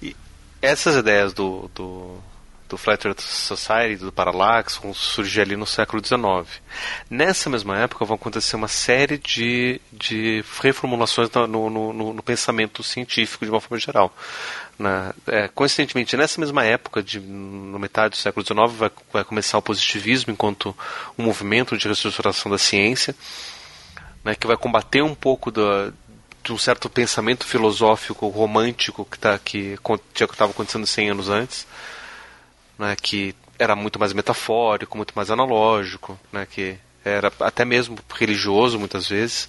E 0.00 0.14
essas 0.62 0.94
ideias 0.94 1.32
do, 1.32 1.68
do 1.74 2.20
do 2.70 2.78
Flat 2.78 3.04
Earth 3.04 3.20
Society, 3.20 3.96
do 3.96 4.12
Parallax, 4.12 4.76
vão 4.76 4.94
surgir 4.94 5.40
ali 5.40 5.56
no 5.56 5.66
século 5.66 6.02
XIX. 6.02 6.62
Nessa 7.10 7.50
mesma 7.50 7.76
época 7.76 8.04
vão 8.04 8.14
acontecer 8.14 8.54
uma 8.54 8.68
série 8.68 9.18
de, 9.18 9.80
de 9.92 10.44
reformulações 10.62 11.28
no, 11.30 11.68
no, 11.68 11.92
no, 11.92 12.14
no 12.14 12.22
pensamento 12.22 12.82
científico 12.84 13.44
de 13.44 13.50
uma 13.50 13.60
forma 13.60 13.78
geral. 13.78 14.14
Na, 14.78 15.12
é, 15.26 15.48
coincidentemente, 15.48 16.16
nessa 16.16 16.40
mesma 16.40 16.64
época, 16.64 17.02
de, 17.02 17.18
no 17.18 17.78
metade 17.78 18.10
do 18.10 18.16
século 18.16 18.46
XIX, 18.46 18.72
vai, 18.78 18.90
vai 19.12 19.24
começar 19.24 19.58
o 19.58 19.62
positivismo 19.62 20.32
enquanto 20.32 20.74
um 21.18 21.24
movimento 21.24 21.76
de 21.76 21.86
reestruturação 21.86 22.50
da 22.50 22.56
ciência, 22.56 23.14
né, 24.24 24.34
que 24.34 24.46
vai 24.46 24.56
combater 24.56 25.02
um 25.02 25.14
pouco 25.14 25.50
da, 25.50 25.92
de 26.44 26.52
um 26.52 26.58
certo 26.58 26.88
pensamento 26.88 27.44
filosófico 27.44 28.28
romântico 28.28 29.04
que 29.04 29.18
tá, 29.18 29.38
que 29.38 29.76
estava 30.14 30.52
acontecendo 30.52 30.86
100 30.86 31.10
anos 31.10 31.28
antes 31.28 31.66
né, 32.80 32.96
que 32.96 33.34
era 33.58 33.76
muito 33.76 34.00
mais 34.00 34.14
metafórico, 34.14 34.96
muito 34.96 35.12
mais 35.14 35.30
analógico, 35.30 36.18
né, 36.32 36.46
que 36.50 36.78
era 37.04 37.30
até 37.40 37.62
mesmo 37.62 37.98
religioso 38.14 38.78
muitas 38.78 39.06
vezes. 39.06 39.48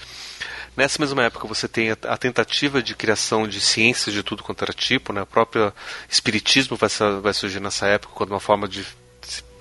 Nessa 0.75 0.99
mesma 0.99 1.23
época 1.23 1.47
você 1.47 1.67
tem 1.67 1.91
a, 1.91 2.17
tentativa 2.17 2.81
de 2.83 2.93
criação 2.93 3.47
de 3.47 3.59
ciências 3.59 4.13
de 4.13 4.21
tudo 4.21 4.43
quanto 4.43 4.63
era 4.63 4.73
tipo, 4.73 5.11
né? 5.11 5.21
o 5.21 5.25
próprio 5.25 5.73
espiritismo 6.09 6.77
vai, 6.77 6.89
vai 7.21 7.33
surgir 7.33 7.59
nessa 7.59 7.87
época 7.87 8.13
como 8.13 8.31
uma 8.31 8.39
forma 8.39 8.67
de 8.69 8.85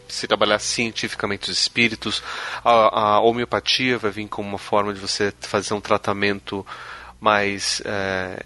se, 0.09 0.27
trabalhar 0.29 0.61
cientificamente 0.61 1.51
os 1.51 1.59
espíritos. 1.59 2.23
A, 2.65 3.01
a, 3.01 3.21
homeopatia 3.21 3.99
vai 3.99 4.13
vir 4.13 4.29
como 4.29 4.49
uma 4.49 4.59
forma 4.59 4.95
de 4.95 5.01
você 5.01 5.33
fazer 5.41 5.75
um 5.75 5.81
tratamento 5.81 6.65
mais 7.21 7.83
é, 7.85 8.45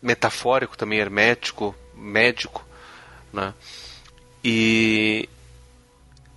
metafórico, 0.00 0.76
também 0.78 1.00
hermético, 1.00 1.74
médico, 1.96 2.64
né? 3.32 3.52
E 4.44 5.28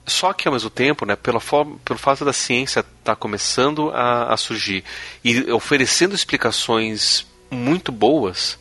só 0.05 0.31
que 0.31 0.47
ao 0.47 0.53
mesmo 0.53 0.69
tempo, 0.69 1.05
né, 1.05 1.15
pela 1.15 1.39
forma, 1.39 1.77
pelo 1.83 1.99
fato 1.99 2.23
da 2.23 2.31
ciência 2.31 2.79
estar 2.79 2.93
tá 3.03 3.15
começando 3.15 3.89
a, 3.89 4.33
a, 4.33 4.37
surgir 4.37 4.83
e 5.23 5.51
oferecendo 5.51 6.15
explicações 6.15 7.27
muito 7.51 7.91
boas, 7.91 8.57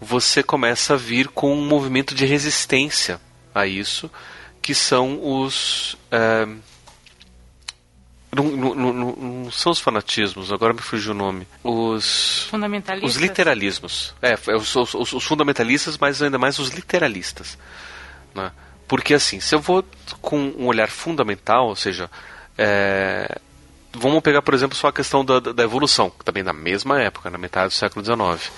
você 0.00 0.42
começa 0.42 0.94
a 0.94 0.96
vir 0.96 1.28
com 1.28 1.54
um 1.54 1.64
movimento 1.64 2.14
de 2.14 2.26
resistência 2.26 3.20
a 3.54 3.64
isso, 3.64 4.10
que 4.60 4.74
são 4.74 5.20
os 5.22 5.96
é, 6.10 6.48
não, 8.34 8.44
não, 8.44 8.74
não, 8.74 8.92
não, 8.94 9.50
são 9.50 9.70
os 9.70 9.78
fanatismos, 9.78 10.50
agora 10.50 10.72
me 10.72 10.80
fugiu 10.80 11.12
o 11.12 11.14
nome. 11.14 11.46
Os. 11.62 12.46
Fundamentalistas. 12.50 13.14
Os 13.14 13.20
literalismos. 13.20 14.14
É, 14.22 14.34
os, 14.56 14.74
os, 14.74 15.12
os 15.12 15.24
fundamentalistas, 15.24 15.98
mas 15.98 16.22
ainda 16.22 16.38
mais 16.38 16.58
os 16.58 16.70
literalistas. 16.70 17.58
Né? 18.34 18.50
Porque 18.92 19.14
assim, 19.14 19.40
se 19.40 19.54
eu 19.54 19.58
vou 19.58 19.82
com 20.20 20.38
um 20.38 20.66
olhar 20.66 20.90
fundamental, 20.90 21.68
ou 21.68 21.74
seja, 21.74 22.10
é, 22.58 23.38
vamos 23.90 24.20
pegar, 24.20 24.42
por 24.42 24.52
exemplo, 24.52 24.76
só 24.76 24.88
a 24.88 24.92
questão 24.92 25.24
da, 25.24 25.40
da 25.40 25.62
evolução, 25.62 26.12
também 26.22 26.42
na 26.42 26.52
mesma 26.52 27.00
época, 27.00 27.30
na 27.30 27.38
metade 27.38 27.68
do 27.68 27.72
século 27.72 28.04
XIX. 28.04 28.52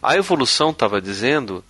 A 0.00 0.14
evolução 0.14 0.70
estava 0.70 1.00
dizendo 1.00 1.64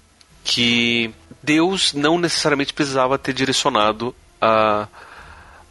que 0.45 1.11
Deus 1.43 1.95
não 1.95 2.19
necessariamente 2.19 2.75
precisava 2.75 3.17
ter 3.19 3.33
direcionado 3.33 4.15
a, 4.43 4.89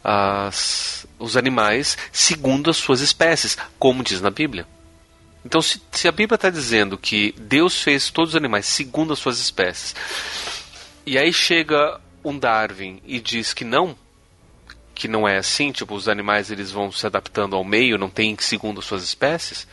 as, 0.02 1.06
os 1.20 1.36
animais 1.36 1.96
segundo 2.10 2.70
as 2.70 2.76
suas 2.76 3.02
espécies, 3.02 3.56
como 3.78 4.02
diz 4.02 4.20
na 4.20 4.30
Bíblia. 4.30 4.66
Então, 5.44 5.62
se, 5.62 5.80
se 5.92 6.08
a 6.08 6.10
Bíblia 6.10 6.34
está 6.34 6.50
dizendo 6.50 6.98
que 6.98 7.32
Deus 7.38 7.80
fez 7.80 8.10
todos 8.10 8.30
os 8.30 8.36
animais 8.36 8.66
segundo 8.66 9.12
as 9.12 9.20
suas 9.20 9.38
espécies, 9.38 9.94
e 11.06 11.16
aí 11.16 11.32
chega 11.32 12.00
um 12.28 12.38
Darwin 12.38 13.00
e 13.04 13.20
diz 13.20 13.52
que 13.52 13.64
não, 13.64 13.96
que 14.94 15.08
não 15.08 15.26
é 15.26 15.36
assim, 15.36 15.72
tipo, 15.72 15.94
os 15.94 16.08
animais 16.08 16.50
eles 16.50 16.70
vão 16.70 16.90
se 16.90 17.06
adaptando 17.06 17.56
ao 17.56 17.64
meio, 17.64 17.98
não 17.98 18.10
tem 18.10 18.36
segundo 18.38 18.82
suas 18.82 19.02
espécies. 19.02 19.66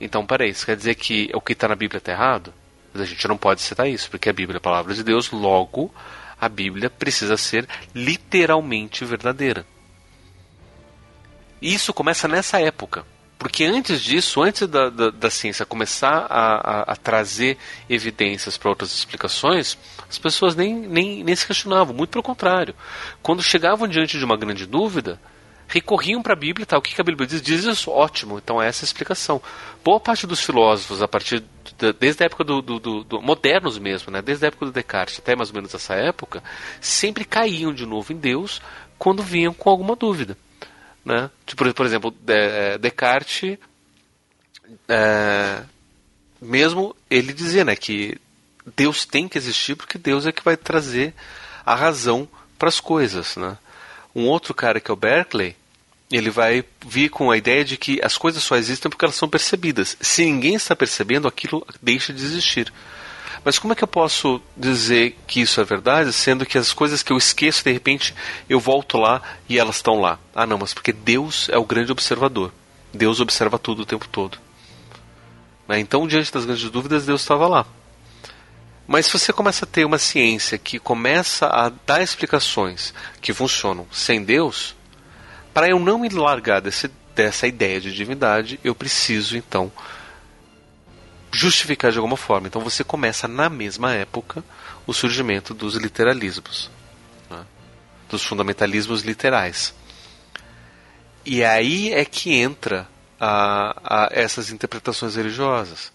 Então, 0.00 0.26
peraí, 0.26 0.50
isso 0.50 0.66
quer 0.66 0.76
dizer 0.76 0.94
que 0.96 1.30
o 1.34 1.40
que 1.40 1.52
está 1.52 1.68
na 1.68 1.76
Bíblia 1.76 1.98
está 1.98 2.12
errado? 2.12 2.52
Mas 2.92 3.02
a 3.02 3.06
gente 3.06 3.26
não 3.26 3.36
pode 3.36 3.62
citar 3.62 3.88
isso, 3.88 4.10
porque 4.10 4.28
a 4.28 4.32
Bíblia 4.32 4.56
é 4.56 4.58
a 4.58 4.60
palavra 4.60 4.94
de 4.94 5.02
Deus, 5.02 5.30
logo 5.30 5.92
a 6.40 6.48
Bíblia 6.48 6.90
precisa 6.90 7.36
ser 7.36 7.66
literalmente 7.94 9.04
verdadeira. 9.04 9.66
E 11.60 11.72
isso 11.72 11.94
começa 11.94 12.28
nessa 12.28 12.60
época. 12.60 13.06
Porque 13.38 13.64
antes 13.64 14.00
disso, 14.02 14.42
antes 14.42 14.66
da, 14.68 14.90
da, 14.90 15.10
da 15.10 15.30
ciência 15.30 15.66
começar 15.66 16.26
a, 16.28 16.54
a, 16.54 16.92
a 16.92 16.96
trazer 16.96 17.56
evidências 17.88 18.56
para 18.56 18.68
outras 18.68 18.94
explicações, 18.94 19.78
as 20.08 20.18
pessoas 20.18 20.54
nem, 20.54 20.74
nem, 20.74 21.24
nem 21.24 21.36
se 21.36 21.46
questionavam, 21.46 21.94
muito 21.94 22.10
pelo 22.10 22.22
contrário. 22.22 22.74
Quando 23.22 23.42
chegavam 23.42 23.88
diante 23.88 24.18
de 24.18 24.24
uma 24.24 24.36
grande 24.36 24.66
dúvida, 24.66 25.20
recorriam 25.66 26.22
para 26.22 26.34
a 26.34 26.36
Bíblia, 26.36 26.66
tá, 26.66 26.76
o 26.76 26.82
que, 26.82 26.94
que 26.94 27.00
a 27.00 27.04
Bíblia 27.04 27.26
diz? 27.26 27.42
Diz 27.42 27.64
isso, 27.64 27.90
ótimo, 27.90 28.38
então 28.38 28.60
essa 28.60 28.82
é 28.82 28.84
a 28.84 28.86
explicação. 28.86 29.40
Boa 29.82 29.98
parte 29.98 30.26
dos 30.26 30.40
filósofos, 30.40 31.02
a 31.02 31.08
partir 31.08 31.42
de, 31.78 31.92
desde 31.94 32.22
a 32.22 32.26
época 32.26 32.44
do, 32.44 32.60
do, 32.62 32.78
do, 32.78 33.04
do, 33.04 33.22
modernos 33.22 33.78
mesmo, 33.78 34.12
né, 34.12 34.22
desde 34.22 34.44
a 34.44 34.48
época 34.48 34.66
do 34.66 34.72
Descartes 34.72 35.18
até 35.18 35.34
mais 35.34 35.50
ou 35.50 35.56
menos 35.56 35.74
essa 35.74 35.94
época, 35.94 36.42
sempre 36.80 37.24
caíam 37.24 37.72
de 37.72 37.86
novo 37.86 38.12
em 38.12 38.16
Deus 38.16 38.60
quando 38.98 39.22
vinham 39.22 39.52
com 39.52 39.70
alguma 39.70 39.96
dúvida. 39.96 40.36
Né? 41.04 41.30
Tipo, 41.44 41.72
por 41.74 41.84
exemplo, 41.84 42.14
é, 42.26 42.78
Descartes, 42.78 43.58
é, 44.88 45.62
mesmo 46.40 46.94
ele 47.10 47.32
dizia 47.32 47.64
né, 47.64 47.76
que 47.76 48.18
Deus 48.76 49.04
tem 49.04 49.28
que 49.28 49.38
existir 49.38 49.74
porque 49.74 49.98
Deus 49.98 50.26
é 50.26 50.32
que 50.32 50.44
vai 50.44 50.56
trazer 50.56 51.14
a 51.64 51.74
razão 51.74 52.28
para 52.58 52.68
as 52.68 52.80
coisas. 52.80 53.36
Né? 53.36 53.56
Um 54.14 54.26
outro 54.26 54.54
cara 54.54 54.80
que 54.80 54.90
é 54.90 54.94
o 54.94 54.96
Berkeley, 54.96 55.56
ele 56.10 56.30
vai 56.30 56.64
vir 56.86 57.08
com 57.08 57.30
a 57.30 57.36
ideia 57.36 57.64
de 57.64 57.76
que 57.76 58.00
as 58.02 58.16
coisas 58.16 58.42
só 58.42 58.56
existem 58.56 58.90
porque 58.90 59.04
elas 59.04 59.16
são 59.16 59.28
percebidas. 59.28 59.96
Se 60.00 60.24
ninguém 60.24 60.54
está 60.54 60.74
percebendo, 60.76 61.26
aquilo 61.26 61.66
deixa 61.82 62.12
de 62.12 62.22
existir. 62.22 62.72
Mas 63.44 63.58
como 63.58 63.74
é 63.74 63.76
que 63.76 63.84
eu 63.84 63.88
posso 63.88 64.40
dizer 64.56 65.18
que 65.26 65.42
isso 65.42 65.60
é 65.60 65.64
verdade, 65.64 66.12
sendo 66.14 66.46
que 66.46 66.56
as 66.56 66.72
coisas 66.72 67.02
que 67.02 67.12
eu 67.12 67.18
esqueço, 67.18 67.62
de 67.62 67.72
repente, 67.72 68.14
eu 68.48 68.58
volto 68.58 68.96
lá 68.96 69.20
e 69.46 69.58
elas 69.58 69.76
estão 69.76 70.00
lá? 70.00 70.18
Ah, 70.34 70.46
não, 70.46 70.56
mas 70.56 70.72
porque 70.72 70.92
Deus 70.92 71.50
é 71.50 71.58
o 71.58 71.64
grande 71.64 71.92
observador. 71.92 72.50
Deus 72.92 73.20
observa 73.20 73.58
tudo 73.58 73.82
o 73.82 73.86
tempo 73.86 74.08
todo. 74.08 74.38
Né? 75.68 75.78
Então, 75.78 76.06
diante 76.06 76.32
das 76.32 76.46
grandes 76.46 76.70
dúvidas, 76.70 77.04
Deus 77.04 77.20
estava 77.20 77.46
lá. 77.46 77.66
Mas 78.86 79.06
se 79.06 79.12
você 79.12 79.32
começa 79.32 79.64
a 79.64 79.68
ter 79.68 79.84
uma 79.84 79.98
ciência 79.98 80.58
que 80.58 80.78
começa 80.78 81.46
a 81.46 81.70
dar 81.86 82.02
explicações 82.02 82.92
que 83.20 83.32
funcionam 83.32 83.86
sem 83.90 84.22
Deus, 84.22 84.76
para 85.54 85.68
eu 85.68 85.78
não 85.78 85.98
me 85.98 86.08
largar 86.08 86.60
desse, 86.60 86.90
dessa 87.14 87.46
ideia 87.46 87.80
de 87.80 87.94
divindade, 87.94 88.60
eu 88.62 88.74
preciso 88.74 89.36
então 89.36 89.72
justificar 91.32 91.90
de 91.90 91.98
alguma 91.98 92.16
forma. 92.16 92.46
Então 92.46 92.60
você 92.60 92.84
começa 92.84 93.26
na 93.26 93.48
mesma 93.48 93.92
época 93.92 94.44
o 94.86 94.92
surgimento 94.92 95.54
dos 95.54 95.76
literalismos, 95.76 96.70
né? 97.30 97.44
dos 98.08 98.24
fundamentalismos 98.24 99.02
literais. 99.02 99.74
E 101.24 101.42
aí 101.42 101.92
é 101.92 102.04
que 102.04 102.34
entra 102.34 102.86
a, 103.18 104.04
a 104.04 104.08
essas 104.12 104.50
interpretações 104.50 105.16
religiosas. 105.16 105.90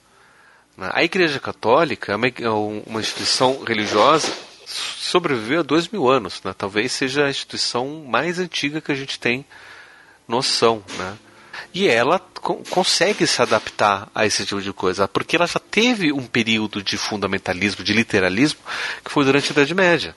Né? 0.80 0.90
A 0.94 1.04
Igreja 1.04 1.40
Católica 1.40 2.14
é 2.14 2.16
uma, 2.16 2.28
é 2.28 3.00
instituição 3.00 3.64
religiosa 3.64 4.32
sobreviveu 4.66 5.62
há 5.62 5.64
dois 5.64 5.88
mil 5.88 6.08
anos, 6.08 6.42
né? 6.44 6.54
talvez 6.56 6.92
seja 6.92 7.26
a 7.26 7.30
instituição 7.30 8.06
mais 8.08 8.40
antiga 8.40 8.80
que 8.80 8.92
a 8.92 8.96
gente 8.96 9.20
tem 9.20 9.44
noção, 10.28 10.84
né? 10.98 11.18
E 11.74 11.88
ela 11.88 12.20
co 12.20 12.64
consegue 12.70 13.28
se 13.28 13.42
adaptar 13.42 14.10
a 14.14 14.26
esse 14.26 14.46
tipo 14.46 14.62
de 14.62 14.72
coisa, 14.72 15.08
porque 15.08 15.36
ela 15.36 15.48
já 15.48 15.60
teve 15.60 16.12
um 16.12 16.26
período 16.26 16.82
de 16.82 16.98
fundamentalismo, 16.98 17.84
de 17.84 17.94
literalismo, 17.94 18.60
que 19.04 19.12
foi 19.12 19.26
durante 19.26 19.50
a 19.50 19.54
Idade 19.54 19.76
Média. 19.76 20.16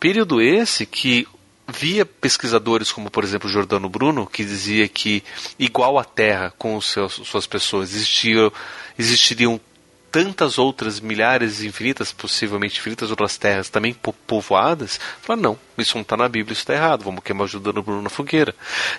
Período 0.00 0.40
esse 0.40 0.84
que 0.84 1.28
via 1.68 2.04
pesquisadores 2.04 2.90
como, 2.92 3.10
por 3.10 3.24
exemplo, 3.24 3.48
Jordano 3.48 3.88
Bruno, 3.88 4.26
que 4.26 4.44
dizia 4.44 4.88
que 4.88 5.22
igual 5.58 5.98
a 5.98 6.04
Terra 6.04 6.52
com 6.58 6.78
seus, 6.80 7.14
suas 7.14 7.46
pessoas 7.46 7.94
existiam, 7.94 8.52
existiriam 8.98 9.60
tantas 10.14 10.58
outras 10.58 11.00
milhares 11.00 11.64
infinitas, 11.64 12.12
possivelmente 12.12 12.78
infinitas 12.78 13.10
outras 13.10 13.36
terras 13.36 13.68
também 13.68 13.92
povoadas, 14.28 15.00
fala, 15.20 15.42
não, 15.42 15.58
isso 15.76 15.96
não 15.96 16.02
está 16.02 16.16
na 16.16 16.28
Bíblia, 16.28 16.52
isso 16.52 16.62
está 16.62 16.72
errado, 16.72 17.02
vamos 17.02 17.24
queimar 17.24 17.46
ajudando 17.46 17.78
o 17.78 17.82
Bruno 17.82 18.00
na 18.00 18.08
fogueira. 18.08 18.54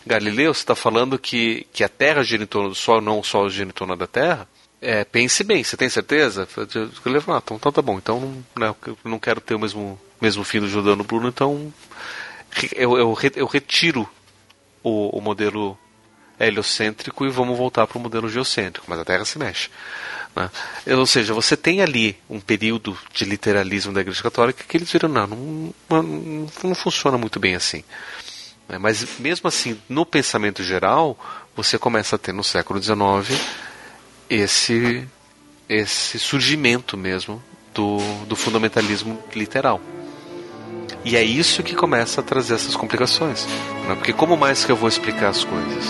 Galileu, 0.05 0.53
você 0.53 0.59
está 0.59 0.75
falando 0.75 1.17
que, 1.17 1.65
que 1.71 1.85
a 1.85 1.87
Terra 1.87 2.21
gira 2.21 2.43
em 2.43 2.45
torno 2.45 2.67
do 2.67 2.75
Sol, 2.75 2.99
não 2.99 3.21
o 3.21 3.23
Sol 3.23 3.49
gira 3.49 3.69
em 3.69 3.71
torno 3.71 3.95
da 3.95 4.05
Terra? 4.05 4.45
É, 4.81 5.05
pense 5.05 5.41
bem, 5.45 5.63
você 5.63 5.77
tem 5.77 5.87
certeza? 5.87 6.45
Eu 6.73 7.11
levo, 7.13 7.31
ah, 7.31 7.41
então, 7.41 7.55
então 7.55 7.71
tá 7.71 7.81
bom, 7.81 7.97
então 7.97 8.19
não, 8.53 8.67
né, 8.67 8.75
não 9.05 9.17
quero 9.17 9.39
ter 9.39 9.55
o 9.55 9.59
mesmo, 9.59 9.97
mesmo 10.19 10.43
fim 10.43 10.59
do 10.59 10.67
Jordano 10.67 11.05
Bruno, 11.05 11.29
então 11.29 11.73
eu, 12.75 12.97
eu, 12.97 13.17
eu 13.37 13.45
retiro 13.45 14.05
o, 14.83 15.17
o 15.17 15.21
modelo 15.21 15.77
heliocêntrico 16.37 17.25
e 17.25 17.29
vamos 17.29 17.57
voltar 17.57 17.87
para 17.87 17.97
o 17.97 18.01
modelo 18.01 18.27
geocêntrico, 18.27 18.85
mas 18.89 18.99
a 18.99 19.05
Terra 19.05 19.23
se 19.23 19.39
mexe. 19.39 19.69
Né? 20.35 20.49
Ou 20.95 21.05
seja, 21.05 21.33
você 21.33 21.55
tem 21.55 21.81
ali 21.81 22.17
um 22.29 22.39
período 22.39 22.97
de 23.13 23.23
literalismo 23.23 23.93
da 23.93 24.01
Igreja 24.01 24.21
Católica 24.21 24.63
que 24.67 24.77
eles 24.77 24.91
viram, 24.91 25.09
não, 25.09 25.27
não, 25.27 25.73
não, 25.89 26.47
não 26.63 26.75
funciona 26.75 27.17
muito 27.17 27.39
bem 27.39 27.55
assim. 27.55 27.83
Né? 28.67 28.77
Mas 28.77 29.19
mesmo 29.19 29.47
assim, 29.47 29.79
no 29.87 30.05
pensamento 30.05 30.63
geral, 30.63 31.17
você 31.55 31.77
começa 31.77 32.15
a 32.15 32.19
ter 32.19 32.33
no 32.33 32.43
século 32.43 32.81
XIX 32.81 33.39
esse, 34.29 35.07
esse 35.69 36.19
surgimento 36.19 36.97
mesmo 36.97 37.41
do, 37.73 37.99
do 38.25 38.35
fundamentalismo 38.35 39.21
literal. 39.33 39.79
E 41.03 41.15
é 41.15 41.23
isso 41.23 41.61
que 41.61 41.75
começa 41.75 42.21
a 42.21 42.23
trazer 42.23 42.55
essas 42.55 42.75
complicações. 42.75 43.45
Né? 43.87 43.95
Porque 43.95 44.11
como 44.11 44.35
mais 44.35 44.65
que 44.65 44.71
eu 44.71 44.75
vou 44.75 44.89
explicar 44.89 45.29
as 45.29 45.43
coisas? 45.43 45.85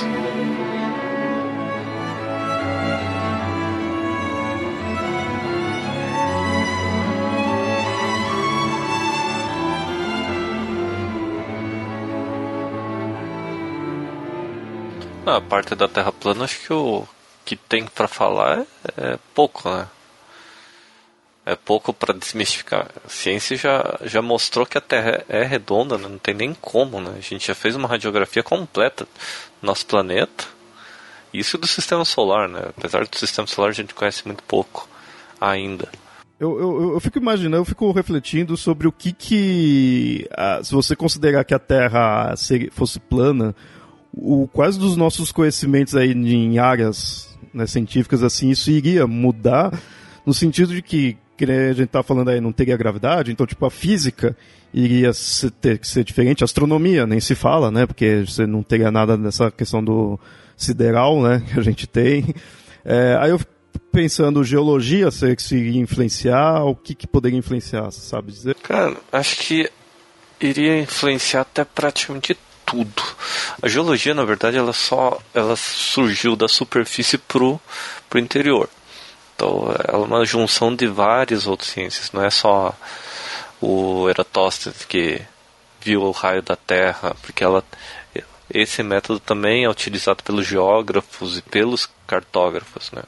A 15.26 15.42
parte 15.42 15.76
da 15.76 15.88
Terra 15.88 16.12
plana, 16.12 16.44
acho 16.44 16.60
que 16.60 16.74
o 16.74 17.08
que 17.44 17.56
tem 17.56 17.86
para 17.86 18.08
falar 18.08 18.60
é, 18.60 18.66
é, 18.98 19.20
pouco, 19.34 19.70
né? 19.70 19.88
É 21.46 21.56
pouco 21.56 21.94
para 21.94 22.14
desmistificar. 22.14 22.90
A 23.06 23.10
ciência 23.10 23.56
já, 23.56 24.00
já 24.04 24.22
mostrou 24.22 24.66
que 24.66 24.80
a 24.80 24.82
Terra 24.82 25.24
é 25.30 25.44
redonda, 25.44 25.96
né? 25.96 26.08
não 26.08 26.18
tem 26.18 26.34
nem 26.34 26.56
como, 26.56 27.00
né? 27.00 27.14
A 27.18 27.22
gente 27.22 27.48
já 27.48 27.54
fez 27.54 27.76
uma 27.76 27.88
radiografia 27.88 28.42
completa 28.42 29.06
do 29.06 29.66
nosso 29.68 29.86
planeta. 29.86 30.46
Isso 31.32 31.58
do 31.58 31.68
sistema 31.68 32.04
solar, 32.04 32.50
né? 32.50 32.62
Apesar 32.76 33.06
do 33.06 33.16
sistema 33.16 33.48
solar 33.48 33.70
a 33.70 33.74
gente 33.74 33.94
conhece 33.94 34.26
muito 34.26 34.42
pouco 34.44 34.90
ainda. 35.40 35.88
Eu, 36.40 36.60
eu, 36.60 36.94
eu 36.94 37.00
fico 37.00 37.18
imaginando, 37.18 37.62
eu 37.62 37.66
fico 37.66 37.92
refletindo 37.92 38.58
sobre 38.58 38.88
o 38.88 38.92
que 38.92 39.14
que. 39.14 40.28
Ah, 40.32 40.60
se 40.64 40.74
você 40.74 40.96
considerar 40.96 41.46
que 41.46 41.54
a 41.54 41.60
Terra 41.60 42.34
fosse 42.72 43.00
plana, 43.00 43.56
o, 44.18 44.48
quais 44.52 44.78
dos 44.78 44.96
nossos 44.96 45.32
conhecimentos 45.32 45.96
aí 45.96 46.12
em 46.12 46.58
áreas 46.58 47.38
né, 47.54 47.68
científicas 47.68 48.24
assim, 48.24 48.50
isso 48.50 48.72
iria 48.72 49.06
mudar 49.06 49.78
no 50.26 50.34
sentido 50.34 50.74
de 50.74 50.82
que, 50.82 51.18
que 51.38 51.46
a 51.46 51.74
gente 51.74 51.84
está 51.84 52.02
falando 52.02 52.30
aí, 52.30 52.40
não 52.40 52.52
teria 52.52 52.78
gravidade, 52.78 53.32
então 53.32 53.46
tipo 53.46 53.66
a 53.66 53.72
física 53.72 54.36
iria 54.74 55.14
ser, 55.14 55.52
ter 55.52 55.78
que 55.78 55.88
ser 55.88 56.04
diferente, 56.04 56.44
a 56.44 56.46
astronomia 56.46 57.06
nem 57.06 57.20
se 57.20 57.36
fala, 57.36 57.70
né, 57.72 57.86
porque 57.86 58.26
você 58.26 58.46
não 58.46 58.64
teria 58.64 58.92
nada 58.92 59.16
nessa 59.18 59.52
questão 59.52 59.84
do 59.84 60.20
sideral, 60.58 61.22
né, 61.22 61.44
que 61.52 61.60
a 61.60 61.64
gente 61.64 61.88
tem. 61.88 62.34
É, 62.84 63.18
aí 63.20 63.32
eu 63.32 63.40
pensando, 63.92 64.44
geologia, 64.44 65.10
se 65.10 65.56
iria 65.56 65.80
influenciar, 65.82 66.66
o 66.66 66.76
que, 66.76 66.94
que 66.94 67.08
poderia 67.08 67.40
influenciar, 67.40 67.90
sabe 67.92 68.32
dizer? 68.32 68.56
Cara, 68.56 68.98
acho 69.10 69.38
que 69.38 69.72
iria 70.42 70.78
influenciar 70.82 71.42
até 71.42 71.64
praticamente 71.64 72.38
tudo. 72.66 73.02
A 73.62 73.68
geologia, 73.68 74.14
na 74.14 74.26
verdade, 74.26 74.58
ela 74.58 74.74
só 74.74 75.20
ela 75.34 75.56
surgiu 75.56 76.36
da 76.36 76.48
superfície 76.48 77.18
pro, 77.18 77.60
pro 78.10 78.20
interior. 78.20 78.70
Então, 79.36 79.74
ela 79.88 80.04
é 80.04 80.08
uma 80.08 80.26
junção 80.26 80.76
de 80.76 80.88
várias 80.88 81.46
outras 81.48 81.70
ciências, 81.70 82.12
não 82.12 82.24
é 82.24 82.30
só 82.30 82.74
o 83.62 84.10
Eratosthenes 84.10 84.86
que 84.86 85.22
viu 85.82 86.02
o 86.02 86.12
raio 86.12 86.42
da 86.42 86.56
Terra, 86.56 87.16
porque 87.22 87.44
ela 87.44 87.64
esse 88.54 88.84
método 88.84 89.20
também 89.20 89.64
é 89.66 89.70
utilizado 89.70 90.24
pelos 90.24 90.46
geógrafos 90.46 91.40
e 91.40 91.42
pelos 91.42 91.90
cartógrafos, 92.06 92.92
né? 92.92 93.02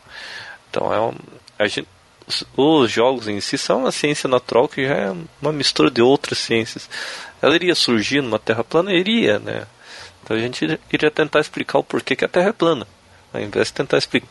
Então 0.70 0.94
é 0.94 1.00
um, 1.00 1.14
a 1.60 1.68
gente, 1.68 1.88
os 2.56 2.92
jogos 2.92 3.28
em 3.28 3.40
si 3.40 3.58
são 3.58 3.82
uma 3.82 3.92
ciência 3.92 4.28
natural 4.28 4.68
que 4.68 4.86
já 4.88 4.96
é 4.96 5.16
uma 5.42 5.52
mistura 5.52 5.92
de 5.92 6.02
outras 6.02 6.40
ciências. 6.40 6.90
Ela 7.42 7.56
iria 7.56 7.76
surgir 7.76 8.22
numa 8.22 8.40
Terra 8.40 8.64
plana? 8.64 8.94
Iria, 8.94 9.40
né? 9.40 9.68
Então 10.28 10.36
a 10.36 10.40
gente 10.42 10.78
iria 10.92 11.10
tentar 11.10 11.40
explicar 11.40 11.80
o 11.80 11.84
porquê 11.84 12.14
que 12.14 12.26
a 12.26 12.28
Terra 12.28 12.50
é 12.50 12.52
plana. 12.52 12.86
Ao 13.34 13.40
invés 13.40 13.68
de 13.68 13.74
tentar 13.76 13.98
expli 13.98 14.22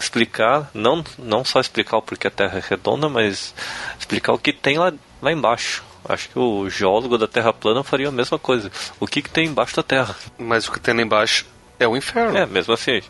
explicar, 0.00 0.70
não, 0.72 1.04
não 1.18 1.44
só 1.44 1.60
explicar 1.60 1.98
o 1.98 2.02
porquê 2.02 2.28
a 2.28 2.30
Terra 2.30 2.56
é 2.56 2.62
redonda, 2.66 3.06
mas 3.06 3.54
explicar 3.98 4.32
o 4.32 4.38
que 4.38 4.54
tem 4.54 4.78
lá, 4.78 4.90
lá 5.20 5.30
embaixo. 5.30 5.84
Acho 6.08 6.30
que 6.30 6.38
o 6.38 6.70
geólogo 6.70 7.18
da 7.18 7.28
Terra 7.28 7.52
plana 7.52 7.84
faria 7.84 8.08
a 8.08 8.12
mesma 8.12 8.38
coisa. 8.38 8.72
O 8.98 9.06
que, 9.06 9.20
que 9.20 9.28
tem 9.28 9.48
embaixo 9.48 9.76
da 9.76 9.82
Terra? 9.82 10.16
Mas 10.38 10.66
o 10.66 10.72
que 10.72 10.80
tem 10.80 10.94
lá 10.94 11.02
embaixo 11.02 11.44
é 11.78 11.86
o 11.86 11.94
inferno. 11.94 12.38
É, 12.38 12.46
mesmo 12.46 12.72
assim. 12.72 13.02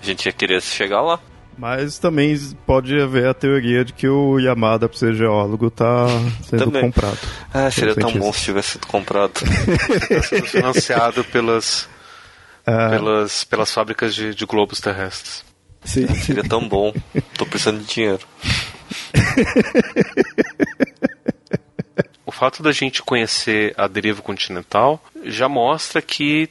A 0.00 0.06
gente 0.06 0.26
ia 0.26 0.32
querer 0.32 0.62
chegar 0.62 1.00
lá. 1.00 1.18
Mas 1.56 1.98
também 1.98 2.36
pode 2.66 2.98
haver 3.00 3.28
a 3.28 3.34
teoria 3.34 3.84
de 3.84 3.92
que 3.92 4.08
o 4.08 4.38
Yamada, 4.38 4.88
por 4.88 4.96
ser 4.96 5.14
geólogo, 5.14 5.68
está 5.68 6.06
sendo 6.48 6.64
também. 6.64 6.82
comprado. 6.82 7.18
Ah, 7.52 7.70
seria 7.70 7.94
tão 7.94 8.12
bom 8.12 8.32
se 8.32 8.44
tivesse 8.44 8.70
sido 8.70 8.86
comprado. 8.86 9.32
Sendo 10.28 10.46
financiado 10.46 11.22
pelas, 11.24 11.88
ah. 12.66 12.88
pelas, 12.90 13.44
pelas 13.44 13.72
fábricas 13.72 14.14
de, 14.14 14.34
de 14.34 14.46
globos 14.46 14.80
terrestres. 14.80 15.44
Sim. 15.84 16.06
Ah, 16.08 16.14
seria 16.14 16.42
tão 16.42 16.66
bom. 16.66 16.92
Tô 17.36 17.44
precisando 17.44 17.80
de 17.80 17.86
dinheiro. 17.86 18.26
o 22.24 22.32
fato 22.32 22.62
da 22.62 22.72
gente 22.72 23.02
conhecer 23.02 23.74
a 23.76 23.86
deriva 23.86 24.22
continental 24.22 25.02
já 25.24 25.48
mostra 25.48 26.00
que 26.00 26.48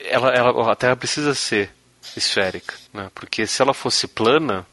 ela, 0.00 0.30
ela, 0.30 0.72
a 0.72 0.76
Terra 0.76 0.96
precisa 0.96 1.34
ser 1.34 1.70
esférica, 2.16 2.74
né? 2.92 3.10
porque 3.14 3.46
se 3.46 3.60
ela 3.62 3.74
fosse 3.74 4.06
plana 4.06 4.66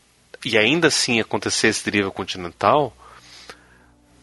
e 0.44 0.58
ainda 0.58 0.88
assim 0.88 1.20
acontecesse 1.20 1.86
deriva 1.86 2.12
continental, 2.12 2.96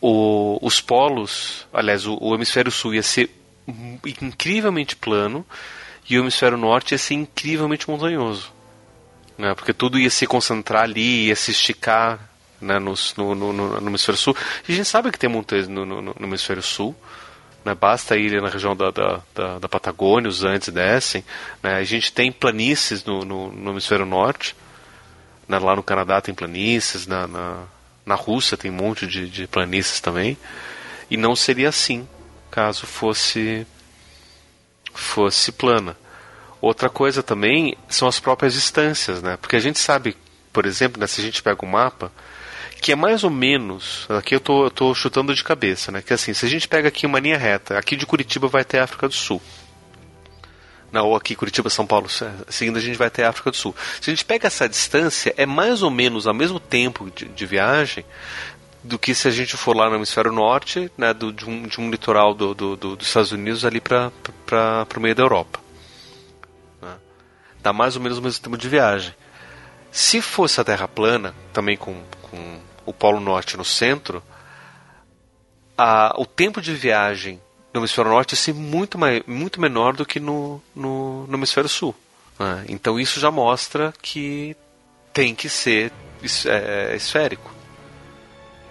o, 0.01 0.59
os 0.63 0.81
polos, 0.81 1.67
aliás, 1.73 2.07
o, 2.07 2.17
o 2.21 2.35
hemisfério 2.35 2.71
sul 2.71 2.95
ia 2.95 3.03
ser 3.03 3.31
incrivelmente 4.21 4.97
plano 4.97 5.47
e 6.09 6.19
o 6.19 6.23
hemisfério 6.23 6.57
norte 6.57 6.93
ia 6.93 6.99
ser 6.99 7.15
incrivelmente 7.15 7.89
montanhoso. 7.89 8.53
Né? 9.37 9.55
Porque 9.55 9.73
tudo 9.73 9.99
ia 9.99 10.11
se 10.11 10.27
concentrar 10.27 10.85
ali, 10.85 11.27
ia 11.27 11.37
se 11.37 11.51
esticar 11.51 12.19
né? 12.61 12.79
no, 12.79 12.95
no, 13.17 13.35
no, 13.35 13.53
no, 13.81 13.89
hemisfério 13.89 14.19
sul. 14.19 14.37
E 14.69 14.73
a 14.73 14.77
gente 14.77 14.89
sabe 14.89 15.11
que 15.11 15.19
tem 15.19 15.31
montanhas 15.31 15.69
no, 15.69 15.87
no, 15.87 16.03
no 16.03 16.27
hemisfério 16.27 16.63
sul. 16.63 16.95
Né? 17.65 17.75
Basta 17.75 18.17
ir 18.17 18.41
na 18.41 18.49
região 18.49 18.75
da, 18.75 18.91
da, 18.91 19.21
da, 19.35 19.59
da 19.59 19.69
Patagônia, 19.69 20.29
os 20.29 20.43
Andes 20.45 20.69
descem. 20.69 21.25
Né? 21.63 21.75
A 21.75 21.85
gente 21.85 22.13
tem 22.13 22.33
planícies 22.33 23.05
no, 23.05 23.25
no, 23.25 23.53
no 23.53 23.71
hemisfério 23.73 24.07
norte. 24.07 24.57
Né? 25.49 25.59
Lá 25.59 25.77
no 25.77 25.83
Canadá 25.83 26.21
tem 26.21 26.35
planícies, 26.35 27.07
na, 27.07 27.27
na, 27.27 27.65
na 28.07 28.15
Rússia 28.15 28.57
tem 28.57 28.71
um 28.71 28.75
monte 28.75 29.07
de, 29.07 29.29
de 29.29 29.47
planícies 29.47 30.01
também. 30.01 30.37
E 31.11 31.17
não 31.17 31.35
seria 31.35 31.69
assim 31.69 32.09
caso 32.51 32.87
fosse 32.87 33.67
fosse 34.93 35.53
plana. 35.53 35.97
Outra 36.61 36.91
coisa 36.91 37.23
também 37.23 37.77
são 37.89 38.07
as 38.07 38.21
próprias 38.21 38.53
distâncias, 38.53 39.23
né? 39.23 39.39
Porque 39.41 39.57
a 39.57 39.61
gente 39.61 39.79
sabe, 39.79 40.17
por 40.53 40.67
exemplo, 40.67 41.01
né, 41.01 41.07
se 41.07 41.21
a 41.21 41.25
gente 41.25 41.43
pega 41.43 41.65
um 41.65 41.69
mapa, 41.69 42.13
que 42.81 42.93
é 42.93 42.97
mais 42.97 43.25
ou 43.25 43.31
menos, 43.31 44.07
aqui 44.09 44.35
eu 44.35 44.41
tô, 44.41 44.65
eu 44.65 44.71
tô 44.71 44.95
chutando 44.95 45.35
de 45.35 45.45
cabeça, 45.45 45.93
né? 45.93 46.03
Que 46.03 46.15
assim, 46.15 46.33
se 46.33 46.47
a 46.47 46.49
gente 46.49 46.67
pega 46.67 46.89
aqui 46.89 47.07
uma 47.07 47.21
linha 47.21 47.37
reta, 47.37 47.79
aqui 47.79 47.95
de 47.95 48.07
Curitiba 48.07 48.49
vai 48.49 48.63
até 48.63 48.81
a 48.81 48.85
África 48.85 49.07
do 49.07 49.15
Sul. 49.15 49.41
Não, 50.91 51.07
ou 51.07 51.15
aqui 51.15 51.37
Curitiba, 51.37 51.71
São 51.71 51.87
Paulo, 51.87 52.09
seguindo 52.49 52.77
a 52.77 52.81
gente 52.81 52.97
vai 52.97 53.07
até 53.07 53.25
a 53.25 53.29
África 53.29 53.51
do 53.51 53.57
Sul. 53.57 53.77
Se 54.01 54.11
a 54.11 54.13
gente 54.13 54.25
pega 54.25 54.49
essa 54.49 54.69
distância, 54.69 55.33
é 55.37 55.47
mais 55.47 55.83
ou 55.83 55.91
menos 55.91 56.27
ao 56.27 56.35
mesmo 56.35 56.59
tempo 56.59 57.11
de, 57.15 57.27
de 57.27 57.47
viagem 57.47 58.05
do 58.83 58.99
que 58.99 59.15
se 59.15 59.29
a 59.29 59.31
gente 59.31 59.57
for 59.57 59.77
lá 59.77 59.89
no 59.89 59.97
hemisfério 59.97 60.33
norte, 60.33 60.91
né, 60.97 61.13
do, 61.13 61.33
de, 61.33 61.45
um, 61.45 61.63
de 61.63 61.81
um 61.81 61.91
litoral 61.91 62.35
do, 62.35 62.55
do, 62.55 62.77
do, 62.77 62.97
dos 62.97 63.07
Estados 63.07 63.31
Unidos 63.31 63.65
ali 63.65 63.81
para 63.81 64.11
o 64.97 65.01
meio 65.01 65.15
da 65.15 65.23
Europa. 65.23 65.61
Né? 66.81 66.95
Dá 67.63 67.73
mais 67.73 67.95
ou 67.95 68.03
menos 68.03 68.19
o 68.19 68.23
mesmo 68.23 68.43
tempo 68.43 68.57
de 68.57 68.69
viagem. 68.69 69.15
Se 69.93 70.23
fosse 70.23 70.61
a 70.61 70.65
Terra 70.65 70.89
plana, 70.89 71.35
também 71.53 71.77
com, 71.77 72.03
com 72.23 72.59
o 72.91 72.93
Polo 72.93 73.21
Norte 73.21 73.57
no 73.57 73.65
centro, 73.65 74.23
a, 75.79 76.15
o 76.19 76.27
tempo 76.27 76.61
de 76.61 76.75
viagem 76.75 77.41
no 77.73 77.81
hemisfério 77.81 78.11
norte 78.11 78.33
ia 78.33 78.37
ser 78.37 78.53
muito, 78.53 78.99
mais, 78.99 79.23
muito 79.27 79.61
menor 79.61 79.95
do 79.95 80.05
que 80.05 80.19
no, 80.19 80.61
no, 80.75 81.27
no 81.27 81.37
hemisfério 81.37 81.69
sul. 81.69 81.95
Né? 82.39 82.67
Então 82.69 82.99
isso 82.99 83.21
já 83.21 83.31
mostra 83.31 83.95
que 84.03 84.57
tem 85.13 85.35
que 85.35 85.49
ser 85.49 85.93
é, 86.47 86.95
esférico. 86.97 87.51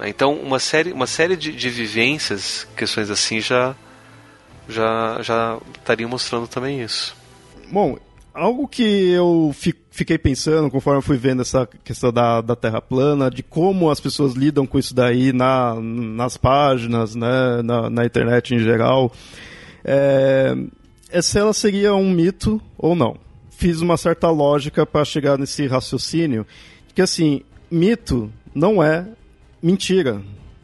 Então, 0.02 0.34
uma 0.34 0.60
série, 0.60 0.94
uma 0.94 1.08
série 1.08 1.36
de, 1.36 1.52
de 1.52 1.70
vivências, 1.70 2.66
questões 2.78 3.10
assim, 3.10 3.42
já, 3.42 3.76
já, 4.68 5.22
já 5.22 5.58
estariam 5.78 6.10
mostrando 6.10 6.48
também 6.48 6.82
isso. 6.82 7.16
Bom, 7.70 7.98
algo 8.40 8.68
que 8.68 9.10
eu 9.10 9.54
fiquei 9.92 10.18
pensando 10.18 10.72
conforme 10.72 11.02
fui 11.02 11.18
vendo 11.18 11.42
essa 11.42 11.68
questão 11.84 12.12
da, 12.12 12.40
da 12.40 12.56
Terra 12.56 12.82
plana, 12.82 13.30
de 13.30 13.44
como 13.44 13.90
as 13.90 14.00
pessoas 14.00 14.34
lidam 14.34 14.66
com 14.66 14.80
isso 14.80 14.96
daí 14.96 15.34
na, 15.34 15.76
nas 15.80 16.38
páginas, 16.38 17.16
né, 17.16 17.62
na, 17.64 17.90
na 17.90 18.06
internet 18.06 18.56
em 18.56 18.60
geral, 18.60 19.12
é, 19.84 20.56
é 21.12 21.22
se 21.22 21.38
ela 21.38 21.54
seria 21.54 21.94
um 21.94 22.10
mito 22.10 22.62
ou 22.78 22.96
não. 22.96 23.18
Fiz 23.50 23.82
uma 23.82 23.98
certa 23.98 24.30
lógica 24.30 24.86
para 24.86 25.04
chegar 25.04 25.38
nesse 25.38 25.68
raciocínio, 25.68 26.48
que 26.96 27.02
assim, 27.02 27.42
mito 27.70 28.32
não 28.56 28.82
é 28.82 29.06
mentira. 29.62 30.22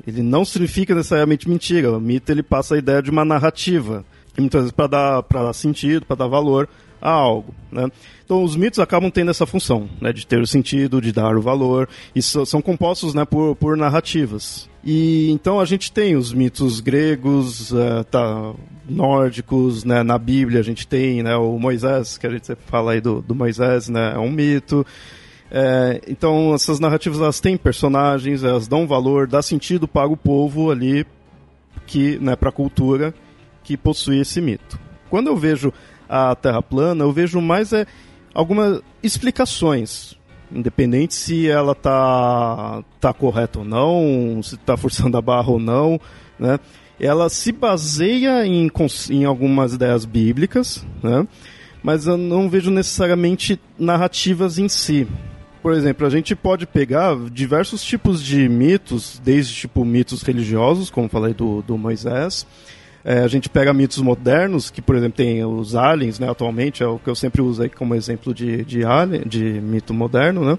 Ele 0.07 0.22
não 0.22 0.45
significa 0.45 0.95
necessariamente 0.95 1.49
mentira. 1.49 1.91
O 1.91 1.99
mito 1.99 2.31
ele 2.31 2.43
passa 2.43 2.76
a 2.76 2.77
ideia 2.77 3.02
de 3.02 3.11
uma 3.11 3.26
narrativa, 3.26 4.06
muitas 4.38 4.61
vezes 4.61 4.72
para 4.72 4.88
dar, 4.88 5.22
dar 5.22 5.53
sentido, 5.53 6.06
para 6.06 6.15
dar 6.15 6.27
valor 6.27 6.69
a 7.06 7.11
algo. 7.11 7.53
Né? 7.72 7.88
Então, 8.23 8.44
os 8.44 8.56
mitos 8.56 8.80
acabam 8.80 9.11
tendo 9.11 9.30
essa 9.30 9.45
função, 9.45 9.88
né, 10.02 10.11
de 10.11 10.26
ter 10.26 10.41
o 10.41 10.48
sentido, 10.48 10.99
de 10.99 11.11
dar 11.11 11.38
o 11.38 11.41
valor, 11.41 11.88
e 12.15 12.22
so, 12.22 12.45
são 12.45 12.61
compostos 12.61 13.14
né, 13.14 13.23
por, 13.23 13.56
por 13.56 13.77
narrativas. 13.77 14.68
E 14.84 15.32
então 15.32 15.60
a 15.60 15.65
gente 15.65 15.91
tem 15.91 16.15
os 16.15 16.34
mitos 16.34 16.80
gregos, 16.80 17.72
uh, 17.72 18.03
tá, 18.10 18.53
nórdicos, 18.88 19.84
né, 19.84 20.03
na 20.03 20.18
Bíblia 20.18 20.60
a 20.60 20.64
gente 20.64 20.88
tem 20.88 21.23
né, 21.23 21.36
o 21.36 21.57
Moisés, 21.60 22.18
que 22.18 22.26
a 22.26 22.30
gente 22.30 22.45
sempre 22.45 22.64
fala 22.68 22.94
aí 22.94 23.02
do, 23.02 23.22
do 23.22 23.36
Moisés, 23.36 23.90
né, 23.90 24.14
é 24.15 24.19
um 24.19 24.32
mito. 24.32 24.86
É, 25.52 26.02
então 26.07 26.53
essas 26.53 26.80
narrativas 26.80 27.19
elas 27.19 27.40
têm 27.40 27.56
personagens, 27.56 28.44
elas 28.44 28.68
dão 28.68 28.88
valor, 28.88 29.27
dá 29.27 29.41
sentido 29.41 29.88
para 29.88 30.07
o 30.07 30.18
povo 30.18 30.72
ali 30.72 31.06
que, 31.86 32.18
né, 32.19 32.36
para 32.36 32.49
a 32.49 32.52
cultura 32.52 33.14
que 33.64 33.77
possui 33.77 34.19
esse 34.19 34.41
mito. 34.41 34.80
Quando 35.10 35.27
eu 35.27 35.36
vejo 35.36 35.72
a 36.07 36.36
Terra 36.36 36.61
plana, 36.61 37.03
eu 37.03 37.11
vejo 37.11 37.41
mais 37.41 37.73
é 37.73 37.86
algumas 38.34 38.82
explicações, 39.02 40.18
independente 40.52 41.14
se 41.14 41.48
ela 41.49 41.73
tá 41.73 42.84
tá 42.99 43.14
correta 43.14 43.60
ou 43.60 43.65
não, 43.65 44.41
se 44.44 44.56
está 44.56 44.76
forçando 44.77 45.18
a 45.18 45.22
barra 45.22 45.52
ou 45.52 45.60
não, 45.60 45.99
né? 46.40 46.60
Ela 46.99 47.27
se 47.30 47.52
baseia 47.52 48.45
em, 48.45 48.72
em 49.10 49.26
algumas 49.26 49.73
ideias 49.73 50.06
bíblicas, 50.06 50.86
né? 51.03 51.27
Mas 51.84 52.07
eu 52.07 52.18
não 52.18 52.49
vejo 52.49 52.72
necessariamente 52.72 53.60
narrativas 53.77 54.57
em 54.57 54.69
si 54.69 55.07
por 55.65 55.73
exemplo, 55.73 56.06
a 56.06 56.11
gente 56.11 56.36
pode 56.36 56.68
pegar 56.68 57.18
diversos 57.32 57.84
tipos 57.84 58.22
de 58.22 58.48
mitos, 58.48 59.19
desde 59.26 59.52
tipo 59.52 59.84
mitos 59.84 60.22
religiosos, 60.22 60.91
como 60.91 61.10
falei 61.10 61.34
do, 61.34 61.64
do 61.64 61.76
Moisés. 61.76 62.45
É, 63.07 63.19
a 63.19 63.27
gente 63.27 63.48
pega 63.48 63.72
mitos 63.72 63.99
modernos, 63.99 64.72
que 64.72 64.82
por 64.82 64.95
exemplo 64.95 65.18
tem 65.18 65.45
os 65.45 65.76
aliens, 65.76 66.18
né, 66.18 66.27
atualmente, 66.27 66.82
é 66.82 66.88
o 66.88 66.98
que 66.98 67.07
eu 67.07 67.14
sempre 67.14 67.40
uso 67.40 67.61
aí 67.61 67.69
como 67.69 67.94
exemplo 67.94 68.34
de, 68.34 68.65
de, 68.65 68.84
alien, 68.84 69.22
de 69.27 69.44
mito 69.61 69.94
moderno, 69.94 70.44
né? 70.44 70.57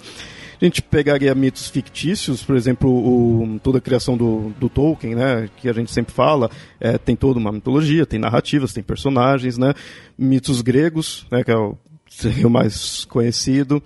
A 0.63 0.65
gente 0.65 0.81
pegaria 0.81 1.35
mitos 1.35 1.69
fictícios, 1.69 2.45
por 2.45 2.57
exemplo, 2.57 2.89
o, 2.89 3.59
toda 3.59 3.79
a 3.79 3.81
criação 3.81 4.17
do, 4.17 4.55
do 4.61 4.69
Tolkien, 4.69 5.17
né, 5.17 5.51
que 5.57 5.69
a 5.69 5.73
gente 5.73 5.91
sempre 5.91 6.15
fala, 6.15 6.49
é, 6.79 6.97
tem 6.97 7.17
toda 7.17 7.39
uma 7.41 7.51
mitologia, 7.51 8.07
tem 8.07 8.21
narrativas, 8.21 8.73
tem 8.73 8.83
personagens, 8.83 9.59
né, 9.59 9.75
mitos 10.17 10.63
gregos, 10.63 11.27
né, 11.33 11.43
que 11.43 11.51
é 11.51 11.57
o, 11.57 11.77
o 12.47 12.49
mais 12.49 13.05
conhecido. 13.07 13.83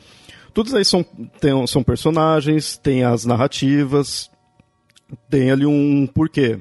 Todos 0.52 0.74
aí 0.74 0.84
são, 0.84 1.02
tem, 1.40 1.66
são 1.66 1.82
personagens, 1.82 2.76
tem 2.76 3.04
as 3.04 3.24
narrativas, 3.24 4.30
tem 5.30 5.50
ali 5.50 5.64
um 5.64 6.06
porquê. 6.06 6.60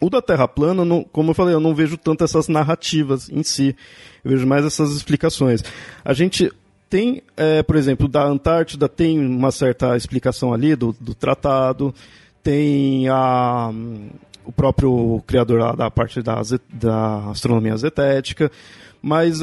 O 0.00 0.10
da 0.10 0.20
Terra 0.20 0.46
plana, 0.46 0.84
não, 0.84 1.02
como 1.02 1.30
eu 1.30 1.34
falei, 1.34 1.54
eu 1.54 1.60
não 1.60 1.74
vejo 1.74 1.96
tanto 1.96 2.22
essas 2.22 2.48
narrativas 2.48 3.30
em 3.30 3.42
si. 3.42 3.74
Eu 4.24 4.32
vejo 4.32 4.46
mais 4.46 4.64
essas 4.64 4.92
explicações. 4.92 5.62
A 6.04 6.12
gente 6.12 6.52
tem, 6.90 7.22
é, 7.36 7.62
por 7.62 7.76
exemplo, 7.76 8.06
da 8.06 8.24
Antártida 8.24 8.88
tem 8.88 9.18
uma 9.18 9.50
certa 9.50 9.96
explicação 9.96 10.52
ali 10.52 10.76
do, 10.76 10.94
do 11.00 11.14
tratado, 11.14 11.94
tem 12.42 13.08
a, 13.08 13.70
o 14.44 14.52
próprio 14.52 15.22
criador 15.26 15.74
da 15.74 15.90
parte 15.90 16.22
da, 16.22 16.40
da 16.72 17.30
astronomia 17.30 17.76
zetética 17.76 18.50
mas 19.08 19.38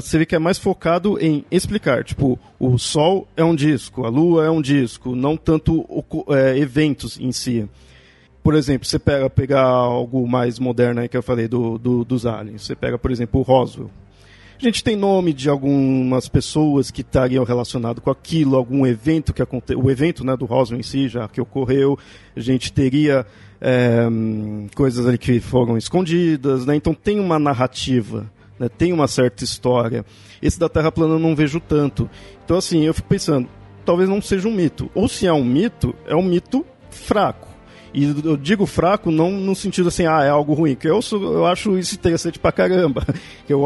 você 0.00 0.18
vê 0.18 0.24
que 0.24 0.36
é 0.36 0.38
mais 0.38 0.56
focado 0.56 1.18
em 1.20 1.44
explicar. 1.50 2.04
Tipo, 2.04 2.38
o 2.56 2.78
Sol 2.78 3.26
é 3.36 3.42
um 3.42 3.52
disco, 3.52 4.04
a 4.04 4.08
Lua 4.08 4.44
é 4.44 4.50
um 4.50 4.62
disco, 4.62 5.16
não 5.16 5.36
tanto 5.36 5.84
é, 6.28 6.56
eventos 6.56 7.18
em 7.18 7.32
si. 7.32 7.68
Por 8.42 8.54
exemplo, 8.54 8.86
você 8.86 8.98
pega 8.98 9.28
pegar 9.28 9.62
algo 9.62 10.26
mais 10.26 10.58
moderno 10.58 11.00
aí 11.00 11.08
que 11.08 11.16
eu 11.16 11.22
falei 11.22 11.46
do, 11.46 11.78
do, 11.78 12.04
dos 12.04 12.24
aliens. 12.26 12.62
Você 12.62 12.74
pega, 12.74 12.98
por 12.98 13.10
exemplo, 13.10 13.40
o 13.40 13.42
Roswell. 13.42 13.90
A 14.58 14.62
gente 14.62 14.84
tem 14.84 14.94
nome 14.94 15.32
de 15.32 15.48
algumas 15.48 16.28
pessoas 16.28 16.90
que 16.90 17.00
estariam 17.00 17.44
relacionado 17.44 18.00
com 18.00 18.10
aquilo, 18.10 18.56
algum 18.56 18.86
evento 18.86 19.32
que 19.32 19.40
aconteceu, 19.40 19.82
o 19.82 19.90
evento 19.90 20.24
né, 20.24 20.36
do 20.36 20.44
Roswell 20.44 20.78
em 20.78 20.82
si 20.82 21.08
já 21.08 21.26
que 21.28 21.40
ocorreu. 21.40 21.98
A 22.36 22.40
gente 22.40 22.70
teria 22.70 23.26
é, 23.60 24.06
coisas 24.74 25.06
ali 25.06 25.16
que 25.16 25.40
foram 25.40 25.78
escondidas, 25.78 26.66
né? 26.66 26.76
Então 26.76 26.92
tem 26.92 27.18
uma 27.18 27.38
narrativa 27.38 28.30
né, 28.60 28.68
tem 28.68 28.92
uma 28.92 29.08
certa 29.08 29.42
história. 29.42 30.04
Esse 30.42 30.60
da 30.60 30.68
Terra 30.68 30.92
plana 30.92 31.14
eu 31.14 31.18
não 31.18 31.34
vejo 31.34 31.58
tanto. 31.58 32.08
Então, 32.44 32.58
assim, 32.58 32.84
eu 32.84 32.92
fico 32.92 33.08
pensando, 33.08 33.48
talvez 33.86 34.06
não 34.06 34.20
seja 34.20 34.46
um 34.46 34.54
mito. 34.54 34.90
Ou 34.94 35.08
se 35.08 35.26
é 35.26 35.32
um 35.32 35.42
mito, 35.42 35.94
é 36.06 36.14
um 36.14 36.22
mito 36.22 36.64
fraco. 36.90 37.48
E 37.92 38.14
eu 38.24 38.36
digo 38.36 38.66
fraco 38.66 39.10
não 39.10 39.30
no 39.30 39.54
sentido 39.54 39.88
assim, 39.88 40.06
ah, 40.06 40.22
é 40.22 40.28
algo 40.28 40.54
ruim, 40.54 40.74
que 40.74 40.88
eu, 40.88 41.02
sou, 41.02 41.20
eu 41.22 41.46
acho 41.46 41.76
isso 41.78 41.94
interessante 41.94 42.38
pra 42.38 42.52
caramba. 42.52 43.04
Eu, 43.48 43.64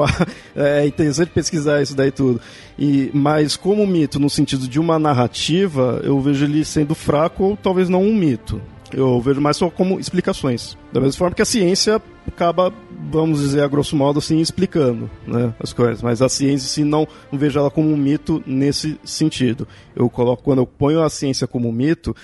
é 0.57 0.87
interessante 0.87 1.29
pesquisar 1.29 1.83
isso 1.83 1.95
daí 1.95 2.11
tudo. 2.11 2.41
E, 2.79 3.11
mas 3.13 3.55
como 3.55 3.87
mito, 3.87 4.19
no 4.19 4.31
sentido 4.31 4.67
de 4.67 4.81
uma 4.81 4.99
narrativa, 4.99 6.01
eu 6.03 6.19
vejo 6.21 6.47
ele 6.47 6.65
sendo 6.65 6.95
fraco 6.95 7.45
ou 7.45 7.57
talvez 7.57 7.91
não 7.91 8.03
um 8.03 8.15
mito. 8.15 8.63
Eu 8.91 9.21
vejo 9.21 9.41
mais 9.41 9.57
só 9.57 9.69
como 9.69 10.01
explicações. 10.01 10.79
Da 10.93 11.01
mesma 11.01 11.19
forma 11.19 11.35
que 11.35 11.43
a 11.43 11.45
ciência 11.45 12.01
acaba, 12.27 12.73
vamos 13.11 13.41
dizer, 13.41 13.63
a 13.63 13.69
grosso 13.69 13.97
modo, 13.97 14.21
assim, 14.21 14.41
explicando 14.41 15.11
né, 15.27 15.53
as 15.61 15.73
coisas. 15.73 16.01
Mas 16.01 16.23
a 16.23 16.29
ciência, 16.29 16.69
se 16.69 16.85
não, 16.85 17.07
não 17.31 17.39
vejo 17.39 17.59
ela 17.59 17.71
como 17.71 17.91
um 17.91 17.97
mito 17.97 18.43
nesse 18.47 18.99
sentido. 19.05 19.67
Eu 19.95 20.09
coloco, 20.09 20.43
quando 20.43 20.61
eu 20.61 20.67
ponho 20.67 21.03
a 21.03 21.11
ciência 21.11 21.47
como 21.47 21.69
um 21.69 21.73
mito, 21.73 22.15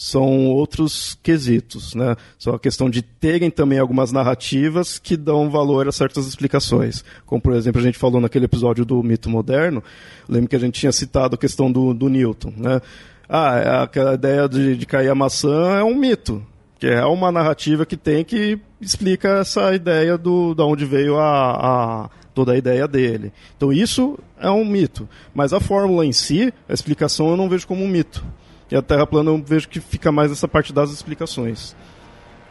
são 0.00 0.46
outros 0.46 1.18
quesitos, 1.22 1.94
né? 1.94 2.16
São 2.38 2.54
a 2.54 2.58
questão 2.58 2.88
de 2.88 3.02
terem 3.02 3.50
também 3.50 3.78
algumas 3.78 4.10
narrativas 4.10 4.98
que 4.98 5.14
dão 5.14 5.50
valor 5.50 5.86
a 5.86 5.92
certas 5.92 6.26
explicações. 6.26 7.04
Como, 7.26 7.38
por 7.38 7.52
exemplo, 7.52 7.82
a 7.82 7.84
gente 7.84 7.98
falou 7.98 8.18
naquele 8.18 8.46
episódio 8.46 8.82
do 8.86 9.02
mito 9.02 9.28
moderno, 9.28 9.84
lembro 10.26 10.48
que 10.48 10.56
a 10.56 10.58
gente 10.58 10.80
tinha 10.80 10.90
citado 10.90 11.34
a 11.34 11.38
questão 11.38 11.70
do, 11.70 11.92
do 11.92 12.08
Newton, 12.08 12.50
né? 12.56 12.80
Ah, 13.28 13.58
é 13.58 13.82
aquela 13.82 14.14
ideia 14.14 14.48
de, 14.48 14.74
de 14.74 14.86
cair 14.86 15.10
a 15.10 15.14
maçã 15.14 15.76
é 15.78 15.84
um 15.84 15.94
mito, 15.94 16.42
que 16.78 16.86
é 16.86 17.04
uma 17.04 17.30
narrativa 17.30 17.84
que 17.84 17.96
tem 17.96 18.24
que 18.24 18.58
explica 18.80 19.40
essa 19.40 19.74
ideia 19.74 20.16
do 20.16 20.54
da 20.54 20.64
onde 20.64 20.86
veio 20.86 21.18
a, 21.18 21.50
a, 21.50 22.10
toda 22.34 22.52
a 22.52 22.56
ideia 22.56 22.88
dele. 22.88 23.34
Então 23.54 23.70
isso 23.70 24.18
é 24.40 24.50
um 24.50 24.64
mito, 24.64 25.06
mas 25.34 25.52
a 25.52 25.60
fórmula 25.60 26.06
em 26.06 26.12
si, 26.12 26.54
a 26.66 26.72
explicação 26.72 27.28
eu 27.28 27.36
não 27.36 27.50
vejo 27.50 27.66
como 27.66 27.84
um 27.84 27.88
mito. 27.88 28.24
E 28.70 28.76
a 28.76 28.82
Terra 28.82 29.06
plana 29.06 29.30
eu 29.30 29.42
vejo 29.42 29.68
que 29.68 29.80
fica 29.80 30.12
mais 30.12 30.30
essa 30.30 30.46
parte 30.46 30.72
das 30.72 30.90
explicações. 30.90 31.74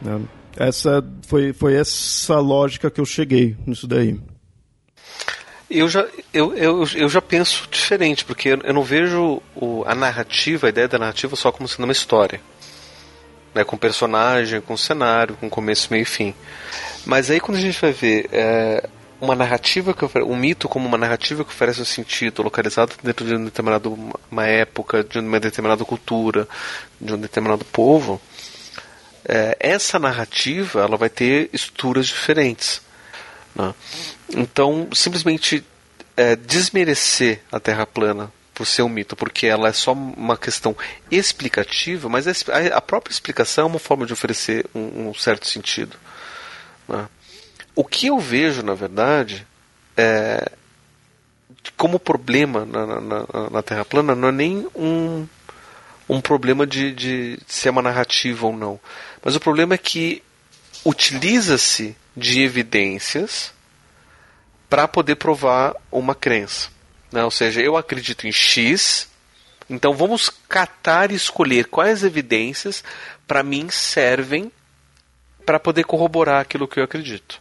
Né? 0.00 0.20
Essa 0.56 1.04
foi, 1.26 1.52
foi 1.52 1.74
essa 1.74 2.38
lógica 2.38 2.90
que 2.90 3.00
eu 3.00 3.06
cheguei 3.06 3.56
nisso 3.66 3.86
daí. 3.86 4.20
Eu 5.70 5.88
já, 5.88 6.06
eu, 6.34 6.54
eu, 6.56 6.84
eu 6.96 7.08
já 7.08 7.22
penso 7.22 7.68
diferente, 7.70 8.24
porque 8.24 8.50
eu 8.62 8.74
não 8.74 8.82
vejo 8.82 9.40
o, 9.54 9.84
a 9.86 9.94
narrativa, 9.94 10.66
a 10.66 10.70
ideia 10.70 10.88
da 10.88 10.98
narrativa 10.98 11.36
só 11.36 11.52
como 11.52 11.68
sendo 11.68 11.84
uma 11.84 11.92
história. 11.92 12.40
Né, 13.54 13.64
com 13.64 13.76
personagem, 13.76 14.60
com 14.60 14.76
cenário, 14.76 15.36
com 15.36 15.48
começo, 15.48 15.88
meio 15.90 16.02
e 16.02 16.06
fim. 16.06 16.34
Mas 17.04 17.30
aí 17.30 17.40
quando 17.40 17.58
a 17.58 17.60
gente 17.60 17.80
vai 17.80 17.92
ver 17.92 18.28
é, 18.32 18.88
uma 19.20 19.34
narrativa 19.34 19.92
que 19.92 20.04
um 20.22 20.36
mito 20.36 20.68
como 20.68 20.88
uma 20.88 20.98
narrativa 20.98 21.44
que 21.44 21.50
oferece 21.50 21.80
um 21.82 21.84
sentido 21.84 22.42
localizado 22.42 22.94
dentro 23.02 23.26
de 23.26 23.34
uma 23.34 23.44
determinada 23.44 23.88
uma 24.30 24.46
época, 24.46 25.04
de 25.04 25.18
uma 25.18 25.38
determinada 25.38 25.84
cultura, 25.84 26.48
de 27.00 27.12
um 27.12 27.18
determinado 27.18 27.64
povo, 27.64 28.20
é, 29.24 29.56
essa 29.60 29.98
narrativa 29.98 30.80
ela 30.80 30.96
vai 30.96 31.08
ter 31.08 31.50
estruturas 31.52 32.06
diferentes. 32.06 32.80
Né? 33.54 33.74
Então, 34.34 34.88
simplesmente 34.92 35.64
é, 36.16 36.36
desmerecer 36.36 37.40
a 37.52 37.60
Terra 37.60 37.86
plana 37.86 38.32
por 38.54 38.66
ser 38.66 38.82
um 38.82 38.88
mito, 38.88 39.16
porque 39.16 39.46
ela 39.46 39.68
é 39.68 39.72
só 39.72 39.92
uma 39.92 40.36
questão 40.36 40.76
explicativa, 41.10 42.08
mas 42.08 42.26
a, 42.26 42.80
própria 42.80 43.12
explicação 43.12 43.64
é 43.64 43.66
uma 43.68 43.78
forma 43.78 44.04
de 44.04 44.12
oferecer 44.12 44.66
um, 44.74 45.08
um 45.08 45.14
certo 45.14 45.46
sentido. 45.46 45.96
Né? 46.86 47.08
O 47.74 47.84
que 47.84 48.08
eu 48.08 48.18
vejo, 48.18 48.62
na 48.62 48.74
verdade, 48.74 49.46
é, 49.96 50.50
como 51.76 51.98
problema 51.98 52.64
na, 52.64 53.00
na, 53.00 53.50
na, 53.50 53.62
Terra 53.62 53.84
plana 53.84 54.14
não 54.14 54.28
é 54.28 54.32
nem 54.32 54.66
um, 54.74 55.26
um 56.08 56.20
problema 56.20 56.66
de, 56.66 56.92
de 56.92 57.38
ser 57.46 57.70
uma 57.70 57.82
narrativa 57.82 58.46
ou 58.46 58.56
não. 58.56 58.80
Mas 59.22 59.36
o 59.36 59.40
problema 59.40 59.74
é 59.74 59.78
que 59.78 60.22
utiliza-se 60.84 61.96
de 62.16 62.42
evidências 62.42 63.52
para 64.68 64.86
poder 64.86 65.16
provar 65.16 65.74
uma 65.90 66.14
crença. 66.14 66.68
Né? 67.12 67.24
Ou 67.24 67.30
seja, 67.30 67.60
eu 67.60 67.76
acredito 67.76 68.26
em 68.26 68.32
X, 68.32 69.08
então 69.68 69.92
vamos 69.92 70.30
catar 70.48 71.10
e 71.10 71.14
escolher 71.14 71.66
quais 71.66 72.04
evidências 72.04 72.82
para 73.26 73.42
mim 73.42 73.68
servem 73.70 74.50
para 75.44 75.58
poder 75.58 75.84
corroborar 75.84 76.40
aquilo 76.40 76.68
que 76.68 76.78
eu 76.78 76.84
acredito. 76.84 77.40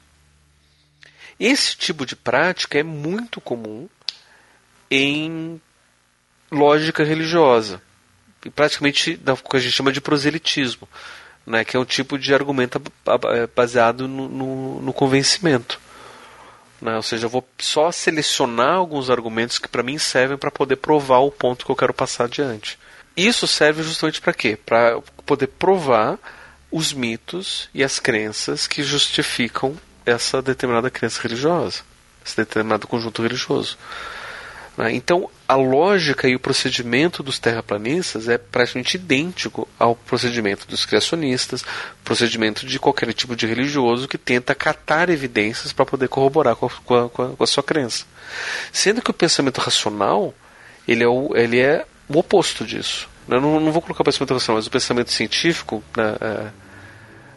Esse 1.40 1.78
tipo 1.78 2.06
de 2.06 2.16
prática 2.16 2.78
é 2.78 2.84
muito 2.84 3.40
comum 3.40 3.88
em 4.92 5.62
lógica 6.52 7.04
religiosa, 7.04 7.82
e 8.44 8.50
praticamente 8.50 9.16
da 9.16 9.36
que 9.36 9.56
a 9.56 9.60
gente 9.60 9.72
chama 9.72 9.92
de 9.92 10.02
proselitismo, 10.02 10.88
né, 11.46 11.64
que 11.64 11.78
é 11.78 11.80
um 11.80 11.86
tipo 11.86 12.18
de 12.18 12.34
argumento 12.34 12.82
é, 13.32 13.48
baseado 13.48 14.08
no, 14.08 14.28
no, 14.28 14.82
no 14.82 14.94
convencimento. 14.94 15.80
Né, 16.82 16.96
ou 16.96 17.04
seja, 17.04 17.26
eu 17.26 17.30
vou 17.30 17.48
só 17.58 17.92
selecionar 17.92 18.76
alguns 18.76 19.10
argumentos 19.10 19.60
que 19.60 19.68
para 19.68 19.84
mim 19.84 19.98
servem 19.98 20.38
para 20.38 20.52
poder 20.52 20.78
provar 20.78 21.20
o 21.20 21.32
ponto 21.32 21.66
que 21.66 21.72
eu 21.72 21.76
quero 21.76 21.94
passar 21.94 22.26
adiante. 22.26 22.80
Isso 23.16 23.48
serve 23.48 23.84
justamente 23.84 24.22
para 24.22 24.34
quê? 24.34 24.58
Para 24.66 25.02
poder 25.26 25.48
provar 25.48 26.18
os 26.72 26.94
mitos 26.94 27.70
e 27.74 27.84
as 27.84 28.00
crenças 28.00 28.66
que 28.66 28.82
justificam 28.82 29.78
essa 30.10 30.42
determinada 30.42 30.90
crença 30.90 31.22
religiosa, 31.22 31.82
esse 32.26 32.36
determinado 32.36 32.88
conjunto 32.88 33.22
religioso. 33.22 33.78
Né? 34.80 34.94
Então, 34.94 35.30
a 35.46 35.56
lógica 35.56 36.28
e 36.30 36.36
o 36.36 36.40
procedimento 36.40 37.22
dos 37.22 37.38
terraplanistas 37.38 38.30
é 38.30 38.38
praticamente 38.38 38.96
idêntico 38.96 39.68
ao 39.78 39.94
procedimento 39.94 40.66
dos 40.66 40.86
criacionistas, 40.86 41.66
procedimento 42.02 42.66
de 42.66 42.80
qualquer 42.80 43.12
tipo 43.14 43.36
de 43.36 43.46
religioso 43.46 44.08
que 44.08 44.18
tenta 44.18 44.56
catar 44.56 45.10
evidências 45.10 45.74
para 45.74 45.86
poder 45.86 46.08
corroborar 46.08 46.56
com 46.56 46.68
a, 46.68 46.70
com, 46.70 46.96
a, 46.96 47.10
com 47.10 47.44
a, 47.44 47.48
sua 47.48 47.62
crença. 47.62 48.06
Sendo 48.72 49.02
que 49.02 49.12
o 49.12 49.14
pensamento 49.14 49.60
racional 49.60 50.34
ele 50.88 51.04
é 51.04 51.08
o, 51.08 51.36
ele 51.36 51.60
é 51.60 51.86
o 52.08 52.18
oposto 52.18 52.66
disso. 52.66 53.10
Eu 53.28 53.42
não, 53.42 53.60
não 53.60 53.72
vou 53.74 53.82
colocar 53.82 54.02
o 54.02 54.06
pensamento 54.06 54.34
racional, 54.34 54.60
mas 54.60 54.68
o 54.68 54.72
pensamento 54.72 55.12
científico, 55.12 55.84
né, 55.96 56.52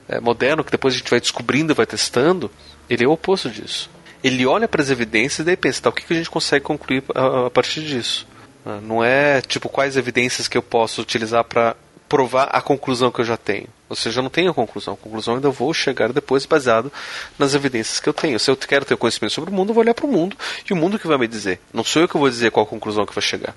é, 0.08 0.20
moderno, 0.20 0.64
que 0.64 0.70
depois 0.70 0.94
a 0.94 0.98
gente 0.98 1.10
vai 1.10 1.20
descobrindo 1.20 1.74
vai 1.74 1.86
testando, 1.86 2.50
ele 2.88 3.04
é 3.04 3.08
o 3.08 3.12
oposto 3.12 3.50
disso. 3.50 3.90
Ele 4.22 4.46
olha 4.46 4.68
para 4.68 4.82
as 4.82 4.90
evidências 4.90 5.40
e 5.40 5.44
daí 5.44 5.56
pensa, 5.56 5.82
tá, 5.82 5.90
o 5.90 5.92
que, 5.92 6.04
que 6.04 6.12
a 6.12 6.16
gente 6.16 6.30
consegue 6.30 6.64
concluir 6.64 7.02
a, 7.14 7.46
a 7.46 7.50
partir 7.50 7.82
disso? 7.82 8.26
Ah, 8.64 8.78
não 8.80 9.02
é 9.02 9.40
tipo 9.40 9.68
quais 9.68 9.96
evidências 9.96 10.46
que 10.46 10.56
eu 10.56 10.62
posso 10.62 11.02
utilizar 11.02 11.44
para 11.44 11.76
provar 12.08 12.50
a 12.52 12.60
conclusão 12.60 13.10
que 13.10 13.20
eu 13.20 13.24
já 13.24 13.36
tenho. 13.36 13.66
Ou 13.88 13.96
seja, 13.96 14.20
eu 14.20 14.22
não 14.22 14.30
tenho 14.30 14.50
a 14.50 14.54
conclusão. 14.54 14.94
A 14.94 14.96
conclusão 14.96 15.34
ainda 15.34 15.50
vou 15.50 15.72
chegar 15.72 16.12
depois 16.12 16.46
baseado 16.46 16.92
nas 17.38 17.54
evidências 17.54 18.00
que 18.00 18.08
eu 18.08 18.12
tenho. 18.12 18.38
Se 18.38 18.50
eu 18.50 18.56
quero 18.56 18.84
ter 18.84 18.96
conhecimento 18.96 19.32
sobre 19.32 19.50
o 19.50 19.52
mundo, 19.54 19.70
eu 19.70 19.74
vou 19.74 19.82
olhar 19.82 19.94
para 19.94 20.06
o 20.06 20.12
mundo 20.12 20.36
e 20.68 20.72
o 20.72 20.76
mundo 20.76 20.98
que 20.98 21.06
vai 21.06 21.18
me 21.18 21.26
dizer. 21.26 21.58
Não 21.72 21.82
sou 21.82 22.02
eu 22.02 22.08
que 22.08 22.16
vou 22.16 22.28
dizer 22.28 22.50
qual 22.50 22.64
a 22.64 22.68
conclusão 22.68 23.06
que 23.06 23.14
vai 23.14 23.22
chegar. 23.22 23.54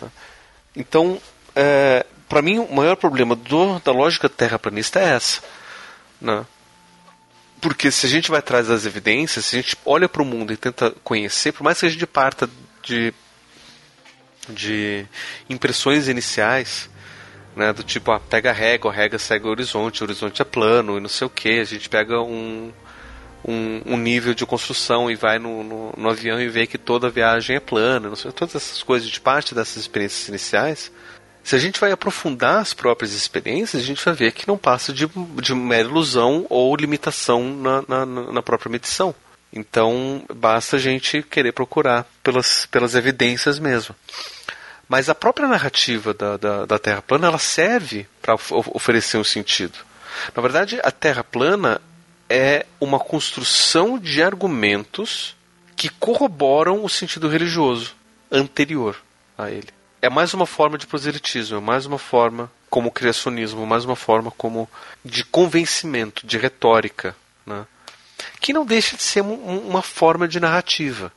Ah, 0.00 0.08
então, 0.76 1.18
é, 1.54 2.04
para 2.28 2.42
mim, 2.42 2.58
o 2.58 2.74
maior 2.74 2.96
problema 2.96 3.34
do, 3.34 3.78
da 3.80 3.92
lógica 3.92 4.28
terraplanista 4.28 5.00
é 5.00 5.14
essa. 5.14 5.40
Né? 6.20 6.44
Porque 7.60 7.90
se 7.90 8.06
a 8.06 8.08
gente 8.08 8.30
vai 8.30 8.38
atrás 8.38 8.68
das 8.68 8.84
evidências, 8.86 9.46
se 9.46 9.56
a 9.56 9.60
gente 9.60 9.76
olha 9.84 10.08
para 10.08 10.22
o 10.22 10.24
mundo 10.24 10.52
e 10.52 10.56
tenta 10.56 10.90
conhecer, 11.02 11.52
por 11.52 11.62
mais 11.62 11.80
que 11.80 11.86
a 11.86 11.88
gente 11.88 12.06
parta 12.06 12.48
de, 12.82 13.12
de 14.48 15.06
impressões 15.48 16.08
iniciais, 16.08 16.88
né, 17.56 17.72
do 17.72 17.82
tipo, 17.82 18.12
ah, 18.12 18.20
pega 18.20 18.50
a 18.50 18.52
régua, 18.52 18.92
a 18.92 18.94
régua 18.94 19.18
segue 19.18 19.46
o 19.46 19.50
horizonte, 19.50 20.02
o 20.02 20.04
horizonte 20.04 20.42
é 20.42 20.44
plano 20.44 20.98
e 20.98 21.00
não 21.00 21.08
sei 21.08 21.26
o 21.26 21.30
que, 21.30 21.58
a 21.58 21.64
gente 21.64 21.88
pega 21.88 22.20
um, 22.20 22.70
um, 23.42 23.82
um, 23.86 23.96
nível 23.96 24.34
de 24.34 24.44
construção 24.44 25.10
e 25.10 25.14
vai 25.14 25.38
no, 25.38 25.64
no, 25.64 25.92
no, 25.96 26.08
avião 26.10 26.38
e 26.38 26.48
vê 26.48 26.66
que 26.66 26.76
toda 26.76 27.06
a 27.06 27.10
viagem 27.10 27.56
é 27.56 27.60
plana, 27.60 28.10
não 28.10 28.16
sei, 28.16 28.30
todas 28.30 28.56
essas 28.56 28.82
coisas 28.82 29.08
de 29.08 29.18
parte 29.18 29.54
dessas 29.54 29.78
experiências 29.78 30.28
iniciais, 30.28 30.92
se 31.46 31.54
a 31.54 31.60
gente 31.60 31.78
vai 31.78 31.92
aprofundar 31.92 32.58
as 32.58 32.74
próprias 32.74 33.12
experiências, 33.12 33.80
a 33.80 33.86
gente 33.86 34.04
vai 34.04 34.12
ver 34.14 34.32
que 34.32 34.48
não 34.48 34.58
passa 34.58 34.92
de, 34.92 35.08
de 35.40 35.54
mera 35.54 35.88
ilusão 35.88 36.44
ou 36.50 36.74
limitação 36.74 37.44
na, 37.54 37.84
na, 37.86 38.04
na 38.04 38.42
própria 38.42 38.68
medição. 38.68 39.14
Então, 39.52 40.24
basta 40.34 40.74
a 40.74 40.78
gente 40.80 41.22
querer 41.22 41.52
procurar 41.52 42.04
pelas, 42.20 42.66
pelas 42.66 42.96
evidências 42.96 43.60
mesmo. 43.60 43.94
Mas 44.88 45.08
a 45.08 45.14
própria 45.14 45.46
narrativa 45.46 46.12
da, 46.12 46.36
da, 46.36 46.66
da 46.66 46.78
Terra 46.80 47.00
plana 47.00 47.28
ela 47.28 47.38
serve 47.38 48.08
para 48.20 48.34
oferecer 48.50 49.16
um 49.16 49.22
sentido. 49.22 49.78
Na 50.34 50.42
verdade, 50.42 50.80
a 50.82 50.90
Terra 50.90 51.22
plana 51.22 51.80
é 52.28 52.66
uma 52.80 52.98
construção 52.98 54.00
de 54.00 54.20
argumentos 54.20 55.36
que 55.76 55.90
corroboram 55.90 56.84
o 56.84 56.88
sentido 56.88 57.28
religioso 57.28 57.94
anterior 58.32 58.96
a 59.38 59.48
ele 59.48 59.75
é 60.00 60.08
mais 60.08 60.34
uma 60.34 60.46
forma 60.46 60.78
de 60.78 60.86
proselitismo, 60.86 61.58
é 61.58 61.60
mais 61.60 61.86
uma 61.86 61.98
forma 61.98 62.50
como 62.68 62.90
criacionismo, 62.90 63.66
mais 63.66 63.84
uma 63.84 63.96
forma 63.96 64.30
como 64.30 64.68
de 65.04 65.24
convencimento, 65.24 66.26
de 66.26 66.38
retórica, 66.38 67.16
né? 67.44 67.66
que 68.40 68.52
não 68.52 68.66
deixa 68.66 68.96
de 68.96 69.02
ser 69.02 69.22
um, 69.22 69.58
uma 69.68 69.82
forma 69.82 70.26
de 70.28 70.40
narrativa, 70.40 71.12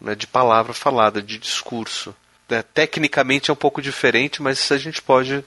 né? 0.00 0.14
de 0.14 0.26
palavra 0.26 0.72
falada, 0.72 1.22
de 1.22 1.38
discurso. 1.38 2.14
Né? 2.48 2.62
Tecnicamente 2.62 3.50
é 3.50 3.52
um 3.52 3.56
pouco 3.56 3.80
diferente, 3.80 4.42
mas 4.42 4.70
a 4.72 4.78
gente 4.78 5.00
pode 5.00 5.44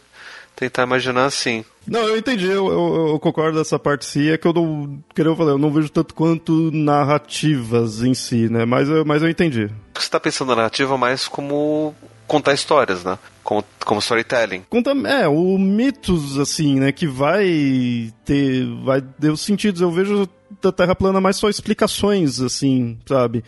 tentar 0.55 0.83
imaginar 0.83 1.25
assim. 1.25 1.65
Não, 1.87 2.01
eu 2.01 2.17
entendi, 2.17 2.45
eu, 2.45 2.67
eu, 2.67 3.07
eu 3.09 3.19
concordo 3.19 3.57
dessa 3.57 3.79
parte 3.79 4.05
sim, 4.05 4.29
é 4.29 4.37
que 4.37 4.47
eu 4.47 4.53
não, 4.53 5.03
que 5.15 5.21
eu 5.21 5.35
falei, 5.35 5.53
eu 5.53 5.57
não 5.57 5.71
vejo 5.71 5.89
tanto 5.89 6.13
quanto 6.13 6.71
narrativas 6.71 8.03
em 8.03 8.13
si, 8.13 8.49
né, 8.49 8.65
mas, 8.65 8.87
eu, 8.87 9.03
mas 9.03 9.23
eu 9.23 9.29
entendi. 9.29 9.67
Você 9.93 10.05
está 10.05 10.19
pensando 10.19 10.49
na 10.49 10.57
narrativa 10.57 10.97
mais 10.97 11.27
como 11.27 11.95
contar 12.31 12.53
histórias, 12.53 13.03
né? 13.03 13.19
Como, 13.43 13.61
como 13.85 13.99
storytelling. 13.99 14.63
Conta, 14.69 14.91
é, 14.91 15.27
o 15.27 15.57
mitos, 15.57 16.39
assim, 16.39 16.79
né, 16.79 16.93
que 16.93 17.05
vai 17.05 18.13
ter, 18.23 18.65
vai 18.85 19.01
ter 19.01 19.29
os 19.31 19.41
sentidos. 19.41 19.81
Eu 19.81 19.91
vejo 19.91 20.29
da 20.61 20.71
Terra 20.71 20.95
plana 20.95 21.19
mais 21.19 21.35
só 21.35 21.49
explicações, 21.49 22.39
assim, 22.39 22.97
sabe? 23.05 23.43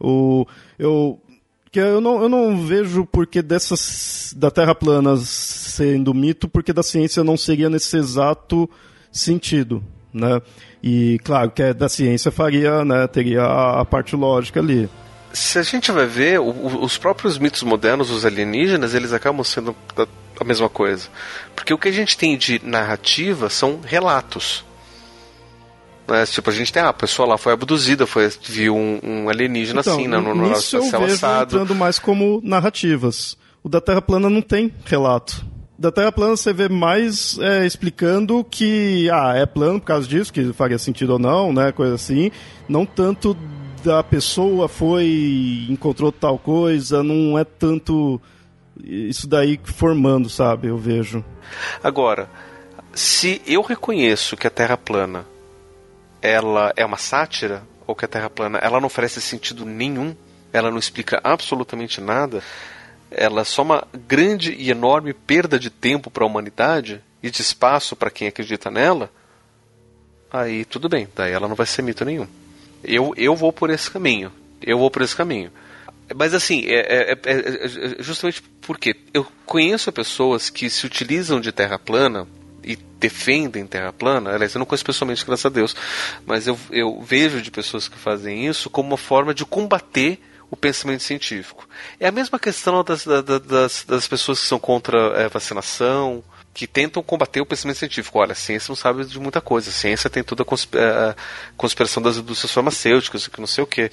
O, 0.00 0.44
eu, 0.76 1.20
que 1.70 1.78
eu 1.78 2.00
não, 2.00 2.22
eu 2.22 2.28
não 2.28 2.66
vejo 2.66 3.06
porque 3.06 3.40
dessas 3.40 4.34
da 4.36 4.50
Terra 4.50 4.74
plana 4.74 5.16
sendo 5.16 6.12
mito 6.12 6.48
porque 6.48 6.72
da 6.72 6.82
ciência 6.82 7.22
não 7.22 7.36
seria 7.36 7.70
nesse 7.70 7.96
exato 7.96 8.68
sentido, 9.12 9.80
né? 10.12 10.42
E 10.82 11.20
claro 11.22 11.52
que 11.52 11.62
é 11.62 11.72
da 11.72 11.88
ciência 11.88 12.32
faria, 12.32 12.84
né, 12.84 13.06
teria 13.06 13.44
a 13.44 13.84
parte 13.84 14.16
lógica 14.16 14.58
ali. 14.58 14.88
Se 15.34 15.58
a 15.58 15.62
gente 15.62 15.90
vai 15.90 16.06
ver, 16.06 16.40
o, 16.40 16.82
os 16.82 16.96
próprios 16.96 17.38
mitos 17.38 17.62
modernos, 17.62 18.10
os 18.10 18.24
alienígenas, 18.24 18.94
eles 18.94 19.12
acabam 19.12 19.44
sendo 19.44 19.76
a, 20.40 20.44
mesma 20.44 20.68
coisa. 20.68 21.08
Porque 21.54 21.74
o 21.74 21.78
que 21.78 21.88
a 21.88 21.92
gente 21.92 22.16
tem 22.16 22.38
de 22.38 22.60
narrativa 22.64 23.50
são 23.50 23.80
relatos. 23.84 24.64
Né? 26.06 26.24
Tipo, 26.26 26.50
a 26.50 26.52
gente 26.52 26.72
tem, 26.72 26.82
ah, 26.82 26.90
a 26.90 26.92
pessoa 26.92 27.28
lá 27.28 27.36
foi 27.36 27.52
abduzida, 27.52 28.06
foi, 28.06 28.30
viu 28.42 28.76
um, 28.76 29.00
um 29.02 29.28
alienígena 29.28 29.80
então, 29.80 29.94
assim, 29.94 30.06
no, 30.06 30.20
no, 30.20 30.34
no 30.34 30.52
isso 30.52 30.76
eu 30.76 30.88
vejo 30.88 31.26
entrando 31.42 31.74
mais 31.74 31.98
como 31.98 32.40
narrativas. 32.44 33.36
O 33.62 33.68
da 33.68 33.80
Terra 33.80 34.02
plana 34.02 34.30
não 34.30 34.42
tem 34.42 34.72
relato. 34.84 35.44
Da 35.76 35.90
Terra 35.90 36.12
plana 36.12 36.36
você 36.36 36.52
vê 36.52 36.68
mais 36.68 37.38
é, 37.40 37.66
explicando 37.66 38.44
que, 38.44 39.10
ah, 39.10 39.32
é 39.34 39.44
plano 39.44 39.80
por 39.80 39.86
causa 39.86 40.06
disso, 40.06 40.32
que 40.32 40.52
faria 40.52 40.78
sentido 40.78 41.14
ou 41.14 41.18
não, 41.18 41.52
né, 41.52 41.72
coisa 41.72 41.94
assim. 41.94 42.30
Não 42.68 42.86
tanto 42.86 43.36
da 43.84 44.02
pessoa 44.02 44.66
foi, 44.66 45.66
encontrou 45.68 46.10
tal 46.10 46.38
coisa, 46.38 47.02
não 47.02 47.38
é 47.38 47.44
tanto 47.44 48.20
isso 48.82 49.28
daí 49.28 49.60
formando, 49.62 50.30
sabe, 50.30 50.68
eu 50.68 50.78
vejo. 50.78 51.22
Agora, 51.82 52.28
se 52.94 53.42
eu 53.46 53.60
reconheço 53.60 54.38
que 54.38 54.46
a 54.46 54.50
Terra 54.50 54.78
plana 54.78 55.26
ela 56.22 56.72
é 56.74 56.84
uma 56.84 56.96
sátira, 56.96 57.62
ou 57.86 57.94
que 57.94 58.06
a 58.06 58.08
Terra 58.08 58.30
plana 58.30 58.58
ela 58.58 58.80
não 58.80 58.86
oferece 58.86 59.20
sentido 59.20 59.66
nenhum, 59.66 60.16
ela 60.50 60.70
não 60.70 60.78
explica 60.78 61.20
absolutamente 61.22 62.00
nada, 62.00 62.42
ela 63.10 63.42
é 63.42 63.44
só 63.44 63.62
uma 63.62 63.86
grande 64.08 64.54
e 64.54 64.70
enorme 64.70 65.12
perda 65.12 65.58
de 65.58 65.68
tempo 65.68 66.10
para 66.10 66.24
a 66.24 66.26
humanidade 66.26 67.02
e 67.22 67.30
de 67.30 67.42
espaço 67.42 67.94
para 67.94 68.10
quem 68.10 68.28
acredita 68.28 68.70
nela, 68.70 69.10
aí 70.32 70.64
tudo 70.64 70.88
bem, 70.88 71.06
daí 71.14 71.32
ela 71.32 71.46
não 71.46 71.54
vai 71.54 71.66
ser 71.66 71.82
mito 71.82 72.02
nenhum. 72.02 72.26
Eu, 72.84 73.12
eu 73.16 73.34
vou 73.34 73.52
por 73.52 73.70
esse 73.70 73.90
caminho. 73.90 74.32
Eu 74.62 74.78
vou 74.78 74.90
por 74.90 75.02
esse 75.02 75.14
caminho. 75.14 75.50
Mas 76.14 76.34
assim, 76.34 76.64
é, 76.66 77.12
é, 77.12 77.12
é, 77.12 77.18
é 77.24 78.02
justamente 78.02 78.42
porque 78.60 78.96
eu 79.12 79.26
conheço 79.46 79.90
pessoas 79.92 80.50
que 80.50 80.68
se 80.68 80.84
utilizam 80.84 81.40
de 81.40 81.50
terra 81.50 81.78
plana 81.78 82.26
e 82.62 82.76
defendem 82.76 83.66
terra 83.66 83.92
plana, 83.92 84.32
aliás, 84.32 84.54
eu 84.54 84.58
não 84.58 84.66
conheço 84.66 84.84
pessoalmente, 84.84 85.24
graças 85.24 85.44
a 85.44 85.50
Deus, 85.50 85.76
mas 86.26 86.46
eu, 86.46 86.58
eu 86.70 87.00
vejo 87.02 87.42
de 87.42 87.50
pessoas 87.50 87.88
que 87.88 87.98
fazem 87.98 88.46
isso 88.46 88.70
como 88.70 88.88
uma 88.88 88.96
forma 88.96 89.34
de 89.34 89.44
combater 89.44 90.18
o 90.50 90.56
pensamento 90.56 91.02
científico. 91.02 91.68
É 91.98 92.08
a 92.08 92.12
mesma 92.12 92.38
questão 92.38 92.82
das, 92.82 93.04
das, 93.04 93.84
das 93.84 94.08
pessoas 94.08 94.40
que 94.40 94.46
são 94.46 94.58
contra 94.58 95.18
a 95.18 95.22
é, 95.22 95.28
vacinação, 95.28 96.24
que 96.54 96.68
tentam 96.68 97.02
combater 97.02 97.40
o 97.40 97.46
pensamento 97.46 97.78
científico. 97.78 98.20
Olha, 98.20 98.32
a 98.32 98.36
ciência 98.36 98.70
não 98.70 98.76
sabe 98.76 99.04
de 99.04 99.18
muita 99.18 99.40
coisa. 99.40 99.70
A 99.70 99.72
ciência 99.72 100.08
tem 100.08 100.22
toda 100.22 100.44
a 100.44 100.46
é, 100.78 101.16
conspiração 101.56 102.00
das 102.00 102.16
indústrias 102.16 102.52
farmacêuticas, 102.52 103.26
que 103.26 103.40
não 103.40 103.46
sei 103.46 103.64
o 103.64 103.66
quê. 103.66 103.90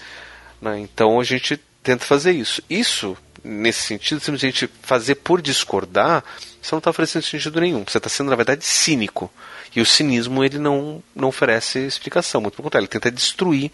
Né? 0.62 0.80
Então 0.80 1.20
a 1.20 1.24
gente 1.24 1.60
tenta 1.82 2.06
fazer 2.06 2.34
isso. 2.34 2.62
Isso, 2.70 3.18
nesse 3.44 3.82
sentido, 3.82 4.22
simplesmente 4.22 4.70
fazer 4.84 5.16
por 5.16 5.42
discordar, 5.42 6.24
você 6.62 6.74
não 6.74 6.78
está 6.78 6.92
oferecendo 6.92 7.24
sentido 7.24 7.60
nenhum. 7.60 7.84
Você 7.84 7.98
está 7.98 8.10
sendo, 8.10 8.30
na 8.30 8.36
verdade, 8.36 8.64
cínico. 8.64 9.32
E 9.76 9.82
o 9.82 9.86
cinismo 9.86 10.44
ele 10.44 10.60
não, 10.60 11.02
não 11.16 11.30
oferece 11.30 11.80
explicação, 11.80 12.42
muito 12.42 12.56
pelo 12.56 12.66
contrário, 12.66 12.84
ele 12.84 12.92
tenta 12.92 13.10
destruir 13.10 13.72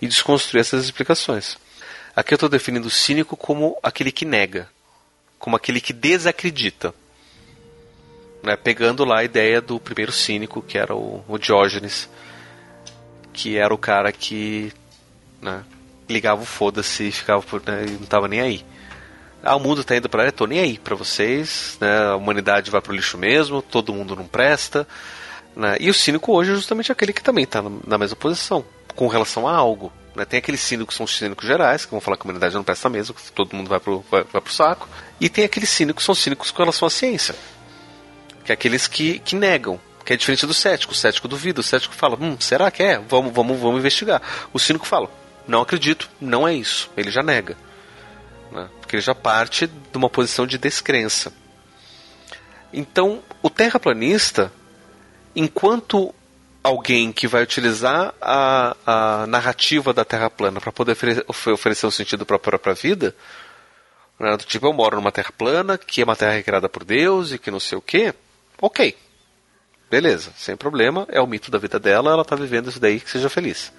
e 0.00 0.06
desconstruir 0.06 0.60
essas 0.60 0.84
explicações. 0.84 1.58
Aqui 2.16 2.32
eu 2.32 2.36
estou 2.36 2.48
definindo 2.48 2.88
o 2.88 2.90
cínico 2.90 3.36
como 3.36 3.76
aquele 3.82 4.10
que 4.10 4.24
nega, 4.24 4.68
como 5.38 5.56
aquele 5.56 5.80
que 5.80 5.92
desacredita. 5.92 6.94
Né, 8.42 8.56
pegando 8.56 9.04
lá 9.04 9.18
a 9.18 9.24
ideia 9.24 9.60
do 9.60 9.78
primeiro 9.78 10.12
cínico, 10.12 10.62
que 10.62 10.78
era 10.78 10.94
o, 10.94 11.22
o 11.28 11.38
Diógenes, 11.38 12.08
que 13.32 13.56
era 13.56 13.72
o 13.72 13.78
cara 13.78 14.10
que 14.12 14.72
né, 15.42 15.62
ligava 16.08 16.42
o 16.42 16.46
foda-se 16.46 17.08
e 17.08 17.12
ficava 17.12 17.42
por, 17.42 17.62
né, 17.66 17.84
não 17.86 18.04
estava 18.04 18.28
nem 18.28 18.40
aí. 18.40 18.64
Ah, 19.42 19.56
o 19.56 19.60
mundo 19.60 19.80
está 19.80 19.96
indo 19.96 20.08
para 20.08 20.24
lá, 20.24 20.32
nem 20.46 20.60
aí 20.60 20.78
para 20.78 20.94
vocês, 20.94 21.78
né? 21.80 22.08
A 22.08 22.16
humanidade 22.16 22.70
vai 22.70 22.80
pro 22.80 22.94
lixo 22.94 23.16
mesmo, 23.16 23.62
todo 23.62 23.92
mundo 23.92 24.14
não 24.14 24.26
presta, 24.26 24.86
né? 25.56 25.76
E 25.80 25.88
o 25.88 25.94
cínico 25.94 26.32
hoje 26.32 26.52
é 26.52 26.54
justamente 26.54 26.92
aquele 26.92 27.12
que 27.12 27.22
também 27.22 27.44
está 27.44 27.62
na 27.86 27.96
mesma 27.96 28.16
posição 28.16 28.64
com 28.94 29.06
relação 29.06 29.48
a 29.48 29.54
algo. 29.54 29.90
Né? 30.14 30.24
Tem 30.26 30.38
aqueles 30.38 30.60
cínicos 30.60 30.94
que 30.94 30.98
são 30.98 31.04
os 31.04 31.16
cínicos 31.16 31.46
gerais, 31.46 31.86
que 31.86 31.90
vão 31.90 32.00
falar 32.00 32.16
que 32.16 32.22
a 32.22 32.26
humanidade 32.26 32.54
não 32.54 32.64
presta 32.64 32.90
mesmo, 32.90 33.14
que 33.14 33.32
todo 33.32 33.56
mundo 33.56 33.68
vai 33.68 33.80
pro, 33.80 34.04
vai, 34.10 34.24
vai 34.24 34.42
saco. 34.48 34.86
E 35.18 35.28
tem 35.28 35.44
aqueles 35.44 35.70
cínicos 35.70 36.02
que 36.02 36.06
são 36.06 36.14
cínicos 36.14 36.50
com 36.50 36.62
relação 36.62 36.86
à 36.86 36.90
ciência. 36.90 37.34
Que 38.44 38.52
é 38.52 38.54
aqueles 38.54 38.86
que, 38.86 39.18
que 39.20 39.36
negam, 39.36 39.80
que 40.04 40.12
é 40.12 40.16
diferente 40.16 40.46
do 40.46 40.54
cético. 40.54 40.92
O 40.92 40.96
cético 40.96 41.28
duvida, 41.28 41.60
o 41.60 41.64
cético 41.64 41.94
fala, 41.94 42.16
hum, 42.20 42.36
será 42.40 42.70
que 42.70 42.82
é? 42.82 42.98
Vamos, 42.98 43.32
vamos, 43.32 43.58
vamos 43.60 43.78
investigar. 43.78 44.20
O 44.52 44.58
cínico 44.58 44.86
fala, 44.86 45.10
não 45.46 45.62
acredito, 45.62 46.08
não 46.20 46.46
é 46.46 46.54
isso. 46.54 46.90
Ele 46.96 47.10
já 47.10 47.22
nega. 47.22 47.56
Né? 48.50 48.68
Porque 48.80 48.96
ele 48.96 49.02
já 49.02 49.14
parte 49.14 49.66
de 49.66 49.96
uma 49.96 50.10
posição 50.10 50.46
de 50.46 50.58
descrença. 50.58 51.32
Então, 52.72 53.22
o 53.42 53.50
terraplanista, 53.50 54.52
enquanto 55.34 56.14
alguém 56.62 57.12
que 57.12 57.26
vai 57.26 57.42
utilizar 57.42 58.14
a, 58.20 58.76
a 58.86 59.26
narrativa 59.26 59.92
da 59.92 60.04
Terra 60.04 60.30
plana 60.30 60.60
para 60.60 60.70
poder 60.70 60.92
oferecer, 60.92 61.24
oferecer 61.28 61.86
um 61.86 61.90
sentido 61.90 62.26
para 62.26 62.36
a 62.36 62.40
própria 62.40 62.74
vida, 62.74 63.14
né? 64.18 64.36
do 64.36 64.44
tipo, 64.44 64.66
eu 64.66 64.72
moro 64.72 64.96
numa 64.96 65.10
Terra 65.10 65.32
plana, 65.36 65.78
que 65.78 66.00
é 66.00 66.04
uma 66.04 66.16
Terra 66.16 66.42
criada 66.42 66.68
por 66.68 66.84
Deus 66.84 67.32
e 67.32 67.38
que 67.38 67.50
não 67.50 67.60
sei 67.60 67.78
o 67.78 67.82
que, 67.82 68.14
ok. 68.60 68.96
Beleza, 69.90 70.32
sem 70.36 70.56
problema, 70.56 71.06
é 71.10 71.20
o 71.20 71.26
mito 71.26 71.50
da 71.50 71.58
vida 71.58 71.78
dela, 71.78 72.12
ela 72.12 72.22
está 72.22 72.36
vivendo 72.36 72.68
isso 72.68 72.78
daí, 72.78 73.00
que 73.00 73.10
seja 73.10 73.28
feliz. 73.28 73.72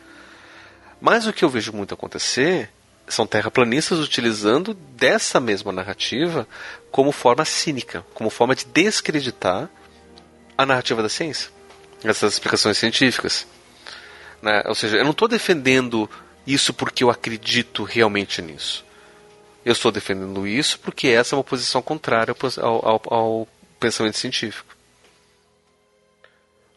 Mas 0.99 1.25
o 1.25 1.33
que 1.33 1.45
eu 1.45 1.49
vejo 1.49 1.71
muito 1.71 1.93
acontecer 1.93 2.69
são 3.07 3.25
terraplanistas 3.25 3.99
utilizando 3.99 4.73
dessa 4.73 5.39
mesma 5.39 5.71
narrativa 5.71 6.47
como 6.91 7.11
forma 7.11 7.45
cínica, 7.45 8.05
como 8.13 8.29
forma 8.29 8.55
de 8.55 8.65
descreditar 8.65 9.69
a 10.57 10.65
narrativa 10.65 11.01
da 11.01 11.09
ciência, 11.09 11.49
essas 12.03 12.33
explicações 12.33 12.77
científicas. 12.77 13.47
Né? 14.41 14.63
Ou 14.65 14.75
seja, 14.75 14.97
eu 14.97 15.03
não 15.03 15.11
estou 15.11 15.27
defendendo 15.27 16.09
isso 16.45 16.73
porque 16.73 17.03
eu 17.03 17.09
acredito 17.09 17.83
realmente 17.83 18.41
nisso. 18.41 18.85
Eu 19.63 19.73
estou 19.73 19.91
defendendo 19.91 20.47
isso 20.47 20.79
porque 20.79 21.07
essa 21.07 21.35
é 21.35 21.37
uma 21.37 21.43
posição 21.43 21.81
contrária 21.81 22.35
ao, 22.61 22.85
ao, 22.85 23.01
ao 23.05 23.47
pensamento 23.81 24.17
científico. 24.17 24.75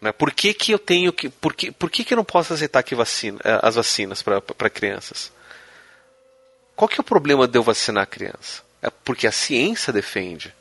Né? 0.01 0.11
Por 0.11 0.33
que, 0.33 0.53
que 0.53 0.73
eu 0.73 0.79
tenho 0.79 1.13
que. 1.13 1.29
Por 1.29 1.55
que, 1.55 1.71
por 1.71 1.91
que, 1.91 2.05
que 2.05 2.15
eu 2.15 2.17
não 2.17 2.25
posso 2.25 2.53
aceitar 2.53 2.83
que 2.83 2.95
vacina, 2.95 3.39
eh, 3.45 3.61
as 3.63 3.77
vacinas 3.77 4.23
para 4.23 4.71
crianças? 4.71 5.31
Qual 6.75 6.89
que 6.89 7.01
é 7.01 7.03
o 7.03 7.05
problema 7.05 7.47
de 7.47 7.57
eu 7.57 7.63
vacinar 7.63 8.03
a 8.03 8.07
criança? 8.07 8.63
É 8.83 8.91
porque 8.91 9.27
a 9.27 9.33
ciência 9.33 9.93
defende 9.93 10.53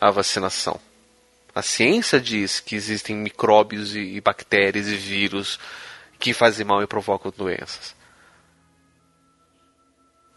a 0.00 0.10
vacinação. 0.10 0.78
A 1.54 1.62
ciência 1.62 2.20
diz 2.20 2.60
que 2.60 2.74
existem 2.74 3.16
micróbios 3.16 3.94
e, 3.96 4.20
bactérias 4.20 4.88
e 4.88 4.96
vírus 4.96 5.58
que 6.18 6.34
fazem 6.34 6.66
mal 6.66 6.82
e 6.82 6.86
provocam 6.86 7.32
doenças. 7.36 7.94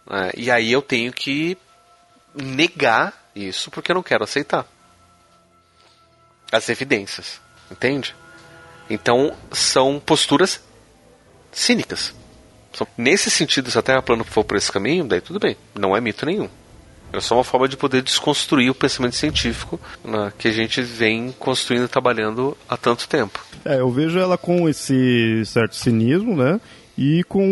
É, 0.09 0.31
e 0.38 0.49
aí 0.49 0.71
eu 0.71 0.81
tenho 0.81 1.11
que 1.11 1.57
negar 2.34 3.31
isso 3.35 3.69
porque 3.69 3.91
eu 3.91 3.95
não 3.95 4.03
quero 4.03 4.23
aceitar 4.23 4.65
as 6.52 6.69
evidências. 6.69 7.40
Entende? 7.72 8.15
Então, 8.90 9.34
são 9.52 9.99
posturas 9.99 10.61
cínicas. 11.52 12.14
Nesse 12.98 13.32
sentido, 13.32 13.72
se 13.72 13.78
a 13.78 13.82
Terra 13.82 14.02
plana 14.02 14.24
for 14.24 14.44
por 14.44 14.56
esse 14.56 14.72
caminho, 14.72 15.03
daí 15.03 15.19
tudo 15.19 15.40
bem, 15.40 15.57
não 15.74 15.95
é 15.95 16.02
mito 16.02 16.26
nenhum. 16.26 16.48
É 17.11 17.19
só 17.19 17.36
uma 17.36 17.44
forma 17.44 17.68
de 17.68 17.78
poder 17.78 18.02
desconstruir 18.02 18.69
o 18.69 18.76
pensamento 18.76 19.15
científico 19.15 19.80
né, 20.03 20.32
que 20.38 20.48
a 20.48 20.52
gente 20.52 20.82
vem 20.82 21.34
construindo 21.40 21.86
e 21.86 21.88
trabalhando 21.88 22.56
há 22.68 22.76
tanto 22.76 23.07
tempo. 23.07 23.44
É, 23.64 23.80
eu 23.80 23.90
vejo 23.90 24.19
ela 24.19 24.38
com 24.38 24.68
esse 24.68 25.44
certo 25.45 25.76
cinismo, 25.76 26.36
né? 26.36 26.60
E 26.98 27.24
com 27.24 27.44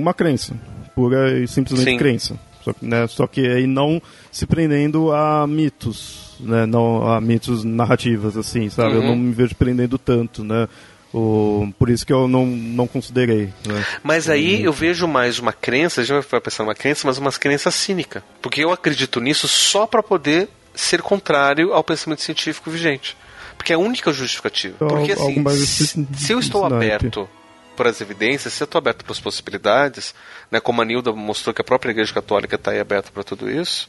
uma 0.00 0.12
crença, 0.12 0.54
pura 0.94 1.38
e 1.38 1.46
simplesmente 1.46 1.90
Sim. 1.90 1.96
crença. 1.96 2.38
Só, 2.66 2.74
né, 2.82 3.06
só 3.06 3.28
que 3.28 3.46
aí 3.46 3.64
não 3.64 4.02
se 4.32 4.44
prendendo 4.44 5.12
a 5.12 5.46
mitos, 5.46 6.34
né? 6.40 6.66
Não 6.66 7.06
a 7.08 7.20
mitos 7.20 7.62
narrativas, 7.62 8.36
assim, 8.36 8.68
sabe? 8.68 8.96
Uhum. 8.96 9.02
Eu 9.02 9.02
não 9.02 9.16
me 9.16 9.32
vejo 9.32 9.54
prendendo 9.54 9.96
tanto, 9.96 10.42
né? 10.42 10.68
O, 11.14 11.72
por 11.78 11.88
isso 11.88 12.04
que 12.04 12.12
eu 12.12 12.26
não, 12.26 12.44
não 12.44 12.88
considerei. 12.88 13.52
Né? 13.64 13.84
Mas 14.02 14.28
aí 14.28 14.64
eu 14.64 14.72
vejo 14.72 15.06
mais 15.06 15.38
uma 15.38 15.52
crença, 15.52 16.00
a 16.00 16.04
gente 16.04 16.26
vai 16.28 16.40
pensar 16.40 16.64
numa 16.64 16.74
crença, 16.74 17.06
mas 17.06 17.18
uma 17.18 17.30
crença 17.30 17.70
cínica. 17.70 18.24
Porque 18.42 18.64
eu 18.64 18.72
acredito 18.72 19.20
nisso 19.20 19.46
só 19.46 19.86
para 19.86 20.02
poder 20.02 20.48
ser 20.74 21.00
contrário 21.02 21.72
ao 21.72 21.84
pensamento 21.84 22.20
científico 22.20 22.68
vigente. 22.68 23.16
Porque 23.56 23.72
é 23.72 23.76
a 23.76 23.78
única 23.78 24.12
justificativa. 24.12 24.74
Então, 24.74 24.88
Porque 24.88 25.12
assim, 25.12 25.48
se, 25.50 26.06
se 26.16 26.32
eu 26.32 26.40
estou 26.40 26.66
aberto 26.66 27.28
para 27.76 27.90
as 27.90 28.00
evidências, 28.00 28.52
se 28.52 28.62
eu 28.62 28.64
estou 28.64 28.78
aberto 28.78 29.04
para 29.04 29.12
as 29.12 29.20
possibilidades, 29.20 30.14
né, 30.50 30.58
como 30.58 30.82
a 30.82 30.84
Nilda 30.84 31.12
mostrou 31.12 31.54
que 31.54 31.60
a 31.60 31.64
própria 31.64 31.90
Igreja 31.92 32.12
Católica 32.12 32.56
está 32.56 32.72
aí 32.72 32.80
aberta 32.80 33.10
para 33.12 33.22
tudo 33.22 33.48
isso, 33.48 33.88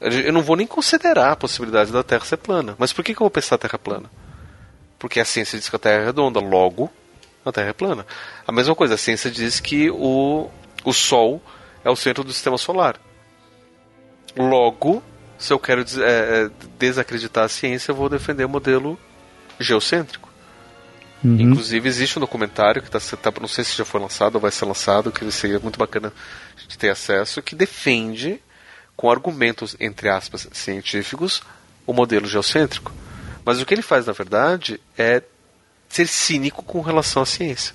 Eu 0.00 0.32
não 0.32 0.42
vou 0.42 0.54
nem 0.54 0.66
considerar 0.66 1.32
a 1.32 1.36
possibilidade 1.36 1.90
da 1.90 2.04
Terra 2.04 2.24
ser 2.24 2.36
plana. 2.36 2.76
Mas 2.78 2.92
por 2.92 3.04
que, 3.04 3.14
que 3.14 3.20
eu 3.20 3.24
vou 3.24 3.30
pensar 3.30 3.56
a 3.56 3.58
Terra 3.58 3.78
plana? 3.78 4.08
Porque 4.96 5.18
a 5.18 5.24
ciência 5.24 5.58
diz 5.58 5.68
que 5.68 5.74
a 5.74 5.78
Terra 5.78 6.02
é 6.02 6.04
redonda, 6.06 6.38
logo 6.38 6.88
a 7.44 7.52
Terra 7.52 7.70
é 7.70 7.72
plana. 7.72 8.06
A 8.46 8.52
mesma 8.52 8.74
coisa, 8.74 8.94
a 8.94 8.98
ciência 8.98 9.30
diz 9.30 9.58
que 9.58 9.90
o, 9.90 10.48
o 10.84 10.92
Sol 10.92 11.42
é 11.84 11.90
o 11.90 11.96
centro 11.96 12.22
do 12.22 12.32
sistema 12.32 12.58
solar. 12.58 13.00
Logo, 14.36 15.02
se 15.36 15.52
eu 15.52 15.58
quero 15.58 15.84
é, 16.00 16.50
desacreditar 16.78 17.44
a 17.44 17.48
ciência, 17.48 17.90
eu 17.90 17.96
vou 17.96 18.08
defender 18.08 18.44
o 18.44 18.48
modelo 18.48 18.98
geocêntrico. 19.58 20.27
Uhum. 21.22 21.40
Inclusive, 21.40 21.88
existe 21.88 22.18
um 22.18 22.20
documentário 22.20 22.80
que 22.80 22.90
tá, 22.90 23.00
tá, 23.00 23.32
não 23.40 23.48
sei 23.48 23.64
se 23.64 23.76
já 23.76 23.84
foi 23.84 24.00
lançado 24.00 24.36
ou 24.36 24.40
vai 24.40 24.50
ser 24.50 24.64
lançado, 24.64 25.10
que 25.10 25.30
seria 25.32 25.58
muito 25.58 25.78
bacana 25.78 26.12
de 26.68 26.78
ter 26.78 26.90
acesso, 26.90 27.42
que 27.42 27.54
defende, 27.54 28.40
com 28.96 29.10
argumentos, 29.10 29.76
entre 29.80 30.08
aspas, 30.08 30.48
científicos, 30.52 31.42
o 31.86 31.92
modelo 31.92 32.26
geocêntrico. 32.26 32.92
Mas 33.44 33.60
o 33.60 33.66
que 33.66 33.74
ele 33.74 33.82
faz, 33.82 34.06
na 34.06 34.12
verdade, 34.12 34.80
é 34.96 35.22
ser 35.88 36.06
cínico 36.06 36.62
com 36.62 36.80
relação 36.80 37.22
à 37.22 37.26
ciência. 37.26 37.74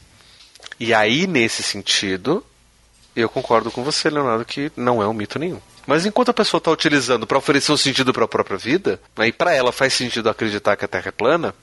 E 0.80 0.94
aí, 0.94 1.28
nesse 1.28 1.64
sentido, 1.64 2.46
eu 3.16 3.28
concordo 3.30 3.72
com 3.72 3.84
você, 3.84 4.10
Leonardo, 4.10 4.46
que 4.46 4.72
não 4.76 5.02
é 5.02 5.08
um 5.08 5.14
mito 5.14 5.38
nenhum. 5.38 5.60
Mas 5.86 6.06
enquanto 6.06 6.30
a 6.30 6.34
pessoa 6.34 6.60
está 6.60 6.72
utilizando 6.72 7.28
para 7.28 7.38
oferecer 7.38 7.72
um 7.72 7.78
sentido 7.78 8.14
para 8.14 8.24
a 8.24 8.28
própria 8.28 8.58
vida, 8.58 9.02
aí 9.18 9.34
para 9.34 9.54
ela 9.54 9.72
faz 9.72 9.94
sentido 9.94 10.30
acreditar 10.30 10.78
que 10.78 10.86
a 10.86 10.88
Terra 10.88 11.10
é 11.10 11.12
plana, 11.12 11.54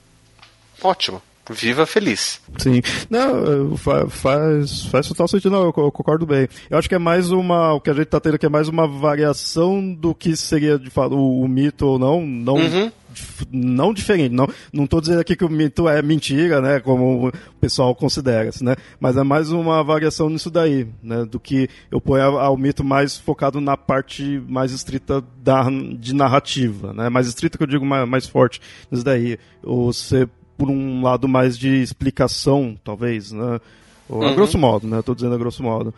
ótimo. 0.82 1.22
Viva 1.50 1.84
feliz. 1.84 2.40
Sim. 2.58 2.80
Não, 3.08 3.76
faz, 3.76 4.84
faz 4.84 5.08
total 5.08 5.26
sentido, 5.26 5.50
não, 5.50 5.64
eu 5.64 5.72
concordo 5.72 6.24
bem. 6.24 6.48
Eu 6.68 6.78
acho 6.78 6.88
que 6.88 6.94
é 6.94 6.98
mais 6.98 7.32
uma. 7.32 7.72
O 7.72 7.80
que 7.80 7.90
a 7.90 7.92
gente 7.92 8.04
está 8.04 8.20
tendo 8.20 8.36
aqui 8.36 8.46
é 8.46 8.48
mais 8.48 8.68
uma 8.68 8.86
variação 8.86 9.92
do 9.92 10.14
que 10.14 10.36
seria 10.36 10.78
de 10.78 10.90
fato 10.90 11.16
o, 11.16 11.42
o 11.42 11.48
mito 11.48 11.86
ou 11.86 11.98
não. 11.98 12.24
Não, 12.24 12.54
uhum. 12.54 12.92
não 13.50 13.92
diferente. 13.92 14.32
Não, 14.32 14.46
não 14.72 14.86
tô 14.86 15.00
dizendo 15.00 15.20
aqui 15.20 15.34
que 15.34 15.44
o 15.44 15.48
mito 15.48 15.88
é 15.88 16.00
mentira, 16.02 16.60
né? 16.60 16.78
Como 16.78 17.28
o 17.28 17.32
pessoal 17.60 17.94
considera, 17.96 18.50
né? 18.60 18.76
Mas 19.00 19.16
é 19.16 19.24
mais 19.24 19.50
uma 19.50 19.82
variação 19.82 20.30
nisso 20.30 20.50
daí, 20.50 20.86
né? 21.02 21.24
Do 21.24 21.40
que 21.40 21.68
eu 21.90 22.00
ponho 22.00 22.38
ao 22.38 22.56
mito 22.56 22.84
mais 22.84 23.18
focado 23.18 23.60
na 23.60 23.76
parte 23.76 24.40
mais 24.48 24.70
estrita 24.70 25.20
da, 25.42 25.66
de 25.98 26.14
narrativa, 26.14 26.92
né? 26.92 27.08
Mais 27.08 27.26
estrita 27.26 27.58
que 27.58 27.64
eu 27.64 27.68
digo 27.68 27.84
mais, 27.84 28.08
mais 28.08 28.26
forte 28.26 28.60
nisso 28.90 29.04
daí. 29.04 29.36
Você 29.62 30.28
por 30.60 30.68
um 30.68 31.02
lado 31.02 31.26
mais 31.26 31.56
de 31.56 31.80
explicação, 31.80 32.78
talvez, 32.84 33.32
né? 33.32 33.58
Ou, 34.06 34.20
uhum. 34.20 34.28
A 34.28 34.34
grosso 34.34 34.58
modo, 34.58 34.86
né? 34.86 35.00
Estou 35.00 35.14
dizendo 35.14 35.34
a 35.34 35.38
grosso 35.38 35.62
modo. 35.62 35.94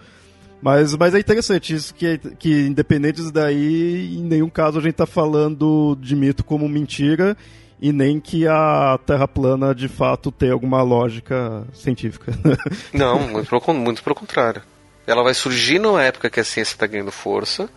Mas, 0.63 0.95
mas 0.95 1.17
é 1.17 1.19
interessante 1.19 1.75
isso, 1.75 1.93
que, 1.93 2.17
que 2.39 2.69
independente 2.69 3.17
disso 3.17 3.33
daí, 3.33 4.17
em 4.17 4.23
nenhum 4.23 4.49
caso 4.49 4.79
a 4.79 4.81
gente 4.81 4.93
está 4.93 5.05
falando 5.05 5.99
de 6.01 6.15
mito 6.15 6.45
como 6.45 6.69
mentira 6.69 7.37
e 7.81 7.93
nem 7.93 8.21
que 8.21 8.47
a 8.47 8.97
Terra 9.05 9.27
plana 9.27 9.75
de 9.75 9.89
fato 9.89 10.31
tem 10.31 10.53
alguma 10.53 10.81
lógica 10.81 11.67
científica. 11.75 12.33
Não, 12.95 13.19
muito 13.19 13.49
pelo, 13.51 13.75
muito 13.77 14.01
pelo 14.05 14.15
contrário. 14.15 14.63
Ela 15.05 15.25
vai 15.25 15.35
surgir 15.35 15.81
numa 15.81 16.05
época 16.05 16.31
que 16.31 16.39
a 16.39 16.45
ciência 16.45 16.75
está 16.75 16.87
ganhando 16.87 17.11
força, 17.11 17.69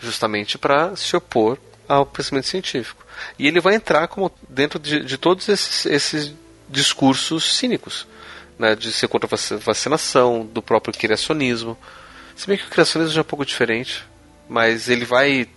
justamente 0.00 0.58
para 0.58 0.96
se 0.96 1.14
opor 1.14 1.56
ao 1.88 2.06
pensamento 2.06 2.46
científico. 2.46 3.04
E 3.38 3.46
ele 3.46 3.60
vai 3.60 3.74
entrar 3.74 4.08
como 4.08 4.32
dentro 4.48 4.78
de, 4.78 5.04
de 5.04 5.16
todos 5.18 5.48
esses, 5.48 5.86
esses 5.86 6.32
discursos 6.68 7.56
cínicos, 7.56 8.06
né, 8.58 8.74
de 8.74 8.92
ser 8.92 9.08
contra 9.08 9.28
a 9.32 9.56
vacinação, 9.58 10.44
do 10.46 10.62
próprio 10.62 10.94
criacionismo. 10.94 11.76
Se 12.34 12.46
bem 12.46 12.56
que 12.56 12.64
o 12.64 12.70
criacionismo 12.70 13.14
já 13.14 13.20
é 13.20 13.22
um 13.22 13.26
pouco 13.26 13.44
diferente, 13.44 14.04
mas 14.48 14.88
ele 14.88 15.04
vai 15.04 15.48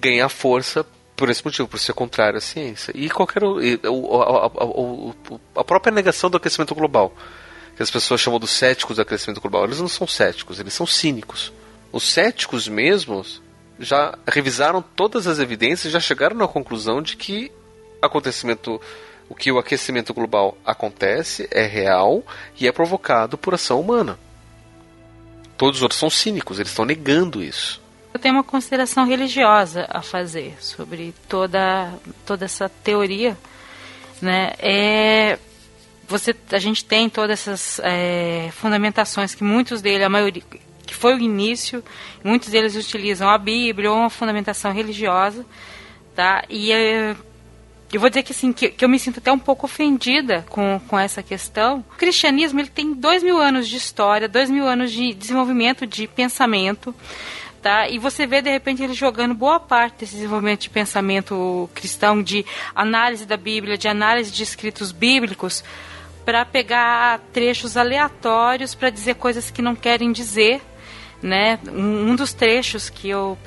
ganhar 0.00 0.28
força 0.28 0.86
por 1.16 1.30
esse 1.30 1.44
motivo, 1.44 1.68
por 1.68 1.78
ser 1.78 1.92
contrário 1.92 2.38
à 2.38 2.40
ciência. 2.40 2.92
E 2.94 3.08
qualquer 3.08 3.42
e, 3.42 3.80
a, 3.84 5.58
a, 5.58 5.60
a, 5.60 5.64
própria 5.64 5.92
negação 5.92 6.28
do 6.28 6.36
aquecimento 6.36 6.74
global, 6.74 7.14
que 7.76 7.82
as 7.82 7.90
pessoas 7.90 8.20
chamam 8.20 8.38
dos 8.38 8.50
céticos 8.50 8.96
do 8.96 9.02
aquecimento 9.02 9.40
global, 9.40 9.64
eles 9.64 9.80
não 9.80 9.88
são 9.88 10.06
céticos, 10.06 10.58
eles 10.58 10.74
são 10.74 10.86
cínicos. 10.86 11.52
Os 11.92 12.04
céticos 12.04 12.66
mesmos 12.68 13.40
já 13.78 14.16
revisaram 14.26 14.82
todas 14.82 15.26
as 15.26 15.38
evidências, 15.38 15.92
já 15.92 16.00
chegaram 16.00 16.42
à 16.42 16.48
conclusão 16.48 17.02
de 17.02 17.16
que 17.16 17.50
acontecimento, 18.00 18.80
o 19.28 19.34
que 19.34 19.50
o 19.50 19.58
aquecimento 19.58 20.12
global 20.12 20.56
acontece 20.64 21.48
é 21.50 21.66
real 21.66 22.22
e 22.58 22.68
é 22.68 22.72
provocado 22.72 23.36
por 23.36 23.54
ação 23.54 23.80
humana. 23.80 24.18
Todos 25.56 25.78
os 25.78 25.82
outros 25.82 25.98
são 25.98 26.10
cínicos, 26.10 26.58
eles 26.58 26.70
estão 26.70 26.84
negando 26.84 27.42
isso. 27.42 27.82
Eu 28.12 28.20
tenho 28.20 28.34
uma 28.34 28.44
consideração 28.44 29.04
religiosa 29.04 29.86
a 29.88 30.00
fazer 30.00 30.56
sobre 30.60 31.14
toda, 31.28 31.92
toda 32.24 32.44
essa 32.44 32.68
teoria, 32.68 33.36
né? 34.22 34.52
É, 34.58 35.38
você, 36.06 36.34
a 36.52 36.58
gente 36.58 36.84
tem 36.84 37.08
todas 37.08 37.40
essas 37.40 37.80
é, 37.82 38.50
fundamentações 38.52 39.34
que 39.34 39.42
muitos 39.42 39.82
deles, 39.82 40.06
a 40.06 40.08
maioria, 40.08 40.42
que 40.94 41.00
foi 41.00 41.14
o 41.14 41.18
início. 41.18 41.82
Muitos 42.22 42.48
deles 42.48 42.76
utilizam 42.76 43.28
a 43.28 43.36
Bíblia 43.36 43.90
ou 43.90 43.98
uma 43.98 44.10
fundamentação 44.10 44.72
religiosa, 44.72 45.44
tá? 46.14 46.44
E 46.48 46.70
uh, 46.72 47.16
eu 47.92 48.00
vou 48.00 48.08
dizer 48.08 48.22
que 48.22 48.32
assim 48.32 48.52
que, 48.52 48.68
que, 48.68 48.84
eu 48.84 48.88
me 48.88 48.98
sinto 48.98 49.18
até 49.18 49.32
um 49.32 49.38
pouco 49.38 49.66
ofendida 49.66 50.46
com, 50.48 50.80
com 50.86 50.98
essa 50.98 51.22
questão. 51.22 51.84
O 51.92 51.96
cristianismo 51.96 52.60
ele 52.60 52.68
tem 52.68 52.94
dois 52.94 53.22
mil 53.22 53.38
anos 53.38 53.68
de 53.68 53.76
história, 53.76 54.28
dois 54.28 54.48
mil 54.48 54.66
anos 54.66 54.92
de 54.92 55.12
desenvolvimento 55.12 55.84
de 55.84 56.06
pensamento. 56.06 56.94
Tá? 57.60 57.88
E 57.88 57.98
você 57.98 58.26
vê 58.26 58.42
de 58.42 58.50
repente 58.50 58.82
ele 58.82 58.92
jogando 58.92 59.34
boa 59.34 59.58
parte 59.58 60.00
desse 60.00 60.14
desenvolvimento 60.14 60.60
de 60.60 60.70
pensamento 60.70 61.68
cristão, 61.74 62.22
de 62.22 62.44
análise 62.74 63.24
da 63.24 63.38
Bíblia, 63.38 63.78
de 63.78 63.88
análise 63.88 64.30
de 64.30 64.42
escritos 64.42 64.92
bíblicos, 64.92 65.64
para 66.26 66.44
pegar 66.44 67.20
trechos 67.32 67.76
aleatórios 67.76 68.74
para 68.74 68.90
dizer 68.90 69.14
coisas 69.14 69.50
que 69.50 69.62
não 69.62 69.74
querem 69.74 70.12
dizer, 70.12 70.60
né? 71.24 71.58
Um, 71.72 72.10
um 72.10 72.16
dos 72.16 72.34
trechos 72.34 72.90
que 72.90 73.08
eu 73.08 73.38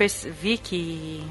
vi 0.42 0.58
que 0.58 1.24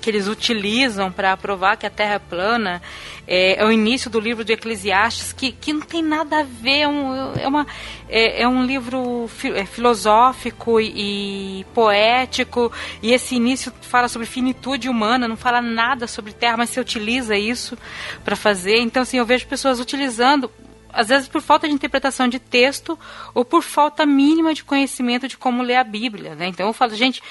que 0.00 0.10
eles 0.10 0.28
utilizam 0.28 1.10
para 1.10 1.36
provar 1.36 1.76
que 1.76 1.84
a 1.84 1.90
Terra 1.90 2.14
é 2.14 2.18
plana 2.20 2.80
é, 3.26 3.60
é, 3.60 3.64
o 3.64 3.72
início 3.72 4.08
do 4.08 4.20
livro 4.20 4.44
de 4.44 4.52
Eclesiastes, 4.52 5.32
que, 5.32 5.50
que 5.50 5.72
não 5.72 5.80
tem 5.80 6.00
nada 6.00 6.40
a 6.40 6.42
ver, 6.44 6.80
é 6.80 6.88
um, 6.88 7.34
é 7.34 7.48
uma, 7.48 7.66
é, 8.08 8.42
é 8.42 8.48
um 8.48 8.64
livro 8.64 9.26
fi, 9.28 9.50
é 9.50 9.66
filosófico 9.66 10.80
e, 10.80 11.60
e, 11.60 11.64
poético, 11.74 12.70
e 13.02 13.12
esse 13.12 13.34
início 13.34 13.72
fala 13.80 14.06
sobre 14.06 14.28
finitude 14.28 14.88
humana, 14.88 15.26
não 15.26 15.36
fala 15.36 15.60
nada 15.60 16.06
sobre 16.06 16.32
Terra, 16.32 16.58
mas 16.58 16.70
se 16.70 16.78
utiliza 16.78 17.36
isso 17.36 17.76
para 18.24 18.36
fazer. 18.36 18.78
Então, 18.78 19.02
assim, 19.02 19.18
eu 19.18 19.26
vejo 19.26 19.46
pessoas 19.48 19.80
utilizando 19.80 20.48
às 20.96 21.08
vezes 21.08 21.28
por 21.28 21.42
falta 21.42 21.68
de 21.68 21.74
interpretação 21.74 22.26
de 22.26 22.38
texto 22.38 22.98
ou 23.34 23.44
por 23.44 23.62
falta 23.62 24.06
mínima 24.06 24.54
de 24.54 24.64
conhecimento 24.64 25.28
de 25.28 25.36
como 25.36 25.62
ler 25.62 25.76
a 25.76 25.84
Bíblia, 25.84 26.34
né? 26.34 26.48
Então 26.48 26.66
eu 26.66 26.72
falo, 26.72 26.94
gente, 26.94 27.22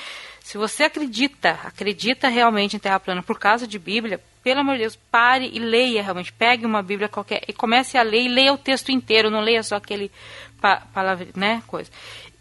se 0.46 0.60
você 0.60 0.84
acredita, 0.84 1.60
acredita 1.64 2.28
realmente 2.28 2.76
em 2.76 2.80
Terra 2.80 3.00
plana 3.00 3.24
por 3.24 3.40
causa 3.40 3.66
de 3.66 3.80
Bíblia, 3.80 4.22
pelo 4.44 4.60
amor 4.60 4.76
de 4.76 4.82
Deus, 4.82 4.96
pare 5.10 5.50
e 5.52 5.58
leia 5.58 6.04
realmente. 6.04 6.32
Pegue 6.32 6.68
uma 6.68 6.84
Bíblia 6.84 7.10
qualquer 7.10 7.42
e 7.48 7.52
comece 7.52 7.98
a 7.98 8.04
ler 8.04 8.26
e 8.26 8.28
leia 8.28 8.54
o 8.54 8.58
texto 8.58 8.92
inteiro, 8.92 9.32
não 9.32 9.42
leia 9.42 9.64
só 9.64 9.78
aquele 9.78 10.12
pa 10.62 10.84
palavra, 10.94 11.28
né, 11.36 11.64
coisa. 11.66 11.90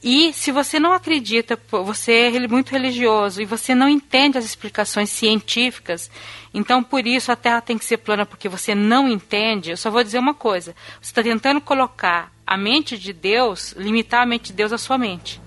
E 0.07 0.35
se 0.35 0.53
você 0.53 0.79
não 0.79 0.93
acredita, 0.93 1.59
você 1.83 2.31
é 2.37 2.47
muito 2.47 2.73
religioso 2.73 3.41
e 3.41 3.47
você 3.47 3.75
não 3.75 3.89
entende 3.89 4.37
as 4.37 4.45
explicações 4.45 5.09
científicas, 5.09 6.11
então 6.53 6.85
por 6.85 7.07
isso 7.07 7.33
a 7.33 7.37
Terra 7.37 7.63
tem 7.63 7.79
que 7.79 7.87
ser 7.87 7.97
plana 7.97 8.27
porque 8.27 8.47
você 8.47 8.75
não 8.75 9.09
entende. 9.09 9.71
Eu 9.71 9.79
só 9.79 9.91
vou 9.91 10.05
dizer 10.05 10.19
uma 10.19 10.35
coisa: 10.35 10.77
você 11.01 11.11
está 11.11 11.23
tentando 11.23 11.59
colocar 11.59 12.31
a 12.47 12.55
mente 12.55 12.99
de 12.99 13.15
Deus, 13.15 13.73
limitar 13.79 14.21
a 14.21 14.27
mente 14.27 14.49
de 14.49 14.53
Deus 14.53 14.75
à 14.75 14.79
sua 14.79 14.99
mente. 14.99 15.41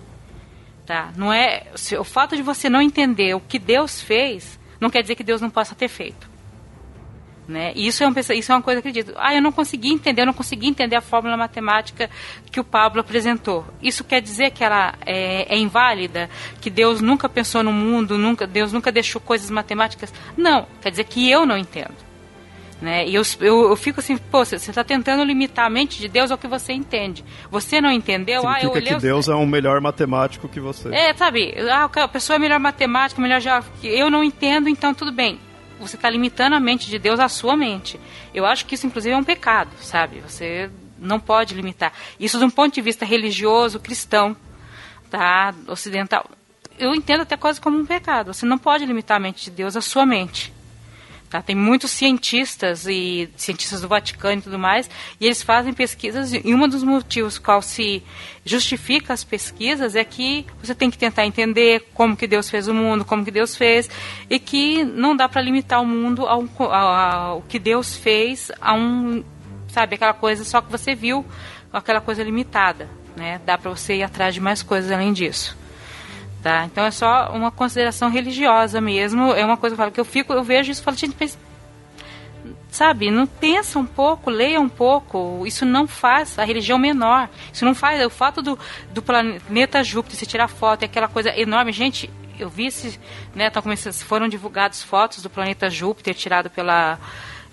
Tá? 0.88 1.13
Não 1.15 1.31
é 1.31 1.67
o 1.99 2.03
fato 2.03 2.35
de 2.35 2.41
você 2.41 2.67
não 2.67 2.81
entender 2.81 3.35
o 3.35 3.39
que 3.39 3.59
Deus 3.59 4.01
fez, 4.01 4.59
não 4.79 4.89
quer 4.89 5.03
dizer 5.03 5.13
que 5.13 5.23
Deus 5.23 5.39
não 5.39 5.51
possa 5.51 5.75
ter 5.75 5.88
feito. 5.88 6.26
Né? 7.48 7.72
E 7.76 7.88
isso 7.88 8.03
é, 8.03 8.07
uma, 8.07 8.19
isso 8.19 8.52
é 8.52 8.56
uma 8.56 8.61
coisa 8.61 8.82
que 8.82 8.88
eu 8.88 8.91
acredito. 8.91 9.14
Ah, 9.18 9.34
eu 9.34 9.41
não 9.41 9.53
consegui 9.53 9.94
entender, 9.94 10.22
eu 10.22 10.26
não 10.26 10.34
consegui 10.34 10.68
entender 10.68 10.98
a 10.98 11.02
fórmula 11.02 11.38
matemática 11.38 12.10
que 12.52 12.60
o 12.60 12.64
Pablo 12.64 12.99
apresentou. 12.99 13.65
Isso 13.82 14.03
quer 14.03 14.22
dizer 14.22 14.52
que 14.52 14.64
ela 14.64 14.95
é, 15.06 15.56
é 15.56 15.57
inválida? 15.57 16.30
Que 16.60 16.69
Deus 16.69 16.99
nunca 16.99 17.30
pensou 17.30 17.64
no 17.64 17.72
mundo, 17.72 18.18
nunca, 18.18 18.45
Deus 18.45 18.74
nunca 18.74 18.91
deixou 18.91 19.22
coisas 19.22 19.49
matemáticas? 19.49 20.14
Não, 20.36 20.68
quer 20.82 20.90
dizer 20.90 21.06
que 21.06 21.30
eu 21.32 21.45
não 21.45 21.57
entendo. 21.57 21.95
Né? 22.82 23.07
E 23.07 23.15
eu, 23.15 23.24
eu, 23.40 23.69
eu 23.69 23.76
fico 23.78 24.02
assim, 24.02 24.18
pô, 24.18 24.44
você 24.44 24.57
está 24.57 24.84
tentando 24.84 25.24
limitar 25.24 25.65
a 25.65 25.69
mente 25.69 25.99
de 25.99 26.07
Deus 26.10 26.30
ao 26.30 26.38
que 26.38 26.48
você 26.48 26.74
entende. 26.74 27.24
Você 27.49 27.80
não 27.80 27.91
entendeu? 27.91 28.41
Significa 28.41 28.68
ah, 28.68 28.69
eu 28.69 28.72
olhei 28.72 28.94
que 28.94 29.02
Deus 29.02 29.30
é 29.30 29.34
um 29.34 29.48
melhor 29.48 29.80
matemático 29.80 30.49
que 30.49 30.60
você. 30.60 30.94
É, 30.94 31.14
sabe? 31.14 31.56
Ah, 31.72 31.86
a 31.86 32.07
pessoa 32.07 32.36
é 32.36 32.40
melhor 32.40 32.60
matemática, 32.60 33.22
melhor 33.22 33.40
já. 33.40 33.64
Eu 33.82 34.11
não 34.11 34.24
entendo, 34.24 34.68
então 34.68 34.94
tudo 34.94 35.14
bem 35.14 35.40
você 35.79 35.95
está 35.95 36.09
limitando 36.09 36.55
a 36.55 36.59
mente 36.59 36.89
de 36.89 36.97
Deus 36.99 37.19
à 37.19 37.29
sua 37.29 37.55
mente. 37.55 37.99
Eu 38.33 38.45
acho 38.45 38.65
que 38.65 38.75
isso, 38.75 38.87
inclusive, 38.87 39.13
é 39.13 39.17
um 39.17 39.23
pecado, 39.23 39.71
sabe? 39.79 40.19
Você 40.21 40.69
não 40.97 41.19
pode 41.19 41.53
limitar. 41.53 41.93
Isso 42.19 42.39
de 42.39 42.45
um 42.45 42.49
ponto 42.49 42.73
de 42.73 42.81
vista 42.81 43.05
religioso, 43.05 43.79
cristão, 43.79 44.35
tá? 45.09 45.53
Ocidental. 45.67 46.29
eu 46.79 46.93
entendo 46.93 47.21
até 47.21 47.37
quase 47.37 47.61
como 47.61 47.77
um 47.77 47.85
pecado. 47.85 48.33
Você 48.33 48.45
não 48.45 48.57
pode 48.57 48.85
limitar 48.85 49.17
a 49.17 49.19
mente 49.19 49.45
de 49.45 49.51
Deus 49.51 49.75
à 49.75 49.81
sua 49.81 50.05
mente. 50.05 50.53
Tá? 51.29 51.41
Tem 51.41 51.55
muitos 51.55 51.91
cientistas 51.91 52.87
e 52.87 53.29
cientistas 53.35 53.81
do 53.81 53.87
Vaticano 53.87 54.39
e 54.39 54.41
tudo 54.41 54.57
mais, 54.57 54.89
e 55.19 55.25
eles 55.25 55.43
fazem 55.43 55.73
pesquisas, 55.73 56.31
e 56.31 56.41
um 56.53 56.67
dos 56.69 56.83
motivos 56.83 57.37
qual 57.37 57.61
se 57.61 58.01
justifica 58.45 59.13
as 59.13 59.25
pesquisas 59.25 59.95
é 59.95 60.05
que 60.05 60.45
você 60.63 60.73
tem 60.73 60.89
que 60.89 60.97
tentar 60.97 61.25
entender 61.25 61.85
como 61.93 62.15
que 62.15 62.27
Deus 62.27 62.49
fez 62.49 62.69
o 62.69 62.73
mundo, 62.73 63.03
como 63.03 63.25
que 63.25 63.31
Deus 63.31 63.57
fez, 63.57 63.89
e 64.29 64.39
que 64.39 64.85
não 64.85 65.17
dá 65.17 65.27
para 65.27 65.41
limitar 65.41 65.81
o 65.81 65.85
mundo 65.85 66.25
ao, 66.25 66.47
ao, 66.59 66.71
ao 66.71 67.41
que 67.41 67.59
Deus 67.59 67.97
fez 67.97 68.49
a 68.61 68.73
um, 68.73 69.21
sabe, 69.67 69.95
aquela 69.95 70.13
coisa 70.13 70.45
só 70.45 70.61
que 70.61 70.71
você 70.71 70.95
viu, 70.95 71.25
aquela 71.73 71.99
coisa 71.99 72.23
limitada, 72.23 72.89
né? 73.17 73.41
Dá 73.45 73.57
para 73.57 73.69
você 73.69 73.97
ir 73.97 74.03
atrás 74.03 74.33
de 74.33 74.39
mais 74.39 74.63
coisas 74.63 74.91
além 74.91 75.11
disso. 75.11 75.57
Tá? 76.48 76.64
Então 76.64 76.86
é 76.86 76.91
só 76.91 77.30
uma 77.34 77.52
consideração 77.52 78.10
religiosa 78.10 78.80
mesmo. 78.80 79.34
É 79.34 79.44
uma 79.44 79.57
coisa 79.57 79.76
que 79.76 79.82
eu, 79.82 79.84
falo, 79.84 79.91
que 79.91 79.99
eu 79.99 80.06
fico, 80.06 80.32
eu 80.32 80.41
vejo 80.45 80.72
isso 80.72 80.80
e 80.80 80.84
falo, 80.86 80.95
gente, 80.95 81.14
sabe, 82.69 83.11
não 83.11 83.28
pensa 83.28 83.78
um 83.78 83.86
pouco, 83.86 84.30
leia 84.30 84.57
um 84.57 84.69
pouco. 84.69 85.45
Isso 85.45 85.65
não 85.65 85.86
faz 85.86 86.40
a 86.40 86.45
religião 86.45 86.80
menor. 86.80 87.28
Isso 87.52 87.65
não 87.65 87.76
faz. 87.76 88.02
O 88.06 88.10
fato 88.10 88.41
do, 88.41 88.57
do 88.94 89.02
planeta 89.02 89.84
Júpiter 89.84 90.18
se 90.18 90.26
tirar 90.26 90.48
foto 90.48 90.84
é 90.84 90.86
aquela 90.86 91.10
coisa 91.10 91.38
enorme. 91.38 91.74
Gente, 91.74 92.10
eu 92.40 92.48
vi 92.48 92.72
se, 92.72 92.98
né, 93.36 93.49
tá 93.49 93.61
foram 94.06 94.30
divulgadas 94.30 94.82
fotos 94.82 95.22
do 95.22 95.30
planeta 95.30 95.69
Júpiter 95.69 96.15
tirado 96.15 96.49
pela 96.49 96.98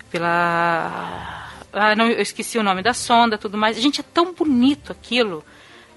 pela 0.09 1.49
ah, 1.73 1.93
não, 1.97 2.07
eu 2.07 2.21
esqueci 2.21 2.57
o 2.57 2.63
nome 2.63 2.81
da 2.81 2.93
sonda, 2.93 3.37
tudo 3.37 3.57
mais. 3.57 3.77
Gente, 3.77 3.99
é 3.99 4.05
tão 4.13 4.33
bonito 4.33 4.93
aquilo 4.93 5.43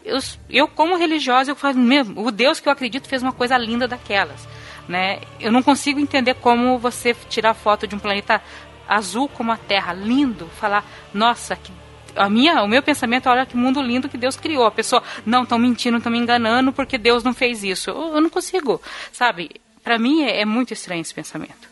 eu, 0.09 0.18
eu 0.48 0.68
como 0.68 0.97
religiosa, 0.97 1.51
eu 1.51 1.56
falo, 1.56 1.78
mesmo, 1.78 2.24
o 2.26 2.30
Deus 2.30 2.60
que 2.60 2.68
eu 2.68 2.72
acredito 2.72 3.09
fez 3.09 3.22
uma 3.22 3.32
coisa 3.32 3.56
linda 3.56 3.86
daquelas. 3.86 4.48
Né? 4.89 5.20
Eu 5.39 5.52
não 5.52 5.62
consigo 5.62 6.01
entender 6.01 6.35
como 6.35 6.78
você 6.78 7.14
tirar 7.28 7.55
foto 7.55 7.86
de 7.86 7.94
um 7.94 7.98
planeta 7.98 8.43
azul 8.89 9.28
como 9.28 9.52
a 9.52 9.56
Terra, 9.56 9.93
lindo, 9.93 10.48
falar, 10.59 10.85
nossa, 11.12 11.55
que 11.55 11.70
a 12.16 12.28
minha, 12.28 12.62
o 12.62 12.68
meu 12.68 12.82
pensamento 12.82 13.28
é, 13.28 13.32
olha 13.32 13.47
que 13.47 13.56
mundo 13.56 13.80
lindo 13.80 14.09
que 14.09 14.16
Deus 14.16 14.36
criou. 14.36 14.66
A 14.66 14.70
pessoa, 14.70 15.02
não, 15.24 15.43
estão 15.43 15.59
mentindo, 15.59 15.98
estão 15.98 16.10
me 16.10 16.18
enganando 16.18 16.72
porque 16.72 16.98
Deus 16.98 17.22
não 17.22 17.35
fez 17.35 17.62
isso. 17.62 17.90
Eu, 17.90 18.14
eu 18.14 18.20
não 18.20 18.30
consigo, 18.30 18.80
sabe? 19.12 19.51
Para 19.85 19.98
mim 19.98 20.22
é, 20.22 20.40
é, 20.40 20.44
muito 20.44 20.72
estranho 20.72 21.02
esse 21.02 21.14
pensamento. 21.14 21.68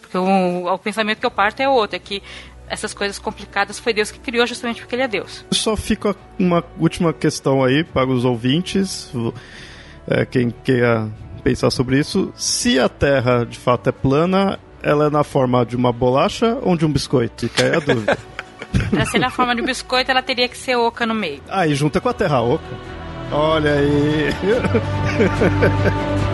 Porque 0.00 0.18
o, 0.18 0.66
o 0.66 0.78
pensamento 0.78 1.20
que 1.20 1.26
eu 1.26 1.30
parto 1.30 1.60
é 1.60 1.68
outro, 1.68 1.96
é 1.96 1.98
que 1.98 2.22
essas 2.74 2.92
coisas 2.92 3.18
complicadas 3.18 3.78
foi 3.78 3.94
Deus 3.94 4.10
que 4.10 4.18
criou 4.18 4.46
justamente 4.46 4.80
porque 4.80 4.94
ele 4.94 5.02
é 5.02 5.08
Deus. 5.08 5.44
Só 5.52 5.76
fica 5.76 6.14
uma 6.38 6.62
última 6.78 7.12
questão 7.12 7.64
aí 7.64 7.82
para 7.82 8.08
os 8.08 8.24
ouvintes, 8.24 9.10
é, 10.06 10.26
quem 10.26 10.50
queira 10.50 11.08
pensar 11.42 11.70
sobre 11.70 11.98
isso. 11.98 12.32
Se 12.36 12.78
a 12.78 12.88
Terra 12.88 13.44
de 13.44 13.58
fato 13.58 13.88
é 13.88 13.92
plana, 13.92 14.58
ela 14.82 15.06
é 15.06 15.10
na 15.10 15.24
forma 15.24 15.64
de 15.64 15.76
uma 15.76 15.92
bolacha 15.92 16.58
ou 16.62 16.76
de 16.76 16.84
um 16.84 16.92
biscoito? 16.92 17.48
Fica 17.48 17.64
aí 17.64 17.76
a 17.76 17.80
dúvida. 17.80 18.18
pra 18.90 19.06
ser 19.06 19.18
na 19.18 19.30
forma 19.30 19.54
de 19.54 19.62
um 19.62 19.64
biscoito, 19.64 20.10
ela 20.10 20.22
teria 20.22 20.48
que 20.48 20.58
ser 20.58 20.76
oca 20.76 21.06
no 21.06 21.14
meio. 21.14 21.40
Ah, 21.48 21.66
e 21.66 21.74
junta 21.74 22.00
com 22.00 22.08
a 22.08 22.12
Terra 22.12 22.42
oca. 22.42 22.64
Olha 23.30 23.72
aí. 23.74 24.28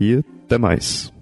e 0.00 0.22
até 0.44 0.58
mais. 0.58 1.15